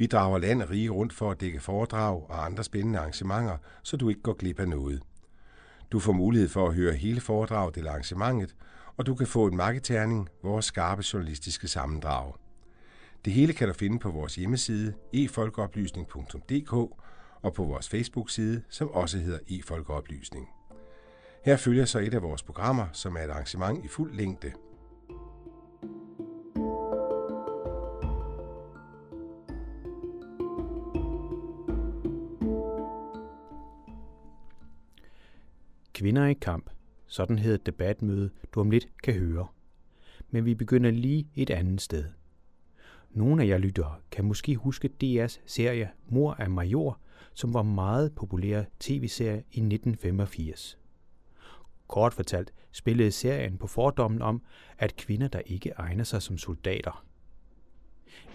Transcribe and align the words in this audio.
Vi 0.00 0.06
drager 0.06 0.38
land 0.38 0.62
og 0.62 0.70
rige 0.70 0.90
rundt 0.90 1.12
for 1.12 1.30
at 1.30 1.40
dække 1.40 1.60
foredrag 1.60 2.30
og 2.30 2.44
andre 2.44 2.64
spændende 2.64 2.98
arrangementer, 2.98 3.56
så 3.82 3.96
du 3.96 4.08
ikke 4.08 4.22
går 4.22 4.32
glip 4.32 4.60
af 4.60 4.68
noget. 4.68 5.02
Du 5.92 5.98
får 5.98 6.12
mulighed 6.12 6.48
for 6.48 6.68
at 6.68 6.74
høre 6.74 6.94
hele 6.94 7.20
foredraget 7.20 7.76
eller 7.76 7.90
arrangementet, 7.90 8.54
og 8.96 9.06
du 9.06 9.14
kan 9.14 9.26
få 9.26 9.46
en 9.46 9.56
marketerning, 9.56 10.28
vores 10.42 10.64
skarpe 10.64 11.02
journalistiske 11.12 11.68
sammendrag. 11.68 12.32
Det 13.24 13.32
hele 13.32 13.52
kan 13.52 13.68
du 13.68 13.74
finde 13.74 13.98
på 13.98 14.10
vores 14.10 14.34
hjemmeside 14.34 14.94
efolkeoplysning.dk 15.12 16.72
og 17.42 17.54
på 17.54 17.64
vores 17.64 17.88
Facebook-side, 17.88 18.62
som 18.68 18.90
også 18.90 19.18
hedder 19.18 19.38
efolkeoplysning. 19.48 20.48
Her 21.44 21.56
følger 21.56 21.84
så 21.84 21.98
et 21.98 22.14
af 22.14 22.22
vores 22.22 22.42
programmer, 22.42 22.86
som 22.92 23.16
er 23.16 23.20
et 23.20 23.30
arrangement 23.30 23.84
i 23.84 23.88
fuld 23.88 24.14
længde– 24.14 24.52
Kvinder 36.00 36.26
i 36.26 36.34
kamp. 36.34 36.70
Sådan 37.06 37.38
hed 37.38 37.54
et 37.54 37.66
debatmøde, 37.66 38.30
du 38.54 38.60
om 38.60 38.70
lidt 38.70 38.88
kan 39.02 39.14
høre. 39.14 39.46
Men 40.30 40.44
vi 40.44 40.54
begynder 40.54 40.90
lige 40.90 41.28
et 41.34 41.50
andet 41.50 41.80
sted. 41.80 42.04
Nogle 43.10 43.42
af 43.42 43.46
jer 43.46 43.58
lyttere 43.58 43.94
kan 44.10 44.24
måske 44.24 44.56
huske 44.56 44.90
DR's 45.04 45.40
serie 45.46 45.90
Mor 46.08 46.34
af 46.34 46.50
Major, 46.50 47.00
som 47.34 47.54
var 47.54 47.62
meget 47.62 48.14
populær 48.14 48.64
tv-serie 48.78 49.36
i 49.36 49.60
1985. 49.60 50.78
Kort 51.88 52.14
fortalt 52.14 52.52
spillede 52.72 53.10
serien 53.10 53.58
på 53.58 53.66
fordommen 53.66 54.22
om, 54.22 54.42
at 54.78 54.96
kvinder, 54.96 55.28
der 55.28 55.40
ikke 55.46 55.70
egner 55.70 56.04
sig 56.04 56.22
som 56.22 56.38
soldater. 56.38 57.04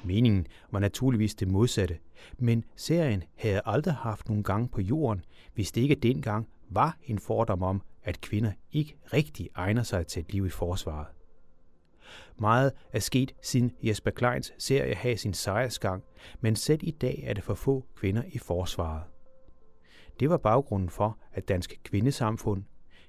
Meningen 0.03 0.47
var 0.71 0.79
naturligvis 0.79 1.35
det 1.35 1.47
modsatte, 1.47 1.97
men 2.37 2.63
serien 2.75 3.23
havde 3.35 3.61
aldrig 3.65 3.93
haft 3.93 4.29
nogen 4.29 4.43
gang 4.43 4.71
på 4.71 4.81
jorden, 4.81 5.21
hvis 5.53 5.71
det 5.71 5.81
ikke 5.81 5.95
dengang 5.95 6.47
var 6.69 6.97
en 7.03 7.19
fordom 7.19 7.63
om, 7.63 7.81
at 8.03 8.21
kvinder 8.21 8.51
ikke 8.71 8.97
rigtig 9.13 9.49
egner 9.55 9.83
sig 9.83 10.07
til 10.07 10.19
et 10.19 10.33
liv 10.33 10.45
i 10.45 10.49
forsvaret. 10.49 11.07
Meget 12.37 12.71
er 12.93 12.99
sket 12.99 13.35
siden 13.41 13.71
Jesper 13.83 14.11
Kleins 14.11 14.53
serie 14.57 14.95
havde 14.95 15.17
sin 15.17 15.33
sejrsgang, 15.33 16.03
men 16.41 16.55
selv 16.55 16.79
i 16.83 16.91
dag 16.91 17.23
er 17.27 17.33
det 17.33 17.43
for 17.43 17.53
få 17.53 17.85
kvinder 17.95 18.23
i 18.27 18.37
forsvaret. 18.37 19.03
Det 20.19 20.29
var 20.29 20.37
baggrunden 20.37 20.89
for, 20.89 21.17
at 21.33 21.47
Dansk 21.47 21.79
Kvindesamfund, 21.83 22.63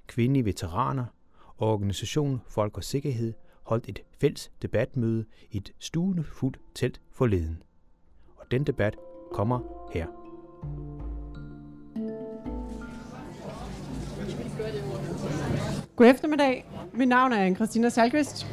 Kvindelige 0.07 0.45
Veteraner 0.45 1.05
og 1.57 1.73
Organisationen 1.73 2.41
Folk 2.47 2.77
og 2.77 2.83
Sikkerhed 2.83 3.33
holdt 3.63 3.89
et 3.89 3.99
fælles 4.21 4.51
debatmøde 4.61 5.25
i 5.51 5.57
et 5.57 5.73
stuende 5.79 6.23
fuldt 6.23 6.59
telt 6.75 7.01
forleden. 7.11 7.63
Og 8.35 8.51
den 8.51 8.63
debat 8.63 8.95
kommer 9.31 9.89
her. 9.93 10.07
God 15.95 16.07
eftermiddag. 16.07 16.65
Mit 16.93 17.07
navn 17.07 17.33
er 17.33 17.55
Christina 17.55 17.89
Salkvist. 17.89 18.47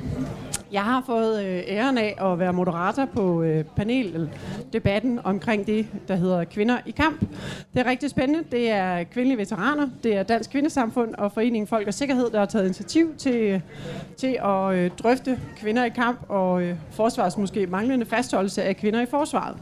Jeg 0.72 0.82
har 0.82 1.02
fået 1.06 1.44
øh, 1.44 1.62
æren 1.66 1.98
af 1.98 2.16
at 2.20 2.38
være 2.38 2.52
moderator 2.52 3.04
på 3.04 3.42
øh, 3.42 3.64
paneldebatten 3.64 5.20
omkring 5.24 5.66
det, 5.66 5.86
der 6.08 6.16
hedder 6.16 6.44
Kvinder 6.44 6.78
i 6.86 6.90
kamp. 6.90 7.20
Det 7.74 7.80
er 7.80 7.86
rigtig 7.86 8.10
spændende. 8.10 8.44
Det 8.52 8.70
er 8.70 9.04
kvindelige 9.04 9.38
veteraner, 9.38 9.88
det 10.02 10.16
er 10.16 10.22
Dansk 10.22 10.50
Kvindesamfund 10.50 11.14
og 11.14 11.32
Foreningen 11.32 11.66
Folk 11.66 11.86
og 11.86 11.94
Sikkerhed, 11.94 12.30
der 12.30 12.38
har 12.38 12.46
taget 12.46 12.64
initiativ 12.64 13.14
til, 13.16 13.36
øh, 13.36 13.60
til 14.16 14.38
at 14.44 14.98
drøfte 14.98 15.40
kvinder 15.56 15.84
i 15.84 15.88
kamp 15.88 16.18
og 16.28 16.62
forsvars 16.90 17.38
måske 17.38 17.66
manglende 17.66 18.06
fastholdelse 18.06 18.62
af 18.62 18.76
kvinder 18.76 19.00
i 19.00 19.06
forsvaret. 19.06 19.56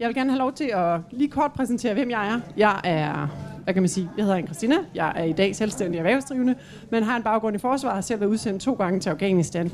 Jeg 0.00 0.08
vil 0.08 0.14
gerne 0.14 0.30
have 0.30 0.38
lov 0.38 0.52
til 0.52 0.70
at 0.74 1.00
lige 1.10 1.30
kort 1.30 1.52
præsentere, 1.52 1.94
hvem 1.94 2.10
jeg 2.10 2.28
er. 2.28 2.40
Jeg 2.56 2.80
er 2.84 3.28
hvad 3.64 3.74
kan 3.74 3.82
man 3.82 3.88
sige, 3.88 4.10
jeg 4.16 4.24
hedder 4.24 4.38
Anne 4.38 4.46
Christina, 4.46 4.74
jeg 4.94 5.12
er 5.16 5.24
i 5.24 5.32
dag 5.32 5.56
selvstændig 5.56 5.98
erhvervsdrivende, 5.98 6.54
men 6.90 7.02
har 7.02 7.16
en 7.16 7.22
baggrund 7.22 7.56
i 7.56 7.58
forsvaret, 7.58 7.94
har 7.94 8.02
selv 8.02 8.20
været 8.20 8.30
udsendt 8.30 8.62
to 8.62 8.72
gange 8.72 9.00
til 9.00 9.10
Afghanistan. 9.10 9.72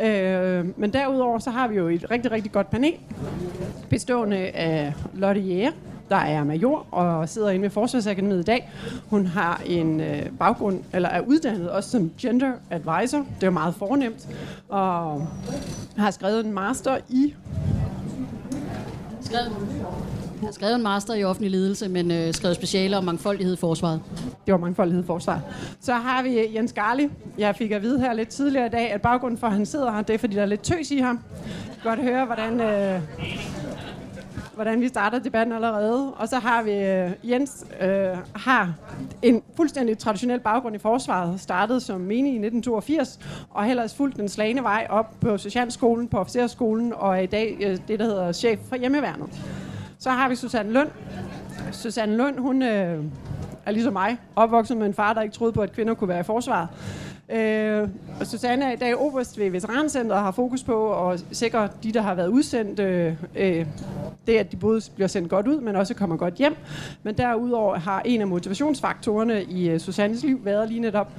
Øh, 0.00 0.64
men 0.76 0.92
derudover 0.92 1.38
så 1.38 1.50
har 1.50 1.68
vi 1.68 1.76
jo 1.76 1.88
et 1.88 2.10
rigtig, 2.10 2.32
rigtig 2.32 2.52
godt 2.52 2.70
panel, 2.70 2.92
bestående 3.90 4.36
af 4.36 4.92
Lotte 5.14 5.40
Jæger, 5.40 5.70
der 6.08 6.16
er 6.16 6.44
major 6.44 6.86
og 6.90 7.28
sidder 7.28 7.50
inde 7.50 7.62
ved 7.62 7.70
Forsvarsakademiet 7.70 8.40
i 8.40 8.42
dag. 8.42 8.70
Hun 9.10 9.26
har 9.26 9.60
en 9.66 10.00
øh, 10.00 10.22
baggrund, 10.38 10.80
eller 10.92 11.08
er 11.08 11.20
uddannet 11.20 11.70
også 11.70 11.90
som 11.90 12.10
gender 12.18 12.52
advisor. 12.70 13.26
Det 13.40 13.46
er 13.46 13.50
meget 13.50 13.74
fornemt. 13.74 14.28
Og 14.68 15.28
har 15.96 16.10
skrevet 16.10 16.46
en 16.46 16.52
master 16.52 16.96
i... 17.08 17.34
Skrevet 19.20 19.52
jeg 20.40 20.46
har 20.46 20.52
skrevet 20.52 20.74
en 20.74 20.82
master 20.82 21.14
i 21.14 21.24
offentlig 21.24 21.50
ledelse, 21.50 21.88
men 21.88 22.10
øh, 22.10 22.34
skrevet 22.34 22.56
speciale 22.56 22.96
om 22.96 23.04
mangfoldighed 23.04 23.54
i 23.54 23.56
forsvaret. 23.56 24.00
Det 24.46 24.52
var 24.52 24.58
mangfoldighed 24.58 25.04
i 25.04 25.06
forsvaret. 25.06 25.42
Så 25.80 25.94
har 25.94 26.22
vi 26.22 26.38
øh, 26.38 26.54
Jens 26.54 26.72
Garli. 26.72 27.08
Jeg 27.38 27.56
fik 27.56 27.70
at 27.70 27.82
vide 27.82 28.00
her 28.00 28.12
lidt 28.12 28.28
tidligere 28.28 28.66
i 28.66 28.70
dag, 28.70 28.92
at 28.92 29.02
baggrunden 29.02 29.38
for, 29.38 29.46
at 29.46 29.52
han 29.52 29.66
sidder 29.66 29.92
her, 29.92 30.02
det 30.02 30.14
er, 30.14 30.18
fordi 30.18 30.36
der 30.36 30.42
er 30.42 30.46
lidt 30.46 30.62
tøs 30.62 30.90
i 30.90 30.98
ham. 30.98 31.20
Godt 31.82 32.00
høre, 32.00 32.24
hvordan, 32.24 32.60
øh, 32.60 33.00
hvordan 34.54 34.80
vi 34.80 34.88
starter 34.88 35.18
debatten 35.18 35.54
allerede. 35.54 36.12
Og 36.14 36.28
så 36.28 36.38
har 36.38 36.62
vi 36.62 36.72
øh, 36.72 37.10
Jens 37.30 37.66
øh, 37.80 37.88
har 38.34 38.74
en 39.22 39.42
fuldstændig 39.56 39.98
traditionel 39.98 40.40
baggrund 40.40 40.74
i 40.74 40.78
forsvaret. 40.78 41.40
Startede 41.40 41.80
som 41.80 42.00
menig 42.00 42.32
i 42.32 42.36
1982 42.36 43.18
og 43.50 43.62
har 43.62 43.70
ellers 43.70 43.94
fulgt 43.94 44.16
den 44.16 44.28
slagende 44.28 44.62
vej 44.62 44.86
op 44.90 45.14
på 45.20 45.38
Socialskolen, 45.38 46.08
på 46.08 46.18
officerskolen 46.18 46.92
og 46.92 47.16
er 47.16 47.20
i 47.20 47.26
dag 47.26 47.56
øh, 47.60 47.78
det, 47.88 47.98
der 47.98 48.04
hedder 48.04 48.32
chef 48.32 48.58
for 48.68 48.76
hjemmeværnet. 48.76 49.28
Så 49.98 50.10
har 50.10 50.28
vi 50.28 50.34
Susanne 50.34 50.72
Lund. 50.72 50.88
Susanne 51.72 52.16
Lund, 52.16 52.38
hun 52.38 52.62
øh, 52.62 53.04
er 53.66 53.70
ligesom 53.70 53.92
mig, 53.92 54.16
opvokset 54.36 54.76
med 54.76 54.86
en 54.86 54.94
far, 54.94 55.12
der 55.12 55.22
ikke 55.22 55.34
troede 55.34 55.52
på, 55.52 55.60
at 55.60 55.72
kvinder 55.72 55.94
kunne 55.94 56.08
være 56.08 56.20
i 56.20 56.22
forsvaret. 56.22 56.68
Øh, 57.30 57.88
og 58.20 58.26
Susanne 58.26 58.64
er 58.64 58.72
i 58.72 58.76
dag 58.76 58.96
oberst 58.96 59.38
ved 59.38 59.50
Veterancenteret 59.50 60.12
og 60.12 60.24
har 60.24 60.30
fokus 60.30 60.62
på 60.62 61.08
at 61.10 61.24
sikre 61.32 61.68
de, 61.82 61.92
der 61.92 62.02
har 62.02 62.14
været 62.14 62.28
udsendt, 62.28 62.80
øh, 62.80 63.14
øh, 63.36 63.66
det 64.26 64.36
at 64.36 64.52
de 64.52 64.56
både 64.56 64.80
bliver 64.94 65.08
sendt 65.08 65.30
godt 65.30 65.46
ud, 65.46 65.60
men 65.60 65.76
også 65.76 65.94
kommer 65.94 66.16
godt 66.16 66.34
hjem. 66.34 66.56
Men 67.02 67.16
derudover 67.16 67.78
har 67.78 68.02
en 68.04 68.20
af 68.20 68.26
motivationsfaktorerne 68.26 69.44
i 69.44 69.68
øh, 69.68 69.80
Susannes 69.80 70.22
liv 70.22 70.44
været 70.44 70.68
lige 70.68 70.80
netop, 70.80 71.12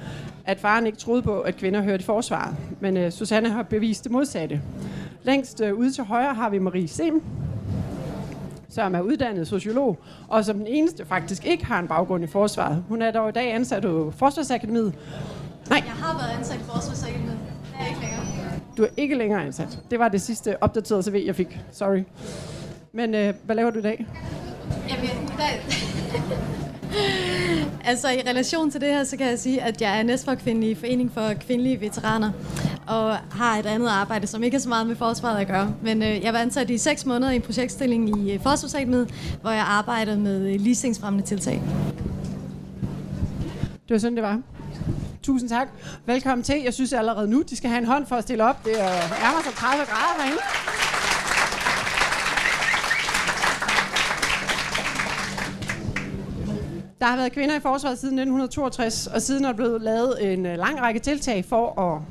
at 0.44 0.60
faren 0.60 0.86
ikke 0.86 0.98
troede 0.98 1.22
på, 1.22 1.40
at 1.40 1.56
kvinder 1.56 1.82
hørte 1.82 2.00
i 2.00 2.04
forsvaret. 2.04 2.56
Men 2.80 2.96
øh, 2.96 3.12
Susanne 3.12 3.48
har 3.48 3.62
bevist 3.62 4.04
det 4.04 4.12
modsatte. 4.12 4.60
Længst 5.22 5.60
øh, 5.60 5.74
ude 5.74 5.92
til 5.92 6.04
højre 6.04 6.34
har 6.34 6.50
vi 6.50 6.58
Marie 6.58 6.88
Sem, 6.88 7.22
som 8.70 8.94
er 8.94 9.00
uddannet 9.00 9.48
sociolog, 9.48 9.98
og 10.28 10.44
som 10.44 10.58
den 10.58 10.66
eneste 10.66 11.06
faktisk 11.06 11.46
ikke 11.46 11.66
har 11.66 11.78
en 11.78 11.88
baggrund 11.88 12.24
i 12.24 12.26
forsvaret. 12.26 12.84
Hun 12.88 13.02
er 13.02 13.10
dog 13.10 13.28
i 13.28 13.32
dag 13.32 13.54
ansat 13.54 13.82
på 13.82 14.12
Forsvarsakademiet. 14.16 14.94
Nej. 15.70 15.82
Jeg 15.86 15.94
har 15.94 16.18
været 16.18 16.38
ansat 16.38 16.56
i 16.56 16.64
Forsvarsakademiet. 16.64 17.38
Jeg 17.78 17.84
er 17.84 17.88
ikke 17.88 18.00
længere. 18.00 18.18
Du 18.76 18.82
er 18.82 18.88
ikke 18.96 19.14
længere 19.14 19.44
ansat. 19.44 19.78
Det 19.90 19.98
var 19.98 20.08
det 20.08 20.20
sidste 20.20 20.62
opdaterede 20.62 21.02
CV, 21.02 21.22
jeg 21.26 21.36
fik. 21.36 21.58
Sorry. 21.72 22.02
Men 22.92 23.14
øh, 23.14 23.34
hvad 23.44 23.56
laver 23.56 23.70
du 23.70 23.78
i 23.78 23.82
dag? 23.82 24.06
Jamen, 24.88 25.10
der... 25.36 25.44
altså 27.90 28.08
i 28.08 28.20
relation 28.26 28.70
til 28.70 28.80
det 28.80 28.88
her, 28.88 29.04
så 29.04 29.16
kan 29.16 29.26
jeg 29.26 29.38
sige, 29.38 29.62
at 29.62 29.82
jeg 29.82 29.98
er 29.98 30.02
næstforkvindelig 30.02 30.70
i 30.70 30.74
Forening 30.74 31.12
for 31.12 31.32
Kvindelige 31.40 31.80
Veteraner 31.80 32.30
og 32.88 33.16
har 33.16 33.58
et 33.58 33.66
andet 33.66 33.88
arbejde, 33.88 34.26
som 34.26 34.42
ikke 34.42 34.54
har 34.54 34.60
så 34.60 34.68
meget 34.68 34.86
med 34.86 34.96
forsvaret 34.96 35.40
at 35.40 35.46
gøre. 35.46 35.74
Men 35.82 36.02
øh, 36.02 36.22
jeg 36.22 36.32
var 36.32 36.38
ansat 36.38 36.70
i 36.70 36.78
seks 36.78 37.06
måneder 37.06 37.30
i 37.30 37.36
en 37.36 37.42
projektstilling 37.42 38.18
i 38.18 38.32
øh, 38.32 38.42
Forsvarsakademiet, 38.42 39.14
hvor 39.40 39.50
jeg 39.50 39.64
arbejdede 39.68 40.18
med 40.18 40.52
øh, 40.52 40.60
ligestingsfremmende 40.60 41.26
tiltag. 41.26 41.62
Det 43.88 43.94
var 43.94 43.98
sådan, 43.98 44.16
det 44.16 44.22
var. 44.22 44.40
Tusind 45.22 45.48
tak. 45.48 45.68
Velkommen 46.06 46.42
til. 46.42 46.62
Jeg 46.64 46.74
synes 46.74 46.92
allerede 46.92 47.30
nu, 47.30 47.42
de 47.50 47.56
skal 47.56 47.70
have 47.70 47.78
en 47.78 47.86
hånd 47.86 48.06
for 48.06 48.16
at 48.16 48.22
stille 48.22 48.44
op. 48.44 48.64
Det 48.64 48.72
er 48.72 49.22
nærmere 49.22 49.42
sig 49.44 49.52
30 49.52 49.84
grader 49.84 50.22
herinde. 50.22 50.42
Der 57.00 57.06
har 57.06 57.16
været 57.16 57.32
kvinder 57.32 57.56
i 57.56 57.60
forsvaret 57.60 57.98
siden 57.98 58.18
1962, 58.18 59.06
og 59.06 59.22
siden 59.22 59.44
er 59.44 59.48
der 59.48 59.56
blevet 59.56 59.82
lavet 59.82 60.32
en 60.32 60.46
øh, 60.46 60.58
lang 60.58 60.80
række 60.80 61.00
tiltag 61.00 61.44
for 61.44 61.80
at 61.80 62.02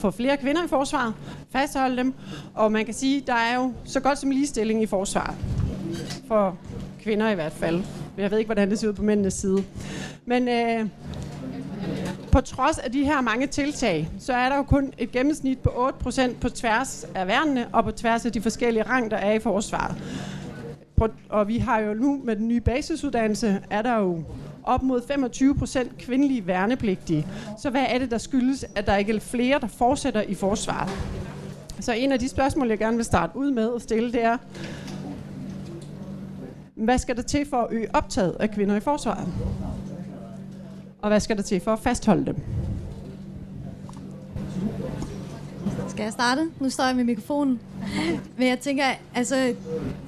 få 0.00 0.10
flere 0.10 0.36
kvinder 0.36 0.64
i 0.64 0.68
forsvaret, 0.68 1.14
fastholde 1.52 1.96
dem, 1.96 2.14
og 2.54 2.72
man 2.72 2.84
kan 2.84 2.94
sige, 2.94 3.22
der 3.26 3.34
er 3.34 3.54
jo 3.56 3.72
så 3.84 4.00
godt 4.00 4.18
som 4.18 4.30
ligestilling 4.30 4.82
i 4.82 4.86
forsvaret. 4.86 5.36
For 6.28 6.56
kvinder 7.02 7.30
i 7.30 7.34
hvert 7.34 7.52
fald, 7.52 7.82
Jeg 8.18 8.30
ved 8.30 8.38
ikke, 8.38 8.48
hvordan 8.48 8.70
det 8.70 8.78
ser 8.78 8.88
ud 8.88 8.92
på 8.92 9.02
mændenes 9.02 9.34
side. 9.34 9.64
Men 10.26 10.48
øh, 10.48 10.86
på 12.32 12.40
trods 12.40 12.78
af 12.78 12.92
de 12.92 13.04
her 13.04 13.20
mange 13.20 13.46
tiltag, 13.46 14.10
så 14.18 14.32
er 14.32 14.48
der 14.48 14.56
jo 14.56 14.62
kun 14.62 14.92
et 14.98 15.12
gennemsnit 15.12 15.58
på 15.58 15.92
8% 16.08 16.34
på 16.40 16.48
tværs 16.48 17.06
af 17.14 17.26
værnene 17.26 17.66
og 17.72 17.84
på 17.84 17.90
tværs 17.90 18.26
af 18.26 18.32
de 18.32 18.40
forskellige 18.40 18.82
rang, 18.82 19.10
der 19.10 19.16
er 19.16 19.32
i 19.32 19.38
forsvaret. 19.38 19.96
Og 21.28 21.48
vi 21.48 21.58
har 21.58 21.78
jo 21.78 21.94
nu 21.94 22.20
med 22.24 22.36
den 22.36 22.48
nye 22.48 22.60
basisuddannelse, 22.60 23.62
er 23.70 23.82
der 23.82 23.96
jo 23.98 24.24
op 24.64 24.82
mod 24.82 25.02
25 25.08 25.54
procent 25.54 25.98
kvindelige 25.98 26.46
værnepligtige. 26.46 27.26
Så 27.58 27.70
hvad 27.70 27.84
er 27.88 27.98
det, 27.98 28.10
der 28.10 28.18
skyldes, 28.18 28.64
at 28.74 28.86
der 28.86 28.96
ikke 28.96 29.16
er 29.16 29.20
flere, 29.20 29.60
der 29.60 29.66
fortsætter 29.66 30.22
i 30.22 30.34
forsvaret? 30.34 30.90
Så 31.80 31.92
en 31.92 32.12
af 32.12 32.18
de 32.18 32.28
spørgsmål, 32.28 32.68
jeg 32.68 32.78
gerne 32.78 32.96
vil 32.96 33.04
starte 33.04 33.36
ud 33.36 33.50
med 33.50 33.74
at 33.74 33.82
stille, 33.82 34.12
det 34.12 34.24
er, 34.24 34.36
hvad 36.74 36.98
skal 36.98 37.16
der 37.16 37.22
til 37.22 37.46
for 37.50 37.56
at 37.56 37.66
øge 37.70 37.94
optaget 37.94 38.36
af 38.40 38.50
kvinder 38.50 38.76
i 38.76 38.80
forsvaret? 38.80 39.28
Og 41.02 41.08
hvad 41.08 41.20
skal 41.20 41.36
der 41.36 41.42
til 41.42 41.60
for 41.60 41.72
at 41.72 41.78
fastholde 41.78 42.26
dem? 42.26 42.36
Skal 45.90 46.02
jeg 46.02 46.12
starte? 46.12 46.50
Nu 46.60 46.70
står 46.70 46.84
jeg 46.84 46.96
med 46.96 47.04
mikrofonen. 47.04 47.60
Men 48.36 48.48
jeg 48.48 48.58
tænker, 48.58 48.84
altså, 49.14 49.54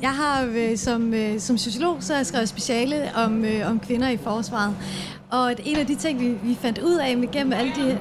jeg 0.03 0.11
har 0.11 0.51
øh, 0.55 0.77
som, 0.77 1.15
øh, 1.15 1.41
som 1.41 1.59
sociolog, 1.59 1.97
så 2.01 2.13
har 2.13 2.19
jeg 2.19 2.27
skrevet 2.27 2.49
speciale 2.49 3.11
om, 3.15 3.45
øh, 3.45 3.71
om 3.71 3.81
kvinder 3.81 4.09
i 4.09 4.17
forsvaret. 4.17 4.77
Og 5.31 5.55
en 5.65 5.77
af 5.77 5.87
de 5.87 5.95
ting, 5.95 6.21
vi, 6.21 6.29
vi 6.29 6.55
fandt 6.55 6.79
ud 6.79 6.95
af 6.95 7.17
med 7.17 7.33
gennem 7.33 7.53
alle 7.53 7.73
de... 7.73 7.99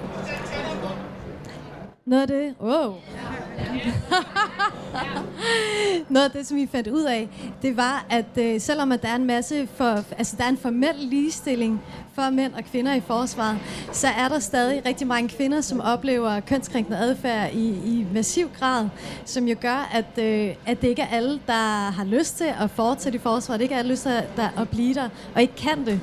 Noget 2.05 2.21
af 2.21 2.27
det... 2.27 2.55
Wow. 2.61 2.93
Noget 6.09 6.25
af 6.25 6.31
det, 6.31 6.47
som 6.47 6.57
vi 6.57 6.69
fandt 6.71 6.87
ud 6.87 7.03
af, 7.03 7.29
det 7.61 7.77
var, 7.77 8.05
at 8.09 8.37
øh, 8.37 8.61
selvom 8.61 8.91
at 8.91 9.01
der 9.01 9.07
er 9.07 9.15
en 9.15 9.25
masse 9.25 9.67
for, 9.75 10.03
altså 10.17 10.35
der 10.37 10.43
er 10.43 10.49
en 10.49 10.57
formel 10.57 10.95
ligestilling 10.99 11.81
for 12.13 12.29
mænd 12.29 12.53
og 12.53 12.63
kvinder 12.63 12.93
i 12.93 12.99
forsvaret, 12.99 13.57
så 13.91 14.07
er 14.07 14.27
der 14.27 14.39
stadig 14.39 14.85
rigtig 14.85 15.07
mange 15.07 15.29
kvinder, 15.29 15.61
som 15.61 15.81
oplever 15.81 16.39
kønskrænkende 16.39 16.97
adfærd 16.97 17.53
i, 17.53 17.67
i 17.67 18.05
massiv 18.13 18.49
grad, 18.59 18.87
som 19.25 19.47
jo 19.47 19.55
gør, 19.61 19.89
at, 19.93 20.23
øh, 20.23 20.55
at 20.65 20.81
det 20.81 20.87
ikke 20.87 21.01
er 21.01 21.15
alle, 21.15 21.39
der 21.47 21.91
har 21.91 22.05
lyst 22.05 22.37
til 22.37 22.53
at 22.59 22.69
fortsætte 22.69 23.15
i 23.15 23.21
forsvaret, 23.21 23.59
det 23.59 23.63
ikke 23.63 23.75
er 23.75 23.79
alle, 23.79 23.91
lyst 23.91 24.03
til 24.03 24.09
at, 24.09 24.51
at 24.57 24.69
blive 24.69 24.93
der, 24.93 25.09
og 25.35 25.41
ikke 25.41 25.55
kan 25.55 25.85
det. 25.85 25.99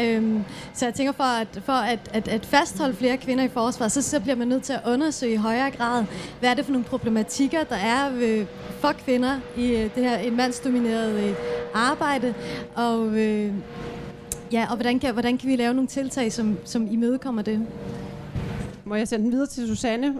Øhm, 0.00 0.44
så 0.74 0.86
jeg 0.86 0.94
tænker, 0.94 1.12
for 1.12 1.24
at, 1.24 1.60
for 1.64 1.72
at, 1.72 1.98
at, 2.12 2.28
at 2.28 2.46
fastholde 2.46 2.94
flere 2.94 3.16
kvinder 3.16 3.44
i 3.44 3.48
forsvaret, 3.48 3.92
så, 3.92 4.02
så 4.02 4.20
bliver 4.20 4.36
man 4.36 4.48
nødt 4.48 4.62
til 4.62 4.72
at 4.72 4.80
undersøge 4.86 5.32
i 5.32 5.36
højere 5.36 5.70
grad, 5.70 6.04
hvad 6.40 6.50
er 6.50 6.54
det 6.54 6.64
for 6.64 6.72
nogle 6.72 6.79
problematikker, 6.84 7.64
der 7.64 7.76
er 7.76 8.10
ved, 8.10 8.46
for 8.80 8.92
kvinder 8.92 9.40
i 9.56 9.70
øh, 9.70 9.94
det 9.94 10.04
her 10.04 10.18
en 10.18 10.36
mandsdomineret 10.36 11.28
øh, 11.28 11.34
arbejde, 11.74 12.34
og, 12.74 13.06
øh, 13.06 13.52
ja, 14.52 14.66
og 14.70 14.76
hvordan, 14.76 14.98
kan, 14.98 15.12
hvordan 15.12 15.38
kan 15.38 15.48
vi 15.48 15.56
lave 15.56 15.74
nogle 15.74 15.88
tiltag, 15.88 16.32
som, 16.32 16.58
som 16.64 16.88
imødekommer 16.90 17.42
det? 17.42 17.66
Må 18.84 18.94
jeg 18.94 19.08
sende 19.08 19.24
den 19.24 19.32
videre 19.32 19.46
til 19.46 19.66
Susanne? 19.66 20.14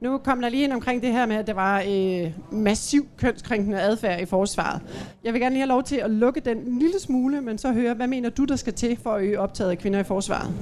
Nu 0.00 0.18
kom 0.18 0.40
der 0.40 0.48
lige 0.48 0.64
ind 0.64 0.72
omkring 0.72 1.02
det 1.02 1.12
her 1.12 1.26
med, 1.26 1.36
at 1.36 1.46
der 1.46 1.54
var 1.54 1.82
øh, 1.88 2.32
massiv 2.52 3.06
kønskrænkende 3.16 3.80
adfærd 3.80 4.20
i 4.20 4.24
forsvaret. 4.24 4.80
Jeg 5.24 5.32
vil 5.32 5.40
gerne 5.40 5.54
lige 5.54 5.60
have 5.60 5.68
lov 5.68 5.82
til 5.82 5.96
at 5.96 6.10
lukke 6.10 6.40
den 6.40 6.58
en 6.58 6.78
lille 6.78 7.00
smule, 7.00 7.40
men 7.40 7.58
så 7.58 7.72
høre, 7.72 7.94
hvad 7.94 8.06
mener 8.06 8.30
du, 8.30 8.44
der 8.44 8.56
skal 8.56 8.72
til 8.72 8.98
for 9.02 9.10
at 9.10 9.22
øge 9.22 9.40
optaget 9.40 9.70
af 9.70 9.78
kvinder 9.78 10.00
i 10.00 10.04
forsvaret? 10.04 10.54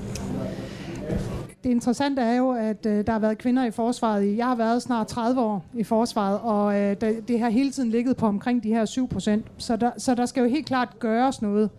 Det 1.67 1.73
interessante 1.73 2.23
er 2.23 2.37
jo, 2.37 2.51
at 2.51 2.87
øh, 2.87 3.07
der 3.07 3.13
har 3.13 3.19
været 3.19 3.39
kvinder 3.39 3.65
i 3.65 3.71
forsvaret. 3.71 4.25
I, 4.25 4.37
jeg 4.37 4.47
har 4.47 4.55
været 4.55 4.83
snart 4.83 5.07
30 5.07 5.41
år 5.41 5.65
i 5.75 5.85
forsvaret, 5.85 6.41
og 6.43 6.81
øh, 6.81 6.97
det, 7.01 7.29
det 7.29 7.41
har 7.41 7.49
hele 7.49 7.71
tiden 7.71 7.91
ligget 7.91 8.17
på 8.17 8.27
omkring 8.27 8.63
de 8.63 8.69
her 8.69 8.85
7 8.85 9.09
procent. 9.09 9.47
Så 9.59 9.77
der, 9.77 9.91
så 9.99 10.15
der 10.15 10.27
skal 10.27 10.41
jo 10.41 10.49
helt 10.49 10.67
klart 10.67 10.99
gøres 10.99 11.43
noget. 11.43 11.71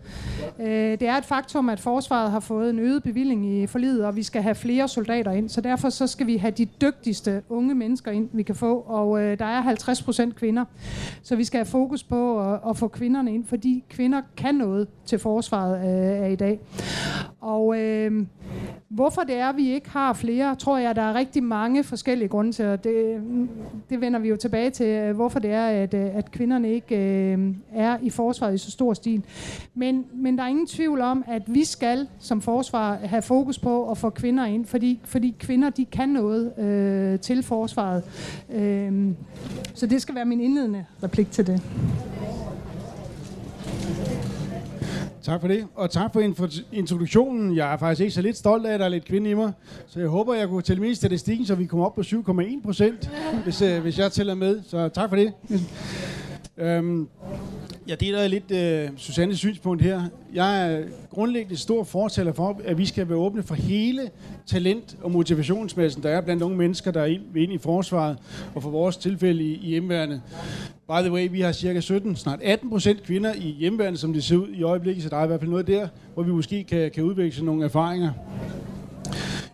Øh, 0.60 0.66
det 0.68 1.02
er 1.02 1.16
et 1.16 1.24
faktum, 1.24 1.68
at 1.68 1.80
forsvaret 1.80 2.30
har 2.30 2.40
fået 2.40 2.70
en 2.70 2.78
øget 2.78 3.02
bevilling 3.02 3.46
i 3.46 3.66
forlidet, 3.66 4.04
og 4.04 4.16
vi 4.16 4.22
skal 4.22 4.42
have 4.42 4.54
flere 4.54 4.88
soldater 4.88 5.30
ind. 5.30 5.48
Så 5.48 5.60
derfor 5.60 5.88
så 5.88 6.06
skal 6.06 6.26
vi 6.26 6.36
have 6.36 6.50
de 6.50 6.64
dygtigste 6.64 7.42
unge 7.48 7.74
mennesker 7.74 8.10
ind, 8.10 8.28
vi 8.32 8.42
kan 8.42 8.54
få. 8.54 8.80
Og 8.80 9.22
øh, 9.22 9.38
der 9.38 9.44
er 9.44 9.60
50 9.60 10.02
procent 10.02 10.36
kvinder. 10.36 10.64
Så 11.22 11.36
vi 11.36 11.44
skal 11.44 11.58
have 11.58 11.66
fokus 11.66 12.02
på 12.02 12.52
at, 12.52 12.60
at 12.70 12.76
få 12.76 12.88
kvinderne 12.88 13.34
ind, 13.34 13.44
fordi 13.44 13.84
kvinder 13.88 14.22
kan 14.36 14.54
noget 14.54 14.88
til 15.06 15.18
forsvaret 15.18 15.76
øh, 15.76 16.24
af 16.24 16.30
i 16.32 16.36
dag. 16.36 16.60
Og 17.40 17.80
øh, 17.80 18.26
hvorfor 18.88 19.22
det 19.22 19.36
er, 19.36 19.52
vi 19.52 19.70
ikke 19.70 19.77
har 19.86 20.12
flere, 20.12 20.56
tror 20.56 20.78
jeg, 20.78 20.96
der 20.96 21.02
er 21.02 21.14
rigtig 21.14 21.42
mange 21.42 21.84
forskellige 21.84 22.28
grunde 22.28 22.52
til, 22.52 22.64
og 22.64 22.84
det, 22.84 23.20
det 23.90 24.00
vender 24.00 24.18
vi 24.18 24.28
jo 24.28 24.36
tilbage 24.36 24.70
til, 24.70 24.86
øh, 24.86 25.14
hvorfor 25.14 25.38
det 25.38 25.50
er, 25.50 25.66
at, 25.66 25.94
øh, 25.94 26.16
at 26.16 26.30
kvinderne 26.30 26.70
ikke 26.70 26.96
øh, 26.96 27.54
er 27.72 27.98
i 28.02 28.10
forsvaret 28.10 28.54
i 28.54 28.58
så 28.58 28.70
stor 28.70 28.94
stil. 28.94 29.24
Men, 29.74 30.04
men 30.14 30.38
der 30.38 30.44
er 30.44 30.48
ingen 30.48 30.66
tvivl 30.66 31.00
om, 31.00 31.24
at 31.26 31.42
vi 31.46 31.64
skal 31.64 32.08
som 32.18 32.40
forsvar 32.40 32.94
have 32.94 33.22
fokus 33.22 33.58
på 33.58 33.90
at 33.90 33.98
få 33.98 34.10
kvinder 34.10 34.44
ind, 34.44 34.66
fordi, 34.66 35.00
fordi 35.04 35.36
kvinder, 35.38 35.70
de 35.70 35.84
kan 35.84 36.08
noget 36.08 36.58
øh, 36.58 37.20
til 37.20 37.42
forsvaret. 37.42 38.02
Øh, 38.52 39.12
så 39.74 39.86
det 39.86 40.02
skal 40.02 40.14
være 40.14 40.24
min 40.24 40.40
indledende 40.40 40.84
replik 41.02 41.30
til 41.30 41.46
det. 41.46 41.62
Tak 45.28 45.40
for 45.40 45.48
det, 45.48 45.66
og 45.74 45.90
tak 45.90 46.12
for 46.12 46.20
introduktionen. 46.72 47.56
Jeg 47.56 47.72
er 47.72 47.76
faktisk 47.76 48.00
ikke 48.00 48.14
så 48.14 48.22
lidt 48.22 48.36
stolt 48.36 48.66
af, 48.66 48.74
at 48.74 48.80
der 48.80 48.86
er 48.86 48.90
lidt 48.90 49.04
kvinde 49.04 49.30
i 49.30 49.34
mig. 49.34 49.52
Så 49.86 50.00
jeg 50.00 50.08
håber, 50.08 50.34
jeg 50.34 50.48
kunne 50.48 50.62
tælle 50.62 50.82
med 50.82 50.90
i 50.90 50.94
statistikken, 50.94 51.46
så 51.46 51.54
vi 51.54 51.66
kommer 51.66 51.86
op 51.86 51.94
på 51.94 52.00
7,1 52.00 52.62
procent, 52.64 53.10
hvis, 53.44 53.62
øh, 53.62 53.80
hvis 53.82 53.98
jeg 53.98 54.12
tæller 54.12 54.34
med. 54.34 54.60
Så 54.68 54.88
tak 54.88 55.08
for 55.08 55.16
det. 55.16 55.32
Øhm, 56.58 57.08
jeg 57.88 58.00
deler 58.00 58.28
lidt 58.28 58.50
øh, 58.50 58.90
Susannes 58.96 59.38
synspunkt 59.38 59.82
her. 59.82 60.02
Jeg 60.34 60.72
er 60.72 60.82
grundlæggende 61.10 61.56
stor 61.56 61.84
fortaler 61.84 62.32
for, 62.32 62.60
at 62.64 62.78
vi 62.78 62.86
skal 62.86 63.08
være 63.08 63.18
åbne 63.18 63.42
for 63.42 63.54
hele 63.54 64.10
talent- 64.46 64.96
og 65.02 65.10
motivationsmassen, 65.10 66.02
der 66.02 66.08
er 66.10 66.20
blandt 66.20 66.42
unge 66.42 66.56
mennesker, 66.56 66.90
der 66.90 67.00
er 67.00 67.06
ind, 67.06 67.36
ind 67.36 67.52
i 67.52 67.58
forsvaret, 67.58 68.18
og 68.54 68.62
for 68.62 68.70
vores 68.70 68.96
tilfælde 68.96 69.44
i, 69.44 69.54
i 69.54 69.68
hjemmeværende. 69.68 70.20
By 70.88 71.00
the 71.00 71.12
way, 71.12 71.28
vi 71.30 71.40
har 71.40 71.52
cirka 71.52 71.80
17, 71.80 72.16
snart 72.16 72.40
18 72.42 72.70
procent 72.70 73.02
kvinder 73.02 73.34
i 73.34 73.56
hjemmeværende, 73.58 73.98
som 73.98 74.12
det 74.12 74.24
ser 74.24 74.36
ud 74.36 74.48
i 74.48 74.62
øjeblikket, 74.62 75.02
så 75.02 75.08
der 75.08 75.16
er 75.16 75.24
i 75.24 75.26
hvert 75.26 75.40
fald 75.40 75.50
noget 75.50 75.66
der, 75.66 75.88
hvor 76.14 76.22
vi 76.22 76.32
måske 76.32 76.64
kan, 76.64 76.90
kan 76.90 77.04
udveksle 77.04 77.44
nogle 77.44 77.64
erfaringer. 77.64 78.12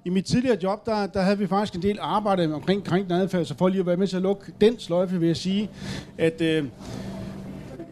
I 0.06 0.10
mit 0.10 0.24
tidligere 0.24 0.58
job, 0.62 0.86
der, 0.86 1.06
der 1.06 1.22
havde 1.22 1.38
vi 1.38 1.46
faktisk 1.46 1.74
en 1.74 1.82
del 1.82 1.98
arbejde 2.00 2.54
omkring 2.54 2.84
krænkende 2.84 3.16
adfærd, 3.16 3.44
så 3.44 3.54
for 3.58 3.68
lige 3.68 3.80
at 3.80 3.86
være 3.86 3.96
med 3.96 4.06
til 4.06 4.16
at 4.16 4.22
lukke 4.22 4.52
den 4.60 4.78
sløjfe, 4.78 5.20
vil 5.20 5.26
jeg 5.26 5.36
sige, 5.36 5.70
at 6.18 6.40
øh, 6.40 6.64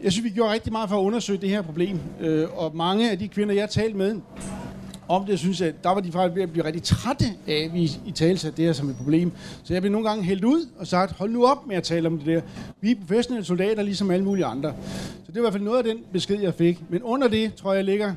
jeg 0.03 0.11
synes, 0.11 0.23
vi 0.23 0.29
gjorde 0.29 0.53
rigtig 0.53 0.71
meget 0.71 0.89
for 0.89 0.97
at 0.97 1.03
undersøge 1.03 1.41
det 1.41 1.49
her 1.49 1.61
problem. 1.61 1.99
Øh, 2.21 2.47
og 2.55 2.75
mange 2.75 3.11
af 3.11 3.19
de 3.19 3.27
kvinder, 3.27 3.55
jeg 3.55 3.69
talte 3.69 3.97
med, 3.97 4.19
om 5.07 5.25
det, 5.25 5.39
synes 5.39 5.61
jeg, 5.61 5.73
der 5.83 5.89
var 5.89 5.99
de 5.99 6.11
faktisk 6.11 6.35
ved 6.35 6.43
at 6.43 6.51
blive 6.51 6.65
rigtig 6.65 6.83
trætte 6.83 7.25
af, 7.47 7.63
at 7.65 7.73
vi 7.73 7.91
i 8.05 8.11
tale 8.11 8.37
det 8.37 8.65
her 8.65 8.73
som 8.73 8.89
et 8.89 8.95
problem. 8.95 9.31
Så 9.63 9.73
jeg 9.73 9.81
blev 9.81 9.91
nogle 9.91 10.07
gange 10.07 10.23
hældt 10.23 10.43
ud 10.43 10.67
og 10.77 10.87
sagt, 10.87 11.11
hold 11.11 11.31
nu 11.31 11.45
op 11.45 11.67
med 11.67 11.75
at 11.75 11.83
tale 11.83 12.07
om 12.07 12.17
det 12.17 12.27
der. 12.27 12.41
Vi 12.81 12.91
er 12.91 12.95
professionelle 12.95 13.45
soldater, 13.45 13.83
ligesom 13.83 14.11
alle 14.11 14.25
mulige 14.25 14.45
andre. 14.45 14.73
Så 15.25 15.31
det 15.31 15.35
var 15.35 15.39
i 15.39 15.41
hvert 15.41 15.53
fald 15.53 15.63
noget 15.63 15.77
af 15.77 15.83
den 15.83 15.97
besked, 16.11 16.41
jeg 16.41 16.53
fik. 16.53 16.79
Men 16.89 17.03
under 17.03 17.27
det, 17.27 17.55
tror 17.55 17.73
jeg, 17.73 17.83
ligger 17.83 18.13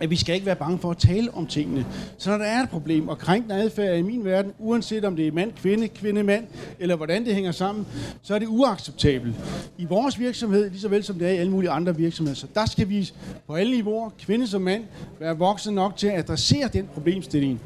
at 0.00 0.10
vi 0.10 0.16
skal 0.16 0.34
ikke 0.34 0.46
være 0.46 0.56
bange 0.56 0.78
for 0.78 0.90
at 0.90 0.98
tale 0.98 1.34
om 1.34 1.46
tingene. 1.46 1.86
Så 2.18 2.30
når 2.30 2.38
der 2.38 2.44
er 2.44 2.62
et 2.62 2.70
problem, 2.70 3.08
og 3.08 3.18
krænkende 3.18 3.54
adfærd 3.54 3.98
i 3.98 4.02
min 4.02 4.24
verden, 4.24 4.52
uanset 4.58 5.04
om 5.04 5.16
det 5.16 5.26
er 5.26 5.32
mand, 5.32 5.52
kvinde, 5.52 5.88
kvinde, 5.88 6.22
mand, 6.22 6.46
eller 6.78 6.96
hvordan 6.96 7.24
det 7.24 7.34
hænger 7.34 7.52
sammen, 7.52 7.86
så 8.22 8.34
er 8.34 8.38
det 8.38 8.46
uacceptabelt. 8.48 9.34
I 9.78 9.84
vores 9.84 10.18
virksomhed, 10.18 10.70
lige 10.70 10.80
så 10.80 10.88
vel 10.88 11.04
som 11.04 11.18
det 11.18 11.28
er 11.28 11.32
i 11.32 11.36
alle 11.36 11.52
mulige 11.52 11.70
andre 11.70 11.96
virksomheder. 11.96 12.36
Så 12.36 12.46
der 12.54 12.66
skal 12.66 12.88
vi 12.88 13.10
på 13.46 13.54
alle 13.54 13.72
niveauer, 13.72 14.10
kvinde 14.18 14.46
som 14.46 14.62
mand, 14.62 14.84
være 15.20 15.38
voksne 15.38 15.72
nok 15.72 15.96
til 15.96 16.06
at 16.06 16.18
adressere 16.18 16.68
den 16.68 16.88
problemstilling 16.94 17.60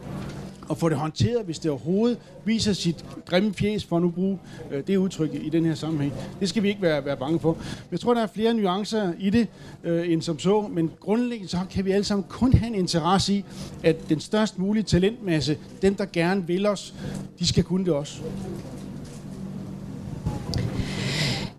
og 0.68 0.78
få 0.78 0.88
det 0.88 0.99
håndteret, 0.99 1.44
hvis 1.44 1.59
det 1.59 1.71
overhovedet 1.71 2.18
viser 2.44 2.73
sit 2.73 3.04
grimme 3.26 3.54
fjes, 3.54 3.85
for 3.85 3.97
at 3.97 4.02
nu 4.02 4.09
bruge 4.09 4.38
øh, 4.71 4.87
det 4.87 4.97
udtryk 4.97 5.35
i 5.35 5.49
den 5.49 5.64
her 5.64 5.75
sammenhæng. 5.75 6.12
Det 6.40 6.49
skal 6.49 6.62
vi 6.62 6.68
ikke 6.68 6.83
være, 6.83 7.04
være 7.04 7.16
bange 7.16 7.40
for. 7.40 7.56
Jeg 7.90 8.00
tror, 8.00 8.14
der 8.14 8.23
er 8.23 8.26
flere 8.26 8.54
nuancer 8.54 9.12
i 9.18 9.30
det, 9.30 9.49
øh, 9.85 10.12
end 10.12 10.23
som 10.23 10.38
så, 10.38 10.68
men 10.71 10.90
grundlæggende 11.00 11.50
så 11.50 11.59
kan 11.71 11.85
vi 11.85 11.90
alle 11.90 12.04
sammen 12.04 12.25
kun 12.28 12.52
have 12.52 12.68
en 12.68 12.75
interesse 12.75 13.35
i, 13.35 13.44
at 13.83 14.09
den 14.09 14.21
størst 14.21 14.59
mulige 14.59 14.83
talentmasse, 14.83 15.59
dem 15.83 15.94
der 15.94 16.04
gerne 16.12 16.47
vil 16.47 16.66
os, 16.66 16.94
de 17.38 17.47
skal 17.47 17.64
kunne 17.64 17.85
det 17.85 17.92
også. 17.92 18.23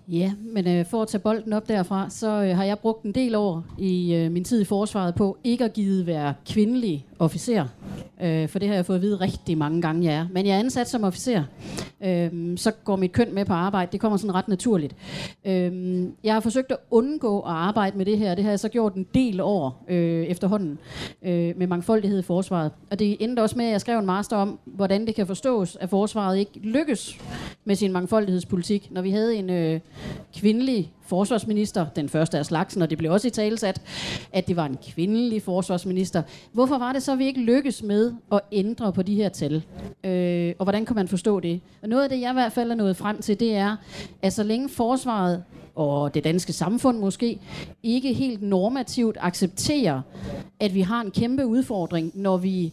Ja, 0.08 0.32
men 0.54 0.68
øh, 0.68 0.86
for 0.86 1.02
at 1.02 1.08
tage 1.08 1.22
bolden 1.22 1.54
op 1.54 1.68
derfra, 1.68 2.10
så 2.10 2.44
øh, 2.44 2.56
har 2.56 2.64
jeg 2.64 2.80
brugt 2.80 3.04
en 3.04 3.12
del 3.12 3.36
år 3.36 3.64
i 3.78 4.16
øh, 4.16 4.32
min 4.32 4.44
tid 4.44 4.62
i 4.62 4.66
forsvaret 4.66 5.16
på 5.16 5.38
ikke 5.44 5.66
at 5.66 5.74
give 5.74 6.06
være 6.06 6.34
kvindelig 6.50 7.06
officer. 7.20 7.66
Øh, 8.22 8.50
for 8.50 8.60
det 8.60 8.68
har 8.68 8.76
jeg 8.76 8.86
fået 8.86 8.96
at 8.96 9.02
vide 9.02 9.16
rigtig 9.16 9.58
mange 9.58 9.82
gange, 9.82 10.06
jeg 10.06 10.14
er. 10.14 10.28
Men 10.32 10.46
jeg 10.46 10.56
er 10.56 10.60
ansat 10.60 10.90
som 10.90 11.04
officer. 11.04 11.44
Øh, 12.04 12.58
så 12.58 12.72
går 12.84 12.96
mit 12.96 13.12
køn 13.12 13.34
med 13.34 13.46
på 13.46 13.54
arbejde. 13.54 13.92
Det 13.92 14.00
kommer 14.00 14.18
sådan 14.18 14.36
ret 14.36 14.48
naturligt. 14.48 14.96
Øh, 15.46 16.04
jeg 16.24 16.34
har 16.34 16.40
forsøgt 16.40 16.72
at 16.72 16.78
undgå 16.92 17.40
at 17.40 17.52
arbejde 17.52 17.98
med 17.98 18.06
det 18.06 18.18
her. 18.18 18.36
Det 18.36 18.44
har 18.44 18.52
jeg 18.52 18.60
så 18.60 18.70
gjort 18.70 18.94
en 18.94 19.08
del 19.14 19.42
år 19.42 19.86
øh, 19.88 20.26
efterhånden 20.26 20.80
øh, 21.24 21.54
med 21.58 21.68
mangfoldighed 21.68 22.20
i 22.20 22.24
forsvaret. 22.24 22.72
Og 22.92 23.00
det 23.00 23.18
endte 23.20 23.42
også 23.42 23.58
med, 23.58 23.66
at 23.66 23.72
jeg 23.72 23.82
skrev 23.82 24.00
en 24.00 24.06
master 24.06 24.38
om, 24.38 24.60
hvordan 24.66 25.06
det 25.06 25.16
kan 25.16 25.28
forstås, 25.28 25.78
at 25.82 25.90
forsvaret 25.90 26.38
ikke 26.38 26.60
lykkes 26.60 27.20
med 27.66 27.76
sin 27.76 27.92
mangfoldighedspolitik. 27.92 28.92
Når 28.92 29.02
vi 29.02 29.12
havde 29.12 29.36
en 29.36 29.50
øh, 29.50 29.80
kvindelig 30.36 30.92
forsvarsminister, 31.06 31.86
den 31.96 32.10
første 32.10 32.38
af 32.38 32.46
slagsen, 32.46 32.82
og 32.82 32.90
det 32.90 32.98
blev 32.98 33.12
også 33.12 33.28
i 33.28 33.32
talesat, 33.32 33.82
at 34.34 34.48
det 34.48 34.56
var 34.56 34.66
en 34.66 34.78
kvindelig 34.90 35.42
forsvarsminister. 35.42 36.24
Hvorfor 36.52 36.78
var 36.78 36.94
det 36.94 37.04
så, 37.04 37.12
at 37.12 37.20
vi 37.20 37.25
ikke 37.25 37.42
lykkes 37.42 37.84
med 37.84 38.14
at 38.32 38.40
ændre 38.52 38.94
på 38.94 39.02
de 39.02 39.16
her 39.16 39.30
tal? 39.30 39.64
Øh, 40.04 40.54
og 40.60 40.66
hvordan 40.66 40.86
kan 40.86 40.96
man 40.96 41.08
forstå 41.08 41.40
det? 41.40 41.62
Og 41.82 41.90
noget 41.90 42.04
af 42.04 42.10
det, 42.10 42.22
jeg 42.22 42.30
i 42.30 42.34
hvert 42.34 42.52
fald 42.52 42.72
er 42.72 42.75
nået 42.75 42.98
frem 42.98 43.22
til, 43.22 43.40
det 43.40 43.56
er, 43.56 43.75
at 44.22 44.34
så 44.34 44.44
længe 44.44 44.70
forsvaret 44.70 45.44
og 45.75 46.14
det 46.14 46.24
danske 46.24 46.54
samfund 46.54 47.00
måske 47.00 47.40
ikke 47.84 48.14
helt 48.14 48.42
normativt 48.42 49.18
accepterer, 49.20 50.02
at 50.60 50.74
vi 50.75 50.82
har 50.82 51.02
en 51.02 51.12
kæmpe 51.12 51.46
udfordring, 51.46 52.12
når 52.14 52.38
vi 52.38 52.66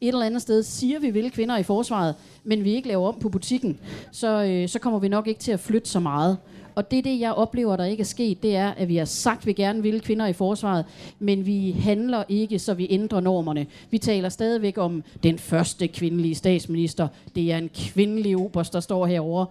et 0.00 0.08
eller 0.08 0.26
andet 0.26 0.42
sted 0.42 0.62
siger, 0.62 1.00
vi 1.00 1.10
vil 1.10 1.30
kvinder 1.30 1.56
i 1.56 1.62
forsvaret, 1.62 2.14
men 2.44 2.64
vi 2.64 2.74
ikke 2.74 2.88
laver 2.88 3.08
om 3.08 3.18
på 3.20 3.28
butikken, 3.28 3.78
så, 4.12 4.44
øh, 4.44 4.68
så 4.68 4.78
kommer 4.78 4.98
vi 4.98 5.08
nok 5.08 5.26
ikke 5.26 5.40
til 5.40 5.52
at 5.52 5.60
flytte 5.60 5.88
så 5.88 6.00
meget. 6.00 6.38
Og 6.74 6.90
det 6.90 7.04
det, 7.04 7.20
jeg 7.20 7.32
oplever, 7.32 7.76
der 7.76 7.84
ikke 7.84 8.00
er 8.00 8.04
sket, 8.04 8.42
det 8.42 8.56
er, 8.56 8.70
at 8.70 8.88
vi 8.88 8.96
har 8.96 9.04
sagt, 9.04 9.40
at 9.40 9.46
vi 9.46 9.52
gerne 9.52 9.82
vil 9.82 10.00
kvinder 10.00 10.26
i 10.26 10.32
forsvaret, 10.32 10.84
men 11.18 11.46
vi 11.46 11.70
handler 11.70 12.24
ikke, 12.28 12.58
så 12.58 12.74
vi 12.74 12.86
ændrer 12.90 13.20
normerne. 13.20 13.66
Vi 13.90 13.98
taler 13.98 14.28
stadigvæk 14.28 14.78
om 14.78 15.02
den 15.22 15.38
første 15.38 15.88
kvindelige 15.88 16.34
statsminister. 16.34 17.08
Det 17.34 17.52
er 17.52 17.58
en 17.58 17.70
kvindelig 17.74 18.36
oberst, 18.36 18.72
der 18.72 18.80
står 18.80 19.06
herovre. 19.06 19.46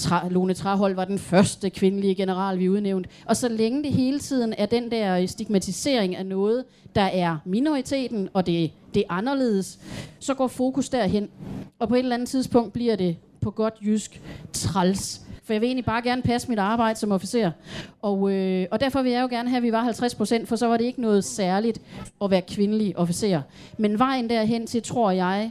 Tra- 0.00 0.28
Lone 0.28 0.54
Trahold 0.54 0.94
var 0.94 1.04
den 1.04 1.18
første 1.18 1.70
kvindelige 1.70 2.14
general, 2.14 2.58
vi 2.58 2.68
udnævnte. 2.68 3.08
Og 3.26 3.36
så 3.36 3.48
længe 3.48 3.82
det 3.82 3.92
hele 3.92 4.18
tiden 4.18 4.54
er 4.58 4.66
den 4.66 4.90
der 4.90 5.26
stigmatisering 5.26 6.16
af 6.16 6.26
noget, 6.26 6.64
der 6.94 7.02
er 7.02 7.36
minoriteten, 7.44 8.28
og 8.32 8.46
det, 8.46 8.70
det 8.94 9.00
er 9.08 9.12
anderledes, 9.12 9.78
så 10.18 10.34
går 10.34 10.46
fokus 10.46 10.88
derhen. 10.88 11.28
Og 11.78 11.88
på 11.88 11.94
et 11.94 11.98
eller 11.98 12.14
andet 12.14 12.28
tidspunkt 12.28 12.72
bliver 12.72 12.96
det 12.96 13.16
på 13.40 13.50
godt 13.50 13.74
jysk 13.84 14.22
træls 14.52 15.25
for 15.46 15.52
jeg 15.52 15.60
vil 15.60 15.66
egentlig 15.66 15.84
bare 15.84 16.02
gerne 16.02 16.22
passe 16.22 16.48
mit 16.48 16.58
arbejde 16.58 16.98
som 16.98 17.12
officer. 17.12 17.50
Og, 18.02 18.32
øh, 18.32 18.66
og 18.70 18.80
derfor 18.80 19.02
vil 19.02 19.12
jeg 19.12 19.22
jo 19.22 19.28
gerne 19.30 19.48
have, 19.48 19.56
at 19.56 19.62
vi 19.62 19.72
var 19.72 19.80
50 19.80 20.14
procent, 20.14 20.48
for 20.48 20.56
så 20.56 20.66
var 20.66 20.76
det 20.76 20.84
ikke 20.84 21.00
noget 21.00 21.24
særligt 21.24 21.80
at 22.22 22.30
være 22.30 22.42
kvindelig 22.42 22.98
officer. 22.98 23.42
Men 23.78 23.98
vejen 23.98 24.30
derhen 24.30 24.66
til, 24.66 24.82
tror 24.82 25.10
jeg, 25.10 25.50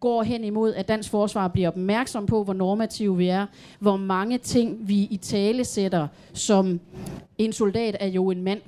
går 0.00 0.22
hen 0.22 0.44
imod, 0.44 0.74
at 0.74 0.88
dansk 0.88 1.10
forsvar 1.10 1.48
bliver 1.48 1.68
opmærksom 1.68 2.26
på, 2.26 2.44
hvor 2.44 2.54
normative 2.54 3.16
vi 3.16 3.28
er, 3.28 3.46
hvor 3.78 3.96
mange 3.96 4.38
ting 4.38 4.88
vi 4.88 5.08
i 5.10 5.16
tale 5.16 5.64
sætter 5.64 6.08
som 6.32 6.80
en 7.44 7.52
soldat 7.52 7.96
er 8.00 8.06
jo 8.06 8.30
en 8.30 8.42
mand. 8.42 8.60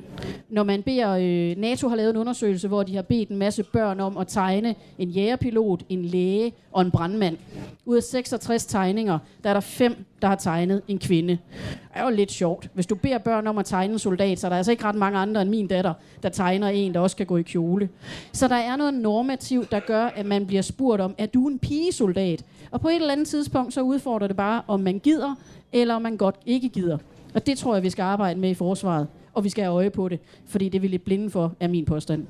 Når 0.49 0.63
man 0.63 0.83
beder, 0.83 1.11
øh, 1.11 1.61
NATO 1.61 1.89
har 1.89 1.97
lavet 1.97 2.11
en 2.11 2.17
undersøgelse, 2.17 2.69
hvor 2.69 2.83
de 2.83 2.95
har 2.95 3.03
bedt 3.03 3.29
en 3.29 3.37
masse 3.37 3.63
børn 3.63 4.01
om 4.01 4.17
at 4.17 4.29
tegne 4.29 4.75
en 4.99 5.09
jægerpilot, 5.09 5.83
en 5.89 6.05
læge 6.05 6.53
og 6.73 6.83
en 6.83 6.91
brandmand. 6.91 7.37
Ud 7.85 7.97
af 7.97 8.03
66 8.03 8.67
tegninger, 8.67 9.19
der 9.45 9.51
er 9.51 9.55
der 9.55 9.61
fem, 9.61 9.97
der 10.23 10.29
har 10.29 10.35
tegnet 10.37 10.83
en 10.89 10.99
kvinde. 10.99 11.33
Det 11.33 12.01
er 12.01 12.05
jo 12.05 12.11
lidt 12.11 12.33
sjovt. 12.33 12.69
Hvis 12.75 12.87
du 12.87 12.95
beder 12.95 13.19
børn 13.19 13.47
om 13.47 13.59
at 13.59 13.65
tegne 13.65 13.93
en 13.93 13.99
soldat, 13.99 14.39
så 14.39 14.47
er 14.47 14.49
der 14.49 14.57
altså 14.57 14.71
ikke 14.71 14.85
ret 14.85 14.95
mange 14.95 15.19
andre 15.19 15.43
end 15.43 15.51
min 15.51 15.67
datter, 15.67 15.95
der 16.23 16.29
tegner 16.29 16.69
en, 16.69 16.95
der 16.95 17.01
også 17.01 17.17
kan 17.17 17.27
gå 17.27 17.37
i 17.37 17.43
kjole. 17.43 17.89
Så 18.33 18.49
der 18.49 18.57
er 18.57 18.77
noget 18.77 18.95
normativt, 18.95 19.71
der 19.71 19.81
gør, 19.81 20.05
at 20.05 20.27
man 20.27 20.47
bliver 20.47 20.63
spurgt 20.63 21.01
om, 21.01 21.15
er 21.19 21.27
du 21.27 21.49
en 21.49 21.59
pigesoldat? 21.59 22.45
Og 22.71 22.81
på 22.81 22.89
et 22.89 22.95
eller 22.95 23.13
andet 23.13 23.29
tidspunkt, 23.29 23.75
så 23.75 23.83
udfordrer 23.83 24.27
det 24.27 24.37
bare, 24.37 24.63
om 24.69 24.81
man 24.81 24.99
gider, 24.99 25.35
eller 25.73 25.95
om 25.95 26.03
man 26.03 26.17
godt 26.17 26.37
ikke 26.47 26.69
gider. 26.69 26.99
Og 27.35 27.47
det 27.47 27.59
tror 27.59 27.75
jeg, 27.75 27.83
vi 27.83 27.91
skal 27.91 28.03
arbejde 28.03 28.41
med 28.41 28.51
i 28.51 28.55
forsvaret. 28.55 29.07
Og 29.33 29.45
vi 29.45 29.49
skal 29.49 29.65
have 29.65 29.75
øje 29.75 29.91
på 29.91 30.09
det, 30.09 30.21
fordi 30.47 30.69
det 30.69 30.79
er 30.79 30.81
vi 30.81 30.89
lidt 30.89 31.05
blinde 31.05 31.31
for, 31.31 31.55
er 31.61 31.69
min 31.69 31.85
påstand. 31.85 32.27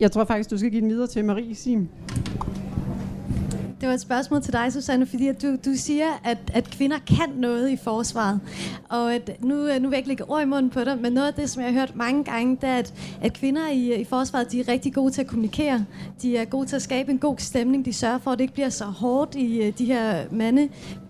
Jeg 0.00 0.12
tror 0.12 0.24
faktisk, 0.24 0.50
du 0.50 0.58
skal 0.58 0.70
give 0.70 0.80
den 0.80 0.90
videre 0.90 1.06
til 1.06 1.24
Marie 1.24 1.54
Sim. 1.54 1.88
Det 3.80 3.88
var 3.88 3.94
et 3.94 4.00
spørgsmål 4.00 4.42
til 4.42 4.52
dig, 4.52 4.72
Susanne, 4.72 5.06
fordi 5.06 5.28
at 5.28 5.42
du, 5.42 5.56
du 5.64 5.74
siger, 5.74 6.06
at, 6.24 6.38
at 6.54 6.64
kvinder 6.64 6.98
kan 6.98 7.30
noget 7.36 7.70
i 7.70 7.76
forsvaret. 7.76 8.40
Og 8.88 9.14
at 9.14 9.30
nu, 9.40 9.54
nu 9.54 9.62
vil 9.62 9.90
jeg 9.90 9.96
ikke 9.96 10.08
lægge 10.08 10.30
ord 10.30 10.42
i 10.42 10.44
munden 10.44 10.70
på 10.70 10.84
dig, 10.84 10.98
men 11.00 11.12
noget 11.12 11.28
af 11.28 11.34
det, 11.34 11.50
som 11.50 11.62
jeg 11.62 11.72
har 11.72 11.80
hørt 11.80 11.96
mange 11.96 12.24
gange, 12.24 12.56
det 12.60 12.68
er, 12.68 12.76
at, 12.76 12.94
at 13.22 13.32
kvinder 13.32 13.70
i, 13.70 14.00
i 14.00 14.04
forsvaret, 14.04 14.52
de 14.52 14.60
er 14.60 14.68
rigtig 14.68 14.94
gode 14.94 15.12
til 15.12 15.20
at 15.20 15.26
kommunikere. 15.26 15.84
De 16.22 16.36
er 16.36 16.44
gode 16.44 16.66
til 16.66 16.76
at 16.76 16.82
skabe 16.82 17.10
en 17.10 17.18
god 17.18 17.36
stemning. 17.38 17.84
De 17.84 17.92
sørger 17.92 18.18
for, 18.18 18.30
at 18.30 18.38
det 18.38 18.44
ikke 18.44 18.54
bliver 18.54 18.68
så 18.68 18.84
hårdt 18.84 19.34
i 19.34 19.62
øh, 19.62 19.78
de 19.78 19.84
her 19.84 20.24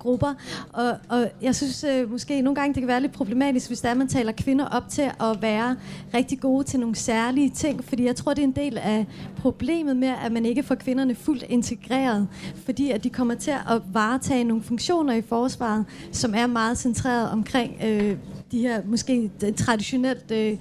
grupper. 0.05 0.35
Og, 0.73 0.97
og 1.09 1.31
jeg 1.43 1.55
synes 1.55 1.85
øh, 1.85 2.11
måske 2.11 2.41
nogle 2.41 2.55
gange, 2.55 2.75
det 2.75 2.81
kan 2.81 2.89
være 2.89 3.01
lidt 3.01 3.13
problematisk, 3.13 3.69
hvis 3.69 3.81
der 3.81 3.89
er, 3.89 3.95
man 3.95 4.09
taler 4.09 4.33
kvinder 4.33 4.67
op 4.67 4.89
til 4.89 5.03
at 5.03 5.43
være 5.43 5.77
rigtig 6.15 6.41
gode 6.41 6.65
til 6.65 6.81
nogle 6.81 6.97
særlige 6.97 7.51
ting. 7.51 7.85
Fordi 7.85 8.05
jeg 8.05 8.17
tror, 8.17 8.35
det 8.35 8.43
er 8.43 8.47
en 8.47 8.57
del 8.57 8.79
af 8.79 9.07
problemet 9.37 9.97
med, 9.97 10.13
at 10.25 10.33
man 10.33 10.47
ikke 10.47 10.63
får 10.63 10.75
kvinderne 10.75 11.15
fuldt 11.15 11.45
integreret 11.49 12.29
fordi 12.65 12.91
at 12.91 13.05
de 13.05 13.11
kommer 13.11 13.35
til 13.35 13.51
at 13.51 13.83
varetage 13.93 14.45
nogle 14.45 14.63
funktioner 14.63 15.15
i 15.15 15.23
forsvaret, 15.23 15.85
som 16.13 16.35
er 16.35 16.47
meget 16.47 16.79
centreret 16.79 17.31
omkring 17.31 17.77
øh, 17.85 18.17
de 18.53 18.59
her 18.59 18.83
måske 18.85 19.31
traditionelt 19.57 20.31
øh, 20.31 20.57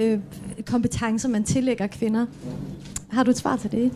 øh, 0.00 0.18
kompetencer, 0.66 1.28
man 1.28 1.44
tillægger 1.44 1.86
kvinder. 1.86 2.26
Har 3.08 3.22
du 3.22 3.30
et 3.30 3.36
svar 3.36 3.56
til 3.56 3.72
det? 3.72 3.92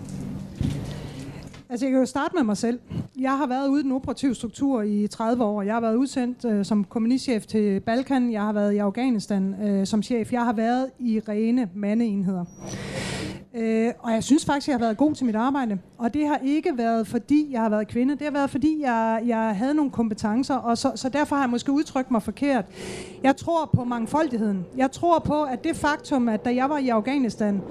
Altså, 1.70 1.86
jeg 1.86 1.92
kan 1.92 2.00
jo 2.00 2.06
starte 2.06 2.36
med 2.36 2.44
mig 2.44 2.56
selv. 2.56 2.80
Jeg 3.20 3.38
har 3.38 3.46
været 3.46 3.68
ude 3.68 3.80
i 3.80 3.82
den 3.82 3.92
operative 3.92 4.34
struktur 4.34 4.82
i 4.82 5.06
30 5.06 5.44
år. 5.44 5.62
Jeg 5.62 5.74
har 5.74 5.80
været 5.80 5.94
udsendt 5.94 6.44
øh, 6.44 6.64
som 6.64 6.84
kommunistchef 6.84 7.46
til 7.46 7.80
Balkan. 7.80 8.32
Jeg 8.32 8.42
har 8.42 8.52
været 8.52 8.72
i 8.72 8.78
Afghanistan 8.78 9.54
øh, 9.62 9.86
som 9.86 10.02
chef. 10.02 10.32
Jeg 10.32 10.44
har 10.44 10.52
været 10.52 10.90
i 10.98 11.20
rene 11.28 11.68
mandeenheder. 11.74 12.44
Øh, 13.54 13.92
og 13.98 14.12
jeg 14.12 14.24
synes 14.24 14.44
faktisk, 14.44 14.68
jeg 14.68 14.74
har 14.74 14.80
været 14.80 14.96
god 14.96 15.14
til 15.14 15.26
mit 15.26 15.36
arbejde. 15.36 15.78
Og 15.98 16.14
det 16.14 16.26
har 16.26 16.40
ikke 16.44 16.72
været, 16.76 17.06
fordi 17.06 17.48
jeg 17.50 17.60
har 17.60 17.68
været 17.68 17.88
kvinde. 17.88 18.14
Det 18.14 18.22
har 18.22 18.30
været, 18.30 18.50
fordi 18.50 18.80
jeg, 18.82 19.22
jeg 19.26 19.56
havde 19.56 19.74
nogle 19.74 19.90
kompetencer, 19.90 20.54
og 20.54 20.78
så, 20.78 20.92
så 20.94 21.08
derfor 21.08 21.36
har 21.36 21.42
jeg 21.42 21.50
måske 21.50 21.72
udtrykt 21.72 22.10
mig 22.10 22.22
forkert. 22.22 22.64
Jeg 23.22 23.36
tror 23.36 23.70
på 23.74 23.84
mangfoldigheden. 23.84 24.66
Jeg 24.76 24.92
tror 24.92 25.18
på, 25.18 25.42
at 25.42 25.64
det 25.64 25.76
faktum, 25.76 26.28
at 26.28 26.44
da 26.44 26.54
jeg 26.54 26.70
var 26.70 26.78
i 26.78 26.88
Afghanistan, 26.88 27.62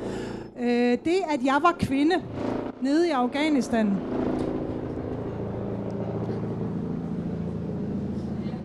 øh, 0.59 0.91
det 0.91 1.17
at 1.29 1.45
jeg 1.45 1.57
var 1.61 1.75
kvinde 1.79 2.15
nede 2.81 3.07
i 3.07 3.11
Afghanistan, 3.11 3.97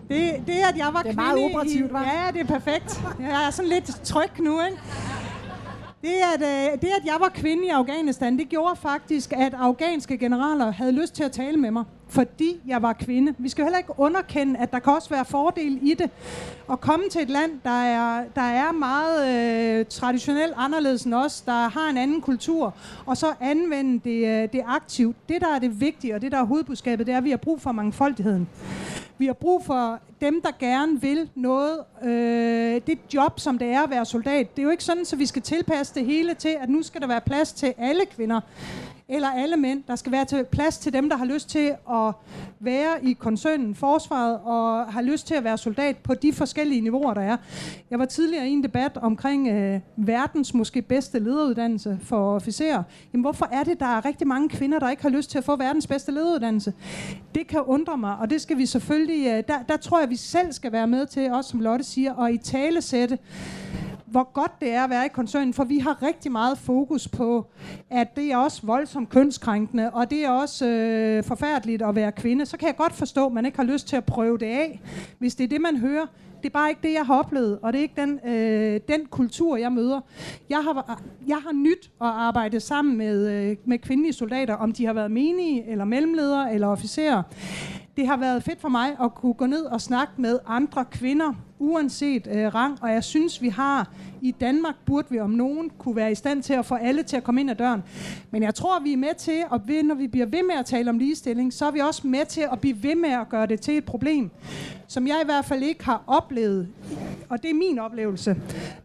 Det, 0.09 0.43
det, 0.47 0.53
at 0.53 0.77
jeg 0.77 0.89
var 0.93 1.01
det 1.01 1.11
er 1.11 1.15
meget 1.15 1.33
kvinde 1.33 1.55
operativt, 1.55 1.91
i? 1.91 1.95
Ja, 1.95 2.31
det 2.33 2.41
er 2.41 2.45
perfekt. 2.45 3.03
Jeg 3.19 3.47
er 3.47 3.51
sådan 3.51 3.69
lidt 3.69 3.85
tryg 4.03 4.39
nu, 4.39 4.61
ikke? 4.65 4.77
Det 6.01 6.09
at, 6.35 6.41
øh, 6.41 6.81
det, 6.81 6.87
at 6.87 7.05
jeg 7.05 7.15
var 7.19 7.29
kvinde 7.33 7.65
i 7.65 7.69
Afghanistan, 7.69 8.37
det 8.37 8.49
gjorde 8.49 8.75
faktisk, 8.75 9.33
at 9.33 9.53
afghanske 9.53 10.17
generaler 10.17 10.71
havde 10.71 10.91
lyst 10.91 11.15
til 11.15 11.23
at 11.23 11.31
tale 11.31 11.57
med 11.57 11.71
mig, 11.71 11.83
fordi 12.13 12.59
jeg 12.67 12.81
var 12.81 12.93
kvinde. 12.93 13.33
Vi 13.37 13.49
skal 13.49 13.61
jo 13.61 13.65
heller 13.65 13.77
ikke 13.77 13.99
underkende, 13.99 14.59
at 14.59 14.71
der 14.71 14.79
kan 14.79 14.93
også 14.93 15.09
være 15.09 15.25
fordel 15.25 15.79
i 15.81 15.93
det. 15.93 16.09
At 16.71 16.81
komme 16.81 17.09
til 17.09 17.21
et 17.21 17.29
land, 17.29 17.51
der 17.63 17.83
er, 17.83 18.23
der 18.35 18.41
er 18.41 18.71
meget 18.71 19.79
øh, 19.79 19.85
traditionelt 19.85 20.53
anderledes 20.57 21.03
end 21.03 21.13
os, 21.13 21.41
der 21.41 21.69
har 21.69 21.89
en 21.89 21.97
anden 21.97 22.21
kultur, 22.21 22.73
og 23.05 23.17
så 23.17 23.27
anvende 23.41 24.09
det, 24.09 24.43
øh, 24.43 24.49
det 24.53 24.61
aktivt. 24.67 25.15
Det, 25.29 25.41
der 25.41 25.55
er 25.55 25.59
det 25.59 25.81
vigtige, 25.81 26.15
og 26.15 26.21
det, 26.21 26.31
der 26.31 26.37
er 26.37 26.43
hovedbudskabet, 26.43 27.07
det 27.07 27.13
er, 27.13 27.17
at 27.17 27.23
vi 27.23 27.29
har 27.29 27.37
brug 27.37 27.61
for 27.61 27.71
mangfoldigheden. 27.71 28.49
Vi 29.17 29.25
har 29.25 29.33
brug 29.33 29.65
for 29.65 29.99
dem, 30.21 30.41
der 30.41 30.51
gerne 30.59 31.01
vil 31.01 31.29
noget. 31.35 31.79
Øh, 32.03 32.81
det 32.87 32.99
job, 33.13 33.39
som 33.39 33.57
det 33.57 33.67
er 33.67 33.81
at 33.81 33.89
være 33.89 34.05
soldat, 34.05 34.55
det 34.55 34.61
er 34.61 34.63
jo 34.63 34.69
ikke 34.69 34.83
sådan, 34.83 35.01
at 35.01 35.07
så 35.07 35.15
vi 35.15 35.25
skal 35.25 35.41
tilpasse 35.41 35.93
det 35.95 36.05
hele 36.05 36.33
til, 36.33 36.55
at 36.61 36.69
nu 36.69 36.83
skal 36.83 37.01
der 37.01 37.07
være 37.07 37.21
plads 37.21 37.53
til 37.53 37.73
alle 37.77 38.05
kvinder 38.05 38.41
eller 39.07 39.27
alle 39.29 39.57
mænd. 39.57 39.83
Der 39.87 39.95
skal 39.95 40.11
være 40.11 40.25
til 40.25 40.45
plads 40.51 40.77
til 40.77 40.93
dem, 40.93 41.09
der 41.09 41.17
har 41.17 41.25
lyst 41.25 41.49
til 41.49 41.73
at 41.91 42.13
være 42.59 43.05
i 43.05 43.13
koncernen, 43.13 43.75
forsvaret, 43.75 44.39
og 44.43 44.93
har 44.93 45.01
lyst 45.01 45.27
til 45.27 45.35
at 45.35 45.43
være 45.43 45.57
soldat 45.57 45.97
på 45.97 46.13
de 46.13 46.33
forskellige 46.33 46.81
niveauer, 46.81 47.13
der 47.13 47.21
er. 47.21 47.37
Jeg 47.91 47.99
var 47.99 48.05
tidligere 48.05 48.47
i 48.47 48.51
en 48.51 48.63
debat 48.63 48.97
omkring 48.97 49.47
øh, 49.47 49.79
verdens 49.97 50.53
måske 50.53 50.81
bedste 50.81 51.19
lederuddannelse 51.19 51.99
for 52.03 52.35
officerer. 52.35 52.83
Jamen, 53.13 53.21
hvorfor 53.21 53.49
er 53.51 53.63
det, 53.63 53.79
der 53.79 53.85
er 53.85 54.05
rigtig 54.05 54.27
mange 54.27 54.49
kvinder, 54.49 54.79
der 54.79 54.89
ikke 54.89 55.01
har 55.01 55.09
lyst 55.09 55.31
til 55.31 55.37
at 55.37 55.43
få 55.43 55.55
verdens 55.55 55.87
bedste 55.87 56.11
lederuddannelse? 56.11 56.73
Det 57.35 57.47
kan 57.47 57.61
undre 57.61 57.97
mig, 57.97 58.17
og 58.17 58.29
det 58.29 58.41
skal 58.41 58.57
vi 58.57 58.65
selvfølgelig... 58.65 59.27
Øh, 59.27 59.43
der, 59.47 59.63
der 59.69 59.77
tror 59.77 59.99
jeg, 59.99 60.09
vi 60.09 60.15
selv 60.15 60.53
skal 60.53 60.71
være 60.71 60.87
med 60.87 61.05
til, 61.05 61.31
også 61.31 61.49
som 61.49 61.59
Lotte 61.59 61.85
siger, 61.85 62.13
og 62.13 62.33
i 62.33 62.37
tale 62.37 62.81
sætte 62.81 63.17
hvor 64.13 64.33
godt 64.33 64.51
det 64.61 64.69
er 64.69 64.83
at 64.83 64.89
være 64.89 65.05
i 65.05 65.09
koncernen, 65.09 65.53
for 65.53 65.63
vi 65.63 65.77
har 65.77 66.03
rigtig 66.03 66.31
meget 66.31 66.57
fokus 66.57 67.07
på, 67.07 67.45
at 67.89 68.15
det 68.15 68.31
er 68.31 68.37
også 68.37 68.65
voldsomt 68.65 69.09
kønskrænkende, 69.09 69.89
og 69.89 70.09
det 70.11 70.25
er 70.25 70.29
også 70.29 70.67
øh, 70.67 71.23
forfærdeligt 71.23 71.81
at 71.81 71.95
være 71.95 72.11
kvinde. 72.11 72.45
Så 72.45 72.57
kan 72.57 72.67
jeg 72.67 72.75
godt 72.75 72.93
forstå, 72.93 73.25
at 73.25 73.31
man 73.31 73.45
ikke 73.45 73.57
har 73.57 73.65
lyst 73.65 73.87
til 73.87 73.95
at 73.95 74.05
prøve 74.05 74.37
det 74.37 74.45
af, 74.45 74.81
hvis 75.19 75.35
det 75.35 75.43
er 75.43 75.47
det, 75.47 75.61
man 75.61 75.77
hører. 75.77 76.05
Det 76.41 76.49
er 76.49 76.53
bare 76.53 76.69
ikke 76.69 76.81
det, 76.83 76.93
jeg 76.93 77.05
har 77.05 77.19
oplevet, 77.19 77.59
og 77.61 77.73
det 77.73 77.79
er 77.79 77.81
ikke 77.81 78.01
den, 78.01 78.19
øh, 78.29 78.79
den 78.87 79.05
kultur, 79.05 79.57
jeg 79.57 79.71
møder. 79.71 80.01
Jeg 80.49 80.57
har, 80.63 81.01
jeg 81.27 81.37
har 81.37 81.51
nyt 81.51 81.91
at 82.01 82.07
arbejde 82.07 82.59
sammen 82.59 82.97
med, 82.97 83.31
øh, 83.31 83.57
med 83.65 83.79
kvindelige 83.79 84.13
soldater, 84.13 84.53
om 84.53 84.71
de 84.71 84.85
har 84.85 84.93
været 84.93 85.11
menige, 85.11 85.69
eller 85.69 85.85
mellemledere, 85.85 86.53
eller 86.53 86.67
officerer 86.67 87.23
det 87.97 88.07
har 88.07 88.17
været 88.17 88.43
fedt 88.43 88.61
for 88.61 88.69
mig 88.69 88.95
at 89.03 89.15
kunne 89.15 89.33
gå 89.33 89.45
ned 89.45 89.65
og 89.65 89.81
snakke 89.81 90.13
med 90.17 90.39
andre 90.47 90.85
kvinder, 90.85 91.33
uanset 91.59 92.27
øh, 92.31 92.55
rang, 92.55 92.77
og 92.81 92.91
jeg 92.91 93.03
synes, 93.03 93.41
vi 93.41 93.49
har 93.49 93.91
i 94.21 94.31
Danmark, 94.31 94.75
burde 94.85 95.07
vi 95.09 95.19
om 95.19 95.29
nogen 95.29 95.69
kunne 95.69 95.95
være 95.95 96.11
i 96.11 96.15
stand 96.15 96.43
til 96.43 96.53
at 96.53 96.65
få 96.65 96.75
alle 96.75 97.03
til 97.03 97.17
at 97.17 97.23
komme 97.23 97.41
ind 97.41 97.51
ad 97.51 97.55
døren. 97.55 97.83
Men 98.31 98.43
jeg 98.43 98.55
tror, 98.55 98.79
vi 98.79 98.93
er 98.93 98.97
med 98.97 99.15
til, 99.17 99.43
og 99.49 99.61
ved, 99.67 99.83
når 99.83 99.95
vi 99.95 100.07
bliver 100.07 100.25
ved 100.25 100.43
med 100.43 100.55
at 100.55 100.65
tale 100.65 100.89
om 100.89 100.97
ligestilling, 100.97 101.53
så 101.53 101.65
er 101.65 101.71
vi 101.71 101.79
også 101.79 102.07
med 102.07 102.25
til 102.25 102.45
at 102.51 102.59
blive 102.59 102.83
ved 102.83 102.95
med 102.95 103.09
at 103.09 103.29
gøre 103.29 103.45
det 103.45 103.61
til 103.61 103.77
et 103.77 103.85
problem, 103.85 104.31
som 104.87 105.07
jeg 105.07 105.19
i 105.21 105.25
hvert 105.25 105.45
fald 105.45 105.63
ikke 105.63 105.85
har 105.85 106.03
oplevet, 106.07 106.67
og 107.29 107.43
det 107.43 107.49
er 107.49 107.55
min 107.55 107.79
oplevelse, 107.79 108.35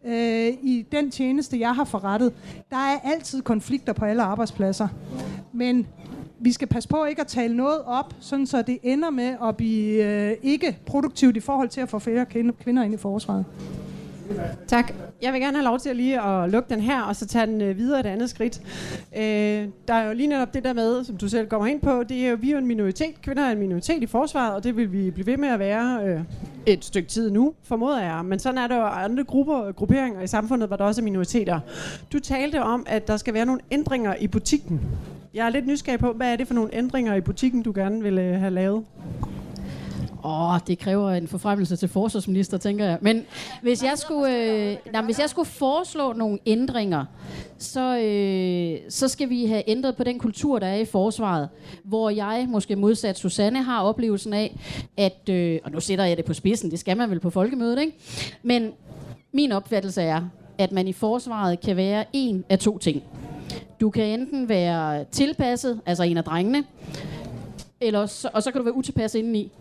øh, 0.05 0.49
i 0.63 0.87
den 0.93 1.11
tjeneste, 1.11 1.61
jeg 1.61 1.75
har 1.75 1.85
forrettet. 1.85 2.33
Der 2.71 2.77
er 2.77 2.99
altid 3.05 3.43
konflikter 3.43 3.93
på 3.93 4.05
alle 4.05 4.23
arbejdspladser. 4.23 4.89
Men 5.53 5.87
vi 6.39 6.53
skal 6.53 6.69
passe 6.69 6.89
på 6.89 7.05
ikke 7.05 7.21
at 7.21 7.27
tale 7.27 7.57
noget 7.57 7.83
op, 7.87 8.15
sådan 8.21 8.47
så 8.47 8.63
det 8.63 8.79
ender 8.83 9.11
med 9.11 9.37
at 9.49 9.57
blive 9.57 10.05
øh, 10.05 10.37
ikke 10.43 10.79
produktivt 10.87 11.37
i 11.37 11.41
forhold 11.41 11.69
til 11.69 11.81
at 11.81 11.89
få 11.89 11.99
flere 11.99 12.27
kvinder 12.65 12.83
ind 12.83 12.95
i 12.95 12.97
forsvaret. 12.97 13.45
Tak. 14.67 14.93
Jeg 15.23 15.33
vil 15.33 15.41
gerne 15.41 15.57
have 15.57 15.65
lov 15.65 15.79
til 15.79 15.91
at 15.91 15.97
lige 15.97 16.23
at 16.23 16.51
lukke 16.51 16.75
den 16.75 16.81
her, 16.81 17.03
og 17.03 17.17
så 17.17 17.27
tage 17.27 17.47
den 17.47 17.61
øh, 17.61 17.79
videre 17.79 18.01
et 18.01 18.07
andet 18.07 18.31
skridt. 18.31 18.61
Øh, 19.17 19.69
der 19.89 19.95
er 19.95 20.07
jo 20.07 20.13
lige 20.13 20.27
netop 20.27 20.55
det 20.55 20.65
der 20.65 20.73
med, 20.73 21.05
som 21.05 21.17
du 21.17 21.29
selv 21.29 21.49
kommer 21.49 21.67
ind 21.67 21.81
på, 21.81 22.03
det 22.03 22.27
er 22.27 22.31
jo, 22.31 22.37
vi 22.41 22.49
er 22.49 22.53
jo 22.53 22.59
en 22.59 22.67
minoritet. 22.67 23.23
Kvinder 23.23 23.45
er 23.45 23.53
en 23.53 23.59
minoritet 23.59 24.03
i 24.03 24.07
forsvaret, 24.07 24.55
og 24.55 24.65
det 24.65 24.77
vil 24.77 24.93
vi 24.93 25.11
blive 25.11 25.27
ved 25.27 25.37
med 25.37 25.49
at 25.49 25.59
være 25.59 26.01
øh, 26.07 26.21
et 26.67 26.85
stykke 26.85 27.09
tid 27.09 27.31
nu, 27.31 27.55
formoder 27.63 28.03
jeg. 28.03 28.25
Men 28.25 28.39
sådan 28.39 28.59
er 28.59 28.67
der 28.67 28.77
jo 28.77 28.87
andre 28.87 29.25
grupper, 29.25 29.73
grupperinger 29.73 30.21
i 30.21 30.27
samfundet, 30.27 30.69
hvor 30.69 30.77
der 30.77 30.85
også 30.85 31.01
er 31.01 31.05
minoriteter. 31.05 31.61
Du 32.13 32.19
talte 32.19 32.63
om, 32.63 32.87
at 32.89 33.09
der 33.09 33.17
skal 33.17 33.35
være 33.35 33.47
nogle 33.47 33.61
ændringer 33.71 34.15
i 34.15 34.27
butikken. 34.27 34.81
Jeg 35.35 35.47
er 35.47 35.51
lidt 35.51 35.67
nysgerrig 35.67 36.01
på, 36.01 36.13
hvad 36.13 36.33
er 36.33 36.37
det 36.37 36.47
for 36.47 36.55
nogle 36.55 36.75
ændringer 36.75 37.15
i 37.15 37.21
butikken, 37.21 37.63
du 37.63 37.73
gerne 37.75 38.03
vil 38.03 38.19
øh, 38.19 38.41
have 38.41 38.51
lavet? 38.51 38.85
Åh, 40.25 40.55
oh, 40.55 40.61
det 40.67 40.79
kræver 40.79 41.11
en 41.11 41.29
forfremmelse 41.29 41.77
til 41.77 41.89
forsvarsminister, 41.89 42.59
tænker 42.59 42.85
jeg. 42.85 42.99
Men 43.01 43.25
hvis 43.63 43.83
jeg 43.83 43.93
skulle, 43.97 44.37
øh, 44.37 44.77
nej, 44.93 45.03
hvis 45.03 45.19
jeg 45.19 45.31
skulle 45.31 45.49
foreslå 45.49 46.13
nogle 46.13 46.39
ændringer, 46.47 47.05
så, 47.59 47.99
øh, 47.99 48.91
så 48.91 49.09
skal 49.09 49.31
vi 49.31 49.47
have 49.47 49.63
ændret 49.67 49.97
på 49.97 50.05
den 50.05 50.19
kultur, 50.19 50.59
der 50.59 50.67
er 50.67 50.77
i 50.77 50.85
forsvaret, 50.85 51.49
hvor 51.85 52.11
jeg, 52.11 52.47
måske 52.49 52.77
modsat 52.77 53.19
Susanne, 53.19 53.63
har 53.63 53.83
oplevelsen 53.83 54.33
af, 54.33 54.59
at, 54.97 55.29
øh, 55.31 55.59
og 55.65 55.71
nu 55.71 55.81
sætter 55.81 56.05
jeg 56.05 56.17
det 56.17 56.25
på 56.25 56.35
spidsen, 56.35 56.71
det 56.71 56.79
skal 56.79 56.97
man 56.97 57.11
vel 57.11 57.21
på 57.21 57.31
folkemødet, 57.31 57.81
ikke? 57.81 57.93
Men 58.43 58.73
min 59.33 59.53
opfattelse 59.53 60.03
er, 60.03 60.23
at 60.59 60.73
man 60.73 60.89
i 60.89 60.93
forsvaret 60.93 61.61
kan 61.61 61.77
være 61.77 62.05
en 62.13 62.45
af 62.49 62.59
to 62.59 62.79
ting. 62.79 63.03
Du 63.81 63.91
kan 63.91 64.21
enten 64.21 64.49
være 64.49 65.05
tilpasset, 65.05 65.81
altså 65.87 66.03
en 66.03 66.17
af 66.17 66.25
drengene, 66.25 66.65
eller 67.81 67.99
også, 67.99 68.29
og 68.33 68.43
så 68.43 68.51
kan 68.51 68.59
du 68.59 68.65
være 68.65 68.75
utilpasset 68.75 69.19
indeni. 69.19 69.53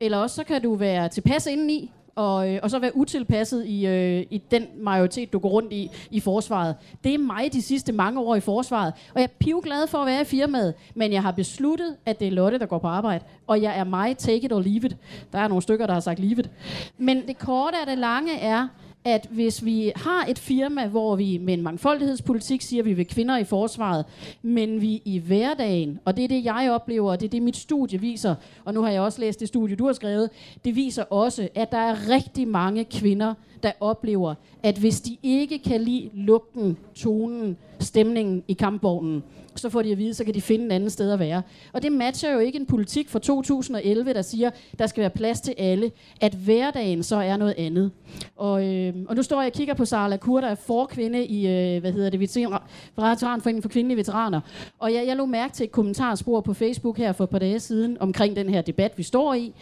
Eller 0.00 0.18
også 0.18 0.36
så 0.36 0.44
kan 0.44 0.62
du 0.62 0.74
være 0.74 1.08
tilpasset 1.08 1.50
indeni, 1.50 1.90
og, 2.16 2.52
øh, 2.52 2.60
og 2.62 2.70
så 2.70 2.78
være 2.78 2.96
utilpasset 2.96 3.66
i, 3.66 3.86
øh, 3.86 4.26
i 4.30 4.42
den 4.50 4.66
majoritet, 4.76 5.32
du 5.32 5.38
går 5.38 5.48
rundt 5.48 5.72
i 5.72 5.90
i 6.10 6.20
forsvaret. 6.20 6.74
Det 7.04 7.14
er 7.14 7.18
mig 7.18 7.52
de 7.52 7.62
sidste 7.62 7.92
mange 7.92 8.20
år 8.20 8.34
i 8.34 8.40
forsvaret, 8.40 8.92
og 9.14 9.20
jeg 9.20 9.30
er 9.40 9.60
glad 9.60 9.86
for 9.86 9.98
at 9.98 10.06
være 10.06 10.20
i 10.20 10.24
firmaet, 10.24 10.74
men 10.94 11.12
jeg 11.12 11.22
har 11.22 11.30
besluttet, 11.30 11.96
at 12.06 12.20
det 12.20 12.28
er 12.28 12.32
Lotte, 12.32 12.58
der 12.58 12.66
går 12.66 12.78
på 12.78 12.86
arbejde, 12.86 13.24
og 13.46 13.62
jeg 13.62 13.78
er 13.78 13.84
mig, 13.84 14.16
take 14.16 14.44
it 14.44 14.52
or 14.52 14.60
leave 14.60 14.86
it. 14.86 14.96
Der 15.32 15.38
er 15.38 15.48
nogle 15.48 15.62
stykker, 15.62 15.86
der 15.86 15.92
har 15.92 16.00
sagt 16.00 16.18
leave 16.18 16.38
it. 16.38 16.50
Men 16.98 17.26
det 17.26 17.38
korte 17.38 17.76
af 17.76 17.86
det 17.86 17.98
lange 17.98 18.38
er, 18.38 18.68
at 19.06 19.26
hvis 19.30 19.64
vi 19.64 19.92
har 19.96 20.26
et 20.28 20.38
firma, 20.38 20.86
hvor 20.86 21.16
vi 21.16 21.38
med 21.38 21.54
en 21.54 21.62
mangfoldighedspolitik 21.62 22.62
siger, 22.62 22.82
at 22.82 22.86
vi 22.86 22.92
vil 22.92 23.06
kvinder 23.06 23.36
i 23.36 23.44
forsvaret, 23.44 24.04
men 24.42 24.80
vi 24.80 25.02
i 25.04 25.18
hverdagen, 25.18 25.98
og 26.04 26.16
det 26.16 26.24
er 26.24 26.28
det, 26.28 26.44
jeg 26.44 26.70
oplever, 26.70 27.10
og 27.10 27.20
det 27.20 27.26
er 27.26 27.30
det, 27.30 27.42
mit 27.42 27.56
studie 27.56 28.00
viser, 28.00 28.34
og 28.64 28.74
nu 28.74 28.82
har 28.82 28.90
jeg 28.90 29.00
også 29.00 29.20
læst 29.20 29.40
det 29.40 29.48
studie, 29.48 29.76
du 29.76 29.86
har 29.86 29.92
skrevet, 29.92 30.30
det 30.64 30.76
viser 30.76 31.02
også, 31.02 31.48
at 31.54 31.72
der 31.72 31.78
er 31.78 32.08
rigtig 32.08 32.48
mange 32.48 32.84
kvinder, 32.84 33.34
der 33.62 33.72
oplever, 33.80 34.34
at 34.62 34.78
hvis 34.78 35.00
de 35.00 35.16
ikke 35.22 35.58
kan 35.58 35.80
lide 35.80 36.10
lugten, 36.14 36.76
tonen, 36.94 37.56
stemningen 37.80 38.42
i 38.48 38.52
kampvognen, 38.52 39.22
så 39.60 39.70
får 39.70 39.82
de 39.82 39.92
at 39.92 39.98
vide, 39.98 40.14
så 40.14 40.24
kan 40.24 40.34
de 40.34 40.40
finde 40.40 40.66
et 40.66 40.72
andet 40.72 40.92
sted 40.92 41.10
at 41.10 41.18
være. 41.18 41.42
Og 41.72 41.82
det 41.82 41.92
matcher 41.92 42.32
jo 42.32 42.38
ikke 42.38 42.58
en 42.58 42.66
politik 42.66 43.08
fra 43.08 43.18
2011, 43.18 44.12
der 44.12 44.22
siger, 44.22 44.50
der 44.78 44.86
skal 44.86 45.00
være 45.00 45.10
plads 45.10 45.40
til 45.40 45.54
alle, 45.58 45.90
at 46.20 46.34
hverdagen 46.34 47.02
så 47.02 47.16
er 47.16 47.36
noget 47.36 47.54
andet. 47.58 47.90
Og, 48.36 48.66
øh, 48.66 48.94
og 49.08 49.16
nu 49.16 49.22
står 49.22 49.40
jeg 49.40 49.50
og 49.50 49.52
kigger 49.52 49.74
på 49.74 49.84
Sara 49.84 50.08
Lacour, 50.08 50.40
der 50.40 50.48
er 50.48 50.54
forkvinde 50.54 51.26
i, 51.26 51.46
øh, 51.46 51.80
hvad 51.80 51.92
hedder 51.92 52.10
det, 52.10 52.20
Veteranforeningen 52.20 53.62
for 53.62 53.68
kvindelige 53.68 53.96
veteraner. 53.96 54.40
Og 54.78 54.94
jeg, 54.94 55.06
jeg 55.06 55.16
lå 55.16 55.26
mærke 55.26 55.54
til 55.54 55.64
et 55.64 55.72
kommentarspor 55.72 56.40
på 56.40 56.54
Facebook 56.54 56.98
her 56.98 57.12
for 57.12 57.24
et 57.24 57.30
par 57.30 57.38
dage 57.38 57.60
siden, 57.60 57.96
omkring 58.00 58.36
den 58.36 58.48
her 58.48 58.62
debat, 58.62 58.92
vi 58.96 59.02
står 59.02 59.34
i, 59.34 59.52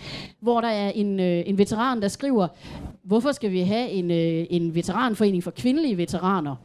hvor 0.41 0.61
der 0.61 0.69
er 0.69 0.91
en, 0.91 1.21
øh, 1.21 1.43
en 1.47 1.59
veteran, 1.59 2.03
der 2.03 2.09
skriver, 2.09 2.49
hvorfor 3.03 3.33
skal 3.33 3.51
vi 3.53 3.61
have 3.61 3.89
en, 3.89 4.11
øh, 4.11 4.47
en 4.51 4.75
veteranforening 4.75 5.45
for 5.45 5.51
kvindelige 5.51 5.97
veteraner? 5.97 6.57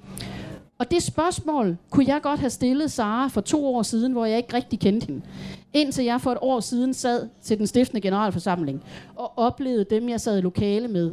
Og 0.80 0.92
det 0.92 1.04
spørgsmål 1.04 1.78
kunne 1.90 2.06
jeg 2.08 2.22
godt 2.22 2.40
have 2.40 2.50
stillet 2.50 2.92
Sara 2.92 3.28
for 3.28 3.42
to 3.42 3.76
år 3.76 3.84
siden, 3.84 4.12
hvor 4.12 4.26
jeg 4.26 4.38
ikke 4.38 4.54
rigtig 4.54 4.80
kendte 4.80 5.08
hende. 5.08 5.22
Indtil 5.74 6.06
jeg 6.06 6.22
for 6.22 6.32
et 6.32 6.38
år 6.42 6.60
siden 6.60 6.94
sad 6.94 7.28
til 7.42 7.58
den 7.58 7.68
stiftende 7.68 8.02
generalforsamling 8.02 8.84
og 9.16 9.38
oplevede 9.38 9.86
dem, 9.90 10.10
jeg 10.10 10.22
sad 10.22 10.38
i 10.38 10.42
lokale 10.42 10.88
med. 10.88 11.12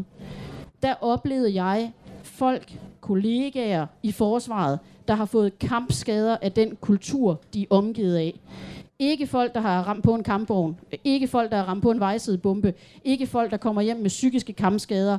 Der 0.82 0.94
oplevede 1.00 1.62
jeg 1.62 1.92
folk, 2.22 2.78
kollegaer 3.00 3.86
i 4.02 4.12
forsvaret, 4.12 4.78
der 5.08 5.14
har 5.14 5.24
fået 5.24 5.58
kampskader 5.58 6.36
af 6.42 6.52
den 6.52 6.76
kultur, 6.80 7.40
de 7.54 7.62
er 7.62 7.66
omgivet 7.70 8.16
af. 8.16 8.40
Ikke 8.98 9.26
folk, 9.26 9.54
der 9.54 9.60
har 9.60 9.82
ramt 9.82 10.04
på 10.04 10.14
en 10.14 10.22
kampvogn. 10.22 10.76
Ikke 11.04 11.28
folk, 11.28 11.50
der 11.50 11.56
har 11.56 11.64
ramt 11.64 11.82
på 11.82 11.90
en 11.90 12.00
vejsidebombe. 12.00 12.74
Ikke 13.04 13.26
folk, 13.26 13.50
der 13.50 13.56
kommer 13.56 13.82
hjem 13.82 13.96
med 13.96 14.08
psykiske 14.08 14.52
kampskader 14.52 15.18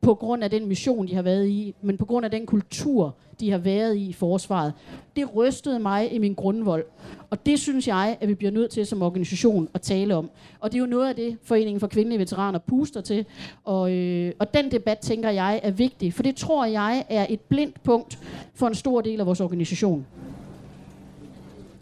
på 0.00 0.14
grund 0.14 0.44
af 0.44 0.50
den 0.50 0.66
mission, 0.68 1.08
de 1.08 1.14
har 1.14 1.22
været 1.22 1.48
i, 1.48 1.74
men 1.82 1.96
på 1.96 2.04
grund 2.04 2.24
af 2.24 2.30
den 2.30 2.46
kultur, 2.46 3.14
de 3.40 3.50
har 3.50 3.58
været 3.58 3.96
i 3.96 4.08
i 4.08 4.12
forsvaret. 4.12 4.72
Det 5.16 5.36
rystede 5.36 5.78
mig 5.78 6.12
i 6.12 6.18
min 6.18 6.34
grundvold. 6.34 6.84
Og 7.30 7.46
det 7.46 7.60
synes 7.60 7.88
jeg, 7.88 8.16
at 8.20 8.28
vi 8.28 8.34
bliver 8.34 8.50
nødt 8.50 8.70
til 8.70 8.86
som 8.86 9.02
organisation 9.02 9.68
at 9.74 9.80
tale 9.80 10.14
om. 10.14 10.30
Og 10.60 10.72
det 10.72 10.78
er 10.78 10.80
jo 10.80 10.86
noget 10.86 11.08
af 11.08 11.14
det, 11.14 11.38
Foreningen 11.42 11.80
for 11.80 11.86
Kvindelige 11.86 12.18
Veteraner 12.18 12.58
puster 12.58 13.00
til. 13.00 13.24
Og, 13.64 13.92
øh, 13.92 14.32
og 14.38 14.54
den 14.54 14.70
debat, 14.70 14.98
tænker 14.98 15.30
jeg, 15.30 15.60
er 15.62 15.70
vigtig. 15.70 16.14
For 16.14 16.22
det 16.22 16.36
tror 16.36 16.64
jeg 16.64 17.04
er 17.08 17.26
et 17.28 17.40
blindt 17.40 17.82
punkt 17.82 18.18
for 18.54 18.66
en 18.66 18.74
stor 18.74 19.00
del 19.00 19.20
af 19.20 19.26
vores 19.26 19.40
organisation. 19.40 20.06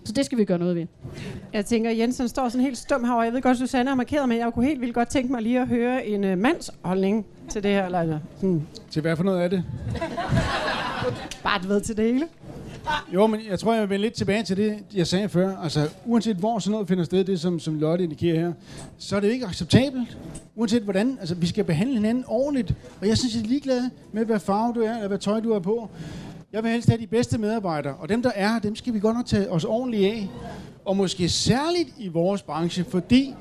Så 0.04 0.12
det 0.12 0.24
skal 0.24 0.38
vi 0.38 0.44
gøre 0.44 0.58
noget 0.58 0.76
ved. 0.76 0.86
Jeg 1.52 1.66
tænker, 1.66 1.90
Jensen 1.90 2.28
står 2.28 2.48
sådan 2.48 2.64
helt 2.64 2.78
stum 2.78 3.04
herovre. 3.04 3.22
Jeg 3.22 3.32
ved 3.32 3.42
godt, 3.42 3.58
Susanne 3.58 3.90
har 3.90 3.96
markeret, 3.96 4.28
men 4.28 4.38
jeg 4.38 4.52
kunne 4.52 4.66
helt 4.66 4.80
vildt 4.80 4.94
godt 4.94 5.08
tænke 5.08 5.32
mig 5.32 5.42
lige 5.42 5.60
at 5.60 5.68
høre 5.68 6.06
en 6.06 6.24
uh, 6.24 6.38
mands 6.38 6.70
holdning 6.82 7.26
til 7.48 7.62
det 7.62 7.70
her. 7.70 7.86
Eller, 7.86 8.18
sådan. 8.36 8.66
Til 8.90 9.02
hvad 9.02 9.16
for 9.16 9.24
noget 9.24 9.44
er 9.44 9.48
det? 9.48 9.64
Bare 11.42 11.62
du 11.62 11.68
ved 11.68 11.80
til 11.80 11.96
det 11.96 12.04
hele. 12.04 12.26
Jo, 13.14 13.26
men 13.26 13.40
jeg 13.50 13.58
tror, 13.58 13.72
jeg 13.72 13.82
vil 13.82 13.90
vende 13.90 14.02
lidt 14.02 14.14
tilbage 14.14 14.42
til 14.42 14.56
det, 14.56 14.78
jeg 14.94 15.06
sagde 15.06 15.28
før. 15.28 15.56
Altså, 15.62 15.88
uanset 16.04 16.36
hvor 16.36 16.58
sådan 16.58 16.72
noget 16.72 16.88
finder 16.88 17.04
sted, 17.04 17.24
det 17.24 17.40
som, 17.40 17.60
som 17.60 17.78
Lotte 17.78 18.04
indikerer 18.04 18.40
her, 18.40 18.52
så 18.98 19.16
er 19.16 19.20
det 19.20 19.32
ikke 19.32 19.46
acceptabelt. 19.46 20.18
Uanset 20.56 20.82
hvordan, 20.82 21.16
altså, 21.20 21.34
vi 21.34 21.46
skal 21.46 21.64
behandle 21.64 21.94
hinanden 21.94 22.24
ordentligt. 22.28 22.74
Og 23.00 23.08
jeg 23.08 23.18
synes, 23.18 23.34
jeg 23.34 23.42
er 23.42 23.46
ligeglad 23.46 23.82
med, 24.12 24.24
hvad 24.24 24.40
farve 24.40 24.72
du 24.74 24.80
er, 24.80 24.94
eller 24.94 25.08
hvad 25.08 25.18
tøj 25.18 25.40
du 25.40 25.52
er 25.52 25.58
på. 25.58 25.90
Jeg 26.54 26.62
vil 26.62 26.70
helst 26.70 26.88
have 26.88 27.00
de 27.00 27.06
bedste 27.06 27.38
medarbejdere, 27.38 27.94
og 27.94 28.08
dem, 28.08 28.22
der 28.22 28.30
er, 28.34 28.58
dem 28.58 28.76
skal 28.76 28.94
vi 28.94 29.00
godt 29.00 29.16
nok 29.16 29.26
tage 29.26 29.50
os 29.50 29.64
ordentligt 29.64 30.12
af. 30.12 30.28
Og 30.84 30.96
måske 30.96 31.28
særligt 31.28 31.88
i 31.98 32.08
vores 32.08 32.42
branche, 32.42 32.84
fordi 32.84 33.34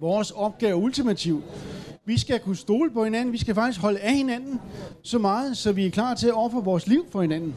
vores 0.00 0.30
opgave 0.30 0.70
er 0.70 0.74
ultimativ. 0.74 1.42
Vi 2.04 2.18
skal 2.18 2.40
kunne 2.40 2.56
stole 2.56 2.90
på 2.90 3.04
hinanden, 3.04 3.32
vi 3.32 3.38
skal 3.38 3.54
faktisk 3.54 3.80
holde 3.80 4.00
af 4.00 4.14
hinanden 4.14 4.60
så 5.02 5.18
meget, 5.18 5.56
så 5.56 5.72
vi 5.72 5.86
er 5.86 5.90
klar 5.90 6.14
til 6.14 6.26
at 6.26 6.34
ofre 6.34 6.64
vores 6.64 6.86
liv 6.86 7.06
for 7.10 7.20
hinanden. 7.20 7.54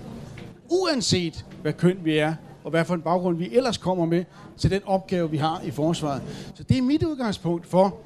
Uanset 0.69 1.45
hvad 1.61 1.73
køn 1.73 1.97
vi 2.03 2.17
er, 2.17 2.33
og 2.63 2.71
hvad 2.71 2.85
for 2.85 2.95
en 2.95 3.01
baggrund 3.01 3.37
vi 3.37 3.55
ellers 3.55 3.77
kommer 3.77 4.05
med 4.05 4.23
til 4.57 4.71
den 4.71 4.81
opgave, 4.85 5.31
vi 5.31 5.37
har 5.37 5.61
i 5.65 5.71
forsvaret. 5.71 6.21
Så 6.55 6.63
det 6.63 6.77
er 6.77 6.81
mit 6.81 7.03
udgangspunkt 7.03 7.67
for, 7.67 7.97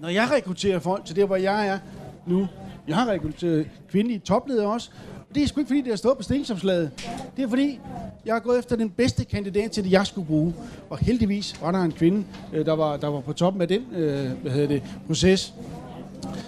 når 0.00 0.08
jeg 0.08 0.30
rekrutterer 0.30 0.78
folk 0.78 1.04
til 1.04 1.16
det, 1.16 1.26
hvor 1.26 1.36
jeg 1.36 1.68
er 1.68 1.78
nu. 2.26 2.48
Jeg 2.88 2.96
har 2.96 3.10
rekrutteret 3.10 3.70
kvindelige 3.88 4.18
topledere 4.18 4.72
også, 4.72 4.90
det 5.34 5.42
er 5.42 5.46
sgu 5.46 5.60
ikke 5.60 5.68
fordi, 5.68 5.80
det 5.80 5.88
har 5.88 5.96
stået 5.96 6.16
på 6.16 6.22
stillingsopslaget. 6.22 6.90
Det 7.36 7.44
er 7.44 7.48
fordi, 7.48 7.80
jeg 8.26 8.34
har 8.34 8.40
gået 8.40 8.58
efter 8.58 8.76
den 8.76 8.90
bedste 8.90 9.24
kandidat 9.24 9.70
til 9.70 9.84
det, 9.84 9.92
jeg 9.92 10.06
skulle 10.06 10.26
bruge. 10.26 10.54
Og 10.90 10.98
heldigvis 10.98 11.60
var 11.62 11.72
der 11.72 11.78
en 11.78 11.92
kvinde, 11.92 12.24
øh, 12.52 12.66
der 12.66 12.72
var, 12.72 12.96
der 12.96 13.08
var 13.08 13.20
på 13.20 13.32
toppen 13.32 13.62
af 13.62 13.68
den 13.68 13.82
øh, 13.92 14.30
hvad 14.42 14.52
hedder 14.52 14.68
det, 14.68 14.82
proces. 15.06 15.54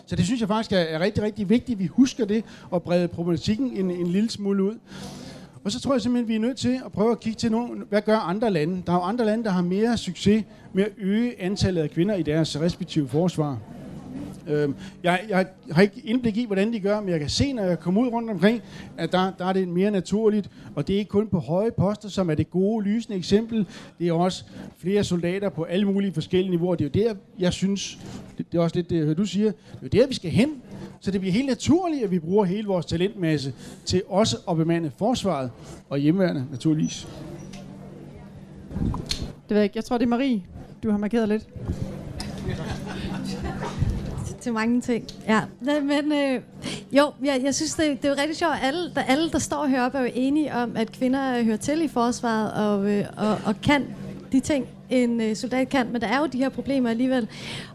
Så 0.06 0.16
det 0.16 0.24
synes 0.24 0.40
jeg 0.40 0.48
faktisk 0.48 0.72
er, 0.72 0.78
er 0.78 1.00
rigtig, 1.00 1.22
rigtig 1.22 1.48
vigtigt, 1.48 1.76
at 1.76 1.82
vi 1.82 1.86
husker 1.86 2.24
det 2.24 2.44
og 2.70 2.82
brede 2.82 3.08
problematikken 3.08 3.70
en, 3.70 3.90
en 3.90 4.06
lille 4.06 4.30
smule 4.30 4.62
ud. 4.62 4.74
Og 5.64 5.72
så 5.72 5.80
tror 5.80 5.94
jeg 5.94 6.02
simpelthen, 6.02 6.24
at 6.24 6.28
vi 6.28 6.34
er 6.34 6.40
nødt 6.40 6.56
til 6.56 6.80
at 6.84 6.92
prøve 6.92 7.10
at 7.10 7.20
kigge 7.20 7.36
til, 7.36 7.50
nogle, 7.50 7.82
hvad 7.88 8.02
gør 8.02 8.16
andre 8.16 8.50
lande? 8.50 8.82
Der 8.86 8.92
er 8.92 8.96
jo 8.96 9.02
andre 9.02 9.24
lande, 9.24 9.44
der 9.44 9.50
har 9.50 9.62
mere 9.62 9.96
succes 9.96 10.44
med 10.72 10.84
at 10.84 10.90
øge 10.98 11.42
antallet 11.42 11.82
af 11.82 11.90
kvinder 11.90 12.14
i 12.14 12.22
deres 12.22 12.60
respektive 12.60 13.08
forsvar. 13.08 13.58
Øh, 14.46 14.68
jeg, 15.02 15.20
jeg 15.28 15.46
har 15.70 15.82
ikke 15.82 16.00
indblik 16.04 16.36
i, 16.36 16.46
hvordan 16.46 16.72
de 16.72 16.80
gør, 16.80 17.00
men 17.00 17.08
jeg 17.08 17.20
kan 17.20 17.28
se, 17.28 17.52
når 17.52 17.62
jeg 17.62 17.80
kommer 17.80 18.00
ud 18.00 18.08
rundt 18.08 18.30
omkring, 18.30 18.62
at 18.98 19.12
der, 19.12 19.32
der 19.38 19.44
er 19.44 19.52
det 19.52 19.68
mere 19.68 19.90
naturligt, 19.90 20.50
og 20.74 20.88
det 20.88 20.94
er 20.94 20.98
ikke 20.98 21.08
kun 21.08 21.28
på 21.28 21.38
høje 21.38 21.70
poster, 21.70 22.08
som 22.08 22.30
er 22.30 22.34
det 22.34 22.50
gode, 22.50 22.84
lysende 22.84 23.18
eksempel. 23.18 23.66
Det 23.98 24.08
er 24.08 24.12
også 24.12 24.44
flere 24.78 25.04
soldater 25.04 25.48
på 25.48 25.62
alle 25.62 25.86
mulige 25.86 26.12
forskellige 26.12 26.50
niveauer. 26.50 26.74
Det 26.74 26.96
er 26.96 27.02
jo 27.02 27.08
der, 27.08 27.14
jeg 27.38 27.52
synes, 27.52 27.98
det, 28.38 28.52
det 28.52 28.58
er 28.58 28.62
også 28.62 28.76
lidt 28.76 28.90
det, 28.90 29.16
du 29.16 29.24
siger, 29.24 29.50
det 29.50 29.54
er 29.72 29.78
jo 29.82 29.88
der, 29.88 30.06
vi 30.06 30.14
skal 30.14 30.30
hen. 30.30 30.50
Så 31.00 31.10
det 31.10 31.20
bliver 31.20 31.32
helt 31.32 31.48
naturligt, 31.48 32.04
at 32.04 32.10
vi 32.10 32.18
bruger 32.18 32.44
hele 32.44 32.66
vores 32.66 32.86
talentmasse 32.86 33.52
til 33.84 34.02
også 34.08 34.36
at 34.50 34.56
bemande 34.56 34.90
forsvaret 34.98 35.50
og 35.90 35.98
hjemmeværende, 35.98 36.46
naturligvis. 36.50 37.08
Det 39.48 39.50
ved 39.50 39.56
jeg 39.56 39.64
ikke. 39.64 39.76
Jeg 39.76 39.84
tror, 39.84 39.98
det 39.98 40.04
er 40.04 40.08
Marie, 40.08 40.42
du 40.82 40.90
har 40.90 40.98
markeret 40.98 41.28
lidt 41.28 41.48
til 44.42 44.52
mange 44.52 44.80
ting. 44.80 45.04
Ja, 45.28 45.40
men 45.60 46.12
øh, 46.12 46.40
jo, 46.92 47.12
jeg, 47.24 47.40
jeg 47.44 47.54
synes, 47.54 47.74
det, 47.74 48.02
det 48.02 48.04
er 48.04 48.08
jo 48.08 48.20
rigtig 48.20 48.36
sjovt. 48.36 48.54
Alle 48.62 48.94
der, 48.94 49.02
alle, 49.02 49.30
der 49.30 49.38
står 49.38 49.66
heroppe, 49.66 49.98
er 49.98 50.02
jo 50.02 50.10
enige 50.14 50.54
om, 50.54 50.76
at 50.76 50.92
kvinder 50.92 51.38
øh, 51.38 51.44
hører 51.44 51.56
til 51.56 51.82
i 51.82 51.88
forsvaret 51.88 52.52
og, 52.52 52.90
øh, 52.90 53.04
og, 53.16 53.38
og 53.44 53.54
kan 53.62 53.86
de 54.32 54.40
ting, 54.40 54.66
en 54.90 55.20
øh, 55.20 55.36
soldat 55.36 55.68
kan. 55.68 55.92
Men 55.92 56.00
der 56.00 56.06
er 56.06 56.18
jo 56.18 56.26
de 56.26 56.38
her 56.38 56.48
problemer 56.48 56.90
alligevel. 56.90 57.28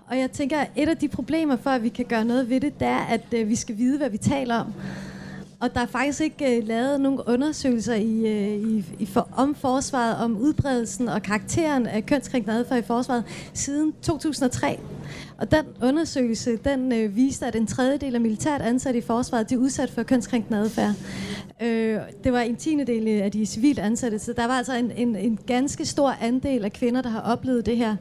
Og 0.07 0.17
jeg 0.17 0.31
tænker, 0.31 0.59
at 0.59 0.69
et 0.75 0.89
af 0.89 0.97
de 0.97 1.07
problemer 1.07 1.55
for, 1.55 1.69
at 1.69 1.83
vi 1.83 1.89
kan 1.89 2.05
gøre 2.05 2.25
noget 2.25 2.49
ved 2.49 2.59
det, 2.59 2.79
det 2.79 2.87
er, 2.87 2.99
at 2.99 3.33
øh, 3.35 3.49
vi 3.49 3.55
skal 3.55 3.77
vide, 3.77 3.97
hvad 3.97 4.09
vi 4.09 4.17
taler 4.17 4.55
om. 4.55 4.73
Og 5.59 5.73
der 5.73 5.81
er 5.81 5.85
faktisk 5.85 6.21
ikke 6.21 6.57
øh, 6.57 6.67
lavet 6.67 7.01
nogen 7.01 7.19
undersøgelser 7.27 7.95
i, 7.95 8.27
øh, 8.27 8.69
i, 8.69 8.85
i 8.99 9.05
for, 9.05 9.29
om 9.35 9.55
forsvaret, 9.55 10.17
om 10.17 10.37
udbredelsen 10.37 11.09
og 11.09 11.21
karakteren 11.21 11.87
af 11.87 12.05
kønskrænkende 12.05 12.55
adfærd 12.55 12.79
i 12.79 12.87
forsvaret 12.87 13.23
siden 13.53 13.93
2003. 14.01 14.79
Og 15.37 15.51
den 15.51 15.65
undersøgelse, 15.83 16.57
den 16.57 16.91
øh, 16.91 17.15
viste, 17.15 17.45
at 17.45 17.55
en 17.55 17.67
tredjedel 17.67 18.15
af 18.15 18.21
militært 18.21 18.61
ansatte 18.61 18.97
i 18.97 19.01
forsvaret, 19.01 19.49
de 19.49 19.55
er 19.55 19.59
udsat 19.59 19.89
for 19.89 20.03
kønskrænkende 20.03 20.59
adfærd. 20.59 20.93
Øh, 21.61 21.99
det 22.23 22.33
var 22.33 22.39
en 22.39 22.55
tiende 22.55 22.85
del 22.85 23.07
øh, 23.07 23.23
af 23.23 23.31
de 23.31 23.45
civilt 23.45 23.79
ansatte, 23.79 24.19
så 24.19 24.33
der 24.33 24.47
var 24.47 24.53
altså 24.53 24.75
en, 24.75 24.91
en, 24.91 25.15
en 25.15 25.39
ganske 25.47 25.85
stor 25.85 26.09
andel 26.21 26.65
af 26.65 26.73
kvinder, 26.73 27.01
der 27.01 27.09
har 27.09 27.21
oplevet 27.21 27.65
det 27.65 27.77
her. 27.77 27.95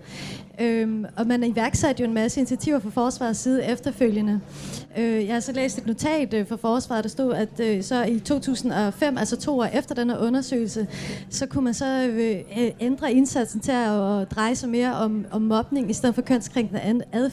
Øhm, 0.60 1.04
og 1.16 1.26
man 1.26 1.44
iværksatte 1.44 2.02
jo 2.02 2.08
en 2.08 2.14
masse 2.14 2.40
initiativer 2.40 2.78
fra 2.78 2.90
forsvarets 2.90 3.40
side 3.40 3.64
efterfølgende. 3.64 4.40
Øh, 4.98 5.26
jeg 5.26 5.34
har 5.34 5.40
så 5.40 5.52
læst 5.52 5.78
et 5.78 5.86
notat 5.86 6.34
øh, 6.34 6.48
fra 6.48 6.56
forsvaret, 6.56 7.04
der 7.04 7.10
stod, 7.10 7.34
at 7.34 7.60
øh, 7.60 7.82
så 7.82 8.04
i 8.04 8.18
2005, 8.18 9.18
altså 9.18 9.36
to 9.36 9.58
år 9.58 9.64
efter 9.64 9.94
denne 9.94 10.18
undersøgelse, 10.18 10.86
så 11.30 11.46
kunne 11.46 11.64
man 11.64 11.74
så 11.74 12.06
øh, 12.06 12.36
ændre 12.80 13.12
indsatsen 13.12 13.60
til 13.60 13.72
at, 13.72 14.20
at 14.20 14.30
dreje 14.30 14.54
sig 14.54 14.68
mere 14.68 14.94
om, 14.94 15.24
om 15.30 15.42
mobning 15.42 15.90
i 15.90 15.92
stedet 15.92 16.14
for 16.14 16.22
kønskrænkende 16.22 16.80
adfærd, 16.80 17.25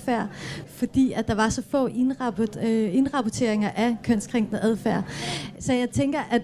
fordi 0.68 1.12
at 1.12 1.28
der 1.28 1.36
var 1.36 1.50
så 1.50 1.64
få 1.70 1.88
indrapport, 1.88 2.58
øh, 2.64 2.96
indrapporteringer 2.96 3.70
af 3.70 3.96
kønskrænkende 4.04 4.60
adfærd. 4.62 5.04
Så 5.60 5.74
jeg 5.74 5.90
tænker, 5.90 6.20
at 6.32 6.42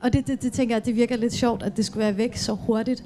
og 0.00 0.12
det, 0.12 0.26
det, 0.26 0.42
det 0.42 0.52
tænker 0.52 0.74
jeg, 0.74 0.86
det 0.86 0.96
virker 0.96 1.16
lidt 1.16 1.32
sjovt, 1.32 1.62
at 1.62 1.76
det 1.76 1.84
skulle 1.86 2.04
være 2.04 2.16
væk 2.16 2.36
så 2.36 2.52
hurtigt. 2.52 3.04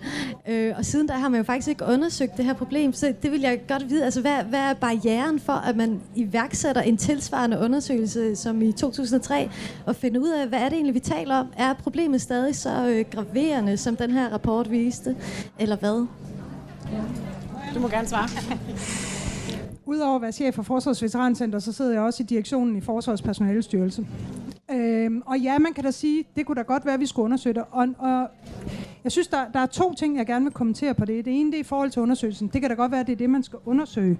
Øh, 0.48 0.74
og 0.76 0.84
siden 0.84 1.08
der 1.08 1.14
har 1.14 1.28
man 1.28 1.40
jo 1.40 1.44
faktisk 1.44 1.68
ikke 1.68 1.84
undersøgt 1.84 2.36
det 2.36 2.44
her 2.44 2.52
problem, 2.52 2.92
så 2.92 3.14
det 3.22 3.32
vil 3.32 3.40
jeg 3.40 3.60
godt 3.68 3.90
vide. 3.90 4.04
Altså, 4.04 4.20
hvad, 4.20 4.44
hvad 4.44 4.60
er 4.60 4.74
barrieren 4.74 5.40
for, 5.40 5.52
at 5.52 5.76
man 5.76 6.00
iværksætter 6.14 6.82
en 6.82 6.96
tilsvarende 6.96 7.58
undersøgelse 7.58 8.36
som 8.36 8.62
i 8.62 8.72
2003, 8.72 9.50
og 9.86 9.96
finde 9.96 10.20
ud 10.20 10.28
af, 10.28 10.48
hvad 10.48 10.58
er 10.58 10.64
det 10.64 10.72
egentlig, 10.72 10.94
vi 10.94 11.00
taler 11.00 11.36
om? 11.36 11.46
Er 11.56 11.72
problemet 11.72 12.20
stadig 12.20 12.56
så 12.56 12.88
øh, 12.88 13.04
graverende, 13.10 13.76
som 13.76 13.96
den 13.96 14.10
her 14.10 14.28
rapport 14.28 14.70
viste? 14.70 15.16
Eller 15.58 15.76
hvad? 15.76 16.06
Du 17.74 17.80
må 17.80 17.88
gerne 17.88 18.08
svare. 18.08 18.28
Udover 19.90 20.16
at 20.16 20.22
være 20.22 20.33
chef 20.33 20.55
for 20.55 20.62
Forsvars 20.62 21.03
Veterancenter, 21.03 21.59
så 21.59 21.72
sidder 21.72 21.92
jeg 21.92 22.03
også 22.03 22.22
i 22.22 22.26
direktionen 22.26 22.76
i 22.76 22.81
Forsvarets 22.81 23.22
Personalestyrelse. 23.22 24.07
Øhm, 24.72 25.22
og 25.26 25.38
ja, 25.38 25.59
man 25.59 25.72
kan 25.72 25.85
da 25.85 25.90
sige, 25.90 26.24
det 26.37 26.46
kunne 26.46 26.57
da 26.57 26.62
godt 26.62 26.85
være, 26.85 26.94
at 26.94 27.00
vi 27.00 27.07
skulle 27.07 27.24
undersøge 27.24 27.55
det. 27.55 27.62
Og, 27.70 27.88
og 27.98 28.29
jeg 29.05 29.12
synes, 29.12 29.29
der, 29.29 29.38
der 29.53 29.61
er 29.61 29.66
to 29.66 29.94
ting, 29.94 30.16
jeg 30.16 30.26
gerne 30.26 30.44
vil 30.44 30.55
kommentere 30.55 30.94
på 30.94 31.05
det. 31.05 31.24
Det 31.24 31.40
ene 31.40 31.50
det 31.50 31.57
er 31.57 31.61
i 31.61 31.64
forhold 31.64 31.90
til 31.90 32.03
undersøgelsen. 32.03 32.50
Det 32.53 32.61
kan 32.61 32.70
da 32.70 32.76
godt 32.76 32.92
være, 32.92 33.00
at 33.00 33.07
det 33.07 33.12
er 33.12 33.16
det, 33.16 33.31
man 33.31 33.42
skal 33.42 33.59
undersøge. 33.64 34.18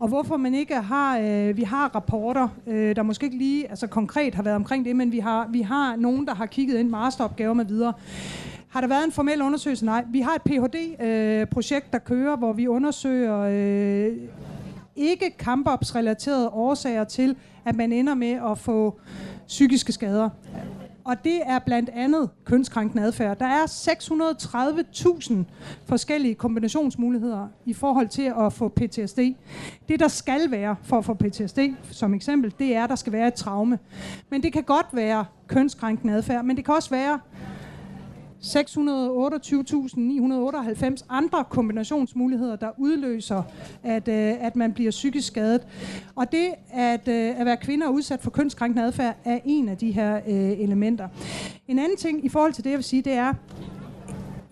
Og 0.00 0.08
hvorfor 0.08 0.36
man 0.36 0.54
ikke 0.54 0.74
har, 0.74 1.18
øh, 1.18 1.56
vi 1.56 1.62
har 1.62 1.94
rapporter, 1.94 2.48
øh, 2.66 2.96
der 2.96 3.02
måske 3.02 3.26
ikke 3.26 3.38
lige 3.38 3.70
altså 3.70 3.86
konkret 3.86 4.34
har 4.34 4.42
været 4.42 4.56
omkring 4.56 4.84
det, 4.84 4.96
men 4.96 5.12
vi 5.12 5.18
har, 5.18 5.48
vi 5.52 5.60
har 5.60 5.96
nogen, 5.96 6.26
der 6.26 6.34
har 6.34 6.46
kigget 6.46 6.78
ind 6.78 6.88
masteropgaver 6.88 7.54
med 7.54 7.64
videre. 7.64 7.92
Har 8.68 8.80
der 8.80 8.88
været 8.88 9.04
en 9.04 9.12
formel 9.12 9.42
undersøgelse? 9.42 9.84
Nej. 9.84 10.04
Vi 10.08 10.20
har 10.20 10.34
et 10.34 10.42
Ph.D.-projekt, 10.42 11.86
øh, 11.86 11.92
der 11.92 11.98
kører, 11.98 12.36
hvor 12.36 12.52
vi 12.52 12.66
undersøger 12.66 13.38
øh, 13.40 14.16
ikke 14.98 15.30
kampopsrelaterede 15.38 16.48
årsager 16.48 17.04
til, 17.04 17.36
at 17.64 17.76
man 17.76 17.92
ender 17.92 18.14
med 18.14 18.32
at 18.50 18.58
få 18.58 19.00
psykiske 19.46 19.92
skader. 19.92 20.30
Og 21.04 21.24
det 21.24 21.40
er 21.46 21.58
blandt 21.58 21.90
andet 21.90 22.30
kønskrænkende 22.44 23.02
adfærd. 23.02 23.38
Der 23.38 23.46
er 23.46 23.64
630.000 23.66 25.34
forskellige 25.86 26.34
kombinationsmuligheder 26.34 27.48
i 27.66 27.72
forhold 27.72 28.08
til 28.08 28.32
at 28.38 28.52
få 28.52 28.68
PTSD. 28.68 29.18
Det, 29.88 30.00
der 30.00 30.08
skal 30.08 30.50
være 30.50 30.76
for 30.82 30.98
at 30.98 31.04
få 31.04 31.14
PTSD, 31.14 31.58
som 31.90 32.14
eksempel, 32.14 32.54
det 32.58 32.76
er, 32.76 32.84
at 32.84 32.90
der 32.90 32.96
skal 32.96 33.12
være 33.12 33.28
et 33.28 33.34
traume. 33.34 33.78
Men 34.30 34.42
det 34.42 34.52
kan 34.52 34.62
godt 34.62 34.86
være 34.92 35.24
kønskrænkende 35.46 36.14
adfærd, 36.14 36.44
men 36.44 36.56
det 36.56 36.64
kan 36.64 36.74
også 36.74 36.90
være 36.90 37.20
628.998 38.42 41.04
andre 41.08 41.44
kombinationsmuligheder, 41.50 42.56
der 42.56 42.70
udløser, 42.78 43.42
at, 43.82 44.08
øh, 44.08 44.46
at 44.46 44.56
man 44.56 44.72
bliver 44.72 44.90
psykisk 44.90 45.26
skadet. 45.26 45.66
Og 46.14 46.32
det 46.32 46.48
at, 46.72 47.08
øh, 47.08 47.40
at 47.40 47.46
være 47.46 47.56
kvinde 47.56 47.86
og 47.86 47.94
udsat 47.94 48.20
for 48.20 48.30
kønskrænkende 48.30 48.82
adfærd 48.82 49.16
er 49.24 49.38
en 49.44 49.68
af 49.68 49.76
de 49.76 49.92
her 49.92 50.16
øh, 50.16 50.60
elementer. 50.60 51.08
En 51.68 51.78
anden 51.78 51.96
ting 51.96 52.24
i 52.24 52.28
forhold 52.28 52.52
til 52.52 52.64
det, 52.64 52.70
jeg 52.70 52.76
vil 52.76 52.84
sige, 52.84 53.02
det 53.02 53.12
er, 53.12 53.34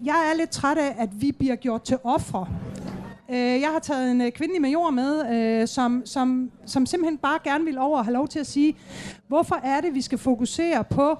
jeg 0.04 0.30
er 0.32 0.36
lidt 0.36 0.50
træt 0.50 0.78
af, 0.78 0.94
at 0.98 1.08
vi 1.20 1.32
bliver 1.32 1.56
gjort 1.56 1.82
til 1.82 1.98
ofre 2.04 2.46
Øh, 3.30 3.60
jeg 3.60 3.68
har 3.72 3.78
taget 3.78 4.10
en 4.10 4.20
øh, 4.20 4.32
kvindelig 4.32 4.62
major 4.62 4.90
med, 4.90 5.34
øh, 5.34 5.68
som, 5.68 6.02
som, 6.04 6.50
som 6.66 6.86
simpelthen 6.86 7.18
bare 7.18 7.38
gerne 7.44 7.64
vil 7.64 7.78
over 7.78 7.98
og 7.98 8.04
have 8.04 8.12
lov 8.12 8.28
til 8.28 8.38
at 8.38 8.46
sige, 8.46 8.76
hvorfor 9.28 9.60
er 9.64 9.80
det, 9.80 9.94
vi 9.94 10.00
skal 10.00 10.18
fokusere 10.18 10.84
på... 10.84 11.18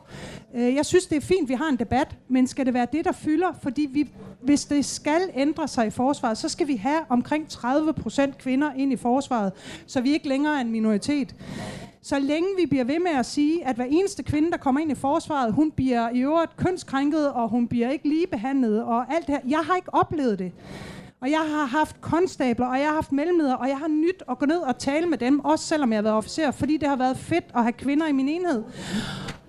Øh, 0.55 0.75
jeg 0.75 0.87
synes, 0.87 1.07
det 1.07 1.17
er 1.17 1.21
fint, 1.21 1.49
vi 1.49 1.55
har 1.55 1.69
en 1.69 1.77
debat, 1.77 2.17
men 2.29 2.47
skal 2.47 2.67
det 2.67 2.75
være 2.75 2.87
det, 2.93 3.05
der 3.05 3.13
fylder? 3.13 3.53
Fordi 3.63 3.89
vi, 3.93 4.11
hvis 4.43 4.65
det 4.65 4.85
skal 4.85 5.21
ændre 5.35 5.69
sig 5.69 5.87
i 5.87 5.91
forsvaret, 5.91 6.39
så 6.39 6.49
skal 6.49 6.69
vi 6.69 6.77
have 6.77 7.01
omkring 7.09 7.49
30 7.49 7.93
procent 7.93 8.39
kvinder 8.39 8.73
ind 8.73 8.93
i 8.93 8.97
forsvaret, 8.97 9.53
så 9.87 10.01
vi 10.01 10.13
ikke 10.13 10.29
længere 10.29 10.57
er 10.57 10.61
en 10.61 10.73
minoritet. 10.73 11.35
Så 12.03 12.19
længe 12.19 12.49
vi 12.61 12.67
bliver 12.67 12.85
ved 12.85 12.99
med 12.99 13.11
at 13.11 13.27
sige, 13.27 13.67
at 13.67 13.77
hver 13.77 13.85
eneste 13.85 14.23
kvinde, 14.23 14.51
der 14.51 14.57
kommer 14.57 14.81
ind 14.81 14.93
i 14.93 14.95
forsvaret, 14.95 15.53
hun 15.53 15.71
bliver 15.71 16.11
i 16.11 16.19
øvrigt 16.19 16.57
kønskrænket, 16.57 17.33
og 17.33 17.49
hun 17.49 17.69
bliver 17.69 17.91
ikke 17.91 18.09
ligebehandlet, 18.09 18.83
og 18.83 19.15
alt 19.15 19.27
det 19.27 19.35
her. 19.35 19.41
Jeg 19.49 19.59
har 19.59 19.77
ikke 19.77 19.95
oplevet 19.95 20.39
det. 20.39 20.53
Og 21.21 21.31
jeg 21.31 21.41
har 21.41 21.65
haft 21.65 22.01
konstabler, 22.01 22.67
og 22.67 22.79
jeg 22.79 22.87
har 22.87 22.95
haft 22.95 23.13
mellemledere, 23.13 23.57
og 23.57 23.69
jeg 23.69 23.79
har 23.79 23.89
nyt 23.89 24.23
at 24.31 24.39
gå 24.39 24.47
ned 24.47 24.59
og 24.59 24.79
tale 24.79 25.07
med 25.07 25.19
dem, 25.19 25.41
også 25.41 25.65
selvom 25.65 25.93
jeg 25.93 25.97
har 25.97 26.03
været 26.03 26.17
officer, 26.17 26.51
fordi 26.51 26.77
det 26.77 26.89
har 26.89 26.97
været 26.97 27.17
fedt 27.17 27.45
at 27.55 27.63
have 27.63 27.73
kvinder 27.73 28.07
i 28.07 28.13
min 28.13 28.29
enhed. 28.29 28.63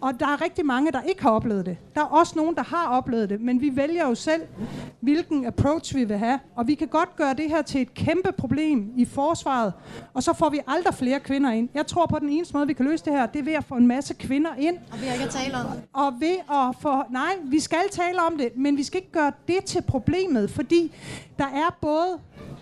Og 0.01 0.19
der 0.19 0.25
er 0.25 0.41
rigtig 0.41 0.65
mange, 0.65 0.91
der 0.91 1.01
ikke 1.01 1.21
har 1.21 1.29
oplevet 1.29 1.65
det. 1.65 1.77
Der 1.95 2.01
er 2.01 2.05
også 2.05 2.33
nogen, 2.35 2.55
der 2.55 2.63
har 2.63 2.87
oplevet 2.87 3.29
det, 3.29 3.41
men 3.41 3.61
vi 3.61 3.75
vælger 3.75 4.07
jo 4.07 4.15
selv, 4.15 4.41
hvilken 4.99 5.45
approach 5.45 5.95
vi 5.95 6.03
vil 6.03 6.17
have. 6.17 6.39
Og 6.55 6.67
vi 6.67 6.75
kan 6.75 6.87
godt 6.87 7.15
gøre 7.15 7.33
det 7.33 7.49
her 7.49 7.61
til 7.61 7.81
et 7.81 7.93
kæmpe 7.93 8.31
problem 8.31 8.93
i 8.95 9.05
forsvaret, 9.05 9.73
og 10.13 10.23
så 10.23 10.33
får 10.33 10.49
vi 10.49 10.59
aldrig 10.67 10.93
flere 10.93 11.19
kvinder 11.19 11.51
ind. 11.51 11.69
Jeg 11.73 11.87
tror 11.87 12.05
på, 12.05 12.15
at 12.15 12.21
den 12.21 12.29
eneste 12.29 12.53
måde, 12.53 12.67
vi 12.67 12.73
kan 12.73 12.85
løse 12.85 13.05
det 13.05 13.13
her, 13.13 13.25
det 13.25 13.39
er 13.39 13.43
ved 13.43 13.53
at 13.53 13.63
få 13.63 13.75
en 13.75 13.87
masse 13.87 14.13
kvinder 14.13 14.55
ind. 14.57 14.77
Og 14.91 15.01
ved 15.01 15.13
ikke 15.13 15.25
at 15.25 15.29
tale 15.29 15.57
om 15.57 15.65
det. 15.65 15.83
Og 15.93 16.13
ved 16.19 16.35
at 16.49 16.75
få... 16.81 17.03
Nej, 17.09 17.33
vi 17.43 17.59
skal 17.59 17.79
tale 17.91 18.21
om 18.21 18.37
det, 18.37 18.49
men 18.55 18.77
vi 18.77 18.83
skal 18.83 18.97
ikke 18.97 19.11
gøre 19.11 19.31
det 19.47 19.65
til 19.65 19.81
problemet, 19.81 20.49
fordi 20.49 20.95
der 21.37 21.45
er 21.45 21.77
både... 21.81 22.19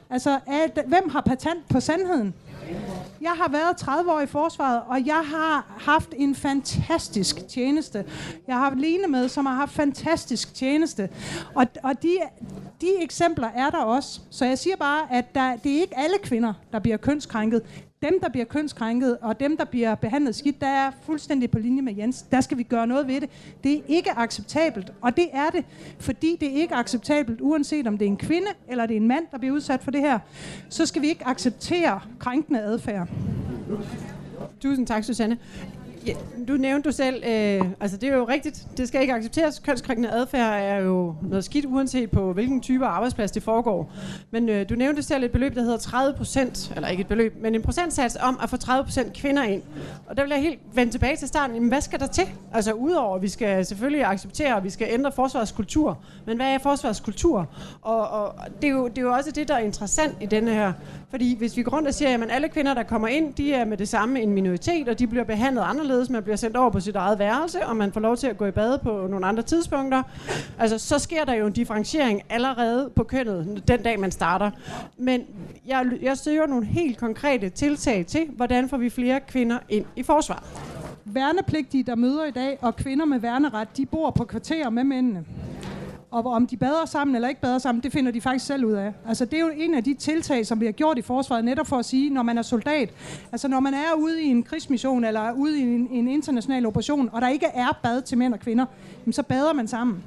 Altså, 0.09 0.39
at, 0.47 0.83
hvem 0.87 1.09
har 1.09 1.21
patent 1.21 1.67
på 1.69 1.79
sandheden? 1.79 2.33
Jeg 3.25 3.33
har 3.33 3.49
været 3.49 3.77
30 3.77 4.11
år 4.11 4.19
i 4.19 4.25
forsvaret, 4.25 4.81
og 4.87 5.05
jeg 5.05 5.21
har 5.25 5.75
haft 5.79 6.13
en 6.17 6.35
fantastisk 6.35 7.47
tjeneste. 7.47 8.05
Jeg 8.47 8.55
har 8.55 8.63
haft 8.63 8.79
Line 8.79 9.07
med, 9.07 9.29
som 9.29 9.45
har 9.45 9.53
haft 9.53 9.71
fantastisk 9.71 10.53
tjeneste. 10.53 11.09
Og, 11.55 11.67
og 11.83 12.03
de, 12.03 12.17
de 12.81 12.87
eksempler 13.01 13.47
er 13.47 13.69
der 13.69 13.77
også. 13.77 14.19
Så 14.29 14.45
jeg 14.45 14.57
siger 14.57 14.75
bare, 14.75 15.07
at 15.11 15.35
der, 15.35 15.55
det 15.55 15.71
er 15.77 15.81
ikke 15.81 15.97
alle 15.97 16.17
kvinder, 16.23 16.53
der 16.71 16.79
bliver 16.79 16.97
kønskrænket 16.97 17.61
dem, 18.09 18.19
der 18.21 18.29
bliver 18.29 18.45
kønskrænket, 18.45 19.17
og 19.21 19.39
dem, 19.39 19.57
der 19.57 19.65
bliver 19.65 19.95
behandlet 19.95 20.35
skidt, 20.35 20.61
der 20.61 20.67
er 20.67 20.91
fuldstændig 21.01 21.51
på 21.51 21.59
linje 21.59 21.81
med 21.81 21.95
Jens. 21.95 22.21
Der 22.21 22.41
skal 22.41 22.57
vi 22.57 22.63
gøre 22.63 22.87
noget 22.87 23.07
ved 23.07 23.21
det. 23.21 23.29
Det 23.63 23.73
er 23.77 23.81
ikke 23.87 24.11
acceptabelt, 24.11 24.93
og 25.01 25.17
det 25.17 25.27
er 25.33 25.49
det, 25.49 25.65
fordi 25.99 26.37
det 26.39 26.49
er 26.49 26.61
ikke 26.61 26.75
acceptabelt, 26.75 27.41
uanset 27.41 27.87
om 27.87 27.97
det 27.97 28.05
er 28.05 28.09
en 28.09 28.17
kvinde 28.17 28.47
eller 28.67 28.85
det 28.85 28.93
er 28.93 28.99
en 28.99 29.07
mand, 29.07 29.25
der 29.31 29.37
bliver 29.37 29.53
udsat 29.55 29.83
for 29.83 29.91
det 29.91 30.01
her. 30.01 30.19
Så 30.69 30.85
skal 30.85 31.01
vi 31.01 31.07
ikke 31.07 31.27
acceptere 31.27 31.99
krænkende 32.19 32.61
adfærd. 32.61 33.07
Tusind 34.59 34.87
tak, 34.87 35.03
Susanne. 35.03 35.37
Ja, 36.07 36.13
du 36.47 36.53
nævnte 36.53 36.89
du 36.89 36.95
selv, 36.95 37.15
øh, 37.15 37.61
altså 37.79 37.97
det 37.97 38.09
er 38.09 38.15
jo 38.15 38.23
rigtigt, 38.23 38.67
det 38.77 38.87
skal 38.87 39.01
ikke 39.01 39.13
accepteres. 39.13 39.59
Kønskrænkende 39.59 40.11
adfærd 40.11 40.61
er 40.61 40.77
jo 40.77 41.15
noget 41.21 41.45
skidt, 41.45 41.65
uanset 41.65 42.11
på 42.11 42.33
hvilken 42.33 42.61
type 42.61 42.85
arbejdsplads 42.85 43.31
det 43.31 43.43
foregår. 43.43 43.91
Men 44.31 44.49
øh, 44.49 44.69
du 44.69 44.75
nævnte 44.75 45.03
selv 45.03 45.23
et 45.23 45.31
beløb, 45.31 45.55
der 45.55 45.61
hedder 45.61 45.77
30 45.77 46.17
procent, 46.17 46.73
eller 46.75 46.89
ikke 46.89 47.01
et 47.01 47.07
beløb, 47.07 47.33
men 47.41 47.55
en 47.55 47.61
procentsats 47.61 48.17
om 48.21 48.39
at 48.43 48.49
få 48.49 48.57
30 48.57 48.83
procent 48.83 49.13
kvinder 49.13 49.43
ind. 49.43 49.61
Og 50.07 50.17
der 50.17 50.23
vil 50.23 50.29
jeg 50.29 50.41
helt 50.41 50.59
vende 50.73 50.91
tilbage 50.91 51.15
til 51.15 51.27
starten. 51.27 51.55
Jamen, 51.55 51.69
hvad 51.69 51.81
skal 51.81 51.99
der 51.99 52.07
til? 52.07 52.27
Altså 52.53 52.71
udover, 52.71 53.15
at 53.15 53.21
vi 53.21 53.27
skal 53.27 53.65
selvfølgelig 53.65 54.05
acceptere, 54.05 54.57
at 54.57 54.63
vi 54.63 54.69
skal 54.69 54.87
ændre 54.91 55.11
forsvarskultur. 55.11 55.99
Men 56.25 56.37
hvad 56.37 56.47
er 56.47 56.57
forsvarskultur? 56.57 57.49
Og, 57.81 58.09
og 58.09 58.33
det, 58.61 58.67
er 58.67 58.71
jo, 58.71 58.87
det 58.87 58.97
er 58.97 59.01
jo 59.01 59.13
også 59.13 59.31
det, 59.31 59.47
der 59.47 59.55
er 59.55 59.59
interessant 59.59 60.17
i 60.21 60.25
denne 60.25 60.53
her. 60.53 60.73
Fordi 61.09 61.37
hvis 61.37 61.57
vi 61.57 61.63
går 61.63 61.71
rundt 61.71 61.87
og 61.87 61.93
siger, 61.93 62.23
at 62.23 62.31
alle 62.31 62.49
kvinder, 62.49 62.73
der 62.73 62.83
kommer 62.83 63.07
ind, 63.07 63.33
de 63.33 63.53
er 63.53 63.65
med 63.65 63.77
det 63.77 63.87
samme 63.87 64.21
en 64.21 64.31
minoritet, 64.31 64.89
og 64.89 64.99
de 64.99 65.07
bliver 65.07 65.23
behandlet 65.23 65.61
anderledes, 65.65 65.94
man 66.09 66.23
bliver 66.23 66.35
sendt 66.35 66.57
over 66.57 66.69
på 66.69 66.79
sit 66.79 66.95
eget 66.95 67.19
værelse, 67.19 67.65
og 67.65 67.75
man 67.75 67.91
får 67.91 67.99
lov 67.99 68.17
til 68.17 68.27
at 68.27 68.37
gå 68.37 68.45
i 68.45 68.51
bad 68.51 68.77
på 68.77 69.07
nogle 69.07 69.25
andre 69.25 69.43
tidspunkter, 69.43 70.03
altså 70.59 70.77
så 70.77 70.99
sker 70.99 71.25
der 71.25 71.33
jo 71.33 71.47
en 71.47 71.53
differentiering 71.53 72.21
allerede 72.29 72.89
på 72.95 73.03
kønnet, 73.03 73.63
den 73.67 73.83
dag 73.83 73.99
man 73.99 74.11
starter. 74.11 74.51
Men 74.97 75.21
jeg, 75.67 75.85
jeg 76.01 76.17
søger 76.17 76.45
nogle 76.45 76.65
helt 76.65 76.97
konkrete 76.97 77.49
tiltag 77.49 78.05
til, 78.05 78.21
hvordan 78.35 78.69
får 78.69 78.77
vi 78.77 78.89
flere 78.89 79.19
kvinder 79.19 79.57
ind 79.69 79.85
i 79.95 80.03
forsvaret. 80.03 80.43
Værnepligtige, 81.05 81.83
der 81.83 81.95
møder 81.95 82.25
i 82.25 82.31
dag, 82.31 82.57
og 82.61 82.75
kvinder 82.75 83.05
med 83.05 83.19
værneret, 83.19 83.77
de 83.77 83.85
bor 83.85 84.11
på 84.11 84.23
kvarterer 84.23 84.69
med 84.69 84.83
mændene. 84.83 85.25
Og 86.11 86.25
om 86.25 86.47
de 86.47 86.57
bader 86.57 86.85
sammen 86.85 87.15
eller 87.15 87.29
ikke 87.29 87.41
bader 87.41 87.57
sammen, 87.57 87.83
det 87.83 87.91
finder 87.91 88.11
de 88.11 88.21
faktisk 88.21 88.45
selv 88.45 88.65
ud 88.65 88.73
af. 88.73 88.93
Altså 89.07 89.25
det 89.25 89.33
er 89.33 89.39
jo 89.39 89.51
en 89.55 89.73
af 89.73 89.83
de 89.83 89.93
tiltag, 89.93 90.45
som 90.45 90.59
vi 90.59 90.65
har 90.65 90.71
gjort 90.71 90.97
i 90.97 91.01
forsvaret, 91.01 91.45
netop 91.45 91.67
for 91.67 91.77
at 91.77 91.85
sige, 91.85 92.09
når 92.09 92.23
man 92.23 92.37
er 92.37 92.41
soldat, 92.41 92.89
altså 93.31 93.47
når 93.47 93.59
man 93.59 93.73
er 93.73 93.93
ude 93.97 94.23
i 94.23 94.25
en 94.25 94.43
krigsmission 94.43 95.03
eller 95.03 95.31
ude 95.31 95.59
i 95.59 95.61
en, 95.61 95.87
en 95.91 96.07
international 96.07 96.65
operation, 96.65 97.09
og 97.13 97.21
der 97.21 97.27
ikke 97.27 97.45
er 97.45 97.79
bad 97.83 98.01
til 98.01 98.17
mænd 98.17 98.33
og 98.33 98.39
kvinder, 98.39 98.65
så 99.11 99.23
bader 99.23 99.53
man 99.53 99.67
sammen. 99.67 100.03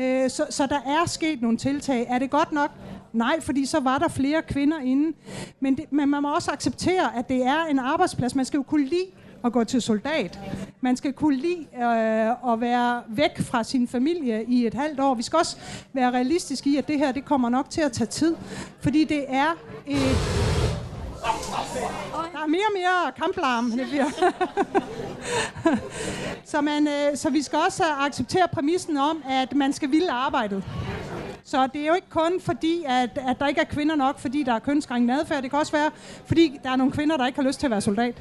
Øh, 0.00 0.30
så, 0.30 0.46
så 0.50 0.66
der 0.66 0.80
er 0.86 1.06
sket 1.06 1.42
nogle 1.42 1.56
tiltag. 1.56 2.06
Er 2.08 2.18
det 2.18 2.30
godt 2.30 2.52
nok? 2.52 2.70
Nej, 3.12 3.40
fordi 3.40 3.66
så 3.66 3.80
var 3.80 3.98
der 3.98 4.08
flere 4.08 4.42
kvinder 4.42 4.78
inde. 4.78 5.16
Men, 5.60 5.76
det, 5.76 5.84
men 5.90 6.08
man 6.08 6.22
må 6.22 6.34
også 6.34 6.50
acceptere, 6.50 7.16
at 7.16 7.28
det 7.28 7.46
er 7.46 7.64
en 7.64 7.78
arbejdsplads. 7.78 8.34
Man 8.34 8.44
skal 8.44 8.58
jo 8.58 8.62
kunne 8.62 8.84
lide 8.84 9.06
at 9.44 9.52
gå 9.52 9.64
til 9.64 9.82
soldat. 9.82 10.38
Man 10.80 10.96
skal 10.96 11.12
kunne 11.12 11.36
lide 11.36 11.66
øh, 11.76 12.52
at 12.52 12.60
være 12.60 13.02
væk 13.08 13.40
fra 13.40 13.64
sin 13.64 13.88
familie 13.88 14.44
i 14.44 14.66
et 14.66 14.74
halvt 14.74 15.00
år. 15.00 15.14
Vi 15.14 15.22
skal 15.22 15.36
også 15.36 15.56
være 15.92 16.10
realistiske 16.10 16.70
i, 16.70 16.76
at 16.76 16.88
det 16.88 16.98
her 16.98 17.12
det 17.12 17.24
kommer 17.24 17.48
nok 17.48 17.70
til 17.70 17.80
at 17.80 17.92
tage 17.92 18.08
tid. 18.08 18.36
Fordi 18.80 19.04
det 19.04 19.24
er 19.28 19.50
et... 19.86 19.98
Der 22.32 22.44
er 22.44 22.46
mere 22.46 22.62
og 22.68 22.72
mere 22.76 23.12
kamplarm. 23.16 23.70
Det 23.70 23.86
bliver. 23.90 24.04
så, 26.52 26.60
man, 26.60 26.88
øh, 26.88 27.16
så 27.16 27.30
vi 27.30 27.42
skal 27.42 27.58
også 27.66 27.84
acceptere 27.98 28.48
præmissen 28.52 28.96
om, 28.96 29.22
at 29.30 29.54
man 29.54 29.72
skal 29.72 29.90
ville 29.90 30.12
arbejdet. 30.12 30.64
Så 31.44 31.66
det 31.66 31.82
er 31.82 31.86
jo 31.86 31.94
ikke 31.94 32.10
kun 32.10 32.40
fordi, 32.40 32.84
at, 32.86 33.18
at 33.28 33.38
der 33.38 33.46
ikke 33.46 33.60
er 33.60 33.64
kvinder 33.64 33.96
nok, 33.96 34.18
fordi 34.18 34.42
der 34.42 34.52
er 34.54 34.58
kønskrænkende 34.58 35.20
adfærd. 35.20 35.42
Det 35.42 35.50
kan 35.50 35.58
også 35.58 35.72
være, 35.72 35.90
fordi 36.26 36.58
der 36.62 36.70
er 36.70 36.76
nogle 36.76 36.92
kvinder, 36.92 37.16
der 37.16 37.26
ikke 37.26 37.38
har 37.38 37.46
lyst 37.46 37.60
til 37.60 37.66
at 37.66 37.70
være 37.70 37.80
soldat. 37.80 38.14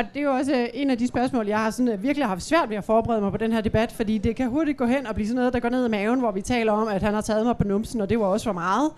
Og 0.00 0.06
det 0.14 0.20
er 0.20 0.24
jo 0.24 0.32
også 0.32 0.52
øh, 0.52 0.68
en 0.74 0.90
af 0.90 0.98
de 0.98 1.08
spørgsmål, 1.08 1.46
jeg 1.46 1.58
har 1.58 1.70
sådan, 1.70 1.92
øh, 1.92 2.02
virkelig 2.02 2.26
haft 2.26 2.42
svært 2.42 2.70
ved 2.70 2.76
at 2.76 2.84
forberede 2.84 3.20
mig 3.20 3.30
på 3.30 3.36
den 3.36 3.52
her 3.52 3.60
debat, 3.60 3.92
fordi 3.92 4.18
det 4.18 4.36
kan 4.36 4.48
hurtigt 4.48 4.78
gå 4.78 4.86
hen 4.86 5.06
og 5.06 5.14
blive 5.14 5.26
sådan 5.26 5.36
noget, 5.36 5.52
der 5.52 5.60
går 5.60 5.68
ned 5.68 5.86
i 5.86 5.90
maven, 5.90 6.20
hvor 6.20 6.30
vi 6.30 6.40
taler 6.40 6.72
om, 6.72 6.88
at 6.88 7.02
han 7.02 7.14
har 7.14 7.20
taget 7.20 7.46
mig 7.46 7.56
på 7.56 7.64
numsen, 7.64 8.00
og 8.00 8.10
det 8.10 8.20
var 8.20 8.26
også 8.26 8.44
for 8.44 8.52
meget. 8.52 8.90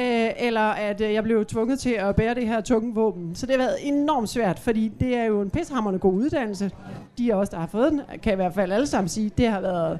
Øh, 0.00 0.46
eller 0.46 0.60
at 0.60 1.00
øh, 1.00 1.12
jeg 1.12 1.22
blev 1.22 1.44
tvunget 1.44 1.78
til 1.78 1.90
at 1.90 2.16
bære 2.16 2.34
det 2.34 2.48
her 2.48 2.60
tunge 2.60 2.94
våben. 2.94 3.34
Så 3.34 3.46
det 3.46 3.54
har 3.54 3.58
været 3.58 3.76
enormt 3.82 4.28
svært, 4.28 4.58
fordi 4.58 4.92
det 5.00 5.16
er 5.16 5.24
jo 5.24 5.40
en 5.40 5.50
pissehammerende 5.50 5.98
god 5.98 6.14
uddannelse. 6.14 6.70
De 7.18 7.34
af 7.34 7.36
os, 7.36 7.48
der 7.48 7.58
har 7.58 7.66
fået 7.66 7.92
den, 7.92 8.00
kan 8.22 8.32
i 8.32 8.36
hvert 8.36 8.54
fald 8.54 8.72
alle 8.72 8.86
sammen 8.86 9.08
sige, 9.08 9.30
det 9.38 9.48
har 9.48 9.60
været 9.60 9.98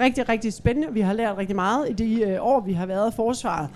rigtig, 0.00 0.28
rigtig 0.28 0.52
spændende. 0.52 0.92
Vi 0.92 1.00
har 1.00 1.12
lært 1.12 1.38
rigtig 1.38 1.56
meget 1.56 1.90
i 1.90 1.92
de 1.92 2.22
øh, 2.22 2.38
år, 2.40 2.60
vi 2.60 2.72
har 2.72 2.86
været 2.86 3.12
i 3.12 3.16
forsvaret. 3.16 3.68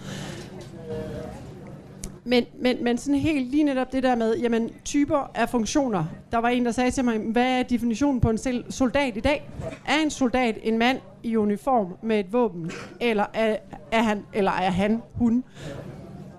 Men, 2.25 2.45
men, 2.61 2.85
men 2.85 2.99
sådan 2.99 3.21
helt 3.21 3.51
lige 3.51 3.65
netop 3.65 3.93
det 3.93 4.03
der 4.03 4.15
med, 4.15 4.37
jamen, 4.37 4.71
typer 4.85 5.31
af 5.35 5.49
funktioner. 5.49 6.05
Der 6.33 6.39
var 6.39 6.49
en, 6.49 6.65
der 6.65 6.73
sagde 6.73 6.91
til 6.91 7.05
mig, 7.05 7.19
hvad 7.19 7.59
er 7.59 7.63
definitionen 7.63 8.21
på 8.21 8.31
en 8.31 8.39
soldat 8.71 9.17
i 9.17 9.21
dag? 9.21 9.51
Er 9.87 9.97
en 10.05 10.11
soldat 10.11 10.59
en 10.63 10.79
mand 10.79 10.99
i 11.23 11.37
uniform 11.37 11.97
med 12.03 12.21
et 12.21 12.33
våben? 12.33 12.71
Eller 13.01 13.25
er, 13.35 13.57
er 13.93 14.03
han, 14.03 14.25
eller 14.35 14.51
er 14.51 14.71
han, 14.71 15.03
hun? 15.15 15.45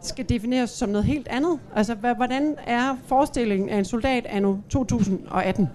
skal 0.07 0.29
defineres 0.29 0.69
som 0.69 0.89
noget 0.89 1.05
helt 1.05 1.27
andet. 1.27 1.59
Altså, 1.75 1.95
hvordan 1.95 2.55
er 2.67 2.97
forestillingen 3.05 3.69
af 3.69 3.77
en 3.77 3.85
soldat 3.85 4.25
anno 4.25 4.57
2018? 4.69 5.67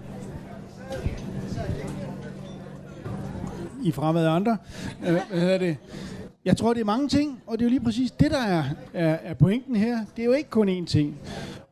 I 3.83 3.91
fremad 3.91 4.27
andre. 4.27 4.57
Øh, 5.07 5.13
hvad 5.29 5.39
hedder 5.39 5.57
det? 5.57 5.77
Jeg 6.45 6.57
tror, 6.57 6.73
det 6.73 6.81
er 6.81 6.85
mange 6.85 7.07
ting, 7.07 7.41
og 7.47 7.59
det 7.59 7.65
er 7.65 7.65
jo 7.65 7.69
lige 7.69 7.83
præcis 7.83 8.11
det, 8.11 8.31
der 8.31 8.41
er, 8.41 8.63
er, 8.93 9.17
er 9.23 9.33
pointen 9.33 9.75
her. 9.75 9.97
Det 10.15 10.21
er 10.21 10.25
jo 10.25 10.31
ikke 10.31 10.49
kun 10.49 10.69
én 10.69 10.85
ting. 10.85 11.15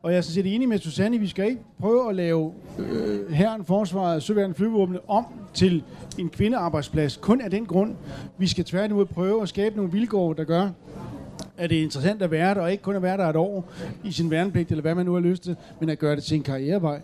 Og 0.02 0.10
jeg 0.10 0.18
er 0.18 0.22
sådan 0.22 0.34
set 0.34 0.54
enig 0.54 0.68
med 0.68 0.78
Susanne, 0.78 1.18
vi 1.18 1.26
skal 1.28 1.44
ikke 1.44 1.60
prøve 1.80 2.08
at 2.08 2.14
lave 2.14 2.52
øh, 2.78 3.32
herren, 3.32 3.64
forsvaret, 3.64 4.22
søværende 4.22 4.54
flyvåbne 4.54 4.98
om 5.10 5.24
til 5.54 5.82
en 6.18 6.28
kvindearbejdsplads. 6.28 7.16
Kun 7.16 7.40
af 7.40 7.50
den 7.50 7.66
grund. 7.66 7.94
Vi 8.38 8.46
skal 8.46 8.64
tværtimod 8.64 9.06
prøve 9.06 9.42
at 9.42 9.48
skabe 9.48 9.76
nogle 9.76 9.92
vilkår, 9.92 10.32
der 10.32 10.44
gør, 10.44 10.68
at 11.60 11.70
det 11.70 11.78
er 11.78 11.82
interessant 11.82 12.22
at 12.22 12.30
være 12.30 12.54
der, 12.54 12.60
og 12.60 12.72
ikke 12.72 12.82
kun 12.82 12.96
at 12.96 13.02
være 13.02 13.16
der 13.16 13.26
et 13.26 13.36
år 13.36 13.72
i 14.04 14.12
sin 14.12 14.30
værnepligt, 14.30 14.70
eller 14.70 14.82
hvad 14.82 14.94
man 14.94 15.06
nu 15.06 15.12
har 15.12 15.20
lyst 15.20 15.42
til, 15.42 15.56
men 15.80 15.88
at 15.88 15.98
gøre 15.98 16.16
det 16.16 16.24
til 16.24 16.36
en 16.36 16.42
karrierevej. 16.42 17.00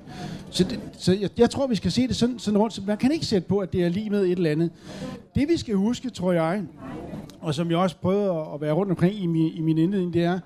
Så, 0.50 0.64
det, 0.64 0.80
så 0.98 1.12
jeg, 1.12 1.30
jeg 1.38 1.50
tror, 1.50 1.66
vi 1.66 1.74
skal 1.74 1.92
se 1.92 2.08
det 2.08 2.16
sådan, 2.16 2.38
sådan 2.38 2.58
rundt. 2.58 2.74
Så 2.74 2.82
man 2.86 2.96
kan 2.96 3.12
ikke 3.12 3.26
sætte 3.26 3.48
på, 3.48 3.58
at 3.58 3.72
det 3.72 3.84
er 3.84 3.88
lige 3.88 4.10
med 4.10 4.22
et 4.22 4.32
eller 4.32 4.50
andet. 4.50 4.70
Det 5.34 5.48
vi 5.48 5.56
skal 5.56 5.74
huske, 5.74 6.10
tror 6.10 6.32
jeg, 6.32 6.62
og 7.40 7.54
som 7.54 7.70
jeg 7.70 7.78
også 7.78 7.96
prøvede 7.96 8.30
at 8.54 8.60
være 8.60 8.72
rundt 8.72 8.90
omkring 8.90 9.14
i 9.14 9.26
min, 9.26 9.52
i 9.54 9.60
min 9.60 9.78
indledning, 9.78 10.14
det 10.14 10.24
er, 10.24 10.38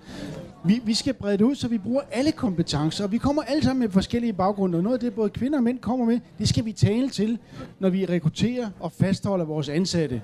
vi, 0.64 0.80
vi 0.84 0.94
skal 0.94 1.14
brede 1.14 1.38
det 1.38 1.44
ud, 1.44 1.54
så 1.54 1.68
vi 1.68 1.78
bruger 1.78 2.00
alle 2.12 2.32
kompetencer, 2.32 3.04
og 3.04 3.12
vi 3.12 3.18
kommer 3.18 3.42
alle 3.42 3.62
sammen 3.62 3.80
med 3.80 3.88
forskellige 3.88 4.32
baggrunde, 4.32 4.78
og 4.78 4.82
noget 4.82 4.94
af 4.94 5.00
det, 5.00 5.14
både 5.14 5.30
kvinder 5.30 5.58
og 5.58 5.64
mænd 5.64 5.78
kommer 5.78 6.06
med, 6.06 6.20
det 6.38 6.48
skal 6.48 6.64
vi 6.64 6.72
tale 6.72 7.08
til, 7.08 7.38
når 7.78 7.88
vi 7.90 8.04
rekrutterer 8.04 8.70
og 8.80 8.92
fastholder 8.92 9.44
vores 9.44 9.68
ansatte. 9.68 10.22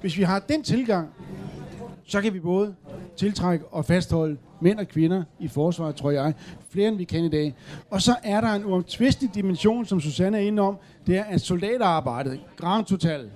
Hvis 0.00 0.18
vi 0.18 0.22
har 0.22 0.38
den 0.38 0.62
tilgang, 0.62 1.08
så 2.08 2.20
kan 2.20 2.34
vi 2.34 2.40
både 2.40 2.74
tiltrække 3.16 3.64
og 3.66 3.84
fastholde 3.84 4.36
mænd 4.60 4.78
og 4.78 4.88
kvinder 4.88 5.22
i 5.38 5.48
forsvaret, 5.48 5.96
tror 5.96 6.10
jeg, 6.10 6.34
flere 6.70 6.88
end 6.88 6.96
vi 6.96 7.04
kan 7.04 7.24
i 7.24 7.28
dag. 7.28 7.54
Og 7.90 8.02
så 8.02 8.16
er 8.22 8.40
der 8.40 8.48
en 8.48 8.64
uomtvistelig 8.64 9.34
dimension, 9.34 9.86
som 9.86 10.00
Susanne 10.00 10.38
er 10.38 10.42
inde 10.42 10.62
om, 10.62 10.76
det 11.06 11.18
er, 11.18 11.24
at 11.24 11.40
soldaterarbejdet, 11.40 12.40
Grand 12.56 12.84
Total, 12.84 13.30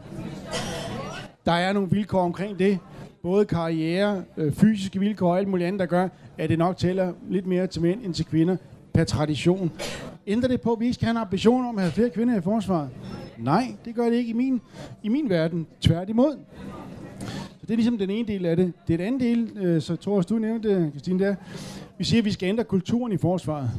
der 1.47 1.53
er 1.53 1.73
nogle 1.73 1.91
vilkår 1.91 2.21
omkring 2.21 2.59
det, 2.59 2.79
både 3.23 3.45
karriere, 3.45 4.23
øh, 4.37 4.53
fysiske 4.53 5.01
vilkår 5.01 5.31
og 5.31 5.39
alt 5.39 5.49
muligt 5.49 5.67
andet, 5.67 5.81
der 5.81 5.87
gør, 5.87 6.09
at 6.39 6.51
det 6.51 6.59
nok 6.59 6.77
tæller 6.77 7.13
lidt 7.29 7.47
mere 7.47 7.67
til 7.67 7.83
mænd 7.83 8.05
end 8.05 8.15
til 8.15 8.25
kvinder 8.25 8.57
per 8.95 9.05
tradition. 9.05 9.73
Ændrer 10.27 10.49
det 10.49 10.61
på, 10.61 10.73
at 10.73 10.81
vi 10.81 10.85
ikke 10.85 10.95
skal 10.95 11.07
have 11.07 11.11
en 11.11 11.17
ambition 11.17 11.67
om 11.67 11.77
at 11.79 11.83
have 11.83 11.93
flere 11.93 12.11
kvinder 12.11 12.39
i 12.39 12.41
forsvaret? 12.41 12.89
Nej, 13.39 13.75
det 13.85 13.95
gør 13.95 14.05
det 14.05 14.17
ikke 14.17 14.31
i 14.31 14.33
min, 14.33 14.61
i 15.03 15.09
min 15.09 15.31
verden. 15.31 15.67
Tværtimod. 15.81 16.39
Så 17.63 17.67
det 17.67 17.73
er 17.73 17.77
ligesom 17.77 17.99
den 17.99 18.11
ene 18.11 18.29
del 18.29 18.47
af 18.47 18.57
det. 18.57 18.73
Det 18.87 18.95
er 18.95 18.97
den 18.97 19.07
anden 19.07 19.21
del, 19.21 19.51
øh, 19.57 19.83
så 19.83 19.97
tror 19.97 20.17
jeg, 20.19 20.29
du 20.29 20.39
nævnte, 20.39 20.91
Christine, 20.91 21.25
der. 21.25 21.35
Vi 21.99 22.05
siger, 22.05 22.21
at 22.21 22.25
vi 22.25 22.33
skal 22.33 22.49
ændre 22.49 22.65
kulturen 22.65 23.13
i 23.13 23.17
forsvaret. 23.17 23.71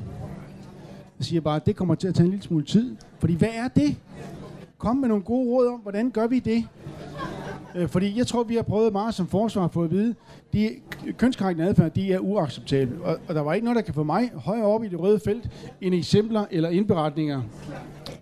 Jeg 1.19 1.25
siger 1.25 1.41
bare, 1.41 1.55
at 1.55 1.65
det 1.65 1.75
kommer 1.75 1.95
til 1.95 2.07
at 2.07 2.15
tage 2.15 2.25
en 2.25 2.31
lille 2.31 2.43
smule 2.43 2.65
tid. 2.65 2.95
Fordi 3.19 3.33
hvad 3.33 3.49
er 3.53 3.67
det? 3.67 3.95
Kom 4.77 4.97
med 4.97 5.07
nogle 5.07 5.23
gode 5.23 5.49
råd 5.49 5.67
om, 5.67 5.79
hvordan 5.79 6.09
gør 6.09 6.27
vi 6.27 6.39
det? 6.39 6.67
Øh, 7.75 7.89
fordi 7.89 8.17
jeg 8.17 8.27
tror, 8.27 8.43
vi 8.43 8.55
har 8.55 8.61
prøvet 8.63 8.91
meget 8.91 9.13
som 9.13 9.27
forsvar 9.27 9.67
for 9.67 9.83
at 9.83 9.91
vide, 9.91 10.15
de 10.53 10.69
kønskrænkende 11.17 11.69
adfærd, 11.69 11.91
de 11.91 12.13
er 12.13 12.19
uacceptable. 12.19 13.01
Og, 13.03 13.17
og 13.27 13.35
der 13.35 13.41
var 13.41 13.53
ikke 13.53 13.65
noget, 13.65 13.75
der 13.75 13.81
kan 13.81 13.93
få 13.93 14.03
mig 14.03 14.31
højere 14.35 14.65
op 14.65 14.83
i 14.83 14.87
det 14.87 14.99
røde 14.99 15.19
felt, 15.25 15.49
end 15.81 15.95
eksempler 15.95 16.45
eller 16.51 16.69
indberetninger. 16.69 17.41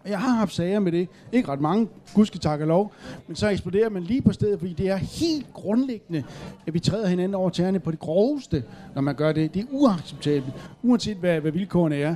Jeg 0.05 0.19
har 0.19 0.29
haft 0.29 0.53
sager 0.53 0.79
med 0.79 0.91
det. 0.91 1.07
Ikke 1.31 1.49
ret 1.49 1.61
mange, 1.61 1.87
gudske 2.13 2.39
tak 2.39 2.61
og 2.61 2.67
lov. 2.67 2.93
Men 3.27 3.35
så 3.35 3.49
eksploderer 3.49 3.89
man 3.89 4.03
lige 4.03 4.21
på 4.21 4.33
stedet, 4.33 4.59
fordi 4.59 4.73
det 4.73 4.89
er 4.89 4.95
helt 4.95 5.53
grundlæggende, 5.53 6.23
at 6.67 6.73
vi 6.73 6.79
træder 6.79 7.07
hinanden 7.07 7.35
over 7.35 7.49
tæerne 7.49 7.79
på 7.79 7.91
det 7.91 7.99
groveste, 7.99 8.63
når 8.95 9.01
man 9.01 9.15
gør 9.15 9.31
det. 9.31 9.53
Det 9.53 9.61
er 9.61 9.65
uacceptabelt, 9.69 10.53
uanset 10.83 11.17
hvad, 11.17 11.39
hvad 11.39 11.51
vilkårene 11.51 11.95
er. 11.95 12.15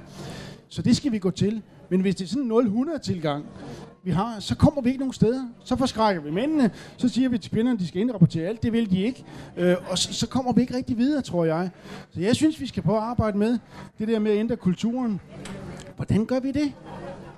Så 0.67 0.81
det 0.81 0.95
skal 0.97 1.11
vi 1.11 1.19
gå 1.19 1.31
til. 1.31 1.61
Men 1.89 2.01
hvis 2.01 2.15
det 2.15 2.25
er 2.25 2.29
sådan 2.29 2.43
en 2.43 2.51
0-100 2.51 2.97
tilgang, 2.97 3.45
vi 4.03 4.11
har, 4.11 4.39
så 4.39 4.55
kommer 4.55 4.81
vi 4.81 4.89
ikke 4.89 4.99
nogen 4.99 5.13
steder. 5.13 5.47
Så 5.63 5.75
forskrækker 5.75 6.21
vi 6.21 6.31
mændene, 6.31 6.71
så 6.97 7.09
siger 7.09 7.29
vi 7.29 7.37
til 7.37 7.51
kvinderne, 7.51 7.75
at 7.75 7.79
de 7.79 7.87
skal 7.87 8.01
indrapportere 8.01 8.47
alt. 8.47 8.63
Det 8.63 8.73
vil 8.73 8.91
de 8.91 9.01
ikke. 9.03 9.23
Øh, 9.57 9.75
og 9.89 9.97
så, 9.97 10.13
så 10.13 10.27
kommer 10.27 10.53
vi 10.53 10.61
ikke 10.61 10.75
rigtig 10.77 10.97
videre, 10.97 11.21
tror 11.21 11.45
jeg. 11.45 11.69
Så 12.13 12.19
jeg 12.19 12.35
synes, 12.35 12.61
vi 12.61 12.67
skal 12.67 12.83
prøve 12.83 12.97
at 12.97 13.03
arbejde 13.03 13.37
med 13.37 13.57
det 13.99 14.07
der 14.07 14.19
med 14.19 14.31
at 14.31 14.37
ændre 14.37 14.55
kulturen. 14.55 15.21
Hvordan 15.95 16.25
gør 16.25 16.39
vi 16.39 16.51
det? 16.51 16.73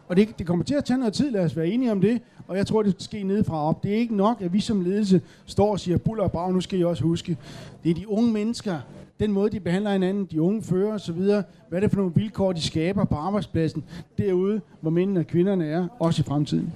Og 0.08 0.16
det, 0.16 0.40
det 0.40 0.48
kommer 0.48 0.66
til 0.66 0.76
at 0.76 0.86
tage 0.86 0.98
noget 0.98 1.14
tid, 1.14 1.32
lad 1.32 1.46
os 1.46 1.58
være 1.58 1.68
enige 1.68 1.92
om 1.92 2.02
det. 2.02 2.22
Og 2.48 2.58
jeg 2.58 2.68
tror, 2.68 2.84
det 2.84 2.92
skal 2.92 3.04
ske 3.04 3.24
nedefra 3.24 3.70
op. 3.70 3.84
Det 3.84 3.92
er 3.92 3.96
ikke 3.96 4.16
nok, 4.16 4.42
at 4.42 4.54
vi 4.54 4.60
som 4.60 4.82
ledelse 4.82 5.22
står 5.46 5.72
og 5.72 5.80
siger, 5.80 5.98
buller 5.98 6.24
og 6.24 6.32
brag, 6.32 6.54
nu 6.54 6.62
skal 6.62 6.80
I 6.80 6.84
også 6.84 7.04
huske. 7.04 7.38
Det 7.84 7.90
er 7.90 7.94
de 7.94 8.10
unge 8.10 8.32
mennesker, 8.32 8.80
den 9.20 9.32
måde, 9.32 9.52
de 9.52 9.60
behandler 9.60 9.92
hinanden, 9.92 10.26
de 10.26 10.42
unge 10.42 10.64
fører 10.64 10.94
osv., 10.94 11.14
hvad 11.14 11.44
er 11.72 11.80
det 11.80 11.92
for 11.92 11.98
nogle 11.98 12.12
vilkår, 12.16 12.54
de 12.54 12.62
skaber 12.62 13.06
på 13.06 13.16
arbejdspladsen 13.16 13.84
derude, 14.18 14.62
hvor 14.82 14.90
mændene 14.90 15.20
og 15.20 15.28
kvinderne 15.28 15.66
er, 15.66 15.88
også 16.00 16.22
i 16.22 16.24
fremtiden. 16.24 16.74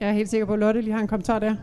Jeg 0.00 0.08
er 0.08 0.12
helt 0.12 0.28
sikker 0.30 0.46
på, 0.46 0.52
at 0.52 0.58
Lotte 0.58 0.80
lige 0.80 0.92
har 0.92 1.00
en 1.00 1.08
kommentar 1.08 1.38
der. 1.38 1.54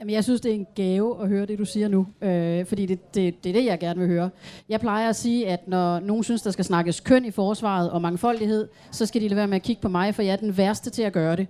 Jamen, 0.00 0.14
jeg 0.14 0.24
synes, 0.24 0.40
det 0.40 0.50
er 0.50 0.54
en 0.54 0.66
gave 0.74 1.22
at 1.22 1.28
høre 1.28 1.46
det, 1.46 1.58
du 1.58 1.64
siger 1.64 1.88
nu. 1.88 2.06
Øh, 2.22 2.66
fordi 2.66 2.86
det, 2.86 3.14
det, 3.14 3.44
det 3.44 3.50
er 3.50 3.52
det, 3.52 3.64
jeg 3.64 3.78
gerne 3.78 4.00
vil 4.00 4.08
høre. 4.08 4.30
Jeg 4.68 4.80
plejer 4.80 5.08
at 5.08 5.16
sige, 5.16 5.48
at 5.48 5.68
når 5.68 6.00
nogen 6.00 6.24
synes, 6.24 6.42
der 6.42 6.50
skal 6.50 6.64
snakkes 6.64 7.00
køn 7.00 7.24
i 7.24 7.30
forsvaret 7.30 7.90
og 7.90 8.02
mangfoldighed, 8.02 8.68
så 8.90 9.06
skal 9.06 9.20
de 9.20 9.28
lade 9.28 9.36
være 9.36 9.46
med 9.46 9.56
at 9.56 9.62
kigge 9.62 9.82
på 9.82 9.88
mig, 9.88 10.14
for 10.14 10.22
jeg 10.22 10.32
er 10.32 10.36
den 10.36 10.56
værste 10.56 10.90
til 10.90 11.02
at 11.02 11.12
gøre 11.12 11.36
det. 11.36 11.46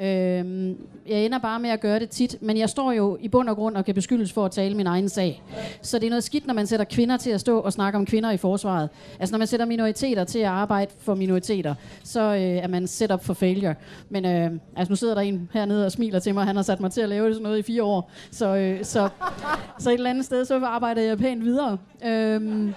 Øh, 0.00 0.06
jeg 1.06 1.24
ender 1.24 1.38
bare 1.38 1.60
med 1.60 1.70
at 1.70 1.80
gøre 1.80 1.98
det 1.98 2.10
tit, 2.10 2.36
men 2.40 2.56
jeg 2.56 2.68
står 2.68 2.92
jo 2.92 3.18
i 3.20 3.28
bund 3.28 3.48
og 3.48 3.56
grund 3.56 3.76
og 3.76 3.84
kan 3.84 3.94
beskyldes 3.94 4.32
for 4.32 4.44
at 4.44 4.50
tale 4.50 4.76
min 4.76 4.86
egen 4.86 5.08
sag. 5.08 5.42
Så 5.82 5.98
det 5.98 6.06
er 6.06 6.10
noget 6.10 6.24
skidt, 6.24 6.46
når 6.46 6.54
man 6.54 6.66
sætter 6.66 6.84
kvinder 6.84 7.16
til 7.16 7.30
at 7.30 7.40
stå 7.40 7.58
og 7.58 7.72
snakke 7.72 7.98
om 7.98 8.06
kvinder 8.06 8.30
i 8.30 8.36
forsvaret. 8.36 8.88
Altså 9.20 9.32
når 9.32 9.38
man 9.38 9.46
sætter 9.46 9.66
minoriteter 9.66 10.24
til 10.24 10.38
at 10.38 10.46
arbejde 10.46 10.90
for 10.98 11.14
minoriteter, 11.14 11.74
så 12.04 12.20
øh, 12.20 12.40
er 12.40 12.68
man 12.68 12.86
set 12.86 13.10
op 13.10 13.24
for 13.24 13.34
failure. 13.34 13.74
Men 14.08 14.24
øh, 14.24 14.50
altså 14.76 14.92
nu 14.92 14.96
sidder 14.96 15.14
der 15.14 15.20
en 15.20 15.48
hernede 15.52 15.86
og 15.86 15.92
smiler 15.92 16.18
til 16.18 16.34
mig, 16.34 16.44
han 16.44 16.56
har 16.56 16.62
sat 16.62 16.80
mig 16.80 16.92
til 16.92 17.00
at 17.00 17.08
lave 17.08 17.32
sådan 17.32 17.42
noget 17.42 17.58
i 17.58 17.62
fire 17.62 17.82
år 17.82 17.89
år. 17.90 18.10
Så, 18.30 18.56
øh, 18.56 18.84
så, 18.84 19.08
så 19.78 19.90
et 19.90 19.94
eller 19.94 20.10
andet 20.10 20.24
sted, 20.24 20.44
så 20.44 20.64
arbejder 20.64 21.02
jeg 21.02 21.18
pænt 21.18 21.44
videre. 21.44 21.78
Øhm, 22.04 22.74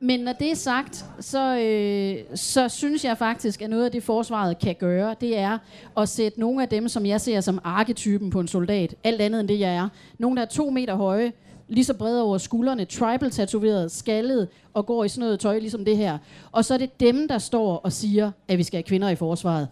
men 0.00 0.20
når 0.20 0.32
det 0.32 0.50
er 0.50 0.54
sagt, 0.54 1.04
så, 1.20 1.58
øh, 1.58 2.36
så 2.36 2.68
synes 2.68 3.04
jeg 3.04 3.18
faktisk, 3.18 3.62
at 3.62 3.70
noget 3.70 3.84
af 3.84 3.90
det 3.90 4.02
forsvaret 4.02 4.58
kan 4.58 4.74
gøre, 4.74 5.14
det 5.20 5.38
er 5.38 5.58
at 5.96 6.08
sætte 6.08 6.40
nogle 6.40 6.62
af 6.62 6.68
dem, 6.68 6.88
som 6.88 7.06
jeg 7.06 7.20
ser 7.20 7.40
som 7.40 7.60
arketypen 7.64 8.30
på 8.30 8.40
en 8.40 8.48
soldat, 8.48 8.94
alt 9.04 9.20
andet 9.20 9.40
end 9.40 9.48
det 9.48 9.60
jeg 9.60 9.74
er. 9.74 9.88
Nogle, 10.18 10.36
der 10.36 10.42
er 10.42 10.46
to 10.46 10.70
meter 10.70 10.94
høje, 10.94 11.32
lige 11.68 11.84
så 11.84 11.94
brede 11.94 12.22
over 12.22 12.38
skuldrene, 12.38 12.84
tribal 12.84 13.30
tatoveret, 13.30 13.92
skaldet 13.92 14.48
og 14.74 14.86
går 14.86 15.04
i 15.04 15.08
sådan 15.08 15.20
noget 15.20 15.40
tøj 15.40 15.58
ligesom 15.58 15.84
det 15.84 15.96
her. 15.96 16.18
Og 16.52 16.64
så 16.64 16.74
er 16.74 16.78
det 16.78 17.00
dem, 17.00 17.28
der 17.28 17.38
står 17.38 17.76
og 17.76 17.92
siger, 17.92 18.30
at 18.48 18.58
vi 18.58 18.62
skal 18.62 18.76
have 18.76 18.82
kvinder 18.82 19.08
i 19.08 19.16
forsvaret, 19.16 19.68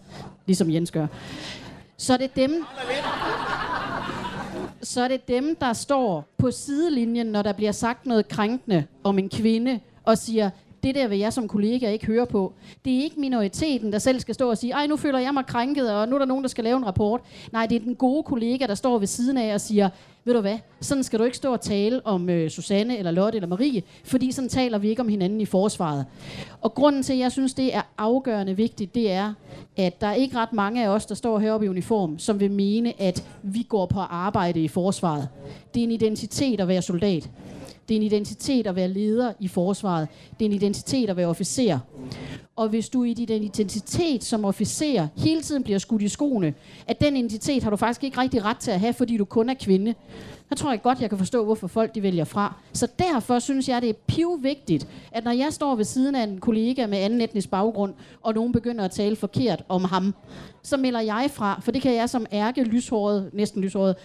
ligesom 0.47 0.71
Jens 0.71 0.91
gør. 0.91 1.07
Så 1.97 2.13
er 2.13 2.17
det 2.17 2.37
dem, 2.37 2.65
så 4.83 5.03
er 5.03 5.09
det 5.09 5.29
dem, 5.29 5.57
der 5.57 5.73
står 5.73 6.25
på 6.39 6.51
sidelinjen, 6.51 7.27
når 7.27 7.43
der 7.43 7.53
bliver 7.53 7.73
sagt 7.73 8.07
noget 8.07 8.29
krænkende 8.29 8.85
om 9.05 9.19
en 9.19 9.29
kvinde, 9.29 9.81
og 10.05 10.19
siger, 10.19 10.51
det 10.83 10.95
der 10.95 11.09
vil 11.09 11.19
jeg 11.19 11.33
som 11.33 11.49
kollega 11.49 11.91
ikke 11.91 12.07
høre 12.07 12.27
på. 12.27 12.53
Det 12.85 12.99
er 12.99 13.03
ikke 13.03 13.21
minoriteten, 13.21 13.93
der 13.93 13.99
selv 13.99 14.21
skal 14.21 14.35
stå 14.35 14.51
og 14.51 14.59
sige, 14.59 14.73
ej, 14.73 14.87
nu 14.87 14.97
føler 14.97 15.19
jeg 15.19 15.35
mig 15.35 15.47
krænket, 15.47 15.93
og 15.93 16.09
nu 16.09 16.15
er 16.15 16.19
der 16.19 16.27
nogen, 16.27 16.45
der 16.45 16.49
skal 16.49 16.65
lave 16.65 16.77
en 16.77 16.87
rapport. 16.87 17.21
Nej, 17.53 17.67
det 17.67 17.77
er 17.77 17.81
den 17.81 17.95
gode 17.95 18.23
kollega, 18.23 18.67
der 18.67 18.75
står 18.75 18.99
ved 18.99 19.07
siden 19.07 19.37
af 19.37 19.55
og 19.55 19.61
siger, 19.61 19.89
ved 20.25 20.35
du 20.35 20.41
hvad, 20.41 20.59
sådan 20.81 21.05
skal 21.05 21.19
du 21.19 21.25
ikke 21.25 21.37
stå 21.37 21.53
og 21.53 21.61
tale 21.61 22.07
om 22.07 22.31
øh, 22.31 22.51
Susanne 22.51 22.99
eller 22.99 23.11
Lotte 23.11 23.37
eller 23.37 23.49
Marie, 23.49 23.83
fordi 24.05 24.33
sådan 24.33 24.49
taler 24.49 24.79
vi 24.79 24.89
ikke 24.89 25.03
om 25.03 25.09
hinanden 25.09 25.41
i 25.41 25.47
forsvaret. 25.47 26.07
Og 26.61 26.75
grunden 26.75 27.03
til, 27.03 27.13
at 27.13 27.19
jeg 27.19 27.33
synes, 27.33 27.55
det 27.55 27.75
er 27.75 27.83
afgørende 27.99 28.57
vigtigt, 28.57 28.95
det 28.95 29.11
er, 29.11 29.35
at 29.77 30.01
der 30.01 30.07
er 30.07 30.15
ikke 30.15 30.37
ret 30.37 30.53
mange 30.53 30.85
af 30.85 30.89
os, 30.89 31.07
der 31.07 31.15
står 31.15 31.39
heroppe 31.39 31.67
i 31.67 31.69
uniform, 31.69 32.19
som 32.19 32.41
vil 32.41 32.51
mene, 32.51 33.01
at 33.01 33.25
vi 33.43 33.63
går 33.69 33.87
på 33.87 34.01
arbejde 34.01 34.61
i 34.61 34.69
forsvaret. 34.69 35.29
Det 35.75 35.81
er 35.81 35.85
en 35.85 35.91
identitet 35.91 36.61
at 36.61 36.69
være 36.69 36.83
soldat. 36.83 37.31
Det 37.93 37.97
er 37.97 38.01
en 38.01 38.07
identitet 38.07 38.67
at 38.67 38.77
være 38.77 38.89
leder 38.89 39.33
i 39.41 39.49
forsvaret. 39.49 40.09
Det 40.39 40.45
er 40.45 40.49
en 40.49 40.53
identitet 40.53 41.11
at 41.11 41.17
være 41.17 41.27
officer. 41.27 41.79
Og 42.57 42.69
hvis 42.69 42.89
du 42.89 43.05
i 43.05 43.15
din 43.15 43.43
identitet 43.43 44.25
som 44.25 44.45
officer 44.45 45.09
hele 45.17 45.43
tiden 45.43 45.63
bliver 45.63 45.79
skudt 45.79 46.03
i 46.03 46.09
skoene, 46.09 46.55
at 46.87 47.01
den 47.01 47.17
identitet 47.17 47.63
har 47.63 47.71
du 47.71 47.77
faktisk 47.77 48.05
ikke 48.05 48.21
rigtig 48.21 48.45
ret 48.45 48.57
til 48.57 48.71
at 48.71 48.81
have, 48.81 48.93
fordi 48.93 49.17
du 49.17 49.25
kun 49.25 49.49
er 49.49 49.55
kvinde, 49.55 49.95
så 50.49 50.55
tror 50.55 50.71
jeg 50.71 50.83
godt, 50.83 51.01
jeg 51.01 51.09
kan 51.09 51.19
forstå, 51.19 51.45
hvorfor 51.45 51.67
folk 51.67 51.95
de 51.95 52.03
vælger 52.03 52.25
fra. 52.25 52.55
Så 52.73 52.89
derfor 52.99 53.39
synes 53.39 53.69
jeg, 53.69 53.83
det 53.83 53.91
er 53.91 53.95
pivvigtigt, 54.07 54.89
at 55.13 55.25
når 55.25 55.33
jeg 55.33 55.53
står 55.53 55.75
ved 55.75 55.85
siden 55.85 56.15
af 56.15 56.23
en 56.23 56.41
kollega 56.41 56.87
med 56.87 56.99
anden 56.99 57.21
etnisk 57.21 57.51
baggrund, 57.51 57.95
og 58.23 58.35
nogen 58.35 58.53
begynder 58.53 58.85
at 58.85 58.91
tale 58.91 59.17
forkert 59.17 59.65
om 59.69 59.85
ham, 59.85 60.15
så 60.63 60.77
melder 60.77 61.01
jeg 61.01 61.31
fra, 61.31 61.61
for 61.61 61.73
det 61.73 61.83
kan 61.83 61.95
jeg 61.95 62.11
som 62.11 62.27
ærke 62.33 62.65
lyshåret, 62.65 63.31
næsten 63.33 63.63
lyshåret, 63.63 63.97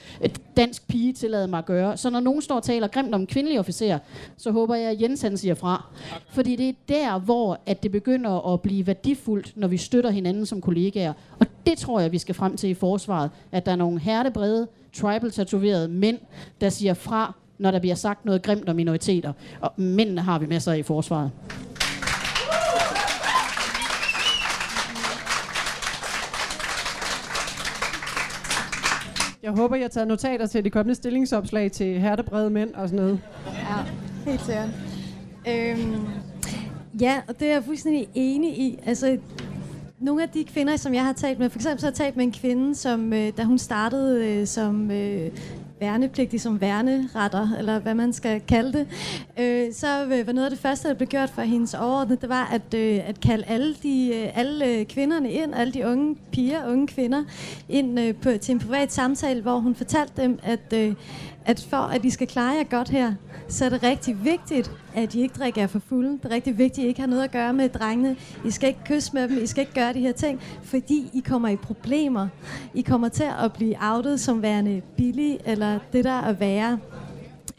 dansk 0.58 0.88
pige 0.88 1.14
tillade 1.14 1.48
mig 1.48 1.58
at 1.58 1.66
gøre. 1.66 1.98
Så 1.98 2.10
når 2.10 2.20
nogen 2.20 2.42
står 2.42 2.56
og 2.56 2.64
taler 2.64 2.88
grimt 2.88 3.16
om 3.16 3.28
kvindelige 3.28 3.60
officerer, 3.60 4.00
så 4.38 4.52
håber 4.52 4.76
jeg, 4.76 4.92
at 4.92 5.02
Jens 5.02 5.22
han 5.22 5.38
siger 5.38 5.56
fra. 5.56 5.86
Fordi 6.30 6.56
det 6.56 6.70
er 6.70 6.74
der, 6.90 7.20
hvor 7.20 7.60
at 7.66 7.84
det 7.84 7.92
begynder 7.92 8.54
at 8.54 8.62
blive 8.62 8.88
værdifuldt, 8.88 9.58
når 9.58 9.68
vi 9.68 9.78
støtter 9.78 10.10
hinanden 10.10 10.46
som 10.46 10.62
kollegaer. 10.62 11.14
Og 11.40 11.48
det 11.66 11.78
tror 11.78 12.00
jeg, 12.00 12.12
vi 12.12 12.18
skal 12.18 12.36
frem 12.36 12.58
til 12.58 12.70
i 12.70 12.74
forsvaret, 12.74 13.30
at 13.52 13.66
der 13.66 13.72
er 13.72 13.76
nogle 13.76 14.00
hertebrede, 14.00 14.68
tribal-tatoverede 14.94 15.88
mænd, 15.88 16.18
der 16.62 16.70
siger 16.70 16.94
fra, 16.94 17.34
når 17.58 17.72
der 17.72 17.80
bliver 17.80 17.96
sagt 17.96 18.26
noget 18.26 18.42
grimt 18.42 18.70
om 18.70 18.76
minoriteter. 18.76 19.34
Og 19.62 19.72
mændene 19.78 20.22
har 20.22 20.40
vi 20.40 20.46
masser 20.46 20.72
af 20.72 20.78
i 20.78 20.84
forsvaret. 20.84 21.32
Jeg 29.44 29.52
håber, 29.52 29.76
jeg 29.76 29.84
har 29.84 29.90
taget 29.90 30.08
notater 30.08 30.46
til 30.46 30.66
de 30.66 30.70
kommende 30.70 30.96
stillingsopslag 30.96 31.72
til 31.72 32.00
hertebrede 32.00 32.50
mænd 32.50 32.74
og 32.74 32.90
sådan 32.90 33.06
noget. 33.06 33.22
Ja, 33.46 34.32
helt 34.32 34.42
sikkert. 34.42 34.70
Øhm, 35.48 36.06
ja, 37.02 37.22
og 37.28 37.40
det 37.40 37.48
er 37.48 37.54
jeg 37.54 37.64
fuldstændig 37.64 38.08
enig 38.16 38.60
i. 38.60 38.80
Altså, 38.86 39.18
nogle 40.00 40.24
af 40.24 40.30
de 40.30 40.44
kvinder, 40.44 40.76
som 40.76 40.94
jeg 40.94 41.06
har 41.06 41.14
talt 41.14 41.40
med, 41.40 41.50
for 41.50 41.60
eksempel 41.60 41.80
så 41.80 41.86
har 41.86 41.92
jeg 41.92 41.96
talt 41.96 42.18
med 42.18 42.26
en 42.26 42.32
kvinde, 42.32 42.76
som 42.76 43.14
øh, 43.14 43.32
da 43.38 43.44
hun 43.44 43.58
startede 43.58 44.28
øh, 44.28 44.48
som 44.48 44.92
øh, 44.92 45.32
værnepligtig, 45.80 46.42
som 46.42 46.62
værneretter, 46.62 47.50
eller 47.60 47.80
hvad 47.80 47.94
man 47.94 48.14
skal 48.14 48.42
kalde 48.42 48.74
det, 48.74 48.88
øh, 49.40 49.74
så 49.74 50.06
øh, 50.06 50.28
var 50.28 50.34
noget 50.34 50.46
af 50.46 50.52
det 50.52 50.60
første, 50.60 50.88
der 50.90 50.94
blev 50.94 51.08
gjort 51.08 51.30
for 51.30 51.42
hendes 51.42 51.74
overordnede, 51.74 52.22
det 52.22 52.30
var 52.30 52.50
at, 52.54 52.74
øh, 52.74 53.10
at 53.10 53.20
kalde 53.20 53.44
alle, 53.48 53.76
de, 53.84 54.12
øh, 54.16 54.40
alle 54.40 54.66
øh, 54.66 54.86
kvinderne 54.86 55.32
ind, 55.32 55.56
alle 55.56 55.74
de 55.74 55.88
unge 55.88 56.16
piger, 56.32 56.72
unge 56.72 56.88
kvinder, 56.88 57.24
ind 57.70 58.00
øh, 58.00 58.16
på, 58.16 58.30
til 58.42 58.52
en 58.52 58.60
privat 58.60 58.94
samtale, 58.94 59.42
hvor 59.42 59.60
hun 59.60 59.76
fortalte 59.76 60.22
dem, 60.22 60.40
at, 60.44 60.74
øh, 60.74 60.94
at 61.48 61.68
for 61.70 61.78
at 61.78 62.06
I 62.06 62.10
skal 62.10 62.28
klare 62.28 62.56
jer 62.56 62.64
godt 62.64 62.90
her, 62.90 63.14
så 63.48 63.66
er 63.66 63.70
det 63.70 63.84
rigtig 63.84 64.26
vigtigt, 64.26 64.72
at 64.96 65.16
I 65.16 65.22
ikke 65.22 65.36
drikker 65.40 65.62
jer 65.62 65.68
for 65.68 65.80
fulde. 65.80 66.12
Det 66.12 66.26
er 66.26 66.30
rigtig 66.30 66.58
vigtigt, 66.58 66.80
at 66.80 66.86
I 66.86 66.88
ikke 66.88 67.00
har 67.00 67.08
noget 67.08 67.24
at 67.24 67.32
gøre 67.32 67.54
med 67.54 67.70
drengene. 67.70 68.16
I 68.46 68.52
skal 68.52 68.70
ikke 68.70 68.84
kysse 68.86 69.12
med 69.14 69.30
dem, 69.30 69.44
I 69.44 69.48
skal 69.48 69.62
ikke 69.62 69.74
gøre 69.74 69.94
de 69.94 70.00
her 70.00 70.12
ting, 70.12 70.42
fordi 70.64 71.10
I 71.14 71.20
kommer 71.20 71.50
i 71.50 71.56
problemer. 71.56 72.28
I 72.74 72.82
kommer 72.82 73.10
til 73.10 73.26
at 73.44 73.54
blive 73.54 73.76
outet 73.82 74.20
som 74.20 74.42
værende 74.42 74.82
billig, 74.98 75.40
eller 75.46 75.80
det 75.94 76.04
der 76.04 76.22
at 76.22 76.40
være. 76.40 76.80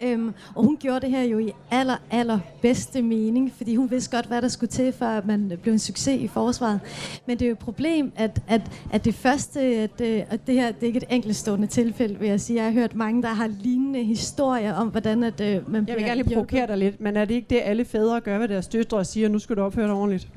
Øhm, 0.02 0.34
og 0.54 0.64
hun 0.64 0.76
gjorde 0.76 1.00
det 1.00 1.10
her 1.10 1.22
jo 1.22 1.38
i 1.38 1.52
aller, 1.70 1.96
aller 2.10 2.38
bedste 2.62 3.02
mening, 3.02 3.52
fordi 3.56 3.76
hun 3.76 3.90
vidste 3.90 4.16
godt, 4.16 4.26
hvad 4.26 4.42
der 4.42 4.48
skulle 4.48 4.70
til, 4.70 4.92
for 4.92 5.04
at 5.04 5.26
man 5.26 5.52
blev 5.62 5.72
en 5.72 5.78
succes 5.78 6.20
i 6.20 6.28
forsvaret. 6.28 6.80
Men 7.26 7.38
det 7.38 7.44
er 7.44 7.48
jo 7.48 7.52
et 7.52 7.58
problem, 7.58 8.12
at, 8.16 8.42
at, 8.48 8.60
at 8.92 9.04
det 9.04 9.14
første, 9.14 9.60
at, 9.60 10.00
øh, 10.00 10.22
at 10.30 10.46
det 10.46 10.54
her 10.54 10.72
det 10.72 10.82
er 10.82 10.86
ikke 10.86 10.96
et 10.96 11.04
enkeltstående 11.10 11.66
tilfælde, 11.66 12.18
vil 12.18 12.28
jeg 12.28 12.40
sige. 12.40 12.56
Jeg 12.56 12.64
har 12.64 12.72
hørt 12.72 12.94
mange, 12.94 13.22
der 13.22 13.28
har 13.28 13.46
lignende 13.46 14.04
historier 14.04 14.74
om, 14.74 14.88
hvordan 14.88 15.22
at, 15.22 15.40
øh, 15.40 15.72
man 15.72 15.88
Jeg 15.88 15.96
vil 15.96 16.04
gerne 16.04 16.22
lige 16.22 16.34
provokere 16.34 16.66
dig 16.66 16.78
lidt, 16.78 17.00
men 17.00 17.16
er 17.16 17.24
det 17.24 17.34
ikke 17.34 17.46
det, 17.50 17.60
alle 17.64 17.84
fædre 17.84 18.20
gør 18.20 18.38
ved 18.38 18.48
deres 18.48 18.68
døtre 18.68 18.98
og 18.98 19.06
siger, 19.06 19.28
nu 19.28 19.38
skal 19.38 19.56
du 19.56 19.62
opføre 19.62 19.86
dig 19.86 19.94
ordentligt? 19.94 20.28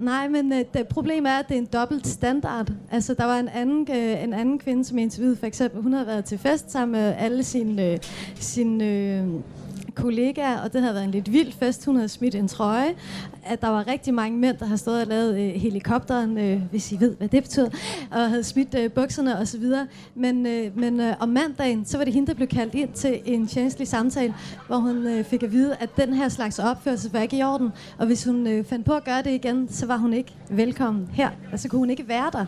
Nej, 0.00 0.28
men 0.28 0.52
øh, 0.52 0.64
det 0.74 0.88
problem 0.88 1.26
er, 1.26 1.30
at 1.30 1.48
det 1.48 1.54
er 1.54 1.58
en 1.58 1.68
dobbelt 1.72 2.06
standard. 2.06 2.72
Altså, 2.90 3.14
der 3.14 3.24
var 3.24 3.38
en 3.38 3.48
anden, 3.48 3.86
øh, 3.90 4.22
en 4.22 4.32
anden 4.32 4.58
kvinde, 4.58 4.84
som 4.84 4.98
interviewede 4.98 5.36
for 5.36 5.46
eksempel, 5.46 5.82
hun 5.82 5.92
havde 5.92 6.06
været 6.06 6.24
til 6.24 6.38
fest 6.38 6.70
sammen 6.70 6.92
med 6.92 7.14
alle 7.18 7.42
sine, 7.42 7.92
øh, 7.92 7.98
sine 8.34 8.84
øh, 8.84 9.28
kollegaer, 10.00 10.60
og 10.60 10.72
det 10.72 10.80
havde 10.80 10.94
været 10.94 11.04
en 11.04 11.10
lidt 11.10 11.32
vild 11.32 11.52
fest. 11.52 11.84
Hun 11.84 11.96
havde 11.96 12.08
smidt 12.08 12.34
en 12.34 12.48
trøje. 12.48 12.94
At 13.44 13.60
der 13.60 13.68
var 13.68 13.86
rigtig 13.86 14.14
mange 14.14 14.38
mænd, 14.38 14.56
der 14.56 14.66
har 14.66 14.76
stået 14.76 15.00
og 15.00 15.06
lavet 15.06 15.40
øh, 15.40 15.60
helikopteren, 15.60 16.38
øh, 16.38 16.62
hvis 16.70 16.92
I 16.92 17.00
ved, 17.00 17.16
hvad 17.16 17.28
det 17.28 17.42
betyder, 17.42 17.70
og 18.10 18.28
havde 18.28 18.44
smidt 18.44 18.74
øh, 18.74 18.90
bukserne 18.90 19.38
osv. 19.38 19.64
Men, 20.14 20.46
øh, 20.46 20.78
men 20.78 21.00
øh, 21.00 21.14
om 21.20 21.28
mandagen, 21.28 21.84
så 21.84 21.96
var 21.96 22.04
det 22.04 22.14
hende, 22.14 22.26
der 22.26 22.34
blev 22.34 22.48
kaldt 22.48 22.74
ind 22.74 22.92
til 22.92 23.20
en 23.24 23.46
tjenestelig 23.46 23.88
samtale, 23.88 24.34
hvor 24.66 24.76
hun 24.76 25.06
øh, 25.06 25.24
fik 25.24 25.42
at 25.42 25.52
vide, 25.52 25.76
at 25.80 25.96
den 25.96 26.14
her 26.14 26.28
slags 26.28 26.58
opførsel 26.58 27.12
var 27.12 27.20
ikke 27.20 27.38
i 27.38 27.42
orden, 27.42 27.70
og 27.98 28.06
hvis 28.06 28.24
hun 28.24 28.46
øh, 28.46 28.64
fandt 28.64 28.86
på 28.86 28.92
at 28.92 29.04
gøre 29.04 29.22
det 29.22 29.30
igen, 29.30 29.68
så 29.70 29.86
var 29.86 29.96
hun 29.96 30.12
ikke 30.12 30.32
velkommen 30.50 31.08
her, 31.12 31.30
og 31.52 31.58
så 31.58 31.68
kunne 31.68 31.78
hun 31.78 31.90
ikke 31.90 32.08
være 32.08 32.30
der. 32.32 32.46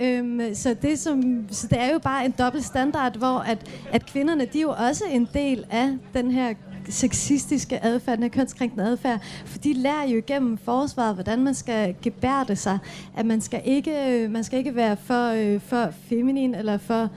Øhm, 0.00 0.54
så, 0.54 0.76
det, 0.82 0.98
som, 0.98 1.46
så 1.50 1.66
det 1.66 1.80
er 1.80 1.92
jo 1.92 1.98
bare 1.98 2.24
en 2.24 2.34
dobbelt 2.38 2.64
standard, 2.64 3.16
hvor 3.16 3.38
at, 3.38 3.58
at 3.92 4.06
kvinderne, 4.06 4.44
de 4.44 4.58
er 4.58 4.62
jo 4.62 4.70
også 4.70 5.04
en 5.10 5.28
del 5.34 5.64
af 5.70 5.88
den 6.14 6.30
her 6.30 6.54
sexistiske 6.88 7.84
adfærd, 7.84 8.16
den 8.16 8.22
her 8.22 8.30
kønskrænkende 8.30 8.84
adfærd, 8.84 9.20
for 9.44 9.58
de 9.58 9.72
lærer 9.72 10.08
jo 10.08 10.18
igennem 10.18 10.58
forsvaret, 10.58 11.14
hvordan 11.14 11.44
man 11.44 11.54
skal 11.54 11.94
gebærde 12.02 12.56
sig, 12.56 12.78
at 13.16 13.26
man 13.26 13.40
skal 13.40 13.62
ikke, 13.64 14.22
øh, 14.24 14.30
man 14.30 14.44
skal 14.44 14.58
ikke 14.58 14.76
være 14.76 14.96
for, 14.96 15.28
øh, 15.28 15.60
for 15.60 15.88
feminin 16.08 16.54
eller 16.54 16.78
for 16.78 17.10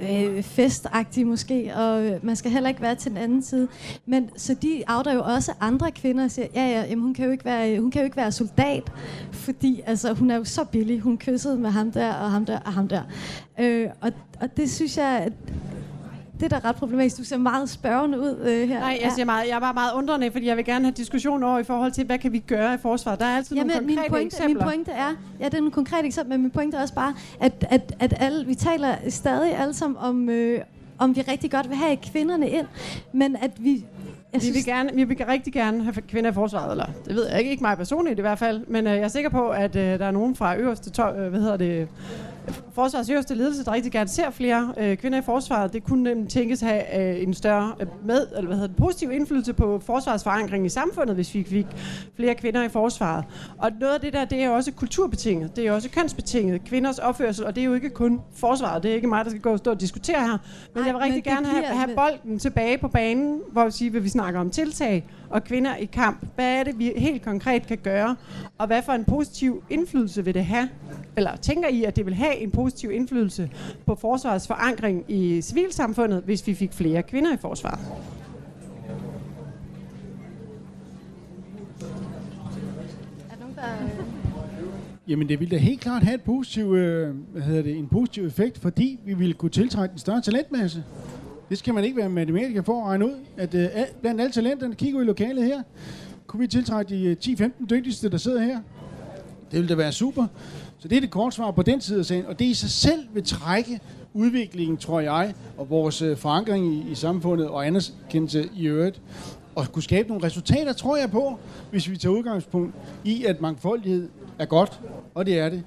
øh, 0.00 0.42
festagtig 0.42 1.26
måske, 1.26 1.72
og 1.76 2.06
øh, 2.06 2.24
man 2.26 2.36
skal 2.36 2.50
heller 2.50 2.68
ikke 2.68 2.82
være 2.82 2.94
til 2.94 3.10
den 3.10 3.18
anden 3.18 3.42
side. 3.42 3.68
Men 4.06 4.30
så 4.36 4.54
de 4.54 4.82
outer 4.88 5.14
jo 5.14 5.22
også 5.22 5.52
andre 5.60 5.90
kvinder 5.90 6.24
og 6.24 6.30
siger, 6.30 6.48
ja, 6.54 6.66
ja, 6.66 6.84
jamen, 6.88 7.04
hun, 7.04 7.14
kan 7.14 7.24
jo 7.24 7.30
ikke 7.30 7.44
være, 7.44 7.72
øh, 7.72 7.82
hun 7.82 7.90
kan 7.90 8.00
jo 8.00 8.04
ikke 8.04 8.16
være 8.16 8.32
soldat, 8.32 8.92
fordi 9.32 9.82
altså, 9.86 10.12
hun 10.12 10.30
er 10.30 10.36
jo 10.36 10.44
så 10.44 10.64
billig. 10.64 11.00
Hun 11.00 11.18
kyssede 11.18 11.58
med 11.58 11.70
ham 11.70 11.92
der, 11.92 12.12
og 12.12 12.30
ham 12.30 12.44
der, 12.44 12.58
og 12.58 12.72
ham 12.72 12.88
der. 12.88 13.02
Øh, 13.60 13.88
og, 14.00 14.12
og 14.40 14.56
det 14.56 14.70
synes 14.70 14.96
jeg, 14.96 15.18
at 15.26 15.32
det 16.40 16.52
er 16.52 16.58
da 16.60 16.68
ret 16.68 16.76
problematisk. 16.76 17.18
Du 17.18 17.24
ser 17.24 17.36
meget 17.36 17.70
spørgende 17.70 18.20
ud 18.20 18.36
øh, 18.40 18.68
her. 18.68 18.80
Nej, 18.80 18.98
jeg, 19.02 19.12
siger 19.12 19.24
meget, 19.24 19.48
jeg 19.48 19.56
er 19.56 19.60
bare 19.60 19.74
meget 19.74 19.92
undrende, 19.92 20.30
fordi 20.30 20.46
jeg 20.46 20.56
vil 20.56 20.64
gerne 20.64 20.84
have 20.84 20.92
diskussion 20.92 21.42
over 21.42 21.58
i 21.58 21.64
forhold 21.64 21.92
til, 21.92 22.06
hvad 22.06 22.18
kan 22.18 22.32
vi 22.32 22.38
gøre 22.38 22.74
i 22.74 22.78
forsvaret. 22.78 23.20
Der 23.20 23.26
er 23.26 23.36
altid 23.36 23.56
Jamen, 23.56 23.70
nogle 23.70 23.86
min 23.86 23.96
konkrete 23.96 24.10
pointe, 24.10 24.36
eksempler. 24.36 24.64
min 24.64 24.72
pointe 24.72 24.90
er, 24.90 25.10
ja, 25.40 25.44
det 25.44 25.54
er 25.54 25.58
nogle 25.58 25.72
konkrete 25.72 26.06
eksempler, 26.06 26.36
men 26.36 26.42
min 26.42 26.50
pointe 26.50 26.76
er 26.76 26.82
også 26.82 26.94
bare, 26.94 27.14
at, 27.40 27.66
at, 27.70 27.94
at 28.00 28.14
alle, 28.20 28.46
vi 28.46 28.54
taler 28.54 28.94
stadig 29.08 29.58
alle 29.58 29.74
sammen 29.74 29.96
om, 30.00 30.28
øh, 30.28 30.60
om 30.98 31.16
vi 31.16 31.20
rigtig 31.20 31.50
godt 31.50 31.68
vil 31.68 31.76
have 31.76 31.96
kvinderne 31.96 32.48
ind, 32.50 32.66
men 33.12 33.36
at 33.36 33.50
vi... 33.58 33.84
Jeg 34.32 34.42
Vi 34.42 34.50
vil, 34.50 34.64
gerne, 34.64 34.90
vi 34.94 35.04
vil 35.04 35.16
rigtig 35.28 35.52
gerne 35.52 35.82
have 35.82 35.94
kvinder 36.08 36.30
i 36.30 36.34
forsvaret, 36.34 36.70
eller 36.70 36.86
det 37.04 37.14
ved 37.14 37.28
jeg 37.28 37.38
ikke, 37.38 37.50
ikke 37.50 37.62
mig 37.62 37.76
personligt 37.76 38.18
i 38.18 38.20
hvert 38.20 38.38
fald, 38.38 38.66
men 38.66 38.86
øh, 38.86 38.92
jeg 38.92 39.02
er 39.02 39.08
sikker 39.08 39.30
på, 39.30 39.48
at 39.48 39.76
øh, 39.76 39.98
der 39.98 40.06
er 40.06 40.10
nogen 40.10 40.36
fra 40.36 40.56
øverste, 40.56 40.90
to, 40.90 41.02
øh, 41.02 41.28
hvad 41.30 41.40
hedder 41.40 41.56
det, 41.56 41.88
forsvarets 42.72 43.10
øverste 43.10 43.34
ledelse, 43.34 43.64
der 43.64 43.72
rigtig 43.72 43.92
gerne 43.92 44.08
ser 44.08 44.30
flere 44.30 44.74
øh, 44.78 44.96
kvinder 44.96 45.18
i 45.18 45.22
forsvaret. 45.22 45.72
Det 45.72 45.84
kunne 45.84 46.02
nemlig 46.02 46.28
tænkes 46.28 46.60
have 46.60 47.14
øh, 47.16 47.22
en 47.22 47.34
større 47.34 47.74
øh, 47.80 47.86
med, 48.04 48.26
eller 48.36 48.46
hvad 48.46 48.56
hedder 48.56 48.68
det, 48.68 48.76
positiv 48.76 49.12
indflydelse 49.12 49.52
på 49.52 49.78
forsvarets 49.86 50.24
forankring 50.24 50.66
i 50.66 50.68
samfundet, 50.68 51.14
hvis 51.14 51.34
vi 51.34 51.44
fik 51.44 51.66
flere 52.16 52.34
kvinder 52.34 52.62
i 52.62 52.68
forsvaret. 52.68 53.24
Og 53.58 53.70
noget 53.80 53.94
af 53.94 54.00
det 54.00 54.12
der, 54.12 54.24
det 54.24 54.42
er 54.42 54.50
også 54.50 54.72
kulturbetinget, 54.72 55.56
det 55.56 55.66
er 55.66 55.72
også 55.72 55.90
kønsbetinget, 55.90 56.64
kvinders 56.64 56.98
opførsel, 56.98 57.44
og 57.44 57.54
det 57.54 57.60
er 57.60 57.64
jo 57.64 57.74
ikke 57.74 57.90
kun 57.90 58.20
forsvaret, 58.34 58.82
det 58.82 58.90
er 58.90 58.94
ikke 58.94 59.08
mig, 59.08 59.24
der 59.24 59.30
skal 59.30 59.42
gå 59.42 59.52
og 59.52 59.58
stå 59.58 59.70
og 59.70 59.80
diskutere 59.80 60.20
her, 60.20 60.38
men 60.74 60.82
Ej, 60.82 60.86
jeg 60.86 60.94
vil 60.94 61.02
rigtig 61.02 61.24
gerne 61.24 61.46
have, 61.46 61.64
have 61.64 61.94
bolden 61.94 62.38
tilbage 62.38 62.78
på 62.78 62.88
banen, 62.88 63.40
hvor 63.52 63.64
vi 63.64 63.70
siger, 63.70 63.90
hvad 63.90 64.00
vi 64.00 64.08
snakker 64.08 64.40
om 64.40 64.50
tiltag 64.50 65.04
og 65.34 65.44
kvinder 65.44 65.76
i 65.76 65.84
kamp. 65.84 66.26
Hvad 66.34 66.58
er 66.58 66.64
det, 66.64 66.78
vi 66.78 66.92
helt 66.96 67.22
konkret 67.22 67.66
kan 67.66 67.78
gøre, 67.78 68.16
og 68.58 68.66
hvad 68.66 68.82
for 68.82 68.92
en 68.92 69.04
positiv 69.04 69.64
indflydelse 69.70 70.24
vil 70.24 70.34
det 70.34 70.44
have? 70.44 70.68
Eller 71.16 71.36
tænker 71.36 71.68
I, 71.68 71.84
at 71.84 71.96
det 71.96 72.06
vil 72.06 72.14
have 72.14 72.36
en 72.36 72.50
positiv 72.50 72.90
indflydelse 72.90 73.50
på 73.86 73.94
forsvarets 73.94 74.46
forankring 74.46 75.04
i 75.08 75.42
civilsamfundet, 75.42 76.22
hvis 76.24 76.46
vi 76.46 76.54
fik 76.54 76.72
flere 76.72 77.02
kvinder 77.02 77.34
i 77.34 77.36
forsvaret? 77.36 77.78
Der 83.30 83.36
nogen, 83.40 83.54
der... 83.56 83.62
Jamen 85.08 85.28
det 85.28 85.40
ville 85.40 85.56
da 85.56 85.60
helt 85.60 85.80
klart 85.80 86.02
have 86.02 86.14
et 86.14 86.22
positiv, 86.22 86.74
øh, 86.74 87.14
hvad 87.32 87.42
hedder 87.42 87.62
det, 87.62 87.78
en 87.78 87.88
positiv 87.88 88.26
effekt, 88.26 88.58
fordi 88.58 89.00
vi 89.04 89.14
ville 89.14 89.34
kunne 89.34 89.50
tiltrække 89.50 89.92
en 89.92 89.98
større 89.98 90.20
talentmasse. 90.20 90.84
Det 91.48 91.58
skal 91.58 91.74
man 91.74 91.84
ikke 91.84 91.96
være 91.96 92.08
matematiker 92.08 92.62
for 92.62 92.80
at 92.80 92.86
regne 92.86 93.06
ud, 93.06 93.14
at 93.36 93.54
øh, 93.54 93.68
blandt 94.00 94.20
alle 94.20 94.32
talenterne, 94.32 94.74
kigger 94.74 94.98
vi 94.98 95.04
i 95.04 95.06
lokalet 95.06 95.44
her, 95.44 95.62
kunne 96.26 96.40
vi 96.40 96.46
tiltrække 96.46 96.96
de 96.96 97.04
øh, 97.04 97.16
10-15 97.24 97.66
dygtigste, 97.70 98.10
der 98.10 98.16
sidder 98.16 98.42
her. 98.42 98.60
Det 99.50 99.58
ville 99.58 99.68
da 99.68 99.74
være 99.74 99.92
super. 99.92 100.26
Så 100.78 100.88
det 100.88 100.96
er 100.96 101.00
det 101.00 101.10
kort 101.10 101.34
svar 101.34 101.50
på 101.50 101.62
den 101.62 101.80
side 101.80 101.98
af 101.98 102.04
sagen, 102.04 102.26
og 102.26 102.38
det 102.38 102.44
i 102.44 102.54
sig 102.54 102.70
selv 102.70 103.04
vil 103.14 103.24
trække 103.24 103.80
udviklingen, 104.14 104.76
tror 104.76 105.00
jeg, 105.00 105.34
og 105.56 105.70
vores 105.70 106.02
øh, 106.02 106.16
forankring 106.16 106.66
i, 106.74 106.90
i 106.90 106.94
samfundet 106.94 107.48
og 107.48 107.66
anerkendelse 107.66 108.48
i 108.56 108.66
øvrigt, 108.66 109.00
og 109.54 109.72
kunne 109.72 109.82
skabe 109.82 110.08
nogle 110.08 110.26
resultater, 110.26 110.72
tror 110.72 110.96
jeg 110.96 111.10
på, 111.10 111.38
hvis 111.70 111.90
vi 111.90 111.96
tager 111.96 112.12
udgangspunkt 112.12 112.74
i, 113.04 113.24
at 113.24 113.40
mangfoldighed 113.40 114.08
er 114.38 114.44
godt, 114.46 114.80
og 115.14 115.26
det 115.26 115.38
er 115.38 115.48
det 115.48 115.62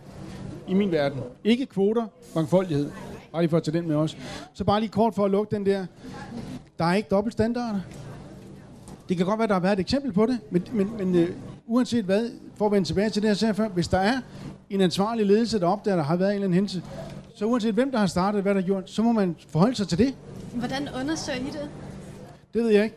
i 0.68 0.74
min 0.74 0.92
verden. 0.92 1.20
Ikke 1.44 1.66
kvoter, 1.66 2.06
mangfoldighed. 2.36 2.90
Bare 3.38 3.44
lige 3.44 3.50
for 3.50 3.58
at 3.58 3.64
tage 3.64 3.78
den 3.78 3.88
med 3.88 3.96
os. 3.96 4.18
Så 4.54 4.64
bare 4.64 4.80
lige 4.80 4.90
kort 4.90 5.16
for 5.16 5.26
at 5.26 5.32
lukke 5.32 5.56
den 5.56 5.66
der. 5.66 5.86
Der 6.80 6.86
er 6.86 6.94
ikke 6.94 7.10
dobbeltstandarder. 7.10 7.80
Det 9.10 9.18
kan 9.18 9.26
godt 9.26 9.40
være, 9.40 9.48
der 9.48 9.54
har 9.54 9.62
været 9.62 9.74
et 9.74 9.80
eksempel 9.80 10.12
på 10.12 10.26
det, 10.26 10.40
men, 10.52 10.64
men, 10.74 10.98
men 10.98 11.16
øh, 11.16 11.30
uanset 11.68 12.06
hvad, 12.06 12.30
for 12.56 12.66
at 12.66 12.72
vende 12.72 12.88
tilbage 12.88 13.10
til 13.10 13.22
det, 13.22 13.28
jeg 13.28 13.38
sagde 13.38 13.54
før, 13.54 13.68
hvis 13.68 13.88
der 13.88 13.98
er 13.98 14.22
en 14.70 14.82
ansvarlig 14.82 15.26
ledelse, 15.26 15.60
der 15.60 15.68
opdager, 15.68 15.96
der 15.98 16.04
har 16.04 16.16
været 16.16 16.30
en 16.30 16.36
eller 16.36 16.46
anden 16.46 16.54
hændelse, 16.54 16.84
så 17.36 17.46
uanset 17.46 17.74
hvem, 17.74 17.92
der 17.92 18.00
har 18.00 18.08
startet, 18.08 18.42
hvad 18.42 18.56
der 18.56 18.62
har 18.62 18.66
gjort, 18.66 18.90
så 18.90 19.02
må 19.02 19.12
man 19.12 19.36
forholde 19.50 19.76
sig 19.76 19.88
til 19.88 19.98
det. 19.98 20.16
Hvordan 20.54 20.88
undersøger 21.02 21.40
I 21.40 21.46
det? 21.46 21.70
Det 22.54 22.64
ved 22.64 22.70
jeg 22.70 22.84
ikke. 22.84 22.96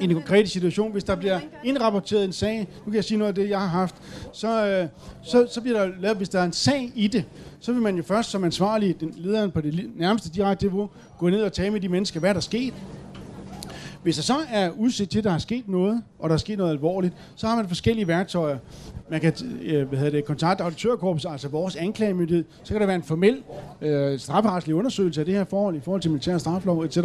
I 0.00 0.04
en 0.04 0.14
konkret 0.14 0.50
situation, 0.50 0.92
hvis 0.92 1.04
der 1.04 1.16
bliver 1.16 1.40
indrapporteret 1.64 2.24
en 2.24 2.32
sag, 2.32 2.58
nu 2.58 2.84
kan 2.84 2.94
jeg 2.94 3.04
sige 3.04 3.18
noget 3.18 3.28
af 3.28 3.34
det, 3.34 3.50
jeg 3.50 3.60
har 3.60 3.66
haft, 3.66 3.94
så, 4.32 4.66
øh, 4.66 4.88
så, 5.22 5.46
så 5.50 5.60
bliver 5.60 5.78
der 5.78 5.92
lavet, 6.00 6.16
hvis 6.16 6.28
der 6.28 6.40
er 6.40 6.44
en 6.44 6.52
sag 6.52 6.92
i 6.94 7.06
det, 7.06 7.24
så 7.60 7.72
vil 7.72 7.82
man 7.82 7.96
jo 7.96 8.02
først 8.02 8.30
som 8.30 8.44
ansvarlig, 8.44 9.00
den 9.00 9.14
lederen 9.16 9.50
på 9.50 9.60
det 9.60 9.90
nærmeste 9.96 10.30
direkte 10.30 10.64
niveau, 10.64 10.90
gå 11.18 11.28
ned 11.28 11.42
og 11.42 11.52
tale 11.52 11.70
med 11.70 11.80
de 11.80 11.88
mennesker, 11.88 12.20
hvad 12.20 12.30
er 12.30 12.34
der 12.34 12.40
sket. 12.40 12.74
Hvis 14.02 14.16
der 14.16 14.22
så 14.22 14.36
er 14.50 14.70
udsigt 14.70 15.10
til, 15.10 15.18
at 15.18 15.24
der 15.24 15.32
er 15.32 15.38
sket 15.38 15.68
noget, 15.68 16.02
og 16.18 16.28
der 16.28 16.34
er 16.34 16.38
sket 16.38 16.58
noget 16.58 16.70
alvorligt, 16.70 17.14
så 17.36 17.46
har 17.46 17.56
man 17.56 17.68
forskellige 17.68 18.08
værktøjer. 18.08 18.58
Man 19.10 19.20
kan 19.20 19.32
øh, 19.62 19.88
hvad 19.88 19.98
hedder 19.98 20.12
det, 20.12 20.24
kontakte 20.24 20.64
auditørkorpset, 20.64 21.30
altså 21.30 21.48
vores 21.48 21.76
anklagemyndighed. 21.76 22.44
Så 22.62 22.74
kan 22.74 22.80
der 22.80 22.86
være 22.86 22.96
en 22.96 23.02
formel 23.02 23.42
øh, 23.80 24.18
strafferetslig 24.18 24.74
undersøgelse 24.74 25.20
af 25.20 25.24
det 25.24 25.34
her 25.34 25.44
forhold 25.44 25.76
i 25.76 25.80
forhold 25.80 26.02
til 26.02 26.10
militær 26.10 26.38
straflov, 26.38 26.84
etc. 26.84 26.98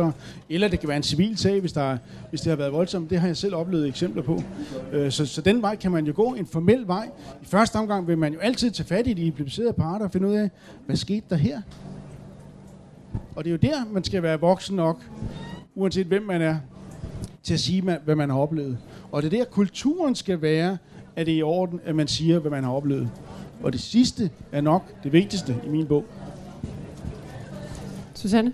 Eller 0.50 0.68
det 0.68 0.80
kan 0.80 0.90
være 0.90 0.98
en 0.98 1.04
civil 1.04 1.38
sag, 1.38 1.60
hvis, 1.60 1.74
der, 1.74 1.98
hvis 2.30 2.42
det 2.42 2.50
har 2.50 2.58
været 2.58 2.74
voldsomt. 2.74 3.10
Det 3.10 3.20
har 3.20 3.28
jeg 3.28 3.38
selv 3.38 3.56
oplevet 3.56 3.88
eksempler 3.88 4.24
på. 4.24 4.44
Øh, 4.92 5.12
så, 5.12 5.26
så 5.26 5.42
den 5.42 5.62
vej 5.62 5.76
kan 5.76 5.92
man 5.92 6.06
jo 6.06 6.14
gå, 6.16 6.34
en 6.34 6.46
formel 6.46 6.88
vej. 6.88 7.10
I 7.42 7.46
første 7.46 7.76
omgang 7.76 8.08
vil 8.08 8.18
man 8.18 8.34
jo 8.34 8.40
altid 8.40 8.72
tage 8.72 8.88
fat 8.88 9.08
i 9.08 9.14
de 9.14 9.22
implicerede 9.22 9.74
parter 9.74 10.06
og 10.06 10.12
finde 10.12 10.28
ud 10.28 10.36
af, 10.36 10.50
hvad 10.86 10.96
skete 10.96 11.26
der 11.30 11.36
her? 11.36 11.62
Og 13.36 13.44
det 13.44 13.50
er 13.50 13.52
jo 13.52 13.72
der, 13.72 13.86
man 13.92 14.04
skal 14.04 14.24
være 14.24 14.40
voksen 14.40 14.76
nok, 14.76 15.02
uanset 15.76 16.08
hvem 16.08 16.24
man 16.24 16.42
er, 16.42 16.58
til 17.44 17.54
at 17.54 17.60
sige, 17.60 17.82
hvad 17.82 18.16
man 18.16 18.30
har 18.30 18.38
oplevet. 18.38 18.78
Og 19.12 19.22
det 19.22 19.34
er 19.34 19.38
der, 19.38 19.46
kulturen 19.46 20.16
skal 20.16 20.42
være, 20.42 20.78
er 21.18 21.24
det 21.24 21.34
er 21.34 21.38
i 21.38 21.42
orden, 21.42 21.80
at 21.86 21.96
man 21.96 22.08
siger, 22.08 22.40
hvad 22.40 22.52
man 22.52 22.64
har 22.64 22.72
oplevet. 22.72 23.10
Og 23.64 23.74
det 23.74 23.82
sidste 23.82 24.30
er 24.52 24.62
nok 24.62 25.04
det 25.04 25.14
vigtigste 25.14 25.56
i 25.66 25.70
min 25.70 25.88
bog. 25.88 26.06
Susanne? 28.14 28.54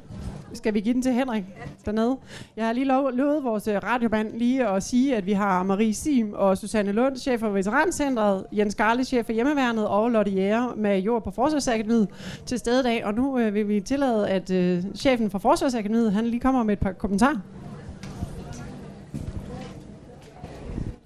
Skal 0.54 0.74
vi 0.74 0.80
give 0.80 0.94
den 0.94 1.02
til 1.02 1.14
Henrik 1.14 1.44
dernede? 1.86 2.18
Jeg 2.58 2.66
har 2.66 2.74
lige 2.74 2.86
lov, 2.86 3.12
lovet 3.12 3.44
vores 3.44 3.68
øh, 3.68 3.76
radioband 3.76 4.38
lige 4.38 4.68
at 4.68 4.84
sige, 4.84 5.16
at 5.16 5.26
vi 5.26 5.32
har 5.32 5.64
Marie 5.64 5.94
Sim 5.94 6.34
og 6.34 6.58
Susanne 6.58 6.92
Lund, 6.92 7.18
chef 7.18 7.40
for 7.40 7.50
Veterancentret, 7.50 8.46
Jens 8.52 8.76
Garle, 8.76 9.04
chef 9.04 9.26
for 9.26 9.34
Hjemmeværnet, 9.34 9.88
og 9.88 10.12
Lotte 10.12 10.32
Jæger 10.32 10.76
med 10.76 11.00
jord 11.00 11.24
på 11.24 11.32
Forsvarsakademiet 11.32 12.08
til 12.46 12.60
stede 12.60 12.80
i 12.80 12.84
dag. 12.84 13.06
Og 13.06 13.14
nu 13.14 13.40
øh, 13.40 13.54
vil 13.54 13.68
vi 13.68 13.80
tillade, 13.80 14.30
at 14.30 14.52
øh, 14.52 14.84
chefen 14.96 15.30
for 15.30 15.40
Forsvarsakademiet, 15.40 16.14
han 16.14 16.26
lige 16.26 16.40
kommer 16.40 16.64
med 16.64 16.74
et 16.74 16.80
par 16.80 16.92
kommentarer. 16.92 17.40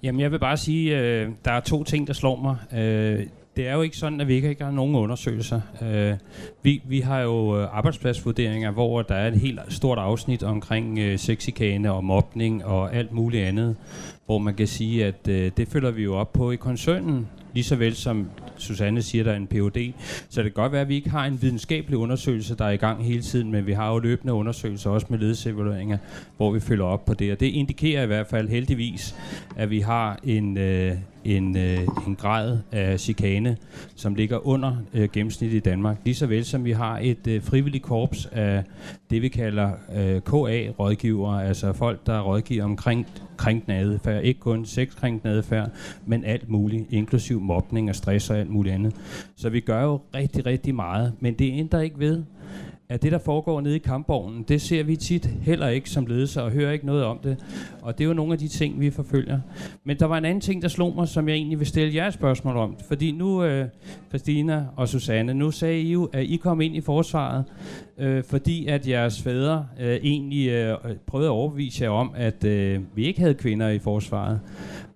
Jamen, 0.02 0.20
jeg 0.20 0.32
vil 0.32 0.38
bare 0.38 0.56
sige, 0.56 0.98
øh, 0.98 1.28
der 1.44 1.50
er 1.50 1.60
to 1.60 1.84
ting, 1.84 2.06
der 2.06 2.12
slår 2.12 2.36
mig. 2.36 2.80
Øh, 2.80 3.26
det 3.56 3.68
er 3.68 3.74
jo 3.74 3.82
ikke 3.82 3.96
sådan, 3.96 4.20
at 4.20 4.28
vi 4.28 4.34
ikke 4.34 4.56
har 4.60 4.70
nogen 4.70 4.94
undersøgelser. 4.94 5.60
Øh, 5.82 6.14
vi, 6.62 6.82
vi 6.84 7.00
har 7.00 7.20
jo 7.20 7.60
øh, 7.60 7.76
arbejdspladsvurderinger, 7.76 8.70
hvor 8.70 9.02
der 9.02 9.14
er 9.14 9.28
et 9.28 9.40
helt 9.40 9.60
stort 9.68 9.98
afsnit 9.98 10.42
omkring 10.42 10.98
øh, 10.98 11.18
sexikane 11.18 11.92
og 11.92 12.04
mobning 12.04 12.64
og 12.64 12.94
alt 12.94 13.12
muligt 13.12 13.44
andet, 13.44 13.76
hvor 14.26 14.38
man 14.38 14.54
kan 14.54 14.66
sige, 14.66 15.04
at 15.04 15.28
øh, 15.28 15.50
det 15.56 15.68
følger 15.68 15.90
vi 15.90 16.02
jo 16.02 16.14
op 16.14 16.32
på 16.32 16.50
i 16.50 16.56
koncernen, 16.56 17.28
lige 17.54 17.64
så 17.64 17.76
vel 17.76 17.94
som 17.94 18.30
Susanne 18.56 19.02
siger, 19.02 19.24
der 19.24 19.32
er 19.32 19.36
en 19.36 19.46
PhD. 19.46 19.92
Så 20.28 20.42
det 20.42 20.54
kan 20.54 20.62
godt 20.62 20.72
være, 20.72 20.80
at 20.80 20.88
vi 20.88 20.94
ikke 20.94 21.10
har 21.10 21.24
en 21.24 21.42
videnskabelig 21.42 21.98
undersøgelse, 21.98 22.54
der 22.54 22.64
er 22.64 22.70
i 22.70 22.76
gang 22.76 23.04
hele 23.04 23.22
tiden, 23.22 23.50
men 23.50 23.66
vi 23.66 23.72
har 23.72 23.92
jo 23.92 23.98
løbende 23.98 24.32
undersøgelser, 24.32 24.90
også 24.90 25.06
med 25.10 25.18
ledelsevalueringer, 25.18 25.98
hvor 26.36 26.50
vi 26.50 26.60
følger 26.60 26.84
op 26.84 27.04
på 27.04 27.14
det. 27.14 27.32
Og 27.32 27.40
det 27.40 27.46
indikerer 27.46 28.02
i 28.02 28.06
hvert 28.06 28.26
fald 28.26 28.48
heldigvis, 28.48 29.14
at 29.56 29.70
vi 29.70 29.80
har 29.80 30.18
en, 30.24 30.58
øh, 30.58 30.96
en, 31.24 31.56
øh, 31.56 31.78
en 32.06 32.16
grad 32.16 32.58
af 32.72 33.00
chikane, 33.00 33.56
som 33.96 34.14
ligger 34.14 34.46
under 34.46 34.76
øh, 34.94 35.08
gennemsnittet 35.12 35.56
i 35.56 35.60
Danmark. 35.60 35.96
Lige 36.04 36.14
så 36.14 36.26
vel 36.26 36.44
som 36.44 36.64
vi 36.64 36.72
har 36.72 36.98
et 37.02 37.26
øh, 37.26 37.42
frivilligt 37.42 37.84
korps 37.84 38.26
af 38.26 38.64
det, 39.10 39.22
vi 39.22 39.28
kalder 39.28 39.70
øh, 39.96 40.20
KA-rådgivere, 40.20 41.46
altså 41.46 41.72
folk, 41.72 42.06
der 42.06 42.20
rådgiver 42.20 42.64
omkring 42.64 43.06
krænkende 43.36 43.76
adfærd. 43.76 44.24
Ikke 44.24 44.40
kun 44.40 44.64
sexkrænkende 44.64 45.34
adfærd, 45.34 45.70
men 46.06 46.24
alt 46.24 46.48
muligt, 46.48 46.84
inklusiv 46.90 47.40
mobning 47.40 47.88
og 47.88 47.96
stress 47.96 48.30
og 48.30 48.38
alt 48.38 48.50
muligt 48.50 48.74
andet. 48.74 48.94
Så 49.36 49.48
vi 49.48 49.60
gør 49.60 49.82
jo 49.82 50.00
rigtig, 50.14 50.46
rigtig 50.46 50.74
meget, 50.74 51.12
men 51.20 51.34
det 51.34 51.52
ændrer 51.58 51.80
ikke 51.80 51.98
ved, 51.98 52.22
at 52.90 53.02
det, 53.02 53.12
der 53.12 53.18
foregår 53.18 53.60
nede 53.60 53.76
i 53.76 53.78
kampvognen, 53.78 54.42
det 54.42 54.62
ser 54.62 54.82
vi 54.82 54.96
tit 54.96 55.26
heller 55.26 55.68
ikke 55.68 55.90
som 55.90 56.06
ledelse 56.06 56.42
og 56.42 56.50
hører 56.50 56.72
ikke 56.72 56.86
noget 56.86 57.04
om 57.04 57.18
det. 57.18 57.44
Og 57.82 57.98
det 57.98 58.04
er 58.04 58.08
jo 58.08 58.14
nogle 58.14 58.32
af 58.32 58.38
de 58.38 58.48
ting, 58.48 58.80
vi 58.80 58.90
forfølger. 58.90 59.40
Men 59.84 59.98
der 59.98 60.06
var 60.06 60.18
en 60.18 60.24
anden 60.24 60.40
ting, 60.40 60.62
der 60.62 60.68
slog 60.68 60.94
mig, 60.94 61.08
som 61.08 61.28
jeg 61.28 61.34
egentlig 61.34 61.58
vil 61.58 61.66
stille 61.66 61.94
jer 61.94 62.06
et 62.06 62.14
spørgsmål 62.14 62.56
om. 62.56 62.76
Fordi 62.88 63.12
nu, 63.12 63.44
øh, 63.44 63.68
Christina 64.08 64.66
og 64.76 64.88
Susanne, 64.88 65.34
nu 65.34 65.50
sagde 65.50 65.80
I 65.80 65.92
jo, 65.92 66.04
at 66.04 66.24
I 66.24 66.36
kom 66.36 66.60
ind 66.60 66.76
i 66.76 66.80
forsvaret, 66.80 67.44
øh, 67.98 68.24
fordi 68.24 68.66
at 68.66 68.88
jeres 68.88 69.22
fædre 69.22 69.66
øh, 69.80 69.96
egentlig 70.02 70.48
øh, 70.48 70.76
prøvede 71.06 71.28
at 71.28 71.32
overbevise 71.32 71.84
jer 71.84 71.90
om, 71.90 72.12
at 72.16 72.44
øh, 72.44 72.80
vi 72.94 73.06
ikke 73.06 73.20
havde 73.20 73.34
kvinder 73.34 73.68
i 73.68 73.78
forsvaret. 73.78 74.40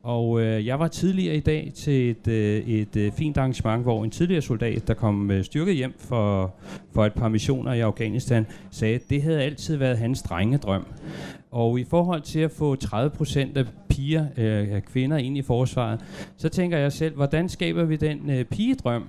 Og 0.03 0.40
øh, 0.40 0.66
jeg 0.66 0.78
var 0.78 0.88
tidligere 0.88 1.36
i 1.36 1.40
dag 1.40 1.72
til 1.74 2.11
et, 2.11 2.28
øh, 2.28 2.68
et 2.68 2.96
øh, 2.96 3.12
fint 3.12 3.38
arrangement, 3.38 3.82
hvor 3.82 4.05
en 4.05 4.11
tidligere 4.11 4.42
soldat, 4.42 4.88
der 4.88 4.94
kom 4.94 5.30
øh, 5.30 5.44
styrket 5.44 5.74
hjem 5.74 5.94
for, 5.98 6.55
for 6.94 7.07
et 7.07 7.12
par 7.12 7.28
missioner 7.28 7.72
i 7.72 7.80
Afghanistan, 7.80 8.46
sagde, 8.70 8.94
at 8.94 9.11
det 9.11 9.22
havde 9.22 9.42
altid 9.42 9.76
været 9.76 9.98
hans 9.98 10.22
drengedrøm. 10.22 10.86
Og 11.50 11.80
i 11.80 11.84
forhold 11.84 12.20
til 12.20 12.40
at 12.40 12.50
få 12.50 12.76
30 12.76 13.11
procent 13.11 13.57
af 13.57 13.64
piger, 13.88 14.26
øh, 14.36 14.80
kvinder 14.80 15.16
ind 15.16 15.38
i 15.38 15.42
forsvaret, 15.42 16.00
så 16.36 16.48
tænker 16.48 16.78
jeg 16.78 16.92
selv, 16.92 17.14
hvordan 17.14 17.48
skaber 17.48 17.84
vi 17.84 17.96
den 17.96 18.30
øh, 18.30 18.44
pigedrøm 18.44 19.05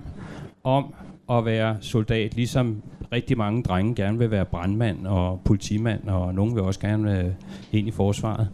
om 0.64 0.94
at 1.30 1.44
være 1.44 1.76
soldat, 1.80 2.34
ligesom 2.36 2.82
rigtig 3.12 3.38
mange 3.38 3.62
drenge 3.62 3.94
gerne 3.94 4.18
vil 4.18 4.30
være 4.30 4.44
brandmand 4.44 5.06
og 5.06 5.40
politimand, 5.44 6.08
og 6.08 6.34
nogen 6.34 6.54
vil 6.54 6.62
også 6.62 6.80
gerne 6.80 7.20
øh, 7.20 7.30
ind 7.72 7.88
i 7.88 7.90
forsvaret. 7.90 8.48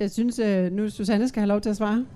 Jeg 0.00 0.10
synes, 0.10 0.38
øh, 0.38 0.72
nu 0.72 0.90
Susanne 0.90 1.28
skal 1.28 1.40
have 1.40 1.48
lov 1.48 1.60
til 1.60 1.70
at 1.70 1.76
svare. 1.76 2.06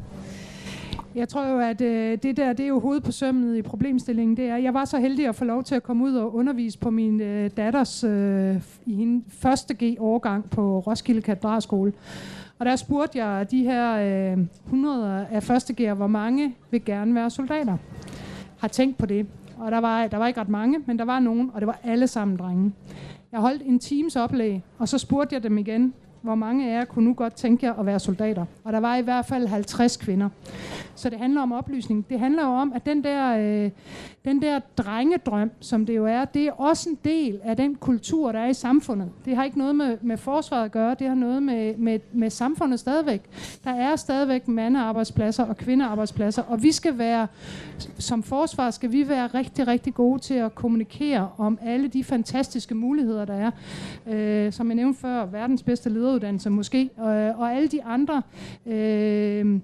Jeg 1.14 1.28
tror 1.28 1.46
jo, 1.46 1.58
at 1.58 1.80
øh, 1.80 2.18
det 2.22 2.36
der, 2.36 2.52
det 2.52 2.64
er 2.64 2.68
jo 2.68 2.80
hovedet 2.80 3.02
på 3.02 3.12
sømmet 3.12 3.56
i 3.56 3.62
problemstillingen. 3.62 4.36
Det 4.36 4.44
er, 4.44 4.56
jeg 4.56 4.74
var 4.74 4.84
så 4.84 4.98
heldig 4.98 5.28
at 5.28 5.34
få 5.34 5.44
lov 5.44 5.64
til 5.64 5.74
at 5.74 5.82
komme 5.82 6.04
ud 6.04 6.14
og 6.14 6.34
undervise 6.34 6.78
på 6.78 6.90
min 6.90 7.20
øh, 7.20 7.50
datters 7.56 8.04
øh, 8.04 8.56
i 8.86 8.94
hende 8.94 9.24
første 9.28 9.74
G-årgang 9.74 10.50
på 10.50 10.78
Roskilde 10.78 11.22
Katedralskole. 11.22 11.92
Og 12.58 12.66
der 12.66 12.76
spurgte 12.76 13.24
jeg 13.24 13.50
de 13.50 13.62
her 13.62 13.94
øh, 14.32 14.38
100 14.66 15.26
af 15.30 15.42
første 15.42 15.74
G'er, 15.80 15.94
hvor 15.94 16.06
mange 16.06 16.54
vil 16.70 16.84
gerne 16.84 17.14
være 17.14 17.30
soldater. 17.30 17.76
Har 18.58 18.68
tænkt 18.68 18.98
på 18.98 19.06
det. 19.06 19.26
Og 19.58 19.72
der 19.72 19.78
var, 19.78 20.06
der 20.06 20.16
var 20.16 20.26
ikke 20.26 20.40
ret 20.40 20.48
mange, 20.48 20.78
men 20.86 20.98
der 20.98 21.04
var 21.04 21.20
nogen, 21.20 21.50
og 21.54 21.60
det 21.60 21.66
var 21.66 21.78
alle 21.84 22.06
sammen 22.06 22.36
drenge. 22.36 22.72
Jeg 23.32 23.40
holdt 23.40 23.62
en 23.62 23.78
times 23.78 24.16
oplæg, 24.16 24.62
og 24.78 24.88
så 24.88 24.98
spurgte 24.98 25.34
jeg 25.34 25.42
dem 25.42 25.58
igen, 25.58 25.94
hvor 26.22 26.34
mange 26.34 26.70
af 26.70 26.78
jer 26.78 26.84
kunne 26.84 27.04
nu 27.04 27.14
godt 27.14 27.34
tænke 27.34 27.66
jer 27.66 27.74
at 27.74 27.86
være 27.86 28.00
soldater? 28.00 28.44
Og 28.64 28.72
der 28.72 28.80
var 28.80 28.96
i 28.96 29.02
hvert 29.02 29.26
fald 29.26 29.46
50 29.46 29.96
kvinder. 29.96 30.28
Så 30.94 31.10
det 31.10 31.18
handler 31.18 31.42
om 31.42 31.52
oplysning. 31.52 32.06
Det 32.10 32.18
handler 32.18 32.42
jo 32.42 32.48
om, 32.48 32.72
at 32.74 32.86
den 32.86 33.04
der, 33.04 33.36
øh, 33.38 33.70
den 34.24 34.42
der 34.42 34.60
drengedrøm, 34.76 35.50
som 35.60 35.86
det 35.86 35.96
jo 35.96 36.06
er, 36.06 36.24
det 36.24 36.46
er 36.46 36.52
også 36.52 36.90
en 36.90 36.98
del 37.04 37.40
af 37.44 37.56
den 37.56 37.74
kultur, 37.74 38.32
der 38.32 38.38
er 38.38 38.48
i 38.48 38.54
samfundet. 38.54 39.10
Det 39.24 39.36
har 39.36 39.44
ikke 39.44 39.58
noget 39.58 39.76
med, 39.76 39.98
med 40.02 40.16
forsvaret 40.16 40.64
at 40.64 40.72
gøre, 40.72 40.96
det 40.98 41.08
har 41.08 41.14
noget 41.14 41.42
med, 41.42 41.76
med, 41.76 41.98
med 42.12 42.30
samfundet 42.30 42.80
stadigvæk. 42.80 43.22
Der 43.64 43.70
er 43.70 43.96
stadigvæk 43.96 44.48
mandearbejdspladser 44.48 45.44
og 45.44 45.56
kvindearbejdspladser, 45.56 46.42
og 46.42 46.62
vi 46.62 46.72
skal 46.72 46.98
være, 46.98 47.26
som 47.98 48.22
forsvar 48.22 48.70
skal 48.70 48.92
vi 48.92 49.08
være 49.08 49.26
rigtig, 49.26 49.66
rigtig 49.66 49.94
gode 49.94 50.18
til 50.18 50.34
at 50.34 50.54
kommunikere 50.54 51.28
om 51.38 51.58
alle 51.62 51.88
de 51.88 52.04
fantastiske 52.04 52.74
muligheder, 52.74 53.24
der 53.24 53.34
er. 53.34 53.50
Øh, 54.06 54.52
som 54.52 54.68
jeg 54.68 54.74
nævnte 54.74 55.00
før, 55.00 55.26
verdens 55.26 55.62
bedste 55.62 55.90
videreuddannelser 56.12 56.50
måske, 56.50 56.90
og, 56.96 57.12
og 57.12 57.54
alle 57.54 57.68
de 57.68 57.84
andre 57.84 58.22
øh, 58.66 59.60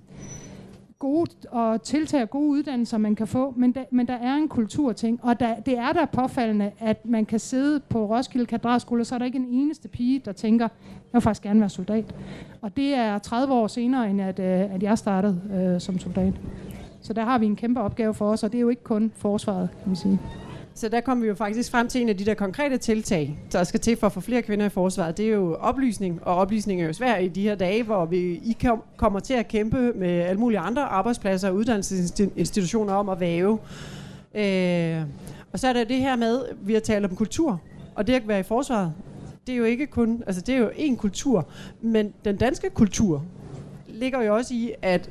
gode 0.99 1.31
og 1.51 1.83
tiltag 1.83 2.23
og 2.23 2.31
gode 2.31 2.49
uddannelser, 2.49 2.99
man 2.99 3.15
kan 3.15 3.27
få, 3.27 3.55
men, 3.57 3.73
da, 3.73 3.85
men 3.91 4.07
der 4.07 4.15
er 4.15 4.35
en 4.35 4.49
kulturting, 4.49 5.21
og 5.23 5.41
der, 5.41 5.61
det 5.61 5.79
er 5.79 5.93
der 5.93 6.07
påfaldende, 6.07 6.71
at 6.79 7.07
man 7.07 7.27
kan 7.27 7.39
sidde 7.39 7.81
på 7.81 8.07
Roskilde 8.07 8.47
Katedralskole, 8.47 9.03
og 9.03 9.07
så 9.07 9.15
er 9.15 9.19
der 9.19 9.27
ikke 9.27 9.39
en 9.39 9.49
eneste 9.51 9.89
pige, 9.89 10.19
der 10.25 10.33
tænker, 10.33 10.65
jeg 10.65 11.13
vil 11.13 11.21
faktisk 11.21 11.43
gerne 11.43 11.61
være 11.61 11.69
soldat. 11.69 12.15
Og 12.63 12.77
det 12.77 12.95
er 12.95 13.19
30 13.19 13.55
år 13.55 13.67
senere, 13.67 14.11
end 14.11 14.23
at, 14.23 14.39
øh, 14.39 14.75
at 14.75 14.83
jeg 14.83 14.99
startede 14.99 15.41
øh, 15.75 15.81
som 15.81 15.99
soldat. 15.99 16.35
Så 17.01 17.13
der 17.13 17.25
har 17.25 17.39
vi 17.39 17.47
en 17.47 17.57
kæmpe 17.57 17.81
opgave 17.81 18.15
for 18.15 18.31
os, 18.31 18.43
og 18.43 18.53
det 18.53 18.59
er 18.59 18.63
jo 18.63 18.69
ikke 18.69 18.85
kun 18.85 19.13
forsvaret, 19.17 19.69
kan 19.71 19.89
man 19.89 19.97
sige. 19.97 20.21
Så 20.79 20.89
der 20.89 21.01
kommer 21.01 21.23
vi 21.23 21.29
jo 21.29 21.35
faktisk 21.35 21.71
frem 21.71 21.89
til 21.89 22.01
en 22.01 22.09
af 22.09 22.17
de 22.17 22.25
der 22.25 22.35
konkrete 22.35 22.77
tiltag, 22.77 23.39
der 23.53 23.65
skal 23.65 23.81
til 23.81 23.97
for 23.97 24.07
at 24.07 24.13
få 24.13 24.21
flere 24.21 24.43
kvinder 24.43 24.67
i 24.67 24.69
forsvaret. 24.69 25.17
Det 25.17 25.27
er 25.27 25.31
jo 25.31 25.55
oplysning, 25.55 26.21
og 26.23 26.37
oplysning 26.37 26.83
er 26.83 26.87
jo 26.87 26.93
svært 26.93 27.23
i 27.23 27.29
de 27.29 27.43
her 27.43 27.55
dage, 27.55 27.83
hvor 27.83 28.07
vi 28.07 28.19
I 28.19 28.57
kom, 28.63 28.83
kommer 28.97 29.21
til 29.21 29.35
at 29.35 29.49
kæmpe 29.49 29.93
med 29.93 30.09
alle 30.09 30.41
mulige 30.41 30.59
andre 30.59 30.83
arbejdspladser 30.83 31.49
og 31.49 31.55
uddannelsesinstitutioner 31.55 32.95
om 32.95 33.09
at 33.09 33.21
væve. 33.21 33.59
Øh, 34.35 35.03
og 35.53 35.59
så 35.59 35.69
er 35.69 35.73
der 35.73 35.85
det 35.85 35.97
her 35.97 36.17
med, 36.17 36.43
vi 36.61 36.73
har 36.73 36.81
talt 36.81 37.05
om 37.05 37.17
kultur, 37.17 37.61
og 37.95 38.07
det 38.07 38.13
at 38.13 38.29
være 38.29 38.41
i 38.41 38.43
forsvaret. 38.43 38.93
Det 39.47 39.53
er 39.53 39.57
jo 39.57 39.65
ikke 39.65 39.87
kun, 39.87 40.23
altså 40.27 40.43
det 40.43 40.55
er 40.55 40.59
jo 40.59 40.71
en 40.77 40.97
kultur, 40.97 41.49
men 41.81 42.13
den 42.25 42.37
danske 42.37 42.71
kultur 42.71 43.25
ligger 43.89 44.23
jo 44.23 44.35
også 44.35 44.55
i, 44.55 44.73
at 44.83 45.11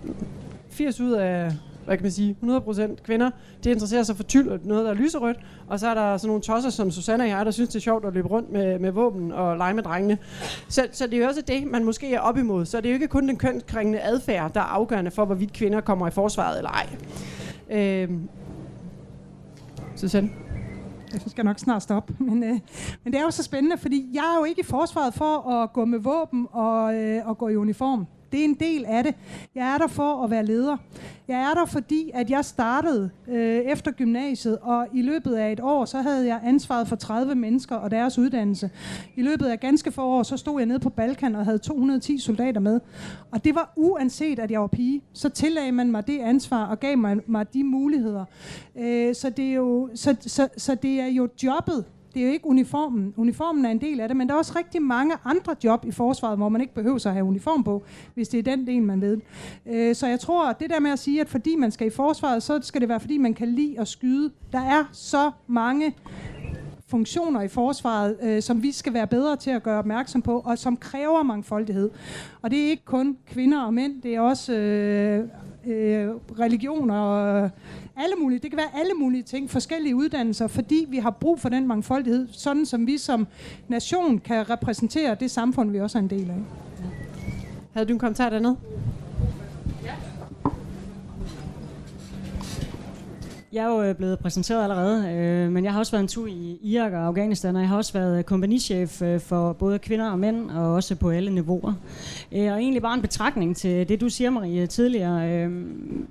80 0.70 1.00
ud 1.00 1.12
af 1.12 1.52
hvad 1.88 1.98
kan 1.98 2.04
man 2.04 2.12
sige, 2.12 2.36
100% 2.44 3.04
kvinder, 3.04 3.30
det 3.64 3.70
interesserer 3.70 4.04
sig 4.04 4.16
for 4.16 4.24
tyld 4.24 4.50
og 4.50 4.60
noget, 4.64 4.86
der 4.86 4.92
er 4.92 4.96
lyserødt. 4.96 5.38
Og 5.68 5.80
så 5.80 5.88
er 5.88 5.94
der 5.94 6.18
sådan 6.18 6.28
nogle 6.28 6.42
tosser 6.42 6.70
som 6.70 6.92
Susanne 6.92 7.24
og 7.24 7.30
jeg, 7.30 7.46
der 7.46 7.52
synes, 7.52 7.70
det 7.70 7.76
er 7.76 7.80
sjovt 7.80 8.06
at 8.06 8.14
løbe 8.14 8.28
rundt 8.28 8.52
med, 8.52 8.80
med 8.80 8.92
våben 8.92 9.32
og 9.32 9.58
lege 9.58 9.74
med 9.74 9.84
drengene. 9.84 10.18
Så, 10.68 10.88
så 10.92 11.08
det 11.08 11.14
er 11.14 11.18
jo 11.18 11.28
også 11.28 11.42
det, 11.42 11.68
man 11.68 11.84
måske 11.84 12.14
er 12.14 12.20
op 12.20 12.38
imod. 12.38 12.66
Så 12.66 12.78
det 12.78 12.86
er 12.86 12.90
jo 12.90 12.94
ikke 12.94 13.08
kun 13.08 13.28
den 13.28 13.38
kønskringende 13.38 14.00
adfærd, 14.00 14.54
der 14.54 14.60
er 14.60 14.66
afgørende 14.66 15.12
for, 15.12 15.26
hvorvidt 15.26 15.54
kvinder 15.54 15.82
kommer 15.82 16.08
i 16.08 16.12
forsvaret 16.12 16.58
eller 16.58 16.72
ej. 16.72 16.88
Øh, 17.70 18.10
Susanne? 19.96 20.30
Jeg 21.14 21.22
skal 21.28 21.46
nok 21.46 21.60
snart 21.60 21.84
stoppe. 21.84 22.16
Men, 22.30 22.44
øh, 22.44 22.60
men 23.04 23.14
det 23.14 23.16
er 23.16 23.24
jo 23.24 23.32
så 23.32 23.44
spændende, 23.44 23.78
fordi 23.78 24.10
jeg 24.14 24.34
er 24.36 24.40
jo 24.40 24.44
ikke 24.44 24.62
i 24.62 24.64
forsvaret 24.64 25.14
for 25.14 25.52
at 25.52 25.74
gå 25.74 25.86
med 25.86 26.00
våben 26.00 26.48
og, 26.52 26.96
øh, 26.96 27.28
og 27.28 27.38
gå 27.38 27.48
i 27.48 27.56
uniform. 27.56 28.08
Det 28.32 28.40
er 28.40 28.44
en 28.44 28.54
del 28.54 28.86
af 28.86 29.04
det. 29.04 29.16
Jeg 29.56 29.74
er 29.74 29.78
der 29.78 29.88
for 29.88 30.24
at 30.24 30.32
være 30.32 30.46
leder. 30.46 30.78
Jeg 31.28 31.42
er 31.42 31.54
der, 31.54 31.66
fordi 31.66 32.12
at 32.14 32.30
jeg 32.30 32.46
startede 32.46 33.10
øh, 33.28 33.58
efter 33.60 33.92
gymnasiet, 33.92 34.58
og 34.62 34.88
i 34.94 35.02
løbet 35.02 35.36
af 35.36 35.52
et 35.52 35.60
år, 35.60 35.86
så 35.86 36.02
havde 36.02 36.28
jeg 36.28 36.40
ansvaret 36.44 36.88
for 36.88 36.96
30 36.96 37.36
mennesker 37.36 37.76
og 37.76 37.92
deres 37.92 38.18
uddannelse. 38.18 38.70
I 39.16 39.22
løbet 39.22 39.46
af 39.46 39.60
ganske 39.60 39.92
få 39.92 40.02
år, 40.02 40.24
så 40.24 40.38
stod 40.38 40.60
jeg 40.60 40.66
nede 40.66 40.80
på 40.80 40.90
Balkan 40.90 41.36
og 41.36 41.46
havde 41.46 41.58
210 41.58 42.20
soldater 42.20 42.60
med. 42.60 42.80
Og 43.32 43.44
det 43.44 43.56
var 43.56 43.74
uanset, 43.76 44.40
at 44.40 44.52
jeg 44.52 44.62
var 44.62 44.68
pige, 44.68 45.02
så 45.14 45.30
tillagde 45.30 45.72
man 45.72 45.92
mig 45.92 46.08
det 46.08 46.20
ansvar 46.20 46.66
og 46.66 46.80
gav 46.80 46.98
mig, 46.98 47.18
mig 47.28 47.54
de 47.54 47.64
muligheder. 47.64 48.26
Øh, 48.76 49.16
så, 49.16 49.30
det 49.30 49.46
er 49.46 49.54
jo, 49.54 49.90
så, 49.96 50.16
så, 50.22 50.48
så 50.58 50.76
det 50.76 51.00
er 51.00 51.08
jo 51.08 51.30
jobbet, 51.44 51.86
det 52.14 52.22
er 52.22 52.26
jo 52.26 52.32
ikke 52.32 52.48
uniformen. 52.48 53.14
Uniformen 53.18 53.66
er 53.66 53.70
en 53.70 53.82
del 53.82 54.00
af 54.00 54.08
det, 54.08 54.18
men 54.18 54.28
der 54.28 54.34
er 54.34 54.38
også 54.38 54.54
rigtig 54.56 54.82
mange 54.82 55.16
andre 55.26 55.56
job 55.64 55.86
i 55.86 55.92
forsvaret, 55.92 56.38
hvor 56.38 56.50
man 56.50 56.62
ikke 56.62 56.74
behøver 56.74 57.08
at 57.08 57.14
have 57.14 57.26
uniform 57.26 57.64
på, 57.64 57.84
hvis 58.14 58.28
det 58.28 58.38
er 58.38 58.44
den 58.44 58.68
del, 58.68 58.84
man 58.84 59.02
ved. 59.02 59.18
Øh, 59.66 59.96
så 59.96 60.08
jeg 60.08 60.20
tror, 60.20 60.50
at 60.50 60.60
det 60.60 60.70
der 60.70 60.80
med 60.80 60.92
at 60.92 61.00
sige, 61.00 61.22
at 61.22 61.30
fordi 61.30 61.56
man 61.56 61.72
skal 61.72 61.88
i 61.88 61.90
forsvaret, 61.90 62.44
så 62.44 62.60
skal 62.62 62.82
det 62.82 62.90
være, 62.90 63.00
fordi 63.00 63.18
man 63.18 63.34
kan 63.34 63.48
lide 63.48 63.80
at 63.80 63.88
skyde. 63.88 64.32
Der 64.52 64.62
er 64.62 64.84
så 64.92 65.32
mange 65.48 65.96
funktioner 66.88 67.42
i 67.42 67.48
forsvaret, 67.48 68.18
øh, 68.22 68.42
som 68.42 68.64
vi 68.64 68.72
skal 68.72 68.94
være 68.94 69.08
bedre 69.08 69.36
til 69.36 69.50
at 69.50 69.64
gøre 69.64 69.80
opmærksom 69.80 70.22
på, 70.22 70.40
og 70.46 70.58
som 70.58 70.78
kræver 70.78 71.24
mangfoldighed. 71.24 71.90
Og 72.42 72.52
det 72.52 72.66
er 72.66 72.70
ikke 72.70 72.86
kun 72.86 73.18
kvinder 73.26 73.62
og 73.62 73.74
mænd, 73.74 74.02
det 74.02 74.16
er 74.16 74.22
også 74.22 74.54
øh, 74.54 75.30
øh, 75.68 76.10
religioner 76.40 76.96
og 76.96 77.50
alle 77.98 78.16
mulige, 78.22 78.40
det 78.40 78.52
kan 78.52 78.58
være 78.58 78.80
alle 78.80 78.94
mulige 78.94 79.24
ting, 79.24 79.50
forskellige 79.50 79.96
uddannelser, 79.96 80.48
fordi 80.48 80.86
vi 80.90 80.98
har 80.98 81.10
brug 81.10 81.40
for 81.40 81.50
den 81.50 81.68
mangfoldighed, 81.68 82.28
sådan 82.32 82.66
som 82.66 82.88
vi 82.88 82.98
som 82.98 83.28
nation 83.68 84.20
kan 84.20 84.50
repræsentere 84.50 85.16
det 85.16 85.32
samfund, 85.32 85.72
vi 85.72 85.80
også 85.80 85.98
er 85.98 86.02
en 86.02 86.10
del 86.10 86.30
af. 86.30 86.38
Havde 87.74 87.88
du 87.88 87.94
en 87.94 88.00
kommentar 88.00 88.30
dernede? 88.30 88.58
Jeg 93.54 93.66
er 93.66 93.70
jo 93.70 93.82
øh, 93.82 93.96
blevet 93.96 94.20
præsenteret 94.20 94.64
allerede, 94.64 95.10
øh, 95.10 95.52
men 95.52 95.64
jeg 95.64 95.74
har 95.74 95.80
også 95.80 95.92
været 95.92 96.02
en 96.02 96.08
tur 96.08 96.28
i 96.28 96.60
Irak 96.64 96.94
og 96.94 97.00
Afghanistan, 97.00 97.56
og 97.56 97.62
jeg 97.62 97.70
har 97.70 97.78
også 97.78 97.94
været 97.94 98.18
øh, 98.18 98.24
kompagnichef 98.24 99.02
øh, 99.02 99.20
for 99.20 99.54
både 99.54 99.80
kvinder 99.80 100.12
og 100.12 100.20
mænd, 100.20 100.52
og 100.52 100.74
også 100.74 100.96
på 100.96 101.10
alle 101.10 101.32
niveauer. 101.32 101.74
Øh, 102.32 102.52
og 102.52 102.60
egentlig 102.60 102.82
bare 102.82 102.94
en 102.94 103.02
betragtning 103.02 103.58
til 103.58 103.90
det, 103.90 104.02
du 104.02 104.10
siger, 104.10 104.30
Marie, 104.30 104.68
tidligere. 104.68 105.32
Øh, 105.32 105.52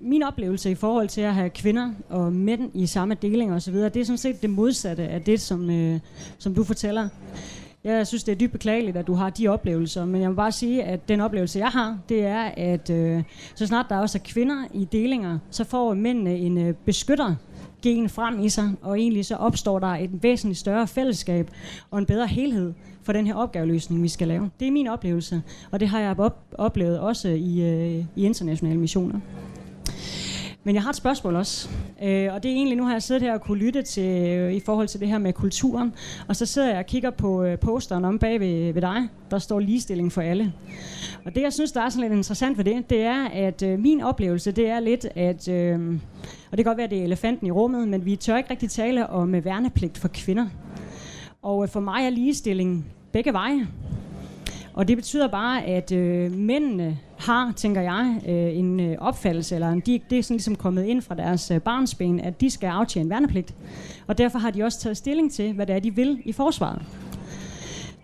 min 0.03 0.22
oplevelse 0.22 0.70
i 0.70 0.74
forhold 0.74 1.09
til 1.09 1.20
at 1.20 1.34
have 1.34 1.51
kvinder 1.51 1.91
og 2.09 2.32
mænd 2.32 2.70
i 2.74 2.87
samme 2.87 3.14
deling 3.14 3.53
osv., 3.53 3.74
det 3.74 3.97
er 3.97 4.05
sådan 4.05 4.18
set 4.18 4.43
det 4.43 4.51
modsatte 4.51 5.03
af 5.03 5.22
det, 5.22 5.41
som, 5.41 5.70
øh, 5.70 6.01
som 6.39 6.55
du 6.55 6.64
fortæller. 6.64 7.09
Jeg 7.87 8.07
synes, 8.07 8.24
det 8.24 8.32
er 8.32 8.37
dybt 8.37 8.53
beklageligt, 8.53 8.97
at 8.97 9.07
du 9.07 9.14
har 9.14 9.30
de 9.30 9.49
oplevelser, 9.49 10.05
men 10.05 10.20
jeg 10.22 10.30
må 10.30 10.37
bare 10.37 10.53
sige, 10.53 10.82
at 10.84 11.09
den 11.09 11.20
oplevelse, 11.20 11.59
jeg 11.59 11.68
har, 11.68 11.99
det 12.09 12.24
er, 12.24 12.43
at 12.57 12.91
øh, 12.91 13.22
så 13.55 13.66
snart 13.66 13.87
der 13.89 13.97
også 13.97 14.18
er 14.18 14.22
kvinder 14.24 14.64
i 14.74 14.84
delinger, 14.84 15.39
så 15.51 15.64
får 15.64 15.95
mændene 15.95 16.37
en 16.37 16.59
øh, 16.59 16.74
beskytter 16.84 17.34
gen 17.82 18.09
frem 18.09 18.41
i 18.41 18.49
sig, 18.49 18.72
og 18.82 18.99
egentlig 18.99 19.24
så 19.26 19.37
opstår 19.37 19.78
der 19.78 19.87
et 19.87 20.22
væsentligt 20.22 20.59
større 20.59 20.87
fællesskab 20.87 21.51
og 21.91 21.99
en 21.99 22.07
bedre 22.07 22.26
helhed 22.26 22.72
for 23.03 23.12
den 23.12 23.26
her 23.26 23.34
opgaveløsning, 23.34 24.03
vi 24.03 24.09
skal 24.09 24.28
lave. 24.28 24.51
Det 24.61 24.68
er 24.68 24.72
min 24.72 24.87
oplevelse, 24.87 25.43
og 25.70 25.80
det 25.80 25.89
har 25.89 26.01
jeg 26.01 26.18
op- 26.20 26.55
oplevet 26.59 27.01
også 27.01 27.28
i, 27.28 27.61
øh, 27.62 28.05
i 28.16 28.24
internationale 28.24 28.78
missioner. 28.78 29.20
Men 30.66 30.74
jeg 30.74 30.82
har 30.82 30.90
et 30.90 30.96
spørgsmål 30.96 31.36
også, 31.36 31.68
øh, 32.02 32.34
og 32.34 32.42
det 32.42 32.50
er 32.50 32.54
egentlig, 32.54 32.76
nu 32.76 32.84
har 32.84 32.92
jeg 32.92 33.02
siddet 33.02 33.22
her 33.22 33.34
og 33.34 33.40
kunne 33.40 33.58
lytte 33.58 33.82
til, 33.82 34.28
øh, 34.28 34.52
i 34.52 34.60
forhold 34.60 34.88
til 34.88 35.00
det 35.00 35.08
her 35.08 35.18
med 35.18 35.32
kulturen, 35.32 35.94
og 36.28 36.36
så 36.36 36.46
sidder 36.46 36.68
jeg 36.68 36.78
og 36.78 36.86
kigger 36.86 37.10
på 37.10 37.42
øh, 37.42 37.58
posteren 37.58 38.04
om 38.04 38.18
bag 38.18 38.40
ved, 38.40 38.72
ved 38.72 38.82
dig, 38.82 39.08
der 39.30 39.38
står 39.38 39.60
ligestilling 39.60 40.12
for 40.12 40.20
alle. 40.20 40.52
Og 41.24 41.34
det, 41.34 41.42
jeg 41.42 41.52
synes, 41.52 41.72
der 41.72 41.82
er 41.82 41.88
sådan 41.88 42.02
lidt 42.02 42.12
interessant 42.12 42.58
ved 42.58 42.64
det, 42.64 42.90
det 42.90 43.00
er, 43.00 43.28
at 43.28 43.62
øh, 43.62 43.78
min 43.78 44.00
oplevelse, 44.00 44.52
det 44.52 44.68
er 44.68 44.80
lidt, 44.80 45.06
at, 45.14 45.48
øh, 45.48 45.98
og 46.50 46.56
det 46.56 46.64
kan 46.64 46.64
godt 46.64 46.76
være, 46.76 46.84
at 46.84 46.90
det 46.90 46.98
er 46.98 47.04
elefanten 47.04 47.46
i 47.46 47.50
rummet, 47.50 47.88
men 47.88 48.04
vi 48.04 48.16
tør 48.16 48.36
ikke 48.36 48.50
rigtig 48.50 48.70
tale 48.70 49.06
om 49.06 49.34
øh, 49.34 49.44
værnepligt 49.44 49.98
for 49.98 50.08
kvinder. 50.08 50.46
Og 51.42 51.62
øh, 51.62 51.68
for 51.68 51.80
mig 51.80 52.04
er 52.06 52.10
ligestilling 52.10 52.86
begge 53.12 53.32
veje. 53.32 53.66
Og 54.74 54.88
det 54.88 54.96
betyder 54.96 55.28
bare, 55.28 55.64
at 55.64 55.92
øh, 55.92 56.32
mændene 56.32 56.98
har, 57.18 57.52
tænker 57.56 57.80
jeg, 57.80 58.20
øh, 58.28 58.58
en 58.58 58.80
øh, 58.80 58.96
opfattelse, 58.98 59.54
eller 59.54 59.68
en, 59.68 59.80
de, 59.80 60.00
det 60.10 60.18
er 60.18 60.22
sådan 60.22 60.34
ligesom 60.34 60.56
kommet 60.56 60.84
ind 60.84 61.02
fra 61.02 61.14
deres 61.14 61.50
øh, 61.50 61.60
barnsben, 61.60 62.20
at 62.20 62.40
de 62.40 62.50
skal 62.50 62.66
aftjene 62.66 63.10
værnepligt. 63.10 63.54
Og 64.06 64.18
derfor 64.18 64.38
har 64.38 64.50
de 64.50 64.62
også 64.62 64.80
taget 64.80 64.96
stilling 64.96 65.32
til, 65.32 65.52
hvad 65.52 65.66
det 65.66 65.74
er, 65.74 65.80
de 65.80 65.94
vil 65.94 66.22
i 66.24 66.32
forsvaret. 66.32 66.82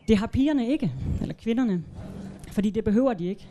Det 0.08 0.18
har 0.18 0.26
pigerne 0.26 0.68
ikke, 0.68 0.92
eller 1.20 1.34
kvinderne, 1.34 1.82
fordi 2.52 2.70
det 2.70 2.84
behøver 2.84 3.12
de 3.12 3.26
ikke. 3.26 3.46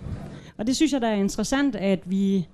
Og 0.58 0.68
det 0.68 0.76
synes 0.76 0.94
jeg, 0.94 1.02
der 1.02 1.08
er 1.08 1.16
interessant, 1.16 1.76
at 1.76 2.00
vi 2.06 2.48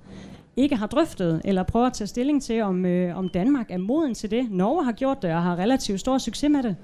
ikke 0.57 0.75
har 0.75 0.87
drøftet, 0.87 1.41
eller 1.45 1.63
prøver 1.63 1.85
at 1.85 1.93
tage 1.93 2.07
stilling 2.07 2.43
til, 2.43 2.61
om, 2.61 2.85
øh, 2.85 3.17
om 3.17 3.29
Danmark 3.29 3.71
er 3.71 3.77
moden 3.77 4.13
til 4.13 4.31
det. 4.31 4.51
Norge 4.51 4.85
har 4.85 4.91
gjort 4.91 5.21
det, 5.21 5.31
og 5.33 5.43
har 5.43 5.55
relativt 5.55 5.99
stor 5.99 6.17
succes 6.17 6.49
med 6.49 6.63
det. 6.63 6.75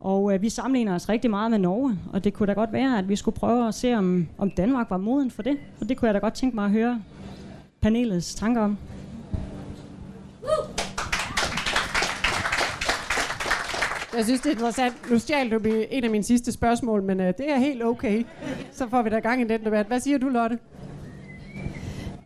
Og 0.00 0.34
øh, 0.34 0.42
vi 0.42 0.48
sammenligner 0.48 0.94
os 0.94 1.08
rigtig 1.08 1.30
meget 1.30 1.50
med 1.50 1.58
Norge, 1.58 1.98
og 2.12 2.24
det 2.24 2.34
kunne 2.34 2.46
da 2.46 2.52
godt 2.52 2.72
være, 2.72 2.98
at 2.98 3.08
vi 3.08 3.16
skulle 3.16 3.34
prøve 3.36 3.68
at 3.68 3.74
se, 3.74 3.94
om, 3.94 4.28
om 4.38 4.50
Danmark 4.50 4.90
var 4.90 4.96
moden 4.96 5.30
for 5.30 5.42
det. 5.42 5.56
Og 5.80 5.88
det 5.88 5.96
kunne 5.96 6.06
jeg 6.06 6.14
da 6.14 6.18
godt 6.18 6.34
tænke 6.34 6.56
mig 6.56 6.64
at 6.64 6.70
høre 6.70 7.02
panelets 7.80 8.34
tanker 8.34 8.62
om. 8.62 8.78
Jeg 14.16 14.24
synes, 14.24 14.40
det 14.40 14.46
er 14.46 14.52
interessant. 14.52 15.10
Nu 15.10 15.18
stjal 15.18 15.50
du 15.50 15.60
en 15.90 16.04
af 16.04 16.10
mine 16.10 16.24
sidste 16.24 16.52
spørgsmål, 16.52 17.02
men 17.02 17.20
øh, 17.20 17.26
det 17.26 17.50
er 17.50 17.56
helt 17.56 17.84
okay. 17.84 18.24
Så 18.72 18.88
får 18.88 19.02
vi 19.02 19.10
da 19.10 19.18
gang 19.18 19.40
i 19.40 19.44
den 19.44 19.64
debat. 19.64 19.86
Hvad 19.86 20.00
siger 20.00 20.18
du, 20.18 20.28
Lotte? 20.28 20.58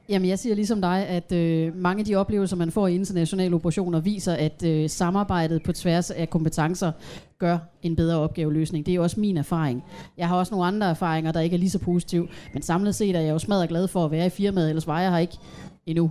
Jamen, 0.09 0.29
jeg 0.29 0.39
siger 0.39 0.55
ligesom 0.55 0.81
dig, 0.81 1.07
at 1.09 1.33
øh, 1.33 1.77
mange 1.77 2.01
af 2.01 2.05
de 2.05 2.15
oplevelser, 2.15 2.57
man 2.57 2.71
får 2.71 2.89
i 2.89 2.95
internationale 2.95 3.55
operationer, 3.55 4.01
viser, 4.01 4.33
at 4.33 4.63
øh, 4.67 4.91
samarbejdet 4.91 5.63
på 5.63 5.73
tværs 5.73 6.11
af 6.11 6.31
kompetencer 6.31 6.93
gør 7.39 7.59
en 7.83 7.97
bedre 7.97 8.19
opgaveløsning. 8.19 8.87
Det 8.87 8.95
er 8.95 9.01
også 9.01 9.21
min 9.21 9.37
erfaring. 9.37 9.85
Jeg 10.19 10.29
har 10.29 10.37
også 10.37 10.55
nogle 10.55 10.67
andre 10.67 10.87
erfaringer, 10.87 11.33
der 11.33 11.41
ikke 11.41 11.55
er 11.55 11.59
lige 11.59 11.71
så 11.71 11.79
positive, 11.79 12.29
men 12.53 12.63
samlet 12.63 12.95
set 12.95 13.17
er 13.17 13.21
jeg 13.21 13.33
jo 13.33 13.39
smadret 13.39 13.69
glad 13.69 13.89
for 13.89 14.05
at 14.05 14.11
være 14.11 14.27
i 14.27 14.31
firmaet, 14.31 14.69
ellers 14.69 14.87
var 14.87 15.01
jeg 15.01 15.11
her 15.11 15.19
ikke 15.19 15.39
endnu. 15.87 16.11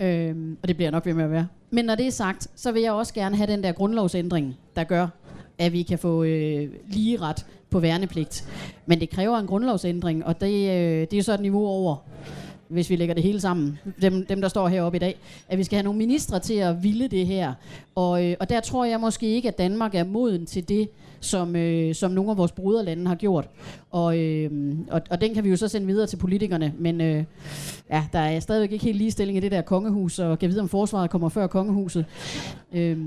Øhm, 0.00 0.58
og 0.62 0.68
det 0.68 0.76
bliver 0.76 0.86
jeg 0.86 0.92
nok 0.92 1.06
ved 1.06 1.14
med 1.14 1.24
at 1.24 1.30
være. 1.30 1.46
Men 1.70 1.84
når 1.84 1.94
det 1.94 2.06
er 2.06 2.10
sagt, 2.10 2.48
så 2.56 2.72
vil 2.72 2.82
jeg 2.82 2.92
også 2.92 3.14
gerne 3.14 3.36
have 3.36 3.52
den 3.52 3.62
der 3.62 3.72
grundlovsændring, 3.72 4.56
der 4.76 4.84
gør, 4.84 5.08
at 5.58 5.72
vi 5.72 5.82
kan 5.82 5.98
få 5.98 6.22
øh, 6.22 6.68
lige 6.88 7.20
ret 7.20 7.46
på 7.70 7.80
værnepligt. 7.80 8.48
Men 8.86 9.00
det 9.00 9.10
kræver 9.10 9.38
en 9.38 9.46
grundlovsændring, 9.46 10.26
og 10.26 10.40
det, 10.40 10.70
øh, 10.70 11.06
det 11.10 11.12
er 11.12 11.22
så 11.22 11.34
et 11.34 11.40
niveau 11.40 11.66
over 11.66 11.96
hvis 12.68 12.90
vi 12.90 12.96
lægger 12.96 13.14
det 13.14 13.22
hele 13.22 13.40
sammen, 13.40 13.78
dem, 14.02 14.26
dem 14.26 14.40
der 14.40 14.48
står 14.48 14.68
heroppe 14.68 14.96
i 14.96 14.98
dag, 14.98 15.18
at 15.48 15.58
vi 15.58 15.64
skal 15.64 15.76
have 15.76 15.84
nogle 15.84 15.98
ministre 15.98 16.38
til 16.38 16.54
at 16.54 16.82
ville 16.82 17.08
det 17.08 17.26
her. 17.26 17.54
Og, 17.94 18.24
øh, 18.24 18.36
og 18.40 18.48
der 18.48 18.60
tror 18.60 18.84
jeg 18.84 19.00
måske 19.00 19.26
ikke, 19.26 19.48
at 19.48 19.58
Danmark 19.58 19.94
er 19.94 20.04
moden 20.04 20.46
til 20.46 20.68
det, 20.68 20.88
som, 21.20 21.56
øh, 21.56 21.94
som 21.94 22.10
nogle 22.10 22.30
af 22.30 22.36
vores 22.36 22.52
broderlande 22.52 23.06
har 23.06 23.14
gjort. 23.14 23.48
Og, 23.90 24.18
øh, 24.18 24.50
og, 24.90 25.00
og 25.10 25.20
den 25.20 25.34
kan 25.34 25.44
vi 25.44 25.50
jo 25.50 25.56
så 25.56 25.68
sende 25.68 25.86
videre 25.86 26.06
til 26.06 26.16
politikerne, 26.16 26.72
men 26.78 27.00
øh, 27.00 27.24
ja, 27.90 28.04
der 28.12 28.18
er 28.18 28.40
stadigvæk 28.40 28.72
ikke 28.72 28.84
helt 28.84 28.98
ligestilling 28.98 29.38
i 29.38 29.40
det 29.40 29.52
der 29.52 29.62
kongehus, 29.62 30.18
og 30.18 30.38
kan 30.38 30.50
vide, 30.50 30.60
om 30.60 30.68
forsvaret 30.68 31.10
kommer 31.10 31.28
før 31.28 31.46
kongehuset. 31.46 32.04
Øh, 32.72 32.98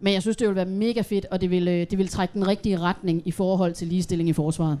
men 0.00 0.12
jeg 0.12 0.22
synes, 0.22 0.36
det 0.36 0.46
ville 0.46 0.56
være 0.56 0.66
mega 0.66 1.00
fedt, 1.00 1.26
og 1.30 1.40
det 1.40 1.50
vil, 1.50 1.68
øh, 1.68 1.86
det 1.90 1.98
vil 1.98 2.08
trække 2.08 2.34
den 2.34 2.48
rigtige 2.48 2.78
retning 2.78 3.22
i 3.24 3.30
forhold 3.30 3.72
til 3.72 3.88
ligestilling 3.88 4.28
i 4.28 4.32
forsvaret. 4.32 4.78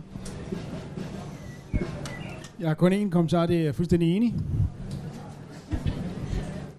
Jeg 2.60 2.68
har 2.68 2.74
kun 2.74 2.92
én 2.92 3.10
kommentar, 3.10 3.46
det 3.46 3.56
er 3.56 3.64
jeg 3.64 3.74
fuldstændig 3.74 4.16
enig. 4.16 4.34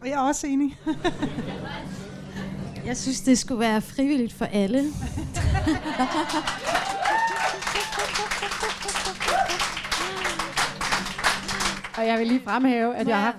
Og 0.02 0.08
jeg 0.08 0.14
er 0.14 0.20
også 0.20 0.48
enig. 0.48 0.78
Jeg 2.86 2.98
synes, 2.98 3.22
det 3.22 3.38
skulle 3.38 3.60
være 3.60 3.82
frivilligt 3.82 4.34
for 4.34 4.46
alle. 4.46 4.84
Og 11.98 12.06
jeg 12.08 12.20
vil 12.20 12.28
lige 12.28 12.42
fremhæve, 12.44 12.96
at 12.96 13.08
jeg 13.08 13.18
har... 13.22 13.36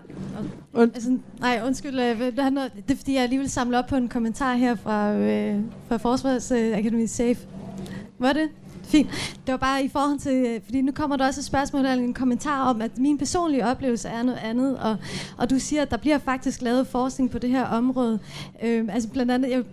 Und, 0.72 0.90
altså, 0.94 1.18
nej, 1.40 1.60
undskyld. 1.66 2.00
øh, 2.00 2.20
Det 2.20 2.38
er, 2.38 2.50
noget, 2.50 2.72
det 2.88 2.94
er 2.94 2.96
fordi, 2.96 3.14
jeg 3.14 3.22
alligevel 3.22 3.50
samler 3.50 3.78
op 3.78 3.86
på 3.86 3.96
en 3.96 4.08
kommentar 4.08 4.54
her 4.54 4.74
fra, 4.74 5.12
øh, 5.14 5.60
fra 5.88 5.96
Forsvarsakademi 5.96 7.06
Safe. 7.06 7.38
Var 8.18 8.32
det? 8.32 8.48
Fint. 8.90 9.08
Det 9.46 9.52
var 9.52 9.56
bare 9.56 9.84
i 9.84 9.88
forhold 9.88 10.18
til, 10.18 10.32
øh, 10.32 10.60
fordi 10.64 10.80
nu 10.80 10.92
kommer 10.92 11.16
der 11.16 11.26
også 11.26 11.40
et 11.40 11.44
spørgsmål 11.44 11.80
eller 11.80 12.04
en 12.04 12.14
kommentar 12.14 12.70
om, 12.70 12.82
at 12.82 12.98
min 12.98 13.18
personlige 13.18 13.66
oplevelse 13.66 14.08
er 14.08 14.22
noget 14.22 14.38
andet, 14.38 14.78
og, 14.78 14.96
og 15.36 15.50
du 15.50 15.58
siger, 15.58 15.82
at 15.82 15.90
der 15.90 15.96
bliver 15.96 16.18
faktisk 16.18 16.62
lavet 16.62 16.86
forskning 16.86 17.30
på 17.30 17.38
det 17.38 17.50
her 17.50 17.64
område. 17.64 18.18
Øh, 18.62 18.88
altså 18.92 19.08
blandt 19.08 19.32
andet, 19.32 19.50
jeg, 19.50 19.64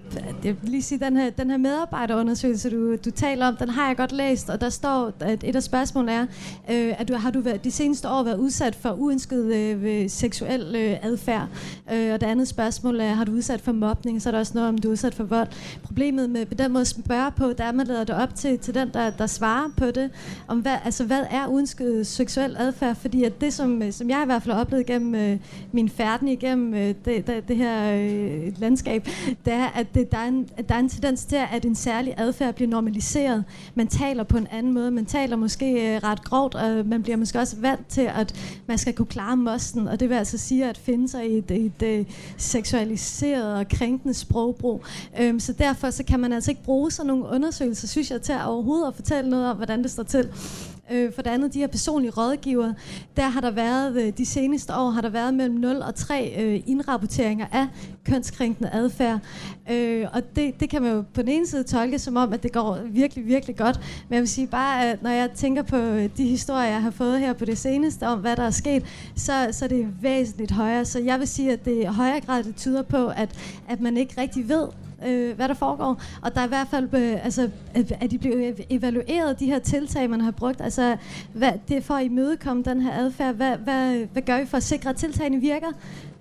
jeg 0.43 0.55
vil 0.61 0.70
lige 0.70 0.82
sige, 0.82 0.99
den 0.99 1.18
her, 1.18 1.30
den 1.30 1.49
her 1.49 1.57
medarbejderundersøgelse, 1.57 2.70
du, 2.70 2.95
du 2.95 3.11
taler 3.11 3.47
om, 3.47 3.55
den 3.55 3.70
har 3.70 3.88
jeg 3.88 3.97
godt 3.97 4.11
læst, 4.11 4.49
og 4.49 4.61
der 4.61 4.70
står, 4.70 5.11
at 5.20 5.43
et 5.43 5.55
af 5.55 5.63
spørgsmålene 5.63 6.11
er, 6.11 6.26
øh, 6.70 6.95
at 6.97 7.07
du 7.07 7.15
har 7.15 7.32
du 7.32 7.41
været, 7.41 7.63
de 7.63 7.72
seneste 7.72 8.09
år 8.09 8.24
været 8.24 8.38
udsat 8.38 8.76
for 8.76 8.91
uønsket 8.91 9.55
øh, 9.55 9.84
øh 9.84 10.09
seksuel 10.09 10.76
øh, 10.76 10.97
adfærd, 11.01 11.47
øh, 11.93 12.13
og 12.13 12.22
det 12.22 12.28
andet 12.28 12.47
spørgsmål 12.47 12.99
er, 12.99 13.13
har 13.13 13.24
du 13.24 13.32
udsat 13.32 13.61
for 13.61 13.72
mobning, 13.72 14.22
så 14.22 14.30
er 14.30 14.32
der 14.32 14.39
også 14.39 14.51
noget 14.55 14.70
om, 14.70 14.78
du 14.78 14.88
er 14.88 14.91
udsat 14.91 15.15
for 15.15 15.24
vold. 15.24 15.47
Problemet 15.84 16.30
med 16.30 16.45
på 16.45 16.53
den 16.53 16.72
måde 16.72 16.82
at 16.82 16.88
spørge 16.88 17.32
på, 17.32 17.53
der 17.53 17.63
er, 17.63 17.72
man 17.72 17.88
lader 17.88 18.03
det 18.03 18.15
op 18.15 18.36
til, 18.36 18.59
til 18.59 18.74
den, 18.74 18.89
der, 18.93 19.06
der 19.09 19.27
svarer 19.27 19.69
på 19.77 19.91
det, 19.91 20.09
om 20.47 20.59
hvad, 20.59 20.77
altså, 20.85 21.03
hvad 21.03 21.23
er 21.31 21.47
uønsket 21.47 21.93
øh, 21.93 22.05
seksuel 22.05 22.55
adfærd, 22.59 22.95
fordi 22.95 23.23
at 23.23 23.41
det, 23.41 23.53
som, 23.53 23.81
øh, 23.81 23.91
som 23.93 24.09
jeg 24.09 24.21
i 24.23 24.25
hvert 24.25 24.43
fald 24.43 24.53
har 24.53 24.61
oplevet 24.61 24.85
gennem 24.85 25.15
øh, 25.15 25.37
min 25.71 25.89
færden 25.89 26.27
igennem 26.27 26.73
øh, 26.73 26.95
det, 27.05 27.27
det, 27.27 27.47
det 27.47 27.57
her 27.57 27.93
øh, 27.93 28.59
landskab, 28.59 29.07
det 29.45 29.53
er, 29.53 29.67
at, 29.67 29.87
det, 29.93 30.11
der 30.11 30.17
er 30.17 30.27
en, 30.27 30.49
at 30.57 30.69
der 30.69 30.75
er 30.75 30.79
en 30.79 30.89
tendens 30.89 31.25
til, 31.25 31.39
at 31.51 31.65
en 31.65 31.75
særlig 31.75 32.13
adfærd 32.17 32.55
bliver 32.55 32.69
normaliseret. 32.69 33.43
Man 33.75 33.87
taler 33.87 34.23
på 34.23 34.37
en 34.37 34.47
anden 34.51 34.73
måde, 34.73 34.91
man 34.91 35.05
taler 35.05 35.35
måske 35.35 35.95
øh, 35.95 36.03
ret 36.03 36.23
grovt, 36.23 36.55
og 36.55 36.85
man 36.85 37.03
bliver 37.03 37.17
måske 37.17 37.39
også 37.39 37.55
vant 37.59 37.87
til, 37.87 38.09
at 38.15 38.35
man 38.67 38.77
skal 38.77 38.93
kunne 38.93 39.05
klare 39.05 39.37
mosten, 39.37 39.87
og 39.87 39.99
det 39.99 40.09
vil 40.09 40.15
altså 40.15 40.37
sige 40.37 40.65
at 40.65 40.77
finde 40.77 41.09
sig 41.09 41.31
i 41.31 41.37
et, 41.37 41.51
et, 41.51 41.83
et 41.83 42.07
seksualiseret 42.37 43.55
og 43.55 43.67
krænkende 43.67 44.13
sprogbrug. 44.13 44.83
Øhm, 45.19 45.39
så 45.39 45.53
derfor 45.53 45.89
så 45.89 46.03
kan 46.03 46.19
man 46.19 46.33
altså 46.33 46.51
ikke 46.51 46.63
bruge 46.63 46.91
sådan 46.91 47.07
nogle 47.07 47.25
undersøgelser, 47.25 47.87
synes 47.87 48.11
jeg, 48.11 48.21
til 48.21 48.33
at 48.33 48.45
overhovedet 48.45 48.87
at 48.87 48.93
fortælle 48.97 49.29
noget 49.29 49.49
om, 49.49 49.55
hvordan 49.55 49.83
det 49.83 49.91
står 49.91 50.03
til. 50.03 50.29
Øh, 50.91 51.13
for 51.13 51.21
det 51.21 51.29
andet, 51.29 51.53
de 51.53 51.59
her 51.59 51.67
personlige 51.67 52.11
rådgiver, 52.11 52.73
der 53.17 53.27
har 53.27 53.41
der 53.41 53.51
været, 53.51 53.95
øh, 54.01 54.13
de 54.17 54.25
seneste 54.25 54.75
år 54.75 54.89
har 54.89 55.01
der 55.01 55.09
været 55.09 55.33
mellem 55.33 55.55
0 55.55 55.81
og 55.81 55.95
3 55.95 56.33
øh, 56.43 56.63
indrapporteringer 56.65 57.45
af 57.51 57.67
kønskrænkende 58.05 58.69
adfærd. 58.73 59.19
Øh, 59.71 60.07
og 60.13 60.35
det, 60.35 60.59
det 60.59 60.69
kan 60.69 60.81
man 60.81 60.91
jo 60.91 61.03
på 61.13 61.21
den 61.21 61.29
ene 61.29 61.47
side 61.47 61.63
tolke 61.63 61.99
som 61.99 62.15
om, 62.15 62.33
at 62.33 62.43
det 62.43 62.51
går 62.51 62.79
virkelig, 62.85 63.25
virkelig 63.25 63.55
godt. 63.55 63.79
Men 64.09 64.13
jeg 64.13 64.21
vil 64.21 64.29
sige 64.29 64.47
bare, 64.47 64.85
at 64.85 65.03
når 65.03 65.09
jeg 65.09 65.31
tænker 65.31 65.61
på 65.61 65.77
øh, 65.77 66.09
de 66.17 66.27
historier, 66.27 66.69
jeg 66.69 66.81
har 66.81 66.91
fået 66.91 67.19
her 67.19 67.33
på 67.33 67.45
det 67.45 67.57
seneste 67.57 68.07
om, 68.07 68.19
hvad 68.19 68.35
der 68.35 68.43
er 68.43 68.51
sket, 68.51 68.83
så, 69.15 69.47
så 69.51 69.65
er 69.65 69.69
det 69.69 69.87
væsentligt 70.01 70.51
højere. 70.51 70.85
Så 70.85 70.99
jeg 70.99 71.19
vil 71.19 71.27
sige, 71.27 71.51
at 71.51 71.65
det 71.65 71.81
i 71.81 71.85
højere 71.85 72.21
grad 72.21 72.43
det 72.43 72.55
tyder 72.55 72.81
på, 72.81 73.07
at, 73.07 73.29
at 73.69 73.81
man 73.81 73.97
ikke 73.97 74.21
rigtig 74.21 74.49
ved, 74.49 74.67
øh, 75.05 75.35
hvad 75.35 75.47
der 75.47 75.53
foregår. 75.53 76.01
Og 76.21 76.35
der 76.35 76.41
er 76.41 76.45
i 76.45 76.47
hvert 76.47 76.67
fald, 76.67 76.93
øh, 76.93 77.25
altså, 77.25 77.49
øh, 77.77 77.85
at 77.99 78.11
de 78.11 78.17
bliver 78.17 78.53
evalueret, 78.69 79.39
de 79.39 79.45
her 79.45 79.59
tiltag, 79.59 80.09
man 80.09 80.21
har 80.21 80.31
brugt. 80.31 80.61
Altså, 80.61 80.97
hvad, 81.33 81.51
det 81.67 81.77
er 81.77 81.81
for 81.81 81.93
at 81.93 82.05
imødekomme 82.05 82.63
den 82.63 82.81
her 82.81 82.93
adfærd. 82.93 83.35
Hvad, 83.35 83.57
hvad, 83.57 84.05
hvad 84.13 84.21
gør 84.21 84.39
vi 84.39 84.45
for 84.45 84.57
at 84.57 84.63
sikre, 84.63 84.89
at 84.89 84.95
tiltagene 84.95 85.37
virker? 85.37 85.67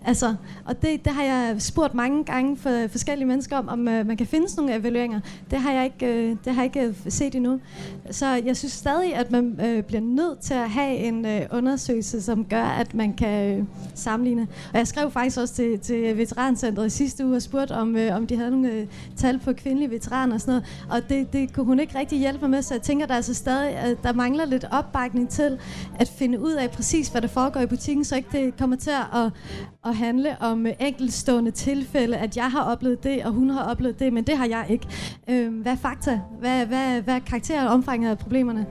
Altså, 0.07 0.35
og 0.65 0.83
det, 0.83 1.05
det 1.05 1.13
har 1.13 1.23
jeg 1.23 1.57
spurgt 1.59 1.95
mange 1.95 2.25
gange 2.25 2.57
for 2.57 2.87
forskellige 2.89 3.27
mennesker 3.27 3.57
om, 3.57 3.69
om 3.69 3.89
øh, 3.89 4.07
man 4.07 4.17
kan 4.17 4.27
finde 4.27 4.49
sådan 4.49 4.65
nogle 4.65 4.81
evalueringer. 4.81 5.21
Det 5.51 5.59
har 5.59 5.73
jeg 5.73 5.85
ikke, 5.85 6.07
øh, 6.07 6.37
det 6.45 6.55
har 6.55 6.63
jeg 6.63 6.77
ikke 6.77 6.89
øh, 6.89 6.95
set 7.09 7.35
endnu. 7.35 7.61
Så 8.11 8.27
jeg 8.27 8.57
synes 8.57 8.73
stadig, 8.73 9.15
at 9.15 9.31
man 9.31 9.61
øh, 9.65 9.83
bliver 9.83 10.01
nødt 10.01 10.41
til 10.41 10.55
at 10.55 10.71
have 10.71 10.97
en 10.97 11.27
øh, 11.27 11.41
undersøgelse, 11.53 12.23
som 12.23 12.45
gør, 12.45 12.65
at 12.65 12.95
man 12.95 13.15
kan 13.15 13.59
øh, 13.59 13.65
sammenligne. 13.95 14.47
Og 14.73 14.79
jeg 14.79 14.87
skrev 14.87 15.11
faktisk 15.11 15.39
også 15.39 15.55
til, 15.55 15.79
til 15.79 16.17
Veterancentret 16.17 16.87
i 16.87 16.91
sidste 16.91 17.27
uge 17.27 17.37
og 17.37 17.43
spurgte, 17.43 17.73
om, 17.73 17.97
øh, 17.97 18.17
om 18.17 18.27
de 18.27 18.37
havde 18.37 18.51
nogle 18.51 18.71
øh, 18.71 18.87
tal 19.17 19.39
på 19.39 19.53
kvindelige 19.53 19.91
veteraner 19.91 20.35
og 20.35 20.41
sådan 20.41 20.53
noget. 20.53 20.65
Og 20.91 21.09
det, 21.09 21.33
det 21.33 21.53
kunne 21.53 21.67
hun 21.67 21.81
ikke 21.81 21.99
rigtig 21.99 22.19
hjælpe 22.19 22.41
mig 22.41 22.51
med, 22.51 22.63
så 22.63 22.75
jeg 22.75 22.83
tænker, 22.83 23.07
der 23.07 23.13
er 23.13 23.17
altså 23.17 23.35
stadig, 23.35 23.77
at 23.77 23.97
der 24.03 24.13
mangler 24.13 24.45
lidt 24.45 24.65
opbakning 24.71 25.29
til 25.29 25.59
at 25.99 26.09
finde 26.09 26.41
ud 26.41 26.53
af 26.53 26.71
præcis, 26.71 27.09
hvad 27.09 27.23
der 27.23 27.29
foregår 27.29 27.61
i 27.61 27.67
butikken, 27.67 28.05
så 28.05 28.17
ikke 28.17 28.29
det 28.33 28.57
kommer 28.57 28.77
til 28.77 28.91
at, 28.91 29.33
at 29.87 29.96
handle 29.97 30.37
om 30.41 30.67
enkeltstående 30.81 31.51
tilfælde, 31.51 32.17
at 32.17 32.37
jeg 32.37 32.51
har 32.51 32.63
oplevet 32.63 33.05
det, 33.05 33.25
og 33.25 33.33
hun 33.33 33.51
har 33.51 33.71
oplevet 33.71 33.99
det, 33.99 34.13
men 34.13 34.25
det 34.25 34.37
har 34.37 34.47
jeg 34.47 34.67
ikke. 34.69 34.87
Øh, 35.29 35.61
hvad 35.63 35.73
er 35.73 35.77
fakta? 35.77 36.21
Hvad, 36.41 36.67
hvad, 36.67 37.03
hvad 37.03 37.15
er 37.15 37.19
karakter 37.19 37.65
og 37.67 37.75
omfanget 37.75 38.11
af 38.11 38.19
problemerne? 38.19 38.67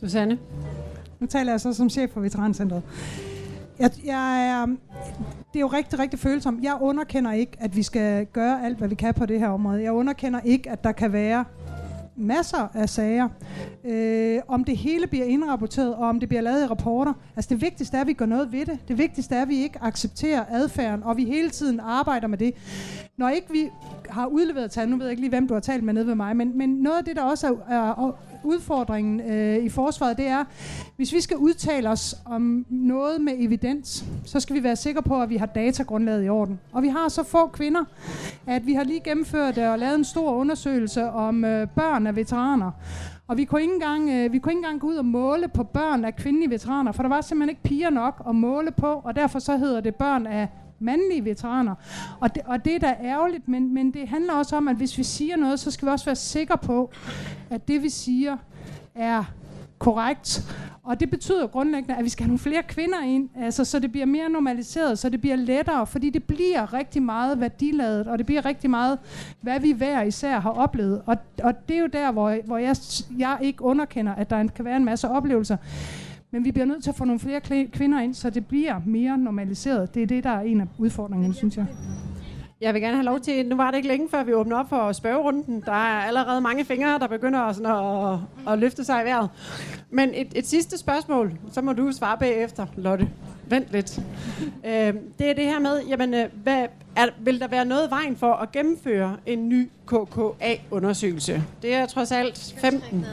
Susanne? 0.00 0.38
Nu 1.20 1.26
taler 1.26 1.52
jeg 1.52 1.60
så 1.60 1.72
som 1.72 1.90
chef 1.90 2.10
for 2.10 2.20
Veterancentret. 2.20 2.82
Jeg, 3.78 3.90
jeg 4.04 4.48
er, 4.48 4.66
det 5.52 5.56
er 5.56 5.60
jo 5.60 5.66
rigtig, 5.66 5.98
rigtig 5.98 6.18
følsomt. 6.18 6.64
Jeg 6.64 6.78
underkender 6.80 7.32
ikke, 7.32 7.52
at 7.60 7.76
vi 7.76 7.82
skal 7.82 8.26
gøre 8.26 8.64
alt, 8.64 8.78
hvad 8.78 8.88
vi 8.88 8.94
kan 8.94 9.14
på 9.14 9.26
det 9.26 9.40
her 9.40 9.48
område. 9.48 9.82
Jeg 9.82 9.92
underkender 9.92 10.40
ikke, 10.44 10.70
at 10.70 10.84
der 10.84 10.92
kan 10.92 11.12
være 11.12 11.44
masser 12.16 12.68
af 12.74 12.88
sager. 12.88 13.28
Øh, 13.84 14.40
om 14.48 14.64
det 14.64 14.76
hele 14.76 15.06
bliver 15.06 15.24
indrapporteret, 15.24 15.94
og 15.94 16.08
om 16.08 16.20
det 16.20 16.28
bliver 16.28 16.42
lavet 16.42 16.64
i 16.64 16.66
rapporter. 16.66 17.12
Altså 17.36 17.48
det 17.48 17.60
vigtigste 17.60 17.96
er, 17.96 18.00
at 18.00 18.06
vi 18.06 18.12
gør 18.12 18.26
noget 18.26 18.52
ved 18.52 18.66
det. 18.66 18.78
Det 18.88 18.98
vigtigste 18.98 19.34
er, 19.34 19.42
at 19.42 19.48
vi 19.48 19.56
ikke 19.56 19.78
accepterer 19.82 20.44
adfærden, 20.50 21.02
og 21.02 21.16
vi 21.16 21.24
hele 21.24 21.50
tiden 21.50 21.80
arbejder 21.80 22.26
med 22.26 22.38
det. 22.38 22.54
Når 23.16 23.28
ikke 23.28 23.52
vi 23.52 23.68
har 24.08 24.26
udleveret 24.26 24.70
tal, 24.70 24.88
nu 24.88 24.96
ved 24.96 25.04
jeg 25.04 25.10
ikke 25.10 25.22
lige, 25.22 25.30
hvem 25.30 25.48
du 25.48 25.54
har 25.54 25.60
talt 25.60 25.84
med 25.84 25.94
nede 25.94 26.06
ved 26.06 26.14
mig, 26.14 26.36
men, 26.36 26.58
men 26.58 26.70
noget 26.70 26.98
af 26.98 27.04
det, 27.04 27.16
der 27.16 27.22
også 27.22 27.56
er, 27.68 27.74
er 27.74 28.18
udfordringen 28.44 29.20
øh, 29.20 29.64
i 29.64 29.68
forsvaret, 29.68 30.16
det 30.16 30.26
er, 30.26 30.44
hvis 30.96 31.12
vi 31.12 31.20
skal 31.20 31.36
udtale 31.36 31.90
os 31.90 32.16
om 32.24 32.66
noget 32.68 33.20
med 33.20 33.32
evidens, 33.38 34.04
så 34.24 34.40
skal 34.40 34.56
vi 34.56 34.62
være 34.62 34.76
sikre 34.76 35.02
på, 35.02 35.22
at 35.22 35.30
vi 35.30 35.36
har 35.36 35.46
datagrundlaget 35.46 36.24
i 36.24 36.28
orden. 36.28 36.60
Og 36.72 36.82
vi 36.82 36.88
har 36.88 37.08
så 37.08 37.22
få 37.22 37.46
kvinder, 37.46 37.84
at 38.46 38.66
vi 38.66 38.74
har 38.74 38.84
lige 38.84 39.00
gennemført 39.00 39.58
øh, 39.58 39.70
og 39.70 39.78
lavet 39.78 39.94
en 39.94 40.04
stor 40.04 40.32
undersøgelse 40.32 41.04
om 41.04 41.44
øh, 41.44 41.68
børn 41.68 42.06
af 42.06 42.16
veteraner. 42.16 42.70
Og 43.28 43.36
vi 43.36 43.44
kunne, 43.44 43.60
ikke 43.60 43.74
engang, 43.74 44.10
øh, 44.10 44.32
vi 44.32 44.38
kunne 44.38 44.52
ikke 44.52 44.58
engang 44.58 44.80
gå 44.80 44.86
ud 44.86 44.96
og 44.96 45.04
måle 45.04 45.48
på 45.48 45.62
børn 45.62 46.04
af 46.04 46.16
kvindelige 46.16 46.50
veteraner, 46.50 46.92
for 46.92 47.02
der 47.02 47.08
var 47.08 47.20
simpelthen 47.20 47.48
ikke 47.48 47.62
piger 47.62 47.90
nok 47.90 48.22
at 48.28 48.34
måle 48.34 48.70
på, 48.70 48.86
og 49.04 49.16
derfor 49.16 49.38
så 49.38 49.56
hedder 49.56 49.80
det 49.80 49.94
børn 49.94 50.26
af 50.26 50.48
mandlige 50.78 51.24
veteraner. 51.24 51.74
Og 52.20 52.34
det, 52.34 52.42
og 52.46 52.64
det 52.64 52.74
er 52.74 52.78
da 52.78 52.96
ærgerligt, 53.02 53.48
men, 53.48 53.74
men 53.74 53.90
det 53.90 54.08
handler 54.08 54.32
også 54.32 54.56
om, 54.56 54.68
at 54.68 54.76
hvis 54.76 54.98
vi 54.98 55.02
siger 55.02 55.36
noget, 55.36 55.60
så 55.60 55.70
skal 55.70 55.86
vi 55.86 55.90
også 55.90 56.04
være 56.04 56.16
sikre 56.16 56.58
på, 56.58 56.90
at 57.50 57.68
det 57.68 57.82
vi 57.82 57.88
siger 57.88 58.36
er 58.94 59.24
korrekt. 59.78 60.54
Og 60.82 61.00
det 61.00 61.10
betyder 61.10 61.46
grundlæggende, 61.46 61.96
at 61.96 62.04
vi 62.04 62.08
skal 62.08 62.24
have 62.24 62.28
nogle 62.28 62.38
flere 62.38 62.62
kvinder 62.62 63.02
ind, 63.02 63.28
altså, 63.36 63.64
så 63.64 63.78
det 63.78 63.92
bliver 63.92 64.06
mere 64.06 64.28
normaliseret, 64.28 64.98
så 64.98 65.08
det 65.08 65.20
bliver 65.20 65.36
lettere, 65.36 65.86
fordi 65.86 66.10
det 66.10 66.24
bliver 66.24 66.72
rigtig 66.72 67.02
meget 67.02 67.40
værdiladet, 67.40 68.06
og 68.06 68.18
det 68.18 68.26
bliver 68.26 68.44
rigtig 68.44 68.70
meget, 68.70 68.98
hvad 69.40 69.60
vi 69.60 69.72
hver 69.72 70.02
især 70.02 70.38
har 70.38 70.50
oplevet. 70.50 71.02
Og, 71.06 71.16
og 71.42 71.68
det 71.68 71.76
er 71.76 71.80
jo 71.80 71.86
der, 71.86 72.12
hvor, 72.12 72.38
hvor 72.44 72.58
jeg, 72.58 72.76
jeg 73.18 73.38
ikke 73.42 73.62
underkender, 73.62 74.14
at 74.14 74.30
der 74.30 74.46
kan 74.46 74.64
være 74.64 74.76
en 74.76 74.84
masse 74.84 75.08
oplevelser. 75.08 75.56
Men 76.34 76.44
vi 76.44 76.52
bliver 76.52 76.66
nødt 76.66 76.82
til 76.82 76.90
at 76.90 76.96
få 76.96 77.04
nogle 77.04 77.20
flere 77.20 77.40
kvinder 77.72 78.00
ind, 78.00 78.14
så 78.14 78.30
det 78.30 78.46
bliver 78.46 78.80
mere 78.86 79.18
normaliseret. 79.18 79.94
Det 79.94 80.02
er 80.02 80.06
det, 80.06 80.24
der 80.24 80.30
er 80.30 80.40
en 80.40 80.60
af 80.60 80.66
udfordringerne, 80.78 81.34
synes 81.34 81.56
jeg. 81.56 81.66
Jeg 82.60 82.74
vil 82.74 82.82
gerne 82.82 82.96
have 82.96 83.04
lov 83.04 83.20
til, 83.20 83.46
nu 83.46 83.56
var 83.56 83.70
det 83.70 83.76
ikke 83.76 83.88
længe 83.88 84.08
før 84.10 84.24
vi 84.24 84.32
åbner 84.32 84.56
op 84.56 84.68
for 84.68 84.92
spørgerunden. 84.92 85.60
Der 85.66 85.72
er 85.72 86.02
allerede 86.06 86.40
mange 86.40 86.64
fingre, 86.64 86.98
der 86.98 87.06
begynder 87.06 87.52
sådan 87.52 87.72
at, 88.46 88.52
at 88.52 88.58
løfte 88.58 88.84
sig 88.84 89.02
i 89.02 89.04
vejret. 89.04 89.30
Men 89.90 90.10
et, 90.14 90.28
et 90.34 90.46
sidste 90.46 90.78
spørgsmål, 90.78 91.32
så 91.52 91.60
må 91.60 91.72
du 91.72 91.92
svare 91.92 92.18
bagefter, 92.18 92.66
Lotte. 92.76 93.08
Vent 93.46 93.66
lidt. 93.70 93.98
Øh, 94.66 94.94
det 95.18 95.30
er 95.30 95.34
det 95.34 95.44
her 95.44 95.58
med, 95.58 95.82
jamen, 95.88 96.14
øh, 96.14 96.24
hvad, 96.42 96.66
er, 96.96 97.06
vil 97.18 97.40
der 97.40 97.48
være 97.48 97.64
noget 97.64 97.90
vejen 97.90 98.16
for 98.16 98.32
at 98.32 98.52
gennemføre 98.52 99.16
en 99.26 99.48
ny 99.48 99.70
KKA-undersøgelse? 99.86 101.42
Det 101.62 101.74
er 101.74 101.86
trods 101.86 102.12
alt 102.12 102.54
15. 102.58 103.06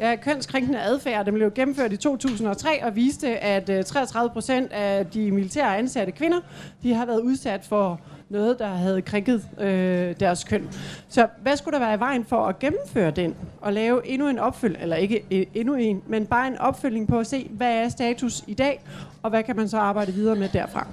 Ja, 0.00 0.16
kønskrænkende 0.16 0.80
adfærd. 0.80 1.24
Den 1.24 1.34
blev 1.34 1.52
gennemført 1.54 1.92
i 1.92 1.96
2003 1.96 2.84
og 2.84 2.96
viste, 2.96 3.38
at 3.38 3.86
33 3.86 4.28
øh, 4.28 4.32
procent 4.32 4.72
af 4.72 5.06
de 5.06 5.30
militære 5.30 5.78
ansatte 5.78 6.12
kvinder, 6.12 6.40
de 6.82 6.94
har 6.94 7.06
været 7.06 7.20
udsat 7.20 7.64
for 7.64 8.00
noget, 8.34 8.58
der 8.58 8.66
havde 8.66 9.02
krænket 9.02 9.48
øh, 9.60 10.14
deres 10.20 10.44
køn. 10.44 10.68
Så 11.08 11.26
hvad 11.42 11.56
skulle 11.56 11.78
der 11.78 11.84
være 11.84 11.94
i 11.94 11.98
vejen 11.98 12.24
for 12.24 12.46
at 12.46 12.58
gennemføre 12.58 13.10
den 13.10 13.34
og 13.60 13.72
lave 13.72 14.06
endnu 14.06 14.28
en 14.28 14.38
opfølgning, 14.38 14.82
eller 14.82 14.96
ikke 14.96 15.24
øh, 15.30 15.46
endnu 15.54 15.74
en, 15.74 16.02
men 16.06 16.26
bare 16.26 16.48
en 16.48 16.58
opfølgning 16.58 17.08
på 17.08 17.18
at 17.18 17.26
se, 17.26 17.48
hvad 17.50 17.72
er 17.72 17.88
status 17.88 18.44
i 18.46 18.54
dag, 18.54 18.80
og 19.22 19.30
hvad 19.30 19.42
kan 19.42 19.56
man 19.56 19.68
så 19.68 19.78
arbejde 19.78 20.12
videre 20.12 20.36
med 20.36 20.48
derfra? 20.48 20.86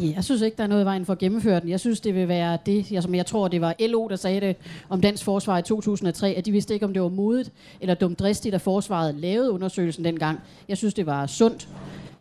Jeg 0.00 0.24
synes 0.24 0.42
ikke, 0.42 0.56
der 0.56 0.62
er 0.62 0.66
noget 0.68 0.82
i 0.82 0.84
vejen 0.84 1.06
for 1.06 1.12
at 1.12 1.18
gennemføre 1.18 1.60
den. 1.60 1.68
Jeg 1.68 1.80
synes, 1.80 2.00
det 2.00 2.14
vil 2.14 2.28
være 2.28 2.58
det, 2.66 2.92
jeg, 2.92 3.02
som 3.02 3.14
jeg 3.14 3.26
tror, 3.26 3.48
det 3.48 3.60
var 3.60 3.74
LO, 3.80 4.08
der 4.08 4.16
sagde 4.16 4.40
det 4.40 4.56
om 4.88 5.00
dansk 5.00 5.24
forsvar 5.24 5.58
i 5.58 5.62
2003, 5.62 6.28
at 6.28 6.46
de 6.46 6.52
vidste 6.52 6.74
ikke, 6.74 6.86
om 6.86 6.92
det 6.92 7.02
var 7.02 7.08
modigt 7.08 7.52
eller 7.80 7.94
dumdristigt, 7.94 8.54
at 8.54 8.60
forsvaret 8.60 9.14
lavede 9.14 9.50
undersøgelsen 9.50 10.04
dengang. 10.04 10.40
Jeg 10.68 10.76
synes, 10.76 10.94
det 10.94 11.06
var 11.06 11.26
sundt. 11.26 11.68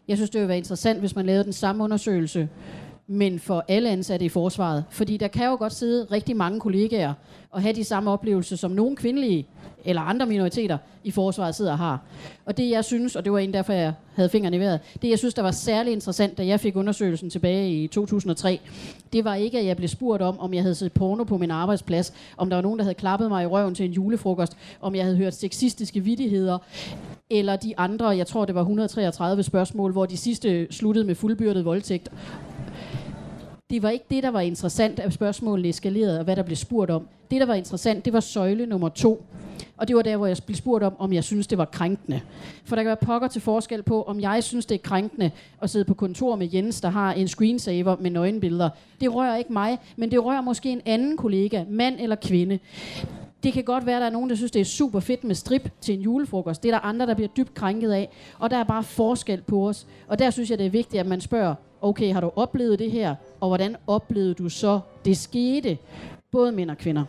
Jeg 0.07 0.17
synes, 0.17 0.29
det 0.29 0.39
ville 0.39 0.47
være 0.47 0.57
interessant, 0.57 0.99
hvis 0.99 1.15
man 1.15 1.25
lavede 1.25 1.43
den 1.43 1.53
samme 1.53 1.83
undersøgelse, 1.83 2.49
men 3.07 3.39
for 3.39 3.65
alle 3.67 3.89
ansatte 3.89 4.25
i 4.25 4.29
forsvaret. 4.29 4.83
Fordi 4.89 5.17
der 5.17 5.27
kan 5.27 5.45
jo 5.45 5.55
godt 5.55 5.73
sidde 5.73 6.07
rigtig 6.11 6.35
mange 6.37 6.59
kollegaer 6.59 7.13
og 7.51 7.61
have 7.61 7.73
de 7.73 7.83
samme 7.83 8.11
oplevelser, 8.11 8.55
som 8.55 8.71
nogle 8.71 8.95
kvindelige 8.95 9.47
eller 9.85 10.01
andre 10.01 10.25
minoriteter 10.25 10.77
i 11.03 11.11
forsvaret 11.11 11.55
sidder 11.55 11.71
og 11.71 11.77
har. 11.77 12.01
Og 12.45 12.57
det 12.57 12.69
jeg 12.69 12.85
synes, 12.85 13.15
og 13.15 13.25
det 13.25 13.31
var 13.31 13.39
en 13.39 13.53
derfor 13.53 13.73
jeg 13.73 13.93
havde 14.15 14.29
fingrene 14.29 14.57
i 14.57 14.59
vejret, 14.59 14.79
det 15.01 15.09
jeg 15.09 15.19
synes, 15.19 15.33
der 15.33 15.41
var 15.41 15.51
særlig 15.51 15.93
interessant, 15.93 16.37
da 16.37 16.45
jeg 16.45 16.59
fik 16.59 16.75
undersøgelsen 16.75 17.29
tilbage 17.29 17.71
i 17.83 17.87
2003, 17.87 18.59
det 19.13 19.25
var 19.25 19.35
ikke, 19.35 19.59
at 19.59 19.65
jeg 19.65 19.77
blev 19.77 19.89
spurgt 19.89 20.21
om, 20.21 20.39
om 20.39 20.53
jeg 20.53 20.63
havde 20.63 20.75
set 20.75 20.93
porno 20.93 21.23
på 21.23 21.37
min 21.37 21.51
arbejdsplads, 21.51 22.13
om 22.37 22.49
der 22.49 22.57
var 22.57 22.61
nogen, 22.61 22.79
der 22.79 22.83
havde 22.83 22.95
klappet 22.95 23.29
mig 23.29 23.43
i 23.43 23.47
røven 23.47 23.75
til 23.75 23.85
en 23.85 23.91
julefrokost, 23.91 24.57
om 24.81 24.95
jeg 24.95 25.03
havde 25.03 25.17
hørt 25.17 25.33
sexistiske 25.35 25.99
vidtigheder 25.99 26.57
eller 27.29 27.55
de 27.55 27.79
andre, 27.79 28.07
jeg 28.07 28.27
tror 28.27 28.45
det 28.45 28.55
var 28.55 28.61
133 28.61 29.43
spørgsmål, 29.43 29.91
hvor 29.91 30.05
de 30.05 30.17
sidste 30.17 30.67
sluttede 30.71 31.05
med 31.05 31.15
fuldbyrdet 31.15 31.65
voldtægt. 31.65 32.11
Det 33.69 33.83
var 33.83 33.89
ikke 33.89 34.05
det, 34.09 34.23
der 34.23 34.29
var 34.31 34.41
interessant, 34.41 34.99
at 34.99 35.13
spørgsmålene 35.13 35.69
eskalerede, 35.69 36.19
og 36.19 36.23
hvad 36.23 36.35
der 36.35 36.43
blev 36.43 36.55
spurgt 36.55 36.91
om. 36.91 37.07
Det, 37.31 37.41
der 37.41 37.47
var 37.47 37.53
interessant, 37.53 38.05
det 38.05 38.13
var 38.13 38.19
søjle 38.19 38.65
nummer 38.65 38.89
to. 38.89 39.25
Og 39.77 39.87
det 39.87 39.95
var 39.95 40.01
der, 40.01 40.17
hvor 40.17 40.27
jeg 40.27 40.37
blev 40.45 40.55
spurgt 40.55 40.83
om, 40.83 40.95
om 40.99 41.13
jeg 41.13 41.23
synes, 41.23 41.47
det 41.47 41.57
var 41.57 41.65
krænkende. 41.65 42.21
For 42.65 42.75
der 42.75 42.83
kan 42.83 42.87
være 42.87 42.95
pokker 42.95 43.27
til 43.27 43.41
forskel 43.41 43.83
på, 43.83 44.03
om 44.03 44.19
jeg 44.19 44.43
synes, 44.43 44.65
det 44.65 44.75
er 44.75 44.79
krænkende 44.79 45.31
at 45.61 45.69
sidde 45.69 45.85
på 45.85 45.93
kontor 45.93 46.35
med 46.35 46.49
Jens, 46.53 46.81
der 46.81 46.89
har 46.89 47.13
en 47.13 47.27
screensaver 47.27 47.95
med 47.99 48.11
nøgenbilleder. 48.11 48.69
Det 49.01 49.15
rører 49.15 49.37
ikke 49.37 49.53
mig, 49.53 49.77
men 49.95 50.11
det 50.11 50.25
rører 50.25 50.41
måske 50.41 50.71
en 50.71 50.81
anden 50.85 51.17
kollega, 51.17 51.63
mand 51.69 51.95
eller 51.99 52.15
kvinde. 52.15 52.59
Det 53.43 53.53
kan 53.53 53.63
godt 53.63 53.85
være, 53.85 53.95
at 53.95 54.01
der 54.01 54.07
er 54.07 54.11
nogen, 54.11 54.29
der 54.29 54.35
synes, 54.35 54.51
det 54.51 54.59
er 54.59 54.65
super 54.65 54.99
fedt 54.99 55.23
med 55.23 55.35
strip 55.35 55.69
til 55.81 55.95
en 55.95 56.01
julefrokost. 56.01 56.63
Det 56.63 56.69
er 56.69 56.73
der 56.73 56.85
andre, 56.85 57.05
der 57.05 57.13
bliver 57.13 57.27
dybt 57.37 57.53
krænket 57.53 57.91
af. 57.91 58.09
Og 58.39 58.49
der 58.49 58.57
er 58.57 58.63
bare 58.63 58.83
forskel 58.83 59.41
på 59.41 59.69
os. 59.69 59.87
Og 60.07 60.19
der 60.19 60.29
synes 60.29 60.49
jeg, 60.49 60.57
det 60.57 60.65
er 60.65 60.69
vigtigt, 60.69 60.99
at 60.99 61.05
man 61.07 61.21
spørger, 61.21 61.55
okay, 61.81 62.13
har 62.13 62.21
du 62.21 62.31
oplevet 62.35 62.79
det 62.79 62.91
her? 62.91 63.15
Og 63.39 63.47
hvordan 63.47 63.75
oplevede 63.87 64.33
du 64.33 64.49
så, 64.49 64.79
det 65.05 65.17
skete? 65.17 65.77
Både 66.31 66.51
mænd 66.51 66.71
og 66.71 66.77
kvinder. 66.77 67.03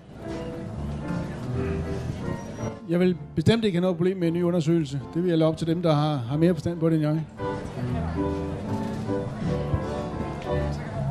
Jeg 2.88 3.00
vil 3.00 3.16
bestemt 3.34 3.64
ikke 3.64 3.76
have 3.76 3.82
noget 3.82 3.96
problem 3.96 4.16
med 4.16 4.28
en 4.28 4.34
ny 4.34 4.42
undersøgelse. 4.42 5.00
Det 5.14 5.22
vil 5.22 5.28
jeg 5.28 5.38
lade 5.38 5.48
op 5.48 5.56
til 5.56 5.66
dem, 5.66 5.82
der 5.82 5.92
har, 5.92 6.16
har 6.16 6.36
mere 6.36 6.54
forstand 6.54 6.80
på 6.80 6.90
det 6.90 6.94
end 6.94 7.02
jeg. 7.02 7.12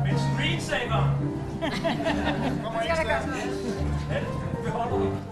Men 0.04 0.14
screensaver! 0.18 1.18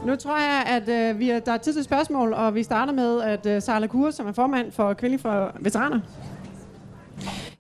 Nu 0.07 0.17
tror 0.17 0.37
jeg, 0.39 0.65
at 0.67 0.89
øh, 0.89 1.19
vi 1.19 1.31
er, 1.31 1.39
der 1.39 1.53
er 1.53 1.57
tid 1.57 1.73
til 1.73 1.85
spørgsmål, 1.85 2.33
og 2.33 2.55
vi 2.55 2.63
starter 2.63 2.93
med, 2.93 3.23
at 3.23 3.47
øh, 3.47 3.63
Sarla 3.63 3.87
Kur, 3.87 4.11
som 4.11 4.27
er 4.27 4.33
formand 4.33 4.73
for 4.73 4.93
Kvinde 4.93 5.19
for 5.19 5.53
Veteraner. 5.61 6.01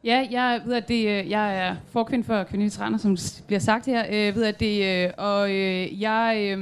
Ja, 0.04 0.26
jeg 0.30 0.60
ved, 0.64 0.74
at 0.74 0.88
det, 0.88 1.08
øh, 1.08 1.30
jeg 1.30 1.58
er 1.58 1.74
forkvind 1.92 2.24
for 2.24 2.44
kvindelige 2.44 2.66
veteraner, 2.66 2.98
som 2.98 3.16
bliver 3.46 3.60
sagt 3.60 3.86
her. 3.86 4.04
Øh, 4.08 4.16
jeg 4.16 4.28
øh, 4.28 4.34
ved, 4.34 4.44
at 4.44 4.60
det, 4.60 5.04
øh, 5.04 5.10
og 5.18 5.50
øh, 5.50 6.02
jeg, 6.02 6.56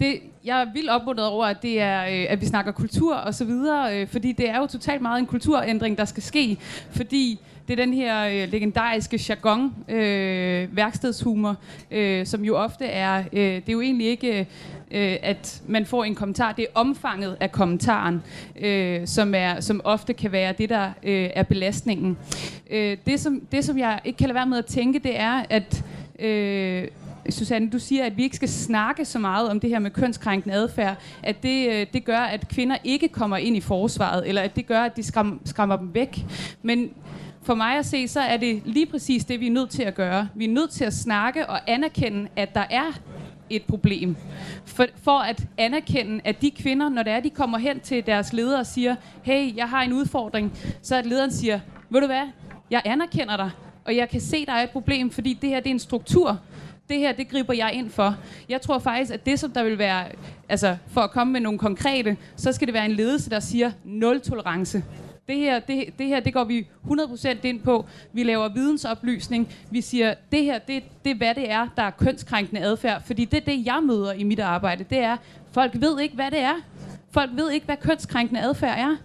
det, 0.00 0.20
jeg 0.44 0.60
er 0.60 0.72
vildt 0.72 0.90
opmuntret 0.90 1.28
over, 1.28 1.46
at, 1.46 1.62
det 1.62 1.80
er, 1.80 2.00
at 2.28 2.40
vi 2.40 2.46
snakker 2.46 2.72
kultur 2.72 3.14
og 3.14 3.34
så 3.34 3.44
videre, 3.44 4.06
fordi 4.06 4.32
det 4.32 4.48
er 4.48 4.58
jo 4.58 4.66
totalt 4.66 5.02
meget 5.02 5.18
en 5.18 5.26
kulturændring, 5.26 5.98
der 5.98 6.04
skal 6.04 6.22
ske, 6.22 6.58
fordi 6.90 7.40
det 7.70 7.80
er 7.80 7.84
den 7.84 7.94
her 7.94 8.26
øh, 8.26 8.52
legendariske 8.52 9.20
jargon, 9.28 9.74
øh, 9.88 10.76
værkstedshumor, 10.76 11.56
øh, 11.90 12.26
som 12.26 12.44
jo 12.44 12.56
ofte 12.56 12.84
er, 12.84 13.24
øh, 13.32 13.40
det 13.40 13.68
er 13.68 13.72
jo 13.72 13.80
egentlig 13.80 14.06
ikke, 14.06 14.46
øh, 14.90 15.16
at 15.22 15.62
man 15.66 15.86
får 15.86 16.04
en 16.04 16.14
kommentar, 16.14 16.52
det 16.52 16.62
er 16.62 16.80
omfanget 16.80 17.36
af 17.40 17.52
kommentaren, 17.52 18.22
øh, 18.60 19.06
som, 19.06 19.34
er, 19.34 19.60
som 19.60 19.80
ofte 19.84 20.12
kan 20.12 20.32
være 20.32 20.52
det, 20.52 20.68
der 20.68 20.86
øh, 21.02 21.30
er 21.34 21.42
belastningen. 21.42 22.18
Øh, 22.70 22.96
det, 23.06 23.20
som, 23.20 23.40
det, 23.52 23.64
som 23.64 23.78
jeg 23.78 24.00
ikke 24.04 24.16
kan 24.16 24.28
lade 24.28 24.34
være 24.34 24.46
med 24.46 24.58
at 24.58 24.66
tænke, 24.66 24.98
det 24.98 25.20
er, 25.20 25.44
at 25.50 25.84
øh, 26.18 26.88
Susanne, 27.30 27.70
du 27.70 27.78
siger, 27.78 28.04
at 28.04 28.16
vi 28.16 28.22
ikke 28.22 28.36
skal 28.36 28.48
snakke 28.48 29.04
så 29.04 29.18
meget 29.18 29.48
om 29.48 29.60
det 29.60 29.70
her 29.70 29.78
med 29.78 29.90
kønskrænkende 29.90 30.54
adfærd, 30.54 30.96
at 31.22 31.42
det, 31.42 31.68
øh, 31.68 31.86
det 31.92 32.04
gør, 32.04 32.18
at 32.18 32.48
kvinder 32.48 32.76
ikke 32.84 33.08
kommer 33.08 33.36
ind 33.36 33.56
i 33.56 33.60
forsvaret, 33.60 34.28
eller 34.28 34.42
at 34.42 34.56
det 34.56 34.66
gør, 34.66 34.80
at 34.80 34.96
de 34.96 35.02
skram, 35.02 35.40
skræmmer 35.44 35.76
dem 35.76 35.94
væk. 35.94 36.24
Men 36.62 36.90
for 37.42 37.54
mig 37.54 37.78
at 37.78 37.86
se, 37.86 38.08
så 38.08 38.20
er 38.20 38.36
det 38.36 38.62
lige 38.64 38.86
præcis 38.86 39.24
det, 39.24 39.40
vi 39.40 39.46
er 39.46 39.50
nødt 39.50 39.70
til 39.70 39.82
at 39.82 39.94
gøre. 39.94 40.28
Vi 40.34 40.44
er 40.44 40.48
nødt 40.48 40.70
til 40.70 40.84
at 40.84 40.92
snakke 40.92 41.46
og 41.46 41.70
anerkende, 41.70 42.28
at 42.36 42.54
der 42.54 42.64
er 42.70 43.00
et 43.50 43.62
problem. 43.64 44.16
For, 44.64 44.86
for 45.02 45.18
at 45.18 45.44
anerkende, 45.58 46.20
at 46.24 46.42
de 46.42 46.50
kvinder, 46.50 46.88
når 46.88 47.02
det 47.02 47.12
er, 47.12 47.20
de 47.20 47.30
kommer 47.30 47.58
hen 47.58 47.80
til 47.80 48.06
deres 48.06 48.32
leder 48.32 48.58
og 48.58 48.66
siger, 48.66 48.96
hey, 49.22 49.56
jeg 49.56 49.68
har 49.68 49.82
en 49.82 49.92
udfordring, 49.92 50.58
så 50.82 50.96
at 50.96 51.06
lederen 51.06 51.30
siger, 51.30 51.60
ved 51.90 52.00
du 52.00 52.06
hvad, 52.06 52.28
jeg 52.70 52.82
anerkender 52.84 53.36
dig, 53.36 53.50
og 53.84 53.96
jeg 53.96 54.08
kan 54.08 54.20
se, 54.20 54.46
der 54.46 54.52
er 54.52 54.62
et 54.62 54.70
problem, 54.70 55.10
fordi 55.10 55.38
det 55.42 55.48
her 55.50 55.60
det 55.60 55.66
er 55.66 55.74
en 55.74 55.78
struktur. 55.78 56.38
Det 56.88 56.98
her, 56.98 57.12
det 57.12 57.28
griber 57.28 57.54
jeg 57.54 57.72
ind 57.74 57.90
for. 57.90 58.16
Jeg 58.48 58.60
tror 58.60 58.78
faktisk, 58.78 59.12
at 59.12 59.26
det, 59.26 59.38
som 59.38 59.50
der 59.50 59.64
vil 59.64 59.78
være, 59.78 60.04
altså 60.48 60.76
for 60.88 61.00
at 61.00 61.10
komme 61.10 61.32
med 61.32 61.40
nogle 61.40 61.58
konkrete, 61.58 62.16
så 62.36 62.52
skal 62.52 62.66
det 62.66 62.74
være 62.74 62.84
en 62.84 62.92
ledelse, 62.92 63.30
der 63.30 63.40
siger 63.40 63.70
nul 63.84 64.20
tolerance 64.20 64.84
det 65.30 65.38
her, 65.38 65.58
det, 65.58 65.84
det 65.98 66.06
her, 66.06 66.20
det 66.20 66.34
går 66.34 66.44
vi 66.44 66.66
100% 66.84 67.36
ind 67.42 67.60
på. 67.60 67.86
Vi 68.12 68.22
laver 68.22 68.48
vidensoplysning. 68.48 69.48
Vi 69.70 69.80
siger, 69.80 70.14
det 70.32 70.44
her, 70.44 70.58
det, 70.58 70.82
det 71.04 71.10
er, 71.10 71.14
hvad 71.14 71.34
det 71.34 71.50
er, 71.50 71.68
der 71.76 71.82
er 71.82 71.90
kønskrænkende 71.90 72.60
adfærd. 72.60 73.02
Fordi 73.06 73.24
det 73.24 73.46
det, 73.46 73.66
jeg 73.66 73.80
møder 73.82 74.12
i 74.12 74.22
mit 74.22 74.40
arbejde. 74.40 74.84
Det 74.90 74.98
er, 74.98 75.16
folk 75.52 75.72
ved 75.74 76.00
ikke, 76.00 76.14
hvad 76.14 76.30
det 76.30 76.38
er. 76.38 76.54
Folk 77.10 77.30
ved 77.34 77.50
ikke, 77.50 77.66
hvad 77.66 77.76
kønskrænkende 77.76 78.40
adfærd 78.40 78.78
er. 78.78 78.96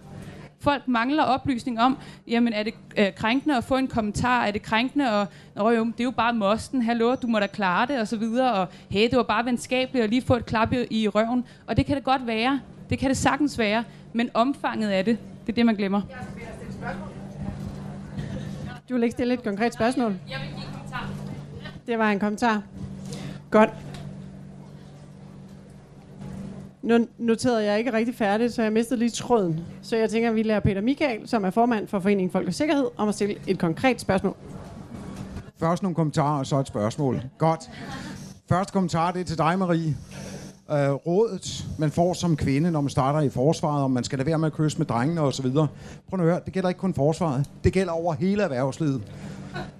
folk 0.60 0.88
mangler 0.88 1.22
oplysning 1.22 1.80
om, 1.80 1.98
jamen 2.28 2.52
er 2.52 2.62
det 2.62 2.74
øh, 2.96 3.14
krænkende 3.14 3.56
at 3.56 3.64
få 3.64 3.76
en 3.76 3.88
kommentar, 3.88 4.44
er 4.44 4.50
det 4.50 4.62
krænkende 4.62 5.10
at, 5.10 5.26
Nå, 5.54 5.70
jo, 5.70 5.84
det 5.84 6.00
er 6.00 6.04
jo 6.04 6.10
bare 6.10 6.34
mosten, 6.34 6.82
hallo, 6.82 7.14
du 7.14 7.26
må 7.26 7.38
da 7.38 7.46
klare 7.46 7.86
det, 7.86 8.00
og 8.00 8.08
så 8.08 8.16
videre, 8.16 8.52
og 8.52 8.68
hey, 8.90 9.08
det 9.10 9.16
var 9.16 9.22
bare 9.22 9.44
venskabeligt 9.44 10.04
at 10.04 10.10
lige 10.10 10.22
få 10.22 10.34
et 10.36 10.46
klap 10.46 10.72
i, 10.72 10.86
i 10.90 11.08
røven, 11.08 11.44
og 11.66 11.76
det 11.76 11.86
kan 11.86 11.96
det 11.96 12.04
godt 12.04 12.26
være, 12.26 12.60
det 12.90 12.98
kan 12.98 13.08
det 13.08 13.16
sagtens 13.16 13.58
være, 13.58 13.84
men 14.12 14.30
omfanget 14.34 14.90
af 14.90 15.04
det, 15.04 15.18
det 15.46 15.52
er 15.52 15.54
det, 15.54 15.66
man 15.66 15.74
glemmer. 15.74 16.02
Du 18.88 18.94
vil 18.94 19.02
ikke 19.02 19.12
stille 19.12 19.34
et 19.34 19.42
konkret 19.42 19.74
spørgsmål? 19.74 20.16
Jeg 20.30 20.38
vil 20.40 20.48
give 20.48 20.66
en 20.66 20.72
kommentar. 20.72 21.10
Det 21.86 21.98
var 21.98 22.10
en 22.10 22.20
kommentar. 22.20 22.62
Godt. 23.50 23.70
Nu 26.82 27.06
noterede 27.18 27.64
jeg 27.64 27.78
ikke 27.78 27.92
rigtig 27.92 28.14
færdigt, 28.14 28.52
så 28.52 28.62
jeg 28.62 28.72
mistede 28.72 28.98
lige 28.98 29.10
tråden. 29.10 29.60
Så 29.82 29.96
jeg 29.96 30.10
tænker, 30.10 30.28
at 30.28 30.34
vi 30.34 30.42
lærer 30.42 30.60
Peter 30.60 30.80
Michael, 30.80 31.28
som 31.28 31.44
er 31.44 31.50
formand 31.50 31.88
for 31.88 32.00
Foreningen 32.00 32.30
Folk 32.30 32.46
og 32.48 32.54
Sikkerhed, 32.54 32.86
om 32.96 33.08
at 33.08 33.14
stille 33.14 33.36
et 33.46 33.58
konkret 33.58 34.00
spørgsmål. 34.00 34.36
Først 35.58 35.82
nogle 35.82 35.94
kommentarer, 35.94 36.38
og 36.38 36.46
så 36.46 36.58
et 36.58 36.66
spørgsmål. 36.66 37.22
Godt. 37.38 37.70
Første 38.48 38.72
kommentar, 38.72 39.12
det 39.12 39.20
er 39.20 39.24
til 39.24 39.38
dig, 39.38 39.58
Marie 39.58 39.96
øh, 40.70 40.90
rådet, 40.90 41.66
man 41.78 41.90
får 41.90 42.12
som 42.12 42.36
kvinde, 42.36 42.70
når 42.70 42.80
man 42.80 42.90
starter 42.90 43.20
i 43.20 43.28
forsvaret, 43.28 43.84
om 43.84 43.90
man 43.90 44.04
skal 44.04 44.18
lade 44.18 44.26
være 44.26 44.38
med 44.38 44.46
at 44.46 44.52
kysse 44.52 44.78
med 44.78 44.86
drengene 44.86 45.20
osv. 45.20 45.50
Prøv 45.50 45.68
at 46.12 46.20
høre, 46.20 46.40
det 46.44 46.52
gælder 46.52 46.68
ikke 46.68 46.78
kun 46.78 46.94
forsvaret. 46.94 47.46
Det 47.64 47.72
gælder 47.72 47.92
over 47.92 48.14
hele 48.14 48.42
erhvervslivet. 48.42 49.02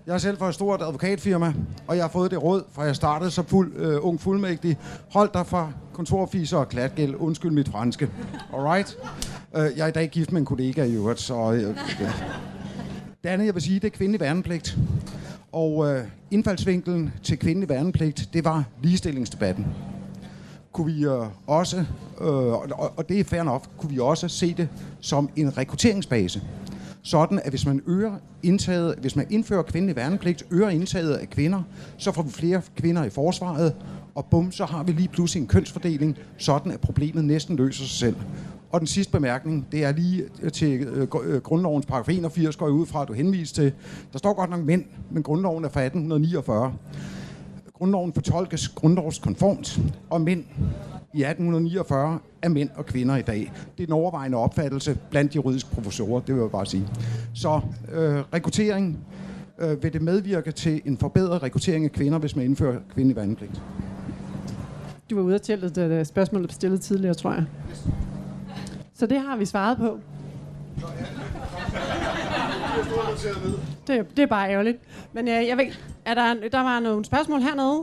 Jeg 0.06 0.14
er 0.14 0.18
selv 0.18 0.38
fra 0.38 0.48
et 0.48 0.54
stort 0.54 0.82
advokatfirma, 0.82 1.54
og 1.86 1.96
jeg 1.96 2.04
har 2.04 2.10
fået 2.10 2.30
det 2.30 2.42
råd, 2.42 2.62
fra 2.72 2.82
jeg 2.82 2.96
startede 2.96 3.30
som 3.30 3.44
fuld, 3.44 3.72
øh, 3.76 3.98
ung 4.00 4.20
fuldmægtig. 4.20 4.78
Hold 5.12 5.30
dig 5.34 5.46
fra 5.46 5.72
kontorfiser 5.92 6.58
og 6.58 6.68
klatgæld. 6.68 7.14
Undskyld 7.14 7.50
mit 7.50 7.68
franske. 7.68 8.10
Alright? 8.54 8.98
Øh, 9.56 9.70
jeg 9.76 9.84
er 9.84 9.86
i 9.86 9.90
dag 9.92 10.08
gift 10.08 10.32
med 10.32 10.40
en 10.40 10.46
kollega 10.46 10.84
i 10.84 10.94
øvrigt, 10.94 11.20
så... 11.20 11.34
Uh, 11.34 11.60
det 13.22 13.32
andet, 13.32 13.46
jeg 13.46 13.54
vil 13.54 13.62
sige, 13.62 13.80
det 13.80 13.86
er 13.86 13.96
kvindelig 13.96 14.20
værnepligt. 14.20 14.78
Og 15.52 15.92
øh, 15.92 16.04
indfaldsvinkelen 16.30 17.12
til 17.22 17.38
kvindelig 17.38 17.68
værnepligt, 17.68 18.28
det 18.32 18.44
var 18.44 18.64
ligestillingsdebatten. 18.82 19.66
Kunne 20.76 20.94
vi 20.94 21.04
øh, 21.04 21.26
også, 21.46 21.76
øh, 22.20 22.26
og, 22.26 22.92
og 22.96 23.08
det 23.08 23.20
er 23.20 23.24
fair 23.24 23.42
nok, 23.42 23.66
kunne 23.78 23.90
vi 23.90 23.98
også 23.98 24.28
se 24.28 24.54
det 24.54 24.68
som 25.00 25.30
en 25.36 25.58
rekrutteringsbase. 25.58 26.42
Sådan, 27.02 27.40
at 27.44 27.50
hvis 27.50 27.66
man 27.66 27.82
øger 27.86 28.12
indtaget, 28.42 28.94
hvis 29.00 29.16
man 29.16 29.26
indfører 29.30 29.62
kvindelig 29.62 29.96
værnepligt, 29.96 30.46
øger 30.50 30.68
indtaget 30.68 31.14
af 31.14 31.30
kvinder, 31.30 31.62
så 31.96 32.12
får 32.12 32.22
vi 32.22 32.30
flere 32.30 32.62
kvinder 32.76 33.04
i 33.04 33.10
forsvaret, 33.10 33.74
og 34.14 34.24
bum, 34.24 34.52
så 34.52 34.64
har 34.64 34.82
vi 34.82 34.92
lige 34.92 35.08
pludselig 35.08 35.40
en 35.40 35.46
kønsfordeling, 35.46 36.16
sådan 36.38 36.72
at 36.72 36.80
problemet 36.80 37.24
næsten 37.24 37.56
løser 37.56 37.84
sig 37.84 37.98
selv. 37.98 38.16
Og 38.70 38.80
den 38.80 38.86
sidste 38.86 39.12
bemærkning, 39.12 39.66
det 39.72 39.84
er 39.84 39.92
lige 39.92 40.24
øh, 40.42 40.52
til 40.52 40.80
øh, 40.80 41.08
øh, 41.24 41.40
grundlovens 41.40 41.86
paragraf 41.86 42.08
81, 42.08 42.56
går 42.56 42.66
jeg 42.66 42.72
ud 42.72 42.86
fra, 42.86 43.02
at 43.02 43.08
du 43.08 43.12
henviser 43.12 43.54
til. 43.54 43.72
Der 44.12 44.18
står 44.18 44.34
godt 44.34 44.50
nok 44.50 44.60
mænd, 44.60 44.84
men 45.10 45.22
grundloven 45.22 45.64
er 45.64 45.68
fra 45.68 45.80
1849. 45.80 46.72
Grundloven 47.78 48.12
fortolkes 48.12 48.68
grundlovskonformt, 48.68 49.80
og 50.10 50.20
mænd 50.20 50.44
i 51.14 51.22
1849 51.22 52.18
er 52.42 52.48
mænd 52.48 52.70
og 52.74 52.86
kvinder 52.86 53.16
i 53.16 53.22
dag. 53.22 53.52
Det 53.76 53.82
er 53.82 53.86
den 53.86 53.92
overvejende 53.92 54.38
opfattelse 54.38 54.98
blandt 55.10 55.36
juridiske 55.36 55.70
professorer, 55.70 56.20
det 56.20 56.34
vil 56.34 56.40
jeg 56.40 56.50
bare 56.50 56.66
sige. 56.66 56.88
Så 57.34 57.60
øh, 57.92 58.18
rekruttering, 58.34 58.98
øh, 59.58 59.82
vil 59.82 59.92
det 59.92 60.02
medvirke 60.02 60.52
til 60.52 60.82
en 60.84 60.98
forbedret 60.98 61.42
rekruttering 61.42 61.84
af 61.84 61.92
kvinder, 61.92 62.18
hvis 62.18 62.36
man 62.36 62.44
indfører 62.44 62.80
kvindelig 62.94 63.16
vandpligt? 63.16 63.62
Du 65.10 65.16
var 65.16 65.22
ude 65.22 65.34
at 65.34 65.42
tælle 65.42 65.68
det 65.68 66.06
spørgsmål, 66.06 66.42
der 66.42 66.46
blev 66.46 66.54
stillet 66.54 66.80
tidligere, 66.80 67.14
tror 67.14 67.32
jeg. 67.32 67.44
Så 68.94 69.06
det 69.06 69.20
har 69.20 69.36
vi 69.36 69.44
svaret 69.44 69.78
på. 69.78 69.98
Det, 73.86 74.16
det 74.16 74.22
er 74.22 74.26
bare 74.26 74.50
ærgerligt. 74.50 74.78
Men 75.12 75.28
øh, 75.28 75.46
jeg 75.46 75.56
ved, 75.56 75.64
er 76.06 76.14
der, 76.14 76.34
der 76.52 76.62
var 76.62 76.80
nogle 76.80 77.04
spørgsmål 77.04 77.40
hernede? 77.40 77.82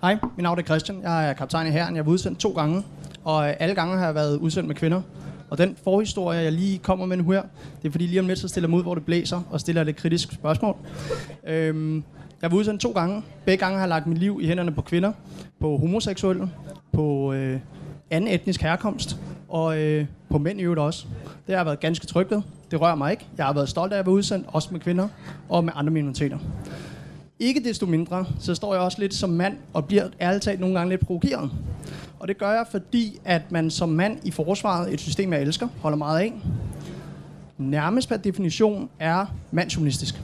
Hej, 0.00 0.18
mit 0.36 0.42
navn 0.42 0.58
er 0.58 0.62
Christian. 0.62 1.02
Jeg 1.02 1.28
er 1.28 1.32
kaptajn 1.32 1.66
i 1.66 1.70
herren. 1.70 1.96
Jeg 1.96 2.02
er 2.02 2.08
udsendt 2.08 2.38
to 2.38 2.50
gange, 2.50 2.82
og 3.24 3.48
øh, 3.48 3.54
alle 3.58 3.74
gange 3.74 3.98
har 3.98 4.04
jeg 4.04 4.14
været 4.14 4.38
udsendt 4.38 4.66
med 4.66 4.74
kvinder. 4.76 5.02
Og 5.50 5.58
den 5.58 5.76
forhistorie, 5.84 6.38
jeg 6.38 6.52
lige 6.52 6.78
kommer 6.78 7.06
med 7.06 7.16
nu 7.16 7.30
her, 7.30 7.42
det 7.82 7.88
er 7.88 7.92
fordi 7.92 8.06
lige 8.06 8.20
om 8.20 8.26
lidt, 8.26 8.38
så 8.38 8.48
stiller 8.48 8.68
jeg 8.68 8.76
ud, 8.76 8.82
hvor 8.82 8.94
det 8.94 9.04
blæser, 9.04 9.42
og 9.50 9.60
stiller 9.60 9.84
lidt 9.84 9.96
kritisk 9.96 10.32
spørgsmål. 10.32 10.76
Øhm, 11.46 12.04
jeg 12.42 12.50
var 12.50 12.56
udsendt 12.56 12.80
to 12.80 12.92
gange. 12.92 13.22
Begge 13.44 13.64
gange 13.64 13.74
har 13.78 13.84
jeg 13.84 13.88
lagt 13.88 14.06
mit 14.06 14.18
liv 14.18 14.38
i 14.42 14.46
hænderne 14.46 14.72
på 14.72 14.82
kvinder, 14.82 15.12
på 15.60 15.76
homoseksuelle, 15.76 16.50
på 16.92 17.32
øh, 17.32 17.60
anden 18.10 18.30
etnisk 18.30 18.62
herkomst, 18.62 19.16
og 19.48 19.78
øh, 19.78 20.06
på 20.30 20.38
mænd 20.38 20.60
i 20.60 20.62
øvrigt 20.62 20.80
også. 20.80 21.06
Det 21.46 21.54
har 21.54 21.56
jeg 21.56 21.66
været 21.66 21.80
ganske 21.80 22.06
tryg 22.06 22.30
ved. 22.30 22.42
Det 22.70 22.80
rører 22.80 22.94
mig 22.94 23.10
ikke. 23.10 23.26
Jeg 23.36 23.46
har 23.46 23.52
været 23.52 23.68
stolt 23.68 23.92
af 23.92 23.98
at 23.98 24.06
være 24.06 24.14
udsendt, 24.14 24.46
også 24.48 24.68
med 24.72 24.80
kvinder 24.80 25.08
og 25.48 25.64
med 25.64 25.72
andre 25.76 25.92
minoriteter. 25.92 26.38
Ikke 27.38 27.64
desto 27.64 27.86
mindre, 27.86 28.24
så 28.40 28.54
står 28.54 28.74
jeg 28.74 28.82
også 28.82 29.00
lidt 29.00 29.14
som 29.14 29.30
mand 29.30 29.56
og 29.72 29.84
bliver 29.84 30.08
ærligt 30.20 30.44
talt 30.44 30.60
nogle 30.60 30.78
gange 30.78 30.90
lidt 30.90 31.06
provokeret. 31.06 31.50
Og 32.18 32.28
det 32.28 32.38
gør 32.38 32.50
jeg, 32.52 32.66
fordi 32.70 33.18
at 33.24 33.52
man 33.52 33.70
som 33.70 33.88
mand 33.88 34.18
i 34.24 34.30
forsvaret, 34.30 34.92
et 34.92 35.00
system 35.00 35.32
jeg 35.32 35.42
elsker, 35.42 35.68
holder 35.80 35.98
meget 35.98 36.20
af, 36.20 36.32
nærmest 37.58 38.08
per 38.08 38.16
definition 38.16 38.88
er 38.98 39.26
mandsjournalistisk. 39.50 40.22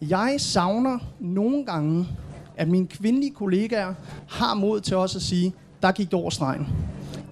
Jeg 0.00 0.34
savner 0.38 0.98
nogle 1.20 1.64
gange, 1.64 2.08
at 2.56 2.68
mine 2.68 2.86
kvindelige 2.86 3.30
kollegaer 3.30 3.94
har 4.28 4.54
mod 4.54 4.80
til 4.80 4.96
også 4.96 5.18
at 5.18 5.22
sige, 5.22 5.54
der 5.82 5.92
gik 5.92 6.06
det 6.06 6.14
over 6.14 6.30
stregen. 6.30 6.68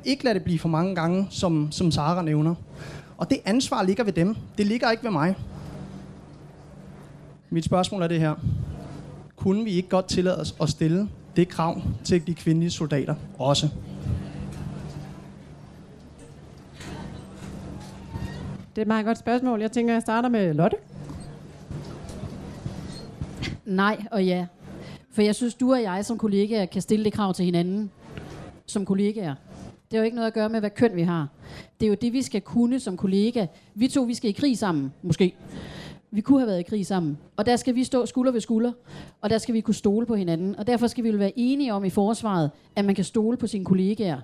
Ikke 0.04 0.24
lad 0.24 0.34
det 0.34 0.42
blive 0.42 0.58
for 0.58 0.68
mange 0.68 0.94
gange, 0.94 1.26
som, 1.30 1.72
som 1.72 1.90
Sara 1.90 2.22
nævner. 2.22 2.54
Og 3.18 3.30
det 3.30 3.38
ansvar 3.44 3.82
ligger 3.82 4.04
ved 4.04 4.12
dem. 4.12 4.36
Det 4.58 4.66
ligger 4.66 4.90
ikke 4.90 5.04
ved 5.04 5.10
mig. 5.10 5.36
Mit 7.50 7.64
spørgsmål 7.64 8.02
er 8.02 8.08
det 8.08 8.20
her. 8.20 8.34
Kunne 9.36 9.64
vi 9.64 9.70
ikke 9.70 9.88
godt 9.88 10.06
tillade 10.06 10.40
os 10.40 10.54
at 10.60 10.68
stille 10.68 11.08
det 11.36 11.48
krav 11.48 11.80
til 12.04 12.26
de 12.26 12.34
kvindelige 12.34 12.70
soldater 12.70 13.14
også? 13.38 13.68
Det 18.76 18.82
er 18.82 18.82
et 18.82 18.88
meget 18.88 19.06
godt 19.06 19.18
spørgsmål. 19.18 19.60
Jeg 19.60 19.72
tænker, 19.72 19.92
jeg 19.92 20.02
starter 20.02 20.28
med 20.28 20.54
Lotte. 20.54 20.76
Nej 23.64 24.04
og 24.10 24.24
ja. 24.24 24.46
For 25.10 25.22
jeg 25.22 25.34
synes, 25.34 25.54
du 25.54 25.72
og 25.72 25.82
jeg 25.82 26.04
som 26.04 26.18
kollegaer 26.18 26.66
kan 26.66 26.82
stille 26.82 27.04
det 27.04 27.12
krav 27.12 27.34
til 27.34 27.44
hinanden 27.44 27.90
som 28.66 28.84
kollegaer. 28.86 29.34
Det 29.90 29.92
har 29.92 29.98
jo 29.98 30.04
ikke 30.04 30.14
noget 30.14 30.26
at 30.26 30.34
gøre 30.34 30.48
med, 30.48 30.60
hvad 30.60 30.70
køn 30.70 30.96
vi 30.96 31.02
har. 31.02 31.28
Det 31.80 31.86
er 31.86 31.90
jo 31.90 31.96
det, 32.00 32.12
vi 32.12 32.22
skal 32.22 32.40
kunne 32.40 32.80
som 32.80 32.96
kollega. 32.96 33.46
Vi 33.74 33.88
to, 33.88 34.02
vi 34.02 34.14
skal 34.14 34.30
i 34.30 34.32
krig 34.32 34.58
sammen, 34.58 34.92
måske. 35.02 35.34
Vi 36.10 36.20
kunne 36.20 36.38
have 36.38 36.46
været 36.46 36.60
i 36.60 36.62
krig 36.62 36.86
sammen. 36.86 37.18
Og 37.36 37.46
der 37.46 37.56
skal 37.56 37.74
vi 37.74 37.84
stå 37.84 38.06
skulder 38.06 38.32
ved 38.32 38.40
skulder. 38.40 38.72
Og 39.20 39.30
der 39.30 39.38
skal 39.38 39.54
vi 39.54 39.60
kunne 39.60 39.74
stole 39.74 40.06
på 40.06 40.14
hinanden. 40.14 40.56
Og 40.56 40.66
derfor 40.66 40.86
skal 40.86 41.04
vi 41.04 41.10
jo 41.10 41.18
være 41.18 41.32
enige 41.36 41.74
om 41.74 41.84
i 41.84 41.90
forsvaret, 41.90 42.50
at 42.76 42.84
man 42.84 42.94
kan 42.94 43.04
stole 43.04 43.36
på 43.36 43.46
sine 43.46 43.64
kollegaer. 43.64 44.20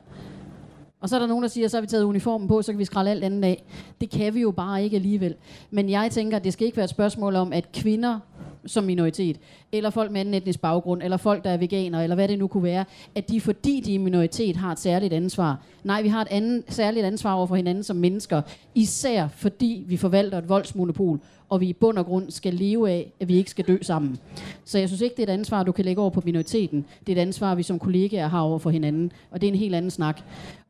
Og 1.02 1.08
så 1.08 1.16
er 1.16 1.20
der 1.20 1.26
nogen, 1.26 1.42
der 1.42 1.48
siger, 1.48 1.68
så 1.68 1.76
har 1.76 1.80
vi 1.80 1.86
taget 1.86 2.04
uniformen 2.04 2.48
på, 2.48 2.62
så 2.62 2.72
kan 2.72 2.78
vi 2.78 2.84
skralde 2.84 3.10
alt 3.10 3.24
andet 3.24 3.44
af. 3.44 3.64
Det 4.00 4.10
kan 4.10 4.34
vi 4.34 4.40
jo 4.40 4.50
bare 4.50 4.84
ikke 4.84 4.96
alligevel. 4.96 5.34
Men 5.70 5.90
jeg 5.90 6.10
tænker, 6.10 6.36
at 6.36 6.44
det 6.44 6.52
skal 6.52 6.64
ikke 6.64 6.76
være 6.76 6.84
et 6.84 6.90
spørgsmål 6.90 7.36
om, 7.36 7.52
at 7.52 7.72
kvinder 7.72 8.18
som 8.66 8.84
minoritet, 8.84 9.36
eller 9.72 9.90
folk 9.90 10.12
med 10.12 10.20
anden 10.20 10.34
etnisk 10.34 10.60
baggrund, 10.60 11.02
eller 11.02 11.16
folk, 11.16 11.44
der 11.44 11.50
er 11.50 11.56
veganer, 11.56 12.02
eller 12.02 12.14
hvad 12.14 12.28
det 12.28 12.38
nu 12.38 12.46
kunne 12.46 12.62
være, 12.62 12.84
at 13.14 13.30
de, 13.30 13.40
fordi 13.40 13.80
de 13.80 13.94
er 13.94 13.98
minoritet, 13.98 14.56
har 14.56 14.72
et 14.72 14.78
særligt 14.78 15.12
ansvar. 15.12 15.60
Nej, 15.84 16.02
vi 16.02 16.08
har 16.08 16.22
et 16.22 16.28
andet, 16.30 16.64
særligt 16.68 17.06
ansvar 17.06 17.32
over 17.34 17.46
for 17.46 17.56
hinanden 17.56 17.84
som 17.84 17.96
mennesker, 17.96 18.42
især 18.74 19.28
fordi 19.28 19.84
vi 19.86 19.96
forvalter 19.96 20.38
et 20.38 20.48
voldsmonopol, 20.48 21.20
og 21.48 21.60
vi 21.60 21.68
i 21.68 21.72
bund 21.72 21.98
og 21.98 22.06
grund 22.06 22.30
skal 22.30 22.54
leve 22.54 22.90
af, 22.90 23.12
at 23.20 23.28
vi 23.28 23.36
ikke 23.36 23.50
skal 23.50 23.64
dø 23.64 23.78
sammen. 23.82 24.18
Så 24.64 24.78
jeg 24.78 24.88
synes 24.88 25.00
ikke, 25.00 25.16
det 25.16 25.28
er 25.28 25.32
et 25.32 25.38
ansvar, 25.38 25.62
du 25.62 25.72
kan 25.72 25.84
lægge 25.84 26.00
over 26.00 26.10
på 26.10 26.22
minoriteten. 26.24 26.86
Det 27.06 27.12
er 27.12 27.16
et 27.16 27.26
ansvar, 27.26 27.54
vi 27.54 27.62
som 27.62 27.78
kollegaer 27.78 28.28
har 28.28 28.40
over 28.40 28.58
for 28.58 28.70
hinanden, 28.70 29.12
og 29.30 29.40
det 29.40 29.46
er 29.46 29.52
en 29.52 29.58
helt 29.58 29.74
anden 29.74 29.90
snak. 29.90 30.22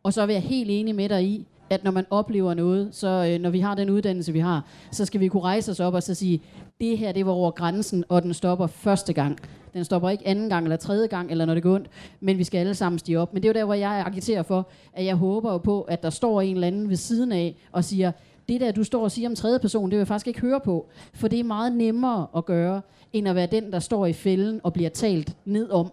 Og 0.03 0.12
så 0.12 0.22
er 0.22 0.26
jeg 0.26 0.42
helt 0.42 0.70
enig 0.70 0.94
med 0.94 1.09
dig 1.09 1.24
i, 1.24 1.46
at 1.70 1.84
når 1.84 1.90
man 1.90 2.07
oplever 2.11 2.55
noget, 2.55 2.88
så 2.92 3.28
øh, 3.32 3.40
når 3.40 3.50
vi 3.50 3.61
har 3.61 3.74
den 3.74 3.90
uddannelse, 3.90 4.32
vi 4.32 4.38
har, 4.38 4.66
så 4.90 5.05
skal 5.05 5.20
vi 5.20 5.28
kunne 5.28 5.42
rejse 5.42 5.70
os 5.70 5.80
op 5.80 5.94
og 5.94 6.03
så 6.03 6.14
sige, 6.14 6.42
det 6.80 6.98
her, 6.98 7.12
det 7.12 7.26
var 7.26 7.32
over 7.32 7.50
grænsen, 7.50 8.05
og 8.09 8.22
den 8.22 8.34
stopper 8.34 8.66
første 8.66 9.12
gang. 9.12 9.38
Den 9.74 9.84
stopper 9.84 10.11
ikke 10.11 10.26
anden 10.26 10.48
gang 10.48 10.64
eller 10.64 10.76
tredje 10.76 11.07
gang, 11.07 11.30
eller 11.30 11.44
når 11.44 11.55
det 11.55 11.62
går 11.62 11.74
ondt, 11.74 11.86
men 12.20 12.38
vi 12.38 12.44
skal 12.44 12.59
alle 12.59 12.74
sammen 12.74 12.98
stige 12.98 13.20
op. 13.20 13.32
Men 13.32 13.42
det 13.42 13.48
er 13.48 13.53
jo 13.53 13.61
der, 13.61 13.64
hvor 13.64 13.74
jeg 13.74 14.05
agiterer 14.07 14.42
for, 14.42 14.68
at 14.92 15.05
jeg 15.05 15.14
håber 15.14 15.53
jo 15.53 15.59
på, 15.59 15.82
at 15.82 16.03
der 16.03 16.11
står 16.11 16.40
en 16.40 16.55
eller 16.55 16.66
anden 16.66 16.88
ved 16.88 16.96
siden 16.96 17.32
af 17.32 17.57
og 17.72 17.84
siger, 17.84 18.12
det 18.49 18.61
der, 18.61 18.72
du 18.72 18.84
står 18.84 19.03
og 19.05 19.11
siger 19.11 19.28
om 19.28 19.34
tredje 19.34 19.59
person, 19.59 19.84
det 19.84 19.90
vil 19.90 19.99
jeg 19.99 20.09
faktisk 20.09 20.28
ikke 20.28 20.40
høre 20.40 20.61
på. 20.61 20.86
For 21.14 21.28
det 21.28 21.40
er 21.40 21.45
meget 21.45 21.72
nemmere 21.72 22.26
at 22.36 22.45
gøre, 22.45 22.82
end 23.12 23.28
at 23.28 23.34
være 23.34 23.47
den, 23.47 23.72
der 23.72 23.78
står 23.78 24.07
i 24.07 24.12
fælden 24.12 24.61
og 24.62 24.72
bliver 24.72 24.90
talt 24.90 25.36
ned 25.45 25.70
om. 25.70 25.93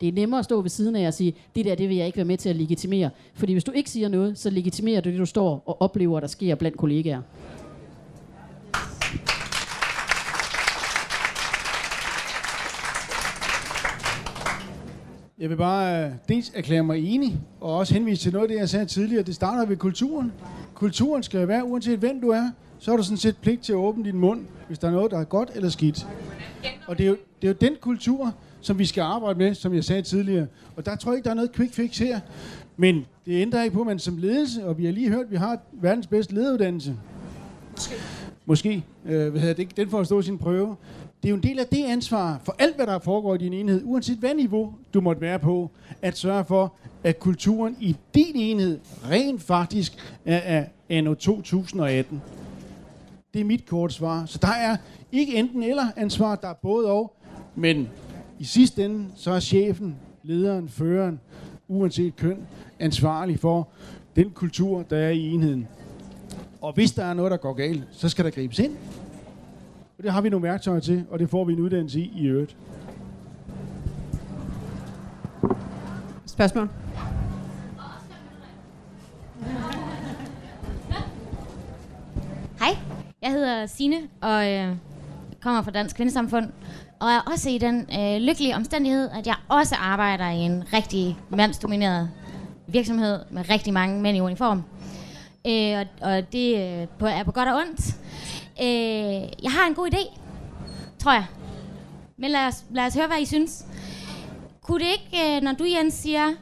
Det 0.00 0.08
er 0.08 0.12
nemmere 0.12 0.38
at 0.38 0.44
stå 0.44 0.60
ved 0.60 0.70
siden 0.70 0.96
af 0.96 1.06
og 1.06 1.14
sige, 1.14 1.34
det 1.56 1.64
der, 1.64 1.74
det 1.74 1.88
vil 1.88 1.96
jeg 1.96 2.06
ikke 2.06 2.16
være 2.16 2.24
med 2.24 2.36
til 2.36 2.48
at 2.48 2.56
legitimere. 2.56 3.10
Fordi 3.34 3.52
hvis 3.52 3.64
du 3.64 3.72
ikke 3.72 3.90
siger 3.90 4.08
noget, 4.08 4.38
så 4.38 4.50
legitimerer 4.50 5.00
du 5.00 5.10
det, 5.10 5.18
du 5.18 5.26
står 5.26 5.62
og 5.66 5.82
oplever, 5.82 6.20
der 6.20 6.26
sker 6.26 6.54
blandt 6.54 6.76
kollegaer. 6.76 7.22
Jeg 15.38 15.50
vil 15.50 15.56
bare 15.56 16.04
øh, 16.04 16.10
dels 16.28 16.52
erklære 16.54 16.82
mig 16.82 17.14
enig, 17.14 17.36
og 17.60 17.76
også 17.76 17.94
henvise 17.94 18.22
til 18.22 18.32
noget 18.32 18.44
af 18.44 18.48
det, 18.48 18.60
jeg 18.60 18.68
sagde 18.68 18.86
tidligere. 18.86 19.22
Det 19.22 19.34
starter 19.34 19.66
ved 19.66 19.76
kulturen. 19.76 20.32
Kulturen 20.78 21.22
skal 21.22 21.48
være, 21.48 21.64
uanset 21.64 21.98
hvem 21.98 22.20
du 22.20 22.28
er, 22.28 22.50
så 22.78 22.90
har 22.90 22.96
du 22.96 23.02
sådan 23.02 23.16
set 23.16 23.36
pligt 23.36 23.62
til 23.62 23.72
at 23.72 23.76
åbne 23.76 24.04
din 24.04 24.16
mund, 24.16 24.40
hvis 24.66 24.78
der 24.78 24.88
er 24.88 24.92
noget, 24.92 25.10
der 25.10 25.18
er 25.18 25.24
godt 25.24 25.50
eller 25.54 25.68
skidt. 25.68 26.06
Og 26.86 26.98
det 26.98 27.04
er 27.04 27.08
jo, 27.08 27.16
det 27.42 27.48
er 27.48 27.52
jo 27.52 27.56
den 27.60 27.76
kultur, 27.80 28.34
som 28.60 28.78
vi 28.78 28.86
skal 28.86 29.02
arbejde 29.02 29.38
med, 29.38 29.54
som 29.54 29.74
jeg 29.74 29.84
sagde 29.84 30.02
tidligere. 30.02 30.46
Og 30.76 30.86
der 30.86 30.96
tror 30.96 31.12
jeg 31.12 31.16
ikke, 31.16 31.24
der 31.24 31.30
er 31.30 31.34
noget 31.34 31.52
quick 31.52 31.74
fix 31.74 31.98
her. 31.98 32.20
Men 32.76 33.06
det 33.26 33.42
ændrer 33.42 33.62
ikke 33.62 33.74
på, 33.74 33.80
at 33.80 33.86
man 33.86 33.98
som 33.98 34.16
ledelse, 34.16 34.66
og 34.66 34.78
vi 34.78 34.84
har 34.84 34.92
lige 34.92 35.08
hørt, 35.08 35.24
at 35.24 35.30
vi 35.30 35.36
har 35.36 35.58
verdens 35.72 36.06
bedste 36.06 36.34
lederuddannelse. 36.34 36.96
Måske. 37.72 37.94
Måske. 38.46 38.84
Øh, 39.06 39.28
hvad 39.30 39.40
hedder 39.40 39.54
det? 39.54 39.76
Den 39.76 39.90
får 39.90 40.00
at 40.00 40.06
stå 40.06 40.22
sin 40.22 40.38
prøve. 40.38 40.76
Det 41.22 41.28
er 41.28 41.30
jo 41.30 41.36
en 41.36 41.42
del 41.42 41.58
af 41.58 41.66
det 41.66 41.84
ansvar 41.84 42.40
for 42.44 42.54
alt, 42.58 42.76
hvad 42.76 42.86
der 42.86 42.98
foregår 42.98 43.34
i 43.34 43.38
din 43.38 43.52
enhed, 43.52 43.82
uanset 43.84 44.18
hvad 44.18 44.34
niveau 44.34 44.74
du 44.94 45.00
måtte 45.00 45.20
være 45.20 45.38
på, 45.38 45.70
at 46.02 46.18
sørge 46.18 46.44
for, 46.44 46.74
at 47.04 47.18
kulturen 47.18 47.76
i 47.80 47.96
din 48.14 48.36
enhed 48.36 48.80
rent 49.10 49.42
faktisk 49.42 50.16
er 50.24 50.40
af 50.40 50.70
anno 50.88 51.14
2018. 51.14 52.22
Det 53.34 53.40
er 53.40 53.44
mit 53.44 53.66
kort 53.66 53.92
svar. 53.92 54.24
Så 54.26 54.38
der 54.42 54.48
er 54.48 54.76
ikke 55.12 55.34
enten 55.34 55.62
eller 55.62 55.86
ansvar, 55.96 56.34
der 56.34 56.48
er 56.48 56.54
både 56.62 56.90
og, 56.90 57.16
men 57.54 57.88
i 58.38 58.44
sidste 58.44 58.84
ende, 58.84 59.06
så 59.16 59.30
er 59.30 59.40
chefen, 59.40 59.96
lederen, 60.22 60.68
føreren, 60.68 61.20
uanset 61.68 62.16
køn, 62.16 62.38
ansvarlig 62.78 63.38
for 63.38 63.68
den 64.16 64.30
kultur, 64.30 64.82
der 64.82 64.96
er 64.96 65.10
i 65.10 65.28
enheden. 65.28 65.68
Og 66.60 66.72
hvis 66.72 66.92
der 66.92 67.04
er 67.04 67.14
noget, 67.14 67.30
der 67.30 67.36
går 67.36 67.52
galt, 67.52 67.82
så 67.90 68.08
skal 68.08 68.24
der 68.24 68.30
gribes 68.30 68.58
ind. 68.58 68.76
Og 69.98 70.04
det 70.04 70.12
har 70.12 70.20
vi 70.20 70.28
nogle 70.28 70.48
værktøjer 70.48 70.80
til, 70.80 71.04
og 71.10 71.18
det 71.18 71.30
får 71.30 71.44
vi 71.44 71.52
en 71.52 71.60
uddannelse 71.60 72.00
i 72.00 72.12
i 72.16 72.26
øvrigt. 72.26 72.56
Spørgsmål? 76.26 76.68
Hej, 82.58 82.76
jeg 83.22 83.30
hedder 83.30 83.66
Sine 83.66 83.96
og 84.20 84.52
øh, 84.52 84.76
kommer 85.40 85.62
fra 85.62 85.70
Dansk 85.70 85.96
Kvindesamfund. 85.96 86.46
Og 87.00 87.08
er 87.08 87.20
også 87.32 87.50
i 87.50 87.58
den 87.58 87.86
øh, 87.98 88.20
lykkelige 88.20 88.56
omstændighed, 88.56 89.08
at 89.18 89.26
jeg 89.26 89.36
også 89.48 89.74
arbejder 89.74 90.30
i 90.30 90.38
en 90.38 90.64
rigtig 90.72 91.18
mandsdomineret 91.30 92.10
virksomhed 92.66 93.18
med 93.30 93.50
rigtig 93.50 93.72
mange 93.72 94.02
mænd 94.02 94.16
i 94.16 94.20
uniform. 94.20 94.62
Øh, 95.46 95.86
og, 96.00 96.10
og 96.10 96.32
det 96.32 96.80
øh, 96.80 96.88
på, 96.98 97.06
er 97.06 97.22
på 97.24 97.32
godt 97.32 97.48
og 97.48 97.56
ondt. 97.56 97.98
Øh, 98.60 99.42
jeg 99.42 99.50
har 99.52 99.66
en 99.66 99.74
god 99.74 99.88
idé, 99.94 100.18
tror 100.98 101.12
jeg. 101.12 101.26
Men 102.18 102.30
lad 102.30 102.46
os, 102.46 102.64
lad 102.70 102.86
os 102.86 102.94
høre, 102.94 103.06
hvad 103.06 103.20
I 103.20 103.24
synes. 103.24 103.64
Kunne 104.62 104.84
det 104.84 104.90
ikke, 104.90 105.36
øh, 105.36 105.42
når 105.42 105.52
du 105.52 105.64
Jens 105.64 105.94
siger, 105.94 106.34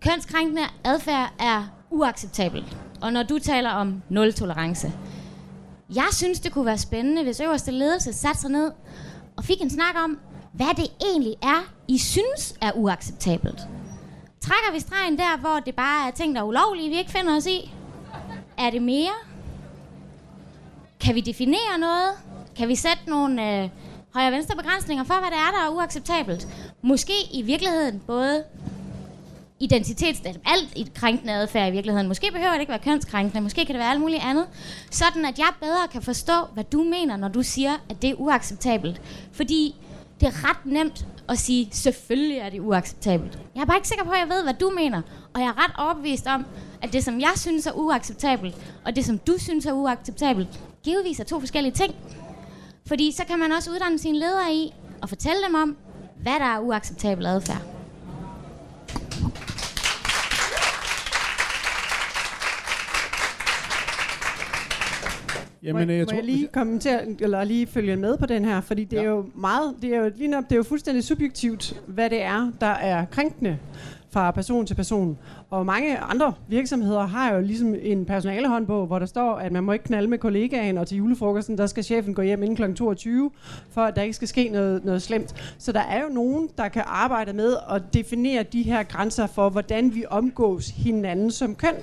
kønskrænkende 0.00 0.62
adfærd 0.84 1.32
er 1.38 1.64
uacceptabelt, 1.90 2.76
og 3.00 3.12
når 3.12 3.22
du 3.22 3.38
taler 3.38 3.70
om 3.70 4.02
nul 4.08 4.32
tolerance, 4.32 4.92
jeg 5.94 6.08
synes, 6.12 6.40
det 6.40 6.52
kunne 6.52 6.66
være 6.66 6.78
spændende, 6.78 7.22
hvis 7.22 7.40
øverste 7.40 7.70
ledelse 7.70 8.12
satte 8.12 8.40
sig 8.40 8.50
ned 8.50 8.72
og 9.36 9.44
fik 9.44 9.60
en 9.60 9.70
snak 9.70 9.94
om, 10.04 10.18
hvad 10.52 10.74
det 10.76 10.86
egentlig 11.00 11.34
er, 11.42 11.72
I 11.88 11.98
synes 11.98 12.54
er 12.60 12.72
uacceptabelt. 12.72 13.60
Trækker 14.40 14.72
vi 14.72 14.80
stregen 14.80 15.18
der, 15.18 15.38
hvor 15.38 15.60
det 15.66 15.74
bare 15.74 16.08
er 16.08 16.10
ting, 16.10 16.34
der 16.34 16.40
er 16.40 16.44
ulovlige, 16.44 16.90
vi 16.90 16.98
ikke 16.98 17.10
finder 17.10 17.36
os 17.36 17.46
i? 17.46 17.74
Er 18.58 18.70
det 18.70 18.82
mere? 18.82 19.33
Kan 21.00 21.14
vi 21.14 21.20
definere 21.20 21.78
noget? 21.78 22.10
Kan 22.56 22.68
vi 22.68 22.74
sætte 22.74 23.02
nogle 23.06 23.62
øh, 23.62 23.68
højre-venstre 24.14 24.56
begrænsninger 24.56 25.04
for, 25.04 25.14
hvad 25.14 25.30
det 25.30 25.38
er, 25.38 25.50
der 25.58 25.66
er 25.66 25.76
uacceptabelt? 25.76 26.48
Måske 26.82 27.12
i 27.32 27.42
virkeligheden 27.42 28.02
både 28.06 28.44
identitets... 29.60 30.20
Alt 30.24 30.72
i 30.76 30.90
krænkende 30.94 31.32
adfærd 31.32 31.68
i 31.68 31.72
virkeligheden. 31.72 32.08
Måske 32.08 32.30
behøver 32.32 32.52
det 32.52 32.60
ikke 32.60 32.70
være 32.70 32.78
kønskrænkende, 32.78 33.40
måske 33.40 33.64
kan 33.64 33.74
det 33.74 33.80
være 33.80 33.90
alt 33.90 34.00
muligt 34.00 34.22
andet. 34.24 34.46
Sådan 34.90 35.24
at 35.24 35.38
jeg 35.38 35.48
bedre 35.60 35.88
kan 35.92 36.02
forstå, 36.02 36.32
hvad 36.54 36.64
du 36.64 36.82
mener, 36.82 37.16
når 37.16 37.28
du 37.28 37.42
siger, 37.42 37.72
at 37.90 38.02
det 38.02 38.10
er 38.10 38.14
uacceptabelt. 38.14 39.02
Fordi 39.32 39.74
det 40.20 40.26
er 40.26 40.50
ret 40.50 40.66
nemt 40.66 41.06
at 41.28 41.38
sige, 41.38 41.68
selvfølgelig 41.72 42.38
er 42.38 42.50
det 42.50 42.60
uacceptabelt. 42.60 43.38
Jeg 43.54 43.60
er 43.60 43.64
bare 43.64 43.76
ikke 43.76 43.88
sikker 43.88 44.04
på, 44.04 44.10
at 44.10 44.18
jeg 44.18 44.28
ved, 44.28 44.42
hvad 44.42 44.54
du 44.54 44.72
mener. 44.76 45.02
Og 45.34 45.40
jeg 45.40 45.48
er 45.48 45.64
ret 45.64 45.72
overbevist 45.78 46.26
om, 46.26 46.46
at 46.82 46.92
det, 46.92 47.04
som 47.04 47.20
jeg 47.20 47.32
synes 47.36 47.66
er 47.66 47.72
uacceptabelt, 47.72 48.54
og 48.84 48.96
det, 48.96 49.04
som 49.04 49.18
du 49.18 49.34
synes 49.38 49.66
er 49.66 49.72
uacceptabelt, 49.72 50.60
givetvis 50.84 51.20
er 51.20 51.24
to 51.24 51.40
forskellige 51.40 51.72
ting. 51.72 51.94
Fordi 52.86 53.12
så 53.12 53.24
kan 53.26 53.38
man 53.38 53.52
også 53.52 53.70
uddanne 53.70 53.98
sine 53.98 54.18
ledere 54.18 54.54
i 54.54 54.74
og 55.02 55.08
fortælle 55.08 55.38
dem 55.46 55.54
om, 55.54 55.76
hvad 56.22 56.32
der 56.32 56.44
er 56.44 56.60
uacceptabel 56.60 57.26
adfærd. 57.26 57.62
Jamen, 65.62 65.86
må, 65.86 65.92
jeg, 65.92 66.02
må 66.02 66.10
tror, 66.10 66.16
jeg 66.16 66.24
lige 66.24 66.48
komme 66.52 66.78
til 66.78 66.88
at, 66.88 67.08
eller 67.20 67.44
lige 67.44 67.66
følge 67.66 67.96
med 67.96 68.16
på 68.16 68.26
den 68.26 68.44
her, 68.44 68.60
fordi 68.60 68.84
det 68.84 68.96
ja. 68.96 69.02
er 69.02 69.08
jo 69.08 69.26
meget, 69.34 69.74
det 69.82 69.94
er 69.94 69.98
jo 69.98 70.10
lige 70.16 70.28
nok, 70.28 70.44
det 70.44 70.52
er 70.52 70.56
jo 70.56 70.62
fuldstændig 70.62 71.04
subjektivt, 71.04 71.82
hvad 71.86 72.10
det 72.10 72.22
er, 72.22 72.52
der 72.60 72.66
er 72.66 73.04
krænkende 73.04 73.58
fra 74.14 74.30
person 74.30 74.66
til 74.66 74.74
person. 74.74 75.18
Og 75.50 75.66
mange 75.66 75.98
andre 75.98 76.32
virksomheder 76.48 77.06
har 77.06 77.34
jo 77.34 77.40
ligesom 77.40 77.74
en 77.82 78.04
personalehåndbog, 78.04 78.86
hvor 78.86 78.98
der 78.98 79.06
står, 79.06 79.34
at 79.34 79.52
man 79.52 79.64
må 79.64 79.72
ikke 79.72 79.84
knalde 79.84 80.08
med 80.08 80.18
kollegaen, 80.18 80.78
og 80.78 80.86
til 80.86 80.96
julefrokosten, 80.96 81.58
der 81.58 81.66
skal 81.66 81.84
chefen 81.84 82.14
gå 82.14 82.22
hjem 82.22 82.42
inden 82.42 82.56
kl. 82.56 82.74
22, 82.74 83.30
for 83.70 83.80
at 83.80 83.96
der 83.96 84.02
ikke 84.02 84.14
skal 84.14 84.28
ske 84.28 84.48
noget, 84.48 84.84
noget 84.84 85.02
slemt. 85.02 85.54
Så 85.58 85.72
der 85.72 85.80
er 85.80 86.02
jo 86.02 86.08
nogen, 86.08 86.48
der 86.58 86.68
kan 86.68 86.82
arbejde 86.86 87.32
med 87.32 87.56
at 87.70 87.82
definere 87.94 88.42
de 88.42 88.62
her 88.62 88.82
grænser 88.82 89.26
for, 89.26 89.48
hvordan 89.48 89.94
vi 89.94 90.04
omgås 90.10 90.68
hinanden 90.68 91.30
som 91.30 91.54
køn. 91.54 91.74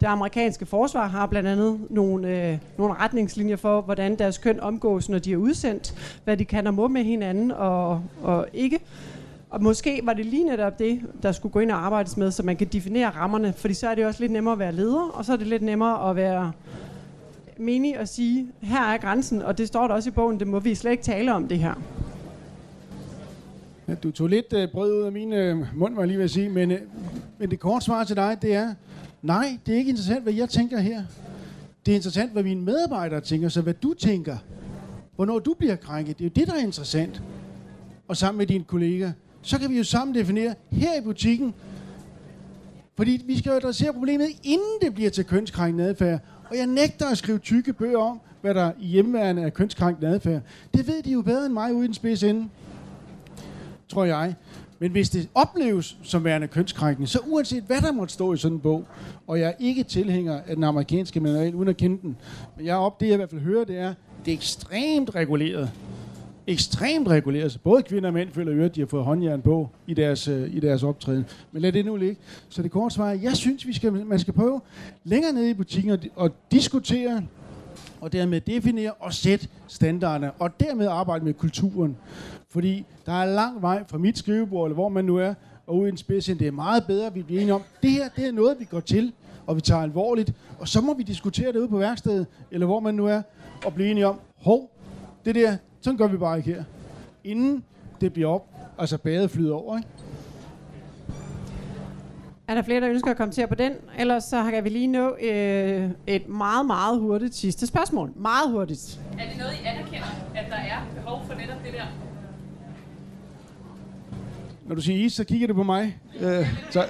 Det 0.00 0.06
amerikanske 0.06 0.66
forsvar 0.66 1.06
har 1.06 1.26
blandt 1.26 1.48
andet 1.48 1.80
nogle, 1.90 2.28
øh, 2.28 2.58
nogle 2.78 2.94
retningslinjer 2.94 3.56
for, 3.56 3.80
hvordan 3.80 4.18
deres 4.18 4.38
køn 4.38 4.60
omgås, 4.60 5.08
når 5.08 5.18
de 5.18 5.32
er 5.32 5.36
udsendt, 5.36 5.94
hvad 6.24 6.36
de 6.36 6.44
kan 6.44 6.66
og 6.66 6.74
må 6.74 6.88
med 6.88 7.04
hinanden 7.04 7.50
og, 7.50 8.02
og 8.22 8.46
ikke. 8.52 8.80
Og 9.50 9.62
måske 9.62 10.00
var 10.04 10.12
det 10.12 10.26
lige 10.26 10.44
netop 10.44 10.78
det, 10.78 11.00
der 11.22 11.32
skulle 11.32 11.52
gå 11.52 11.60
ind 11.60 11.70
og 11.70 11.84
arbejdes 11.86 12.16
med, 12.16 12.30
så 12.30 12.42
man 12.42 12.56
kan 12.56 12.66
definere 12.66 13.10
rammerne, 13.10 13.52
fordi 13.52 13.74
så 13.74 13.88
er 13.88 13.94
det 13.94 14.06
også 14.06 14.20
lidt 14.20 14.32
nemmere 14.32 14.52
at 14.52 14.58
være 14.58 14.72
leder, 14.72 15.10
og 15.14 15.24
så 15.24 15.32
er 15.32 15.36
det 15.36 15.46
lidt 15.46 15.62
nemmere 15.62 16.10
at 16.10 16.16
være 16.16 16.52
menig 17.58 18.00
og 18.00 18.08
sige, 18.08 18.48
her 18.60 18.82
er 18.82 18.98
grænsen, 18.98 19.42
og 19.42 19.58
det 19.58 19.68
står 19.68 19.86
der 19.86 19.94
også 19.94 20.08
i 20.08 20.12
bogen, 20.12 20.38
det 20.38 20.46
må 20.46 20.60
vi 20.60 20.74
slet 20.74 20.90
ikke 20.90 21.02
tale 21.02 21.34
om 21.34 21.48
det 21.48 21.58
her. 21.58 21.74
Ja, 23.88 23.94
du 23.94 24.10
tog 24.10 24.28
lidt 24.28 24.52
øh, 24.52 24.68
brød 24.72 25.00
ud 25.00 25.02
af 25.02 25.12
min 25.12 25.32
øh, 25.32 25.76
mund, 25.76 25.94
var 25.94 26.00
jeg 26.00 26.08
lige 26.08 26.18
ved 26.18 26.24
at 26.24 26.30
sige, 26.30 26.48
men, 26.48 26.70
øh, 26.70 26.80
men 27.38 27.50
det 27.50 27.60
korte 27.60 27.84
svar 27.84 28.04
til 28.04 28.16
dig, 28.16 28.38
det 28.42 28.54
er, 28.54 28.74
nej, 29.22 29.58
det 29.66 29.74
er 29.74 29.78
ikke 29.78 29.88
interessant, 29.88 30.22
hvad 30.22 30.32
jeg 30.32 30.48
tænker 30.48 30.78
her. 30.78 31.02
Det 31.86 31.92
er 31.92 31.96
interessant, 31.96 32.32
hvad 32.32 32.42
mine 32.42 32.62
medarbejdere 32.62 33.20
tænker, 33.20 33.48
så 33.48 33.60
hvad 33.60 33.74
du 33.74 33.94
tænker. 33.94 34.36
Hvornår 35.16 35.38
du 35.38 35.54
bliver 35.58 35.76
krænket, 35.76 36.18
det 36.18 36.24
er 36.24 36.28
jo 36.28 36.32
det, 36.36 36.46
der 36.46 36.54
er 36.60 36.64
interessant. 36.66 37.22
Og 38.08 38.16
sammen 38.16 38.38
med 38.38 38.46
dine 38.46 38.64
kolleger 38.64 39.12
så 39.42 39.58
kan 39.58 39.70
vi 39.70 39.76
jo 39.76 39.84
sammen 39.84 40.14
definere 40.14 40.54
her 40.72 40.98
i 40.98 41.00
butikken, 41.00 41.54
fordi 42.96 43.22
vi 43.26 43.38
skal 43.38 43.50
jo 43.50 43.56
adressere 43.56 43.92
problemet, 43.92 44.26
inden 44.44 44.78
det 44.82 44.94
bliver 44.94 45.10
til 45.10 45.24
kønskrænkende 45.24 45.84
adfærd. 45.84 46.20
Og 46.50 46.56
jeg 46.56 46.66
nægter 46.66 47.06
at 47.06 47.18
skrive 47.18 47.38
tykke 47.38 47.72
bøger 47.72 47.98
om, 47.98 48.20
hvad 48.40 48.54
der 48.54 48.72
i 48.80 48.86
hjemmeværende 48.86 49.42
er 49.42 49.50
kønskrænkende 49.50 50.08
adfærd. 50.08 50.42
Det 50.74 50.86
ved 50.86 51.02
de 51.02 51.12
jo 51.12 51.22
bedre 51.22 51.46
end 51.46 51.52
mig 51.52 51.74
ude 51.74 51.84
i 51.84 51.86
den 51.86 51.94
spids 51.94 52.22
ende. 52.22 52.48
Tror 53.88 54.04
jeg. 54.04 54.34
Men 54.78 54.90
hvis 54.90 55.10
det 55.10 55.28
opleves 55.34 55.96
som 56.02 56.24
værende 56.24 56.48
kønskrænkende, 56.48 57.08
så 57.08 57.18
uanset 57.26 57.62
hvad 57.62 57.80
der 57.80 57.92
måtte 57.92 58.14
stå 58.14 58.32
i 58.32 58.36
sådan 58.36 58.56
en 58.56 58.60
bog, 58.60 58.86
og 59.26 59.40
jeg 59.40 59.48
er 59.48 59.54
ikke 59.58 59.82
tilhænger 59.82 60.40
af 60.46 60.54
den 60.54 60.64
amerikanske 60.64 61.20
manual, 61.20 61.54
uden 61.54 61.68
at 61.68 61.76
kende 61.76 62.02
den, 62.02 62.16
men 62.56 62.66
jeg 62.66 62.76
op, 62.76 63.00
det 63.00 63.06
jeg 63.06 63.12
i 63.12 63.16
hvert 63.16 63.30
fald 63.30 63.40
hører, 63.40 63.64
det 63.64 63.78
er, 63.78 63.94
det 64.24 64.30
er 64.30 64.36
ekstremt 64.36 65.14
reguleret 65.14 65.70
ekstremt 66.46 67.08
reguleret. 67.08 67.52
Så 67.52 67.58
både 67.58 67.82
kvinder 67.82 68.08
og 68.08 68.14
mænd 68.14 68.30
føler 68.32 68.52
jo, 68.52 68.62
at 68.62 68.74
de 68.74 68.80
har 68.80 68.86
fået 68.86 69.04
håndjern 69.04 69.42
på 69.42 69.68
i 69.86 69.94
deres, 69.94 70.28
øh, 70.28 70.54
i 70.54 70.60
deres 70.60 70.82
optræden. 70.82 71.24
Men 71.52 71.62
lad 71.62 71.72
det 71.72 71.84
nu 71.84 71.96
ligge. 71.96 72.16
Så 72.48 72.62
det 72.62 72.70
korte 72.70 72.94
svar 72.94 73.10
er, 73.10 73.14
jeg 73.14 73.36
synes, 73.36 73.66
vi 73.66 73.72
skal, 73.72 73.92
man 73.92 74.18
skal 74.18 74.34
prøve 74.34 74.60
længere 75.04 75.32
nede 75.32 75.50
i 75.50 75.54
butikken 75.54 75.92
og, 75.92 75.98
og 76.16 76.30
diskutere 76.52 77.22
og 78.00 78.12
dermed 78.12 78.40
definere 78.40 78.92
og 78.92 79.14
sætte 79.14 79.48
standarderne, 79.66 80.32
og 80.32 80.60
dermed 80.60 80.86
arbejde 80.86 81.24
med 81.24 81.34
kulturen. 81.34 81.96
Fordi 82.48 82.84
der 83.06 83.12
er 83.12 83.34
lang 83.34 83.62
vej 83.62 83.84
fra 83.88 83.98
mit 83.98 84.18
skrivebord, 84.18 84.66
eller 84.66 84.74
hvor 84.74 84.88
man 84.88 85.04
nu 85.04 85.16
er, 85.16 85.34
og 85.66 85.76
ud 85.76 85.86
i 85.86 85.88
en 85.88 85.96
spids, 85.96 86.24
det 86.24 86.42
er 86.42 86.50
meget 86.50 86.84
bedre, 86.86 87.06
at 87.06 87.14
vi 87.14 87.22
bliver 87.22 87.40
enige 87.40 87.54
om, 87.54 87.62
det 87.82 87.90
her 87.90 88.08
det 88.16 88.26
er 88.26 88.32
noget, 88.32 88.56
vi 88.58 88.64
går 88.64 88.80
til, 88.80 89.12
og 89.46 89.56
vi 89.56 89.60
tager 89.60 89.82
alvorligt, 89.82 90.32
og 90.58 90.68
så 90.68 90.80
må 90.80 90.94
vi 90.94 91.02
diskutere 91.02 91.52
det 91.52 91.58
ude 91.58 91.68
på 91.68 91.78
værkstedet, 91.78 92.26
eller 92.50 92.66
hvor 92.66 92.80
man 92.80 92.94
nu 92.94 93.06
er, 93.06 93.22
og 93.64 93.74
blive 93.74 93.90
enige 93.90 94.06
om, 94.06 94.20
hov, 94.36 94.70
det 95.24 95.34
der, 95.34 95.56
sådan 95.80 95.98
gør 95.98 96.06
vi 96.06 96.16
bare 96.16 96.38
ikke 96.38 96.52
her. 96.52 96.64
Inden 97.24 97.64
det 98.00 98.12
bliver 98.12 98.28
op, 98.28 98.46
altså 98.78 98.98
badet 98.98 99.30
flyder 99.30 99.54
over, 99.54 99.76
ikke? 99.76 99.88
Er 102.48 102.54
der 102.54 102.62
flere, 102.62 102.80
der 102.80 102.90
ønsker 102.90 103.10
at 103.10 103.16
kommentere 103.16 103.46
på 103.46 103.54
den? 103.54 103.72
Ellers 103.98 104.24
så 104.24 104.50
kan 104.50 104.64
vi 104.64 104.68
lige 104.68 104.86
nå 104.86 105.16
øh, 105.22 105.90
et 106.06 106.28
meget, 106.28 106.66
meget 106.66 107.00
hurtigt 107.00 107.34
sidste 107.34 107.66
spørgsmål. 107.66 108.12
Meget 108.16 108.50
hurtigt. 108.50 109.00
Er 109.18 109.28
det 109.28 109.38
noget, 109.38 109.52
I 109.52 109.64
anerkender, 109.64 110.06
at 110.34 110.44
der 110.50 110.56
er 110.56 110.86
behov 110.94 111.22
for 111.26 111.34
netop 111.34 111.56
det 111.64 111.72
der? 111.72 111.84
Når 114.66 114.74
du 114.74 114.80
siger 114.80 115.04
is, 115.04 115.12
så 115.12 115.24
kigger 115.24 115.46
du 115.46 115.54
på 115.54 115.62
mig. 115.62 115.98
Øh, 116.20 116.46
så, 116.70 116.84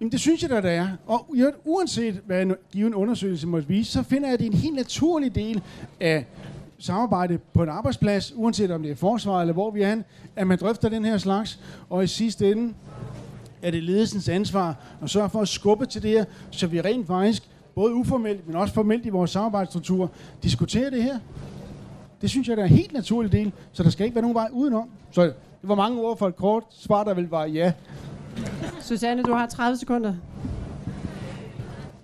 Jamen 0.00 0.12
det 0.12 0.20
synes 0.20 0.42
jeg 0.42 0.50
da, 0.50 0.60
der 0.60 0.70
er. 0.70 0.88
Og 1.06 1.36
uanset 1.64 2.20
hvad 2.26 2.42
en 2.42 2.54
given 2.72 2.94
undersøgelse 2.94 3.46
måtte 3.46 3.68
vise, 3.68 3.92
så 3.92 4.02
finder 4.02 4.28
jeg, 4.28 4.34
at 4.34 4.40
det 4.40 4.46
er 4.46 4.50
en 4.50 4.56
helt 4.56 4.76
naturlig 4.76 5.34
del 5.34 5.62
af 6.00 6.26
samarbejde 6.78 7.38
på 7.38 7.62
en 7.62 7.68
arbejdsplads, 7.68 8.32
uanset 8.36 8.70
om 8.70 8.82
det 8.82 8.90
er 8.90 8.96
forsvar 8.96 9.40
eller 9.40 9.54
hvor 9.54 9.70
vi 9.70 9.82
er, 9.82 10.02
at 10.36 10.46
man 10.46 10.58
drøfter 10.58 10.88
den 10.88 11.04
her 11.04 11.18
slags, 11.18 11.60
og 11.90 12.04
i 12.04 12.06
sidste 12.06 12.50
ende 12.50 12.74
er 13.62 13.70
det 13.70 13.82
ledelsens 13.82 14.28
ansvar 14.28 14.76
at 15.02 15.10
sørge 15.10 15.30
for 15.30 15.40
at 15.40 15.48
skubbe 15.48 15.86
til 15.86 16.02
det 16.02 16.10
her, 16.10 16.24
så 16.50 16.66
vi 16.66 16.80
rent 16.80 17.06
faktisk, 17.06 17.48
både 17.74 17.94
uformelt, 17.94 18.46
men 18.46 18.56
også 18.56 18.74
formelt 18.74 19.06
i 19.06 19.08
vores 19.08 19.30
samarbejdsstruktur, 19.30 20.10
diskuterer 20.42 20.90
det 20.90 21.02
her. 21.02 21.18
Det 22.20 22.30
synes 22.30 22.48
jeg, 22.48 22.56
der 22.56 22.62
er 22.62 22.66
en 22.66 22.74
helt 22.74 22.92
naturlig 22.92 23.32
del, 23.32 23.52
så 23.72 23.82
der 23.82 23.90
skal 23.90 24.04
ikke 24.04 24.14
være 24.14 24.22
nogen 24.22 24.34
vej 24.34 24.48
udenom. 24.52 24.90
Så 25.10 25.22
det 25.22 25.34
var 25.62 25.74
mange 25.74 26.00
ord 26.00 26.18
for 26.18 26.28
et 26.28 26.36
kort 26.36 26.64
svar, 26.70 27.04
der 27.04 27.14
vil 27.14 27.30
var 27.30 27.44
ja. 27.44 27.72
Susanne, 28.80 29.22
du 29.22 29.32
har 29.32 29.46
30 29.46 29.76
sekunder. 29.76 30.14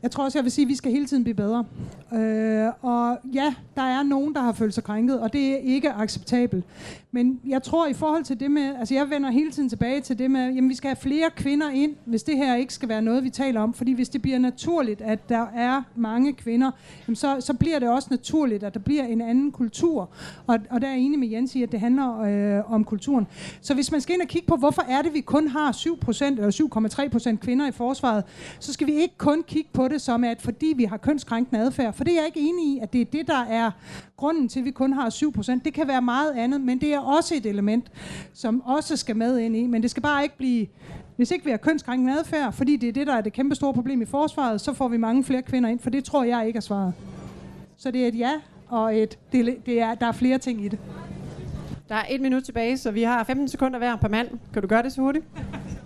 Jeg 0.03 0.11
tror 0.11 0.24
også, 0.24 0.39
jeg 0.39 0.45
vil 0.45 0.53
sige, 0.53 0.64
at 0.64 0.68
vi 0.68 0.74
skal 0.74 0.93
hele 0.93 1.07
tiden 1.07 1.24
blive 1.24 1.35
bedre. 1.35 1.64
Øh, 2.12 2.68
og 2.82 3.18
ja, 3.34 3.54
der 3.76 3.82
er 3.82 4.02
nogen, 4.02 4.34
der 4.34 4.40
har 4.40 4.52
følt 4.52 4.74
sig 4.74 4.84
krænket, 4.84 5.20
og 5.20 5.32
det 5.32 5.52
er 5.52 5.57
ikke 5.57 5.92
acceptabelt. 5.92 6.64
Men 7.11 7.40
jeg 7.46 7.62
tror 7.62 7.86
i 7.86 7.92
forhold 7.92 8.24
til 8.24 8.40
det 8.40 8.50
med, 8.50 8.74
altså 8.78 8.94
jeg 8.94 9.11
vender 9.11 9.30
hele 9.30 9.50
tiden 9.50 9.68
tilbage 9.68 10.00
til 10.00 10.18
det 10.18 10.30
med, 10.30 10.54
jamen 10.54 10.70
vi 10.70 10.74
skal 10.74 10.88
have 10.88 10.96
flere 10.96 11.30
kvinder 11.36 11.70
ind, 11.70 11.94
hvis 12.04 12.22
det 12.22 12.36
her 12.36 12.57
ikke 12.57 12.74
skal 12.74 12.88
være 12.88 13.02
noget, 13.02 13.24
vi 13.24 13.30
taler 13.30 13.61
om. 13.61 13.74
Fordi 13.74 13.92
hvis 13.92 14.09
det 14.09 14.22
bliver 14.22 14.38
naturligt, 14.38 15.00
at 15.00 15.28
der 15.28 15.46
er 15.54 15.82
mange 15.94 16.32
kvinder, 16.32 16.70
jamen 17.07 17.16
så, 17.16 17.36
så 17.40 17.54
bliver 17.54 17.78
det 17.78 17.88
også 17.88 18.09
naturligt, 18.11 18.62
at 18.62 18.74
der 18.74 18.80
bliver 18.80 19.04
en 19.04 19.20
anden 19.20 19.52
kultur. 19.52 20.11
Og, 20.46 20.59
og 20.70 20.80
der 20.80 20.86
er 20.86 20.92
jeg 20.92 21.00
enig 21.00 21.18
med 21.18 21.28
Jens 21.28 21.54
i, 21.57 21.62
at 21.62 21.72
det 21.72 21.80
handler 21.80 22.20
øh, 22.20 22.72
om 22.72 22.84
kulturen. 22.84 23.26
Så 23.61 23.74
hvis 23.74 23.92
man 23.92 24.00
skal 24.00 24.14
ind 24.14 24.22
og 24.22 24.28
kigge 24.28 24.46
på, 24.46 24.57
hvorfor 24.57 24.82
er 24.88 25.02
det, 25.02 25.14
vi 25.14 25.20
kun 25.20 25.48
har 25.48 25.72
7% 25.72 26.24
eller 26.24 27.30
7,3% 27.32 27.36
kvinder 27.36 27.68
i 27.68 27.72
forsvaret, 27.72 28.24
så 28.59 28.72
skal 28.72 28.86
vi 28.86 28.92
ikke 28.92 29.14
kun 29.18 29.42
kigge 29.42 29.70
på 29.72 29.88
det 29.88 30.00
som, 30.00 30.24
at 30.24 30.42
fordi 30.42 30.72
vi 30.76 30.84
har 30.84 30.96
kønskrænkende 30.96 31.61
adfærd, 31.61 31.94
for 31.97 32.05
det 32.05 32.12
er 32.12 32.16
jeg 32.16 32.26
ikke 32.26 32.40
enig 32.40 32.64
i, 32.66 32.78
at 32.82 32.92
det 32.92 33.01
er 33.01 33.05
det, 33.05 33.26
der 33.26 33.44
er 33.49 33.70
grunden 34.16 34.49
til, 34.49 34.59
at 34.59 34.64
vi 34.64 34.70
kun 34.70 34.92
har 34.92 35.11
7%. 35.11 35.61
Det 35.64 35.74
kan 35.74 35.88
være 35.88 36.03
meget 36.03 36.32
andet, 36.32 36.61
men 36.61 36.80
det 36.80 36.94
er 36.94 36.99
også 36.99 37.34
et 37.34 37.47
element, 37.47 37.90
som 38.34 38.61
også 38.61 38.97
skal 38.97 39.16
med 39.16 39.38
ind 39.38 39.57
i. 39.57 39.66
Men 39.66 39.82
det 39.82 39.90
skal 39.90 40.03
bare 40.03 40.22
ikke 40.22 40.36
blive 40.36 40.66
hvis 41.16 41.30
ikke 41.30 41.44
vi 41.44 41.51
har 41.51 41.59
kønskrænkende 41.59 42.18
adfærd, 42.18 42.53
fordi 42.53 42.76
det 42.76 42.88
er 42.88 42.92
det, 42.92 43.07
der 43.07 43.14
er 43.14 43.20
det 43.20 43.32
kæmpe 43.32 43.55
store 43.55 43.74
problem 43.74 44.03
i 44.03 44.05
forsvaret, 44.05 44.61
så 44.61 44.72
får 44.72 44.88
vi 44.88 44.97
mange 44.97 45.24
flere 45.24 45.42
kvinder 45.42 45.70
ind, 45.70 45.80
for 45.80 45.90
det 45.90 46.05
tror 46.05 46.24
jeg 46.24 46.47
ikke 46.47 46.57
er 46.57 46.61
svaret. 46.61 46.92
Så 47.76 47.90
det 47.90 48.05
er 48.05 48.09
et 48.09 48.18
ja, 48.18 48.32
og 48.68 48.99
et, 48.99 49.18
det, 49.32 49.66
det 49.66 49.80
er, 49.80 49.94
der 49.94 50.07
er 50.07 50.12
flere 50.12 50.38
ting 50.38 50.64
i 50.64 50.68
det. 50.68 50.78
Der 51.88 51.94
er 51.94 52.05
et 52.11 52.20
minut 52.20 52.42
tilbage, 52.42 52.78
så 52.78 52.90
vi 52.90 53.03
har 53.03 53.24
15 53.24 53.49
sekunder 53.49 53.78
hver 53.78 53.97
per 53.97 54.09
mand. 54.09 54.28
Kan 54.53 54.62
du 54.62 54.68
gøre 54.68 54.82
det 54.82 54.92
så 54.92 55.01
hurtigt? 55.01 55.24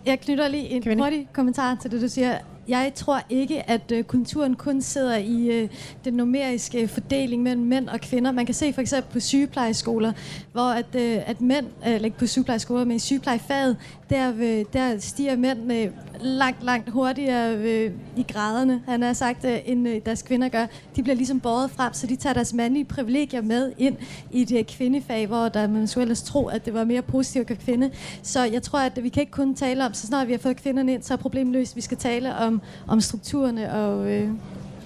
Jeg 0.07 0.21
knytter 0.21 0.49
lige 0.49 0.69
en 0.69 0.83
Kvinde. 0.83 1.03
hurtig 1.03 1.29
kommentar 1.33 1.75
til 1.75 1.91
det, 1.91 2.01
du 2.03 2.09
siger. 2.09 2.39
Jeg 2.71 2.93
tror 2.95 3.21
ikke, 3.31 3.71
at 3.71 3.93
øh, 3.93 4.05
kulturen 4.05 4.57
kun 4.57 4.83
sidder 4.83 5.17
i 5.17 5.49
øh, 5.49 5.69
den 6.05 6.15
numeriske 6.15 6.83
øh, 6.83 6.89
fordeling 6.89 7.43
mellem 7.43 7.65
mænd 7.65 7.89
og 7.89 8.01
kvinder. 8.01 8.33
Man 8.33 8.47
kan 8.47 8.55
se 8.55 8.73
for 8.73 8.81
eksempel 8.81 9.13
på 9.13 9.21
sygeplejeskoler, 9.21 10.13
hvor 10.53 10.71
at, 10.71 10.95
øh, 10.95 11.19
at 11.27 11.41
mænd, 11.41 11.67
øh, 11.87 11.95
eller 11.95 12.05
ikke 12.05 12.19
på 12.19 12.27
sygeplejeskoler, 12.27 12.85
men 12.85 12.97
i 12.97 12.99
sygeplejefaget, 12.99 13.77
der, 14.11 14.33
øh, 14.39 14.65
der 14.73 14.99
stiger 14.99 15.37
mændene 15.37 15.83
øh, 15.83 15.91
langt, 16.21 16.65
langt 16.65 16.91
hurtigere 16.91 17.57
øh, 17.57 17.93
i 18.17 18.23
graderne, 18.33 18.83
han 18.87 19.03
har 19.03 19.13
sagt, 19.13 19.45
øh, 19.45 19.59
end 19.65 19.89
øh, 19.89 20.01
deres 20.07 20.23
kvinder 20.23 20.49
gør. 20.49 20.67
De 20.97 21.03
bliver 21.03 21.17
ligesom 21.17 21.41
båret 21.41 21.71
frem, 21.71 21.93
så 21.93 22.07
de 22.07 22.17
tager 22.17 22.35
deres 22.35 22.55
mandlige 22.55 22.85
privilegier 22.85 23.43
med 23.43 23.73
ind 23.79 23.97
i 24.31 24.45
det 24.45 24.59
øh, 24.59 24.65
kvindefag, 24.65 25.27
hvor 25.27 25.49
der 25.49 25.67
man 25.67 25.87
skulle 25.87 26.03
ellers 26.03 26.23
tro, 26.23 26.47
at 26.47 26.65
det 26.65 26.75
var 26.75 26.85
mere 26.85 27.03
positivt 27.03 27.51
at 27.51 27.59
kvinde. 27.59 27.91
Så 28.23 28.45
jeg 28.45 28.63
tror, 28.63 28.79
at 28.79 29.03
vi 29.03 29.09
kan 29.09 29.21
ikke 29.21 29.33
kun 29.33 29.55
tale 29.55 29.87
om, 29.87 29.95
så 29.95 30.07
snart 30.07 30.27
vi 30.27 30.33
har 30.33 30.39
fået 30.39 30.57
kvinderne 30.57 30.93
ind, 30.93 31.03
så 31.03 31.13
er 31.13 31.19
problemet 31.19 31.53
løst. 31.53 31.77
Vi 31.77 31.81
skal 31.81 31.97
tale 31.97 32.37
om, 32.37 32.60
om 32.89 33.01
strukturerne 33.01 33.73
og... 33.73 34.13
Øh, 34.13 34.29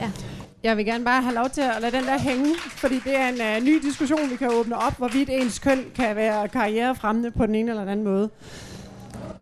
ja. 0.01 0.11
Jeg 0.63 0.77
vil 0.77 0.85
gerne 0.85 1.05
bare 1.05 1.23
have 1.23 1.35
lov 1.35 1.49
til 1.49 1.61
at 1.61 1.77
lade 1.81 1.97
den 1.97 2.05
der 2.05 2.19
hænge, 2.19 2.55
fordi 2.71 2.95
det 2.95 3.17
er 3.17 3.29
en 3.29 3.59
uh, 3.59 3.65
ny 3.65 3.79
diskussion, 3.83 4.31
vi 4.31 4.37
kan 4.37 4.51
åbne 4.53 4.77
op, 4.77 4.99
hvorvidt 4.99 5.31
ens 5.33 5.59
køn 5.59 5.85
kan 5.95 6.17
være 6.17 6.49
karrierefremmende 6.49 7.31
på 7.31 7.47
den 7.47 7.55
ene 7.55 7.71
eller 7.71 7.83
den 7.83 7.91
anden 7.91 8.07
måde. 8.07 8.31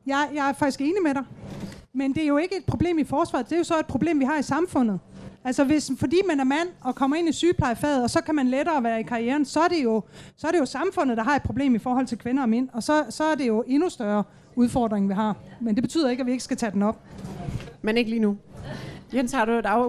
Jeg, 0.07 0.29
jeg 0.35 0.49
er 0.49 0.53
faktisk 0.53 0.81
enig 0.81 1.03
med 1.03 1.15
dig. 1.15 1.25
Men 1.95 2.15
det 2.15 2.23
er 2.23 2.27
jo 2.27 2.37
ikke 2.37 2.57
et 2.57 2.65
problem 2.65 2.99
i 2.99 3.05
forsvaret, 3.05 3.47
det 3.47 3.53
er 3.53 3.59
jo 3.59 3.65
så 3.65 3.79
et 3.79 3.87
problem, 3.87 4.21
vi 4.21 4.25
har 4.25 4.39
i 4.39 4.43
samfundet. 4.43 5.01
Altså 5.45 5.65
hvis, 5.65 5.91
fordi 5.99 6.17
man 6.29 6.41
er 6.41 6.45
mand 6.45 6.69
og 6.81 6.95
kommer 6.95 7.17
ind 7.17 7.29
i 7.29 7.33
sygeplejefaget, 7.33 8.03
og 8.03 8.11
så 8.11 8.21
kan 8.21 8.35
man 8.35 8.49
lettere 8.49 8.85
være 8.85 9.01
i 9.01 9.03
karrieren, 9.03 9.45
så 9.45 9.61
er, 9.61 9.69
det 9.69 9.85
jo, 9.85 10.03
så 10.37 10.47
er 10.47 10.51
det 10.51 10.59
jo 10.59 10.67
samfundet, 10.67 11.17
der 11.17 11.23
har 11.23 11.37
et 11.37 11.43
problem 11.43 11.75
i 11.75 11.79
forhold 11.79 12.07
til 12.07 12.19
kvinder 12.19 12.43
og 12.43 12.49
mænd, 12.49 12.69
og 12.73 12.83
så, 12.83 13.05
så 13.11 13.25
er 13.25 13.35
det 13.35 13.47
jo 13.47 13.65
endnu 13.67 13.89
større 13.89 14.25
udfordring, 14.57 15.09
vi 15.09 15.15
har. 15.15 15.37
Men 15.61 15.75
det 15.75 15.83
betyder 15.83 16.11
ikke, 16.11 16.21
at 16.21 16.27
vi 16.27 16.33
ikke 16.33 16.45
skal 16.45 16.57
tage 16.57 16.73
den 16.73 16.83
op. 16.83 17.01
Men 17.83 17.97
ikke 17.97 18.11
lige 18.11 18.21
nu. 18.21 18.37
Jens, 19.15 19.33
har 19.33 19.45
du 19.45 19.53
et 19.53 19.67
af, 19.67 19.89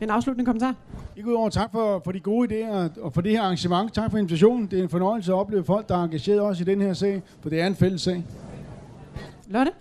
en 0.00 0.10
afsluttende 0.10 0.44
kommentar? 0.46 0.74
Ikke 1.16 1.28
udover 1.28 1.48
tak 1.48 1.72
for, 1.72 2.00
for 2.04 2.12
de 2.12 2.20
gode 2.20 2.48
idéer 2.48 3.00
og 3.00 3.12
for 3.12 3.20
det 3.20 3.32
her 3.32 3.42
arrangement. 3.42 3.94
Tak 3.94 4.10
for 4.10 4.18
invitationen. 4.18 4.66
Det 4.66 4.78
er 4.78 4.82
en 4.82 4.88
fornøjelse 4.88 5.32
at 5.32 5.36
opleve 5.36 5.64
folk, 5.64 5.88
der 5.88 5.96
er 5.96 6.04
engageret 6.04 6.40
også 6.40 6.62
i 6.62 6.64
den 6.64 6.80
her 6.80 6.92
sag, 6.92 7.22
for 7.40 7.50
det 7.50 7.60
er 7.60 7.66
en 7.66 7.76
fælles 7.76 8.02
sag. 8.02 8.24
Lotte? 9.48 9.72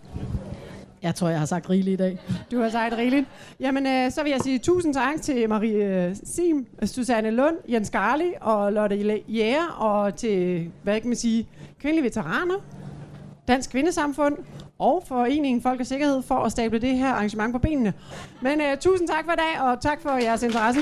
Jeg 1.01 1.15
tror, 1.15 1.29
jeg 1.29 1.39
har 1.39 1.45
sagt 1.45 1.69
rigeligt 1.69 1.93
i 1.93 2.03
dag. 2.03 2.19
Du 2.51 2.59
har 2.59 2.69
sagt 2.69 2.97
rigeligt. 2.97 3.25
Jamen, 3.59 3.87
øh, 3.87 4.11
så 4.11 4.23
vil 4.23 4.31
jeg 4.31 4.41
sige 4.41 4.59
tusind 4.59 4.93
tak 4.93 5.21
til 5.21 5.49
Marie 5.49 6.07
øh, 6.07 6.15
Sim, 6.23 6.67
Susanne 6.83 7.31
Lund, 7.31 7.55
Jens 7.69 7.89
Garli 7.89 8.33
og 8.41 8.73
Lotte 8.73 9.21
Jæger, 9.27 9.67
og 9.77 10.15
til, 10.15 10.67
hvad 10.83 10.99
kan 10.99 11.09
man 11.09 11.17
sige, 11.17 11.47
kvindelige 11.79 12.03
veteraner, 12.03 12.55
Dansk 13.47 13.71
Kvindesamfund 13.71 14.37
og 14.80 15.03
Foreningen 15.07 15.61
Folk 15.61 15.80
og 15.80 15.86
Sikkerhed 15.86 16.21
for 16.21 16.36
at 16.36 16.51
stable 16.51 16.80
det 16.80 16.97
her 16.97 17.13
arrangement 17.13 17.53
på 17.53 17.59
benene. 17.59 17.93
Men 18.41 18.61
øh, 18.61 18.78
tusind 18.78 19.07
tak 19.07 19.26
for 19.26 19.32
i 19.32 19.36
dag, 19.36 19.61
og 19.61 19.82
tak 19.82 20.01
for 20.01 20.11
jeres 20.11 20.43
interesse. 20.43 20.82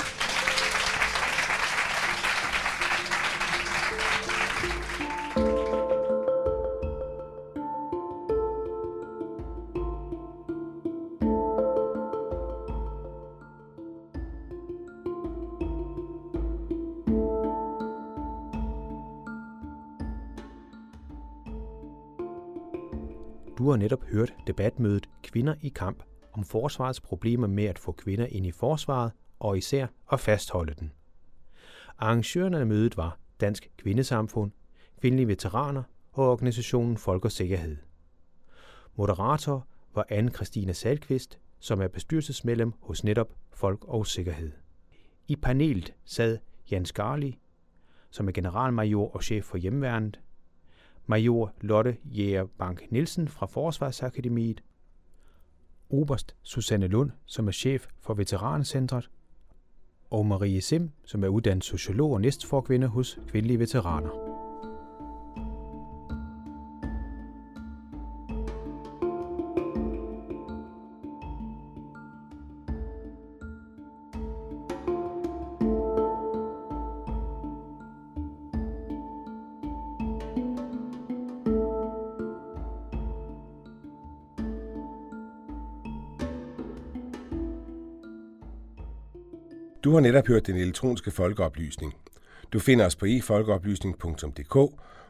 Har 23.73 23.77
netop 23.77 24.03
hørt 24.03 24.33
debatmødet 24.47 25.09
Kvinder 25.23 25.55
i 25.61 25.69
kamp 25.69 26.03
om 26.33 26.43
forsvarets 26.43 27.01
problemer 27.01 27.47
med 27.47 27.63
at 27.63 27.79
få 27.79 27.91
kvinder 27.91 28.25
ind 28.25 28.45
i 28.45 28.51
forsvaret 28.51 29.11
og 29.39 29.57
især 29.57 29.87
at 30.11 30.19
fastholde 30.19 30.73
den. 30.73 30.91
Arrangørerne 31.97 32.59
af 32.59 32.65
mødet 32.65 32.97
var 32.97 33.17
Dansk 33.41 33.71
Kvindesamfund, 33.77 34.51
Kvindelige 35.01 35.27
Veteraner 35.27 35.83
og 36.11 36.31
organisationen 36.31 36.97
Folk 36.97 37.25
og 37.25 37.31
Sikkerhed. 37.31 37.77
Moderator 38.95 39.67
var 39.95 40.05
anne 40.09 40.31
Christina 40.31 40.73
Salkvist, 40.73 41.39
som 41.59 41.81
er 41.81 41.87
bestyrelsesmedlem 41.87 42.73
hos 42.81 43.03
netop 43.03 43.33
Folk 43.53 43.85
og 43.87 44.07
Sikkerhed. 44.07 44.51
I 45.27 45.35
panelet 45.35 45.93
sad 46.05 46.37
Jens 46.71 46.91
Garli, 46.91 47.39
som 48.09 48.27
er 48.27 48.31
generalmajor 48.31 49.15
og 49.15 49.23
chef 49.23 49.45
for 49.45 49.57
hjemmeværnet, 49.57 50.19
major 51.07 51.53
Lotte 51.61 51.97
Jæger 52.05 52.45
Bank 52.57 52.91
Nielsen 52.91 53.27
fra 53.27 53.45
Forsvarsakademiet, 53.45 54.63
Oberst 55.89 56.35
Susanne 56.41 56.87
Lund, 56.87 57.11
som 57.25 57.47
er 57.47 57.51
chef 57.51 57.87
for 57.99 58.13
Veterancentret, 58.13 59.09
og 60.09 60.25
Marie 60.25 60.61
Sim, 60.61 60.89
som 61.05 61.23
er 61.23 61.27
uddannet 61.27 61.63
sociolog 61.63 62.11
og 62.11 62.21
næstforkvinde 62.21 62.87
hos 62.87 63.19
Kvindelige 63.27 63.59
Veteraner. 63.59 64.32
Du 89.83 89.93
har 89.93 89.99
netop 89.99 90.27
hørt 90.27 90.47
den 90.47 90.57
elektroniske 90.57 91.11
folkeoplysning. 91.11 91.93
Du 92.53 92.59
finder 92.59 92.85
os 92.85 92.95
på 92.95 93.05
efolkeoplysning.dk 93.05 94.55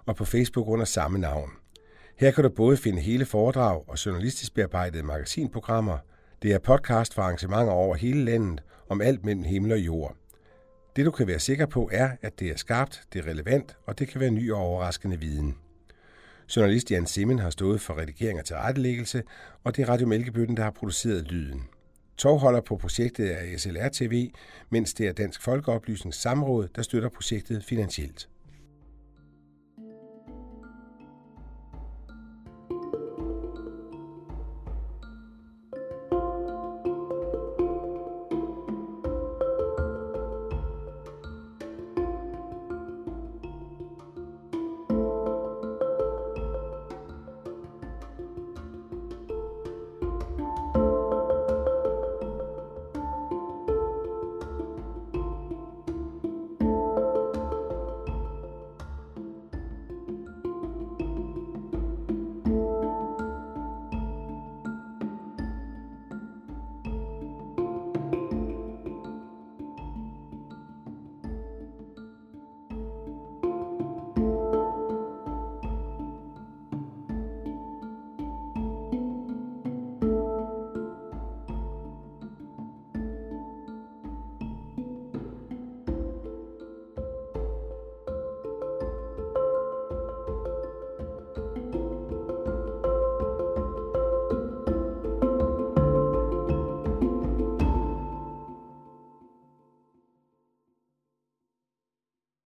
og 0.05 0.15
på 0.15 0.25
Facebook 0.25 0.67
under 0.67 0.85
samme 0.85 1.19
navn. 1.19 1.49
Her 2.17 2.31
kan 2.31 2.43
du 2.43 2.49
både 2.49 2.77
finde 2.77 3.01
hele 3.01 3.25
foredrag 3.25 3.89
og 3.89 4.05
journalistisk 4.05 4.53
bearbejdede 4.53 5.03
magasinprogrammer. 5.03 5.97
Det 6.41 6.53
er 6.53 6.59
podcast 6.59 7.13
for 7.13 7.21
arrangementer 7.21 7.73
over 7.73 7.95
hele 7.95 8.25
landet 8.25 8.63
om 8.89 9.01
alt 9.01 9.25
mellem 9.25 9.43
himmel 9.43 9.71
og 9.71 9.79
jord. 9.79 10.15
Det 10.95 11.05
du 11.05 11.11
kan 11.11 11.27
være 11.27 11.39
sikker 11.39 11.65
på 11.65 11.89
er, 11.91 12.09
at 12.21 12.39
det 12.39 12.51
er 12.51 12.55
skarpt, 12.55 13.01
det 13.13 13.25
er 13.25 13.29
relevant 13.29 13.77
og 13.85 13.99
det 13.99 14.07
kan 14.07 14.21
være 14.21 14.31
ny 14.31 14.51
og 14.51 14.59
overraskende 14.59 15.19
viden. 15.19 15.57
Journalist 16.55 16.91
Jan 16.91 17.07
Simmen 17.07 17.39
har 17.39 17.49
stået 17.49 17.81
for 17.81 17.97
redigering 17.97 18.39
og 18.39 18.45
tilrettelæggelse, 18.45 19.23
og 19.63 19.75
det 19.75 19.81
er 19.83 19.89
Radio 19.89 20.07
Mælkebøtten, 20.07 20.57
der 20.57 20.63
har 20.63 20.71
produceret 20.71 21.31
lyden. 21.31 21.63
Togholder 22.17 22.61
på 22.61 22.77
projektet 22.77 23.31
er 23.31 23.57
SLR 23.57 23.89
TV, 23.89 24.31
mens 24.69 24.93
det 24.93 25.07
er 25.07 25.11
Dansk 25.11 25.41
Folkeoplysnings 25.41 26.17
Samråd, 26.17 26.67
der 26.75 26.81
støtter 26.81 27.09
projektet 27.09 27.63
finansielt. 27.63 28.29